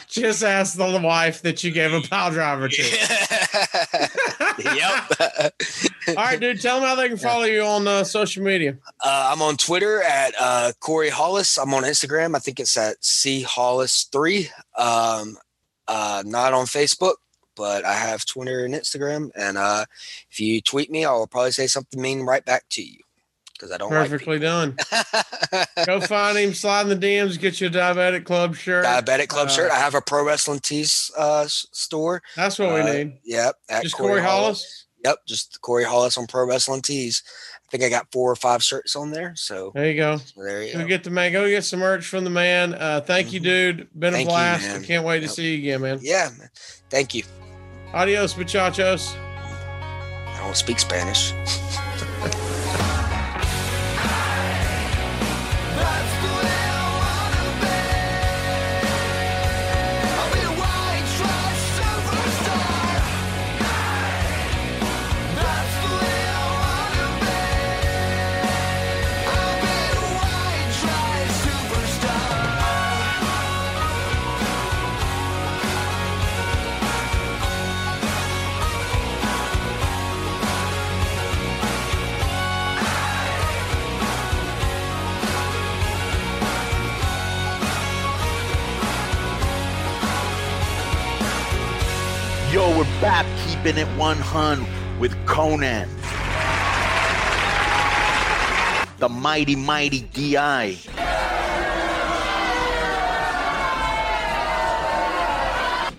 Just 0.08 0.42
ask 0.42 0.78
the 0.78 0.98
wife 1.04 1.42
that 1.42 1.62
you 1.62 1.70
gave 1.70 1.92
a 1.92 2.00
pile 2.00 2.30
driver 2.30 2.70
to. 2.70 2.82
yep. 4.74 5.52
All 6.08 6.14
right, 6.14 6.40
dude. 6.40 6.62
Tell 6.62 6.80
them 6.80 6.88
how 6.88 6.94
they 6.94 7.08
can 7.08 7.18
follow 7.18 7.44
you 7.44 7.60
on 7.60 7.86
uh, 7.86 8.04
social 8.04 8.42
media. 8.42 8.78
Uh, 9.04 9.32
I'm 9.34 9.42
on 9.42 9.58
Twitter 9.58 10.02
at 10.02 10.32
uh, 10.40 10.72
Corey 10.80 11.10
Hollis. 11.10 11.58
I'm 11.58 11.74
on 11.74 11.82
Instagram. 11.82 12.34
I 12.34 12.38
think 12.38 12.58
it's 12.58 12.78
at 12.78 13.04
C 13.04 13.42
Hollis 13.42 14.04
three. 14.04 14.48
Um, 14.78 15.36
uh, 15.86 16.22
not 16.24 16.54
on 16.54 16.64
Facebook, 16.64 17.16
but 17.56 17.84
I 17.84 17.94
have 17.94 18.24
Twitter 18.26 18.64
and 18.64 18.74
Instagram. 18.74 19.30
And 19.34 19.56
uh, 19.58 19.84
if 20.30 20.40
you 20.40 20.60
tweet 20.60 20.90
me, 20.90 21.04
I'll 21.04 21.26
probably 21.26 21.52
say 21.52 21.66
something 21.66 22.00
mean 22.00 22.20
right 22.22 22.44
back 22.44 22.64
to 22.70 22.82
you 22.82 22.98
because 23.52 23.70
I 23.70 23.76
don't 23.78 23.90
Perfectly 23.90 24.38
done. 24.38 24.76
Go 25.86 26.00
find 26.00 26.36
him. 26.36 26.54
Slide 26.54 26.88
in 26.90 26.98
the 26.98 27.06
DMs. 27.06 27.38
Get 27.38 27.60
you 27.60 27.68
a 27.68 27.70
diabetic 27.70 28.24
club 28.24 28.56
shirt. 28.56 28.84
Diabetic 28.84 29.28
Club 29.28 29.46
Uh, 29.48 29.50
shirt. 29.50 29.70
I 29.70 29.76
have 29.78 29.94
a 29.94 30.00
pro 30.00 30.24
wrestling 30.26 30.58
tees 30.60 31.10
uh, 31.16 31.44
store. 31.48 32.22
That's 32.36 32.58
what 32.58 32.74
we 32.74 32.80
Uh, 32.80 32.92
need. 32.92 33.18
Yep. 33.24 33.54
Just 33.82 33.96
Corey 33.96 34.20
Hollis. 34.22 34.86
Yep. 35.04 35.18
Just 35.26 35.60
Corey 35.60 35.84
Hollis 35.84 36.16
on 36.18 36.26
pro 36.26 36.46
wrestling 36.46 36.82
tees. 36.82 37.22
I 37.66 37.68
think 37.70 37.84
I 37.84 37.88
got 37.88 38.10
four 38.12 38.30
or 38.30 38.36
five 38.36 38.62
shirts 38.62 38.94
on 38.96 39.10
there. 39.10 39.34
So 39.36 39.72
There 39.74 39.86
you 39.90 39.96
go. 39.96 40.18
there 40.36 40.62
you 40.62 40.72
Go 40.74 40.78
go. 40.80 40.86
get 40.86 41.04
the 41.04 41.10
man. 41.10 41.32
Go 41.32 41.48
get 41.48 41.64
some 41.64 41.80
merch 41.80 42.06
from 42.06 42.24
the 42.24 42.30
man. 42.30 42.74
Uh, 42.74 43.00
thank 43.00 43.32
you, 43.32 43.40
Mhm. 43.40 43.44
dude. 43.44 43.88
Been 43.98 44.14
a 44.14 44.16
Thank 44.18 44.26
you, 44.28 44.30
blast. 44.30 44.62
man. 44.66 44.82
I 44.82 44.84
can't 44.84 45.04
wait 45.04 45.20
to 45.20 45.28
see 45.28 45.52
you 45.54 45.58
again, 45.58 45.80
man. 45.82 45.98
Yeah. 46.02 46.30
man. 46.38 46.50
Thank 46.90 47.14
you. 47.14 47.22
Adios, 47.94 48.36
muchachos. 48.36 49.14
I 49.16 50.36
don't 50.40 50.56
speak 50.56 50.80
Spanish. 50.80 51.32
back 93.04 93.26
keeping 93.46 93.76
it 93.76 93.86
100 93.98 94.66
with 94.98 95.12
Konnan. 95.26 95.86
The 98.98 99.10
mighty, 99.10 99.54
mighty 99.54 100.00
DI. 100.00 100.78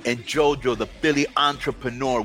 And 0.03 0.17
Jojo, 0.25 0.75
the 0.75 0.87
Philly 0.87 1.27
entrepreneur. 1.37 2.23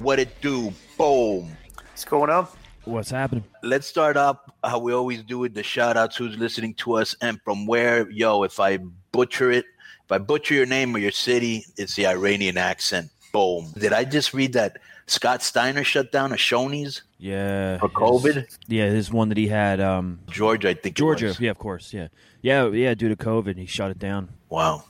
What 0.00 0.18
it 0.18 0.40
do? 0.40 0.72
Boom. 0.98 1.56
What's 1.76 2.04
going 2.04 2.30
on? 2.30 2.48
What's 2.84 3.10
happening? 3.10 3.44
Let's 3.62 3.86
start 3.86 4.16
up 4.16 4.56
how 4.64 4.80
we 4.80 4.92
always 4.92 5.22
do 5.22 5.38
with 5.38 5.54
the 5.54 5.62
shout 5.62 5.96
outs 5.96 6.16
who's 6.16 6.36
listening 6.36 6.74
to 6.74 6.94
us 6.94 7.14
and 7.22 7.40
from 7.44 7.66
where. 7.66 8.10
Yo, 8.10 8.42
if 8.42 8.58
I 8.58 8.78
butcher 9.12 9.52
it, 9.52 9.66
if 10.06 10.12
I 10.12 10.18
butcher 10.18 10.54
your 10.54 10.66
name 10.66 10.94
or 10.94 10.98
your 10.98 11.10
city, 11.12 11.64
it's 11.76 11.94
the 11.96 12.06
Iranian 12.06 12.56
accent. 12.56 13.10
Boom. 13.32 13.72
Did 13.76 13.92
I 13.92 14.04
just 14.04 14.32
read 14.32 14.52
that 14.54 14.78
Scott 15.06 15.42
Steiner 15.42 15.84
shut 15.84 16.10
down 16.12 16.32
a 16.32 16.36
Shoney's 16.36 17.02
Yeah. 17.18 17.78
for 17.78 17.88
his- 17.88 17.94
COVID? 17.96 18.46
Yeah, 18.68 18.88
this 18.90 19.10
one 19.10 19.28
that 19.28 19.38
he 19.38 19.48
had. 19.48 19.80
Um, 19.80 20.20
Georgia, 20.30 20.70
I 20.70 20.74
think. 20.74 20.96
Georgia. 20.96 21.34
Yeah, 21.38 21.50
of 21.50 21.58
course. 21.58 21.92
Yeah. 21.92 22.08
Yeah. 22.40 22.68
Yeah. 22.70 22.94
Due 22.94 23.08
to 23.08 23.16
COVID, 23.16 23.56
he 23.58 23.66
shut 23.66 23.90
it 23.90 23.98
down. 23.98 24.30
Wow. 24.48 24.84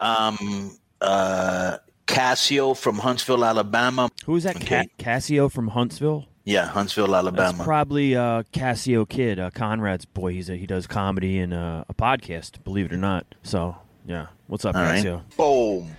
Um, 0.00 0.76
uh, 1.00 1.78
Cassio 2.06 2.74
from 2.74 2.98
Huntsville, 2.98 3.44
Alabama. 3.44 4.10
Who's 4.26 4.44
that? 4.44 4.56
okay. 4.56 4.84
Ca- 4.84 4.90
Cassio 5.04 5.48
from 5.48 5.68
Huntsville. 5.68 6.26
Yeah, 6.46 6.66
Huntsville, 6.66 7.06
That's 7.06 7.18
Alabama. 7.20 7.64
probably 7.64 8.14
uh, 8.14 8.42
Cassio 8.52 9.06
Kid, 9.06 9.38
uh, 9.38 9.50
Conrad's 9.50 10.04
boy. 10.04 10.32
He's 10.34 10.50
a, 10.50 10.56
he 10.56 10.66
does 10.66 10.86
comedy 10.86 11.38
and 11.38 11.54
uh, 11.54 11.84
a 11.88 11.94
podcast. 11.94 12.62
Believe 12.64 12.84
it 12.86 12.92
or 12.92 12.98
not. 12.98 13.34
So 13.42 13.76
yeah. 14.04 14.26
What's 14.46 14.64
up, 14.64 14.74
All 14.76 14.82
right. 14.82 15.02
Boom. 15.36 15.96